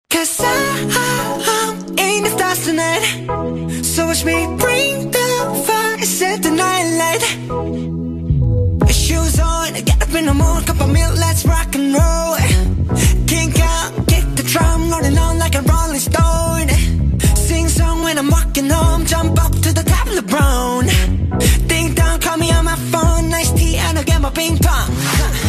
Cause 0.10 0.42
I, 0.42 0.46
I'm 1.46 1.98
in 2.00 2.24
the 2.24 2.30
stars 2.30 2.66
tonight. 2.66 3.84
So 3.84 4.08
watch 4.08 4.24
me 4.26 4.48
bring 4.58 5.12
the 5.12 5.64
fire, 5.66 6.06
set 6.06 6.42
the 6.42 6.50
night 6.52 6.86
light. 6.98 8.09
Shoes 9.70 9.78
on, 9.78 9.86
get 9.86 10.02
up 10.02 10.16
in 10.16 10.26
the 10.26 10.34
mood, 10.34 10.66
cup 10.66 10.82
of 10.82 10.92
milk, 10.92 11.16
let's 11.18 11.46
rock 11.46 11.76
and 11.76 11.94
roll. 11.94 12.36
Kink 13.28 13.60
out, 13.60 14.08
kick 14.08 14.26
the 14.36 14.44
drum, 14.44 14.90
rolling 14.90 15.18
on 15.18 15.38
like 15.38 15.56
a 15.56 15.62
rolling 15.62 16.00
stone. 16.00 16.70
Sing 17.36 17.68
song 17.68 18.04
when 18.04 18.18
I'm 18.18 18.30
walking 18.30 18.70
home, 18.70 19.06
jump 19.06 19.40
up 19.44 19.52
to 19.52 19.74
the 19.74 19.84
top 19.84 20.08
of 20.08 20.16
the 20.16 20.22
brown. 20.24 20.88
Ding 21.68 21.94
dong, 21.94 22.20
call 22.20 22.38
me 22.38 22.52
on 22.52 22.66
my 22.66 22.76
phone, 22.92 23.30
nice 23.30 23.52
tea, 23.52 23.78
and 23.78 23.98
I'll 23.98 24.04
get 24.04 24.22
my 24.22 24.30
ping 24.32 24.58
pong. 24.58 25.49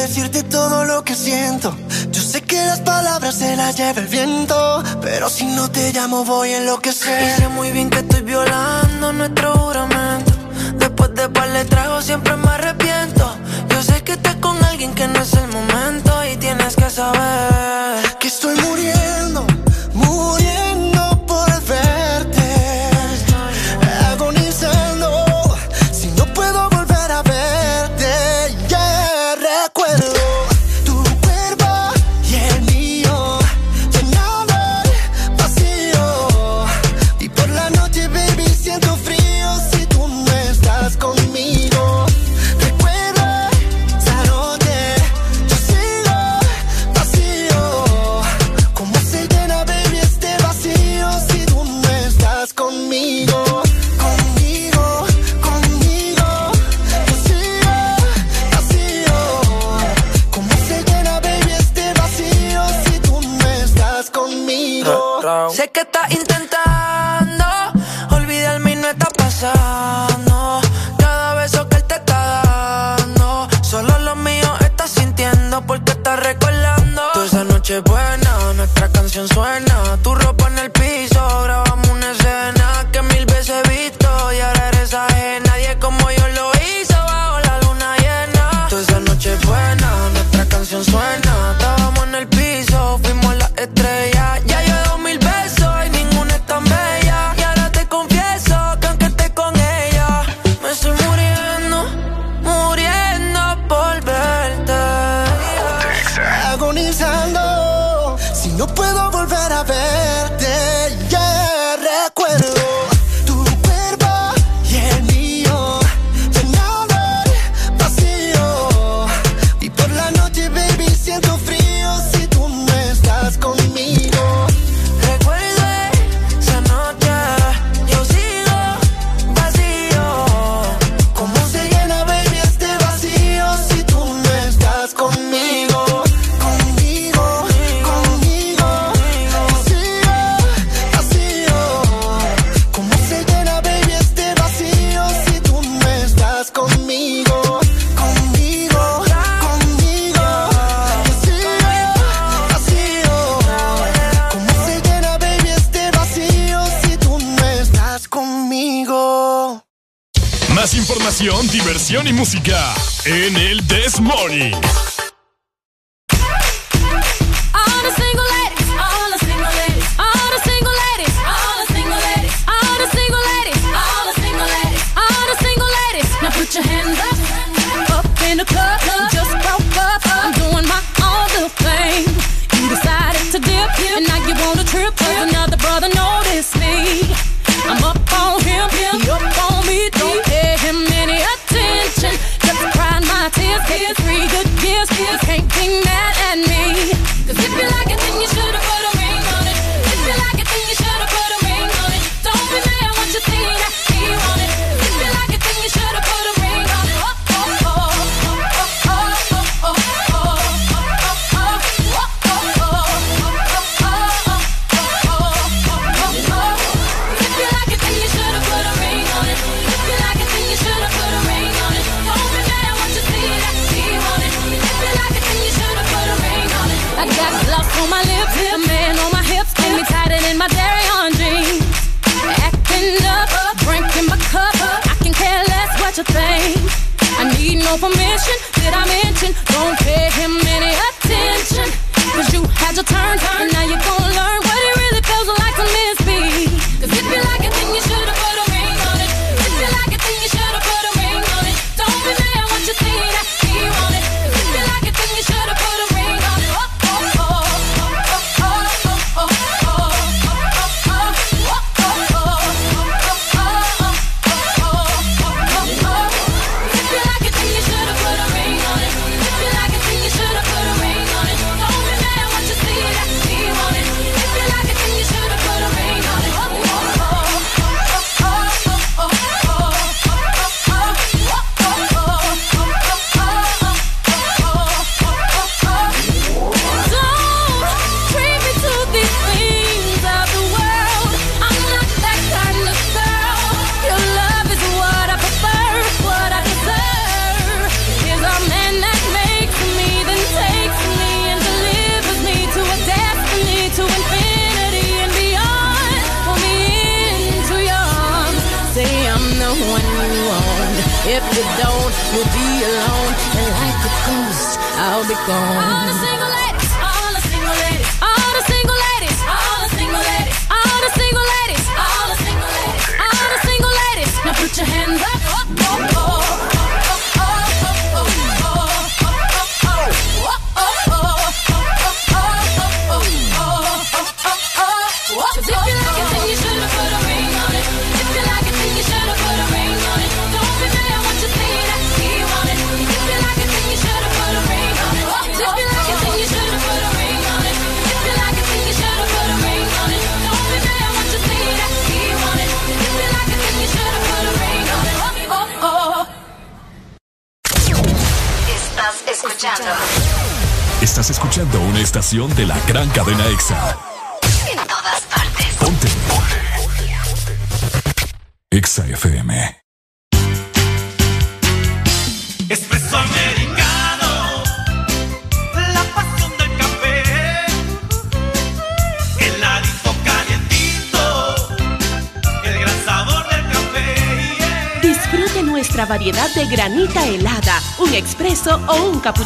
decirte 0.00 0.42
todo 0.42 0.84
lo 0.84 1.04
que 1.04 1.14
siento. 1.14 1.76
Yo 2.10 2.22
sé 2.22 2.42
que 2.42 2.56
las 2.56 2.80
palabras 2.80 3.34
se 3.34 3.54
las 3.56 3.76
lleva 3.76 4.00
el 4.00 4.06
viento, 4.06 4.82
pero 5.02 5.28
si 5.28 5.44
no 5.46 5.70
te 5.70 5.92
llamo 5.92 6.24
voy 6.24 6.54
a 6.54 6.58
enloquecer. 6.58 7.38
Y 7.38 7.42
sé 7.42 7.48
muy 7.48 7.70
bien 7.70 7.90
que 7.90 7.98
estoy 7.98 8.22
violando 8.22 9.12
nuestro 9.12 9.52
juramento. 9.58 10.32
Después 10.76 11.14
de 11.14 11.28
par 11.28 11.52
de 11.52 11.64
trago 11.66 12.00
siempre 12.00 12.34
me 12.36 12.48
arrepiento. 12.48 13.24
Yo 13.68 13.82
sé 13.82 14.02
que 14.02 14.12
estás 14.12 14.36
con 14.36 14.56
alguien 14.64 14.94
que 14.94 15.06
no 15.06 15.20
es 15.20 15.32
el 15.34 15.48
momento 15.48 16.12
y 16.32 16.36
tienes 16.36 16.76
que 16.76 16.88
saber 16.88 18.18
que 18.18 18.28
estoy 18.28 18.56
muriendo 18.56 19.49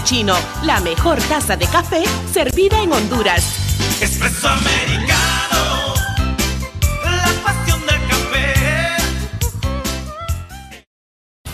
cappuccino, 0.04 0.34
la 0.64 0.80
mejor 0.80 1.18
taza 1.22 1.56
de 1.56 1.66
café 1.66 2.02
servida 2.30 2.82
en 2.82 2.92
Honduras. 2.92 3.42
Expresame 4.00 4.73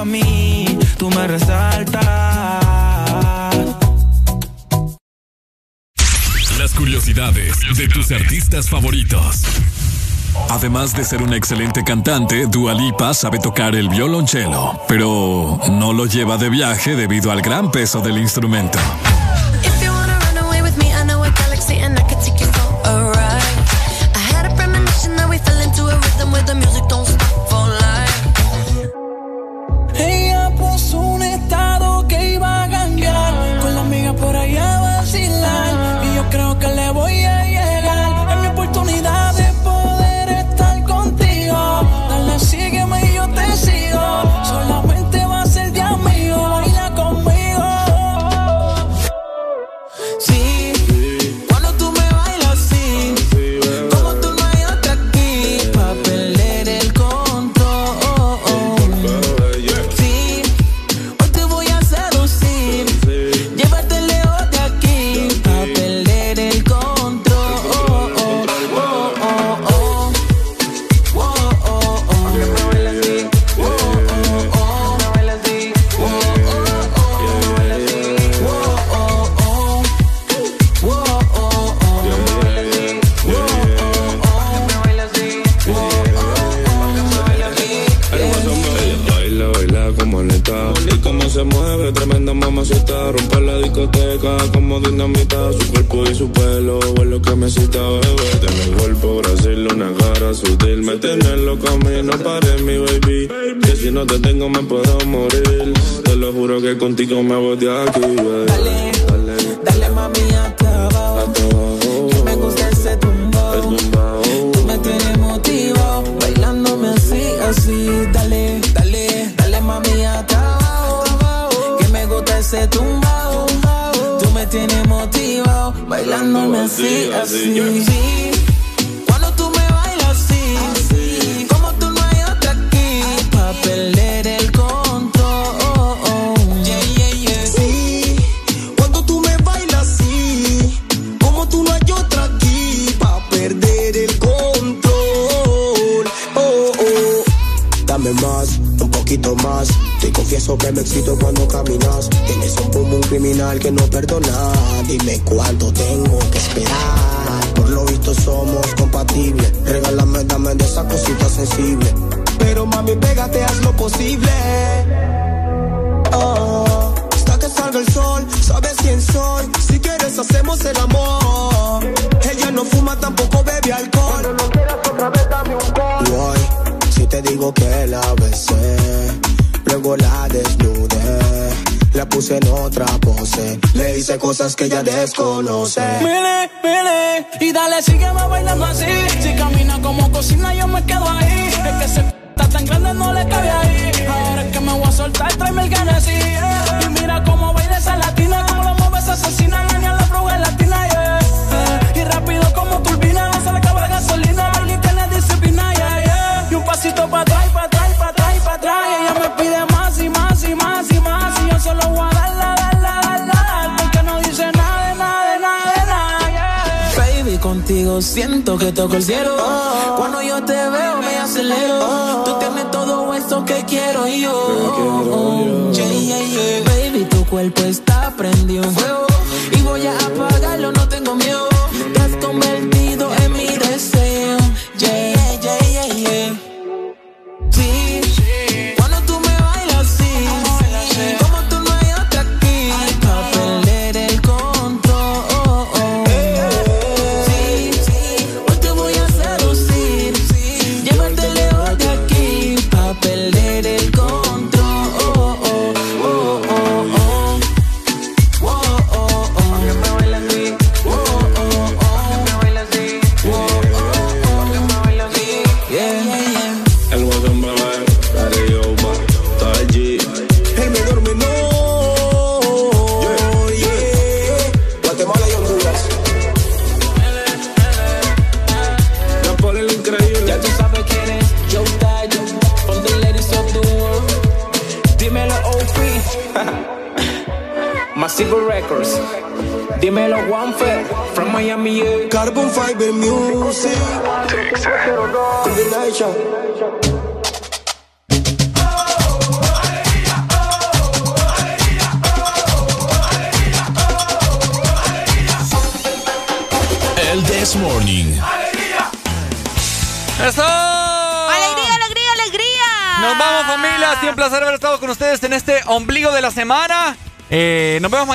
pa' 0.00 0.04
mí, 0.06 0.64
tú 0.96 1.10
me 1.10 1.26
resaltas. 1.26 2.04
Las 6.58 6.72
curiosidades 6.74 7.54
de 7.76 7.86
tus 7.88 8.10
artistas 8.10 8.70
favoritos. 8.70 9.42
Además 10.48 10.96
de 10.96 11.04
ser 11.04 11.22
una 11.22 11.36
excelente 11.36 11.84
cantante, 11.84 12.46
Dua 12.46 12.72
Lipa 12.72 13.12
sabe 13.12 13.40
tocar 13.40 13.74
el 13.76 13.90
violonchelo, 13.90 14.80
pero 14.88 15.60
no 15.70 15.92
lo 15.92 16.06
lleva 16.06 16.38
de 16.38 16.48
viaje 16.48 16.96
debido 16.96 17.30
al 17.30 17.42
gran 17.42 17.70
peso 17.70 18.00
del 18.00 18.16
instrumento. 18.16 18.78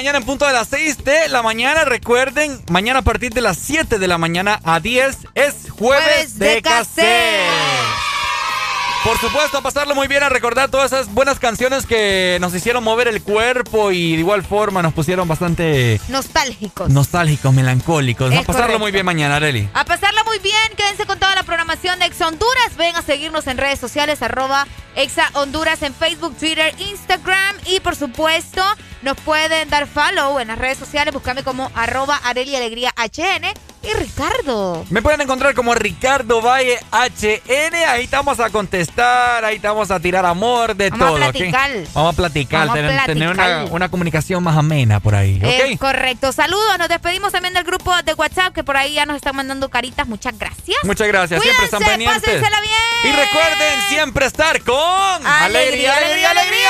Mañana 0.05 0.19
en 0.19 0.25
punto 0.25 0.45
de 0.45 0.53
las 0.53 0.67
6 0.67 1.03
de 1.03 1.29
la 1.29 1.41
mañana. 1.41 1.83
Recuerden, 1.83 2.61
mañana 2.69 2.99
a 2.99 3.01
partir 3.01 3.33
de 3.33 3.41
las 3.41 3.57
7 3.57 3.97
de 3.97 4.07
la 4.07 4.19
mañana 4.19 4.59
a 4.63 4.79
10 4.79 5.17
es 5.33 5.55
jueves, 5.71 6.03
Jueves 6.03 6.37
de, 6.37 6.47
de 6.47 6.61
cassette. 6.61 7.49
Por 9.03 9.17
supuesto, 9.19 9.57
a 9.57 9.61
pasarlo 9.61 9.95
muy 9.95 10.07
bien, 10.07 10.21
a 10.21 10.29
recordar 10.29 10.69
todas 10.69 10.91
esas 10.91 11.11
buenas 11.11 11.39
canciones 11.39 11.87
que 11.87 12.37
nos 12.39 12.53
hicieron 12.53 12.83
mover 12.83 13.07
el 13.07 13.21
cuerpo 13.23 13.91
y 13.91 14.13
de 14.13 14.19
igual 14.19 14.43
forma 14.43 14.83
nos 14.83 14.93
pusieron 14.93 15.27
bastante 15.27 15.99
Nostálgicos. 16.07 16.89
nostálgicos, 16.89 17.53
melancólicos. 17.53 18.31
Es 18.31 18.39
a 18.39 18.43
pasarlo 18.43 18.61
correcto. 18.65 18.79
muy 18.79 18.91
bien 18.91 19.05
mañana, 19.07 19.37
Areli. 19.37 19.67
A 19.73 19.85
pasarla 19.85 20.23
muy 20.23 20.37
bien, 20.39 20.55
quédense 20.77 21.05
con 21.07 21.17
toda 21.17 21.33
la 21.33 21.43
programación 21.43 21.97
de 21.97 22.05
Exa 22.05 22.27
Honduras. 22.27 22.75
Ven 22.77 22.95
a 22.95 23.01
seguirnos 23.01 23.47
en 23.47 23.57
redes 23.57 23.79
sociales, 23.79 24.21
arroba 24.21 24.67
Exa 24.95 25.29
Honduras 25.33 25.81
en 25.81 25.93
Facebook, 25.95 26.35
Twitter, 26.37 26.73
Instagram. 26.79 27.55
Y 27.67 27.79
por 27.81 27.95
supuesto, 27.95 28.63
nos 29.05 29.17
pueden 29.17 29.69
dar 29.69 29.85
follow 29.87 30.39
en 30.39 30.47
las 30.47 30.57
redes 30.57 30.79
sociales. 30.79 31.13
Búscame 31.13 31.43
como 31.43 31.71
arroba 31.75 32.19
HN. 32.25 33.53
Y 33.83 33.93
Ricardo. 33.93 34.83
Me 34.89 35.03
pueden 35.03 35.21
encontrar 35.21 35.53
como 35.53 35.75
Ricardo 35.75 36.41
Valle 36.41 36.79
HN. 36.91 37.75
Ahí 37.87 38.07
te 38.07 38.15
vamos 38.15 38.39
a 38.39 38.49
contestar, 38.49 39.45
ahí 39.45 39.59
te 39.59 39.67
vamos 39.67 39.91
a 39.91 39.99
tirar 39.99 40.25
amor 40.25 40.75
de 40.75 40.89
Vamos 40.89 41.05
a 41.05 41.09
todo. 41.09 41.17
platicar. 41.17 41.71
Vamos 41.93 42.13
a 42.13 42.17
platicar, 42.17 42.67
Vamos 42.67 42.83
a 42.83 43.05
tener, 43.05 43.05
tener 43.05 43.69
una, 43.69 43.89
comunicación 43.89 44.43
más 44.43 44.57
amena 44.57 44.99
por 44.99 45.13
ahí. 45.13 45.39
Es 45.43 45.79
correcto. 45.79 46.31
Saludos. 46.31 46.79
Nos 46.79 46.89
despedimos 46.89 47.31
también 47.31 47.53
del 47.53 47.63
grupo 47.63 47.93
de 48.03 48.15
WhatsApp 48.15 48.55
que 48.55 48.63
por 48.63 48.75
ahí 48.75 48.93
ya 48.95 49.05
nos 49.05 49.17
están 49.17 49.35
mandando 49.35 49.69
caritas. 49.69 50.07
Muchas 50.07 50.35
gracias. 50.39 50.77
Muchas 50.83 51.07
gracias, 51.07 51.43
siempre 51.43 51.65
están 51.65 51.83
pendientes. 51.83 52.21
pásensela 52.23 52.59
bien. 52.59 53.13
Y 53.13 53.15
recuerden 53.15 53.81
siempre 53.89 54.25
estar 54.25 54.61
con 54.61 54.75
Alegría, 55.27 55.95
alegría, 55.95 56.31
alegría. 56.31 56.69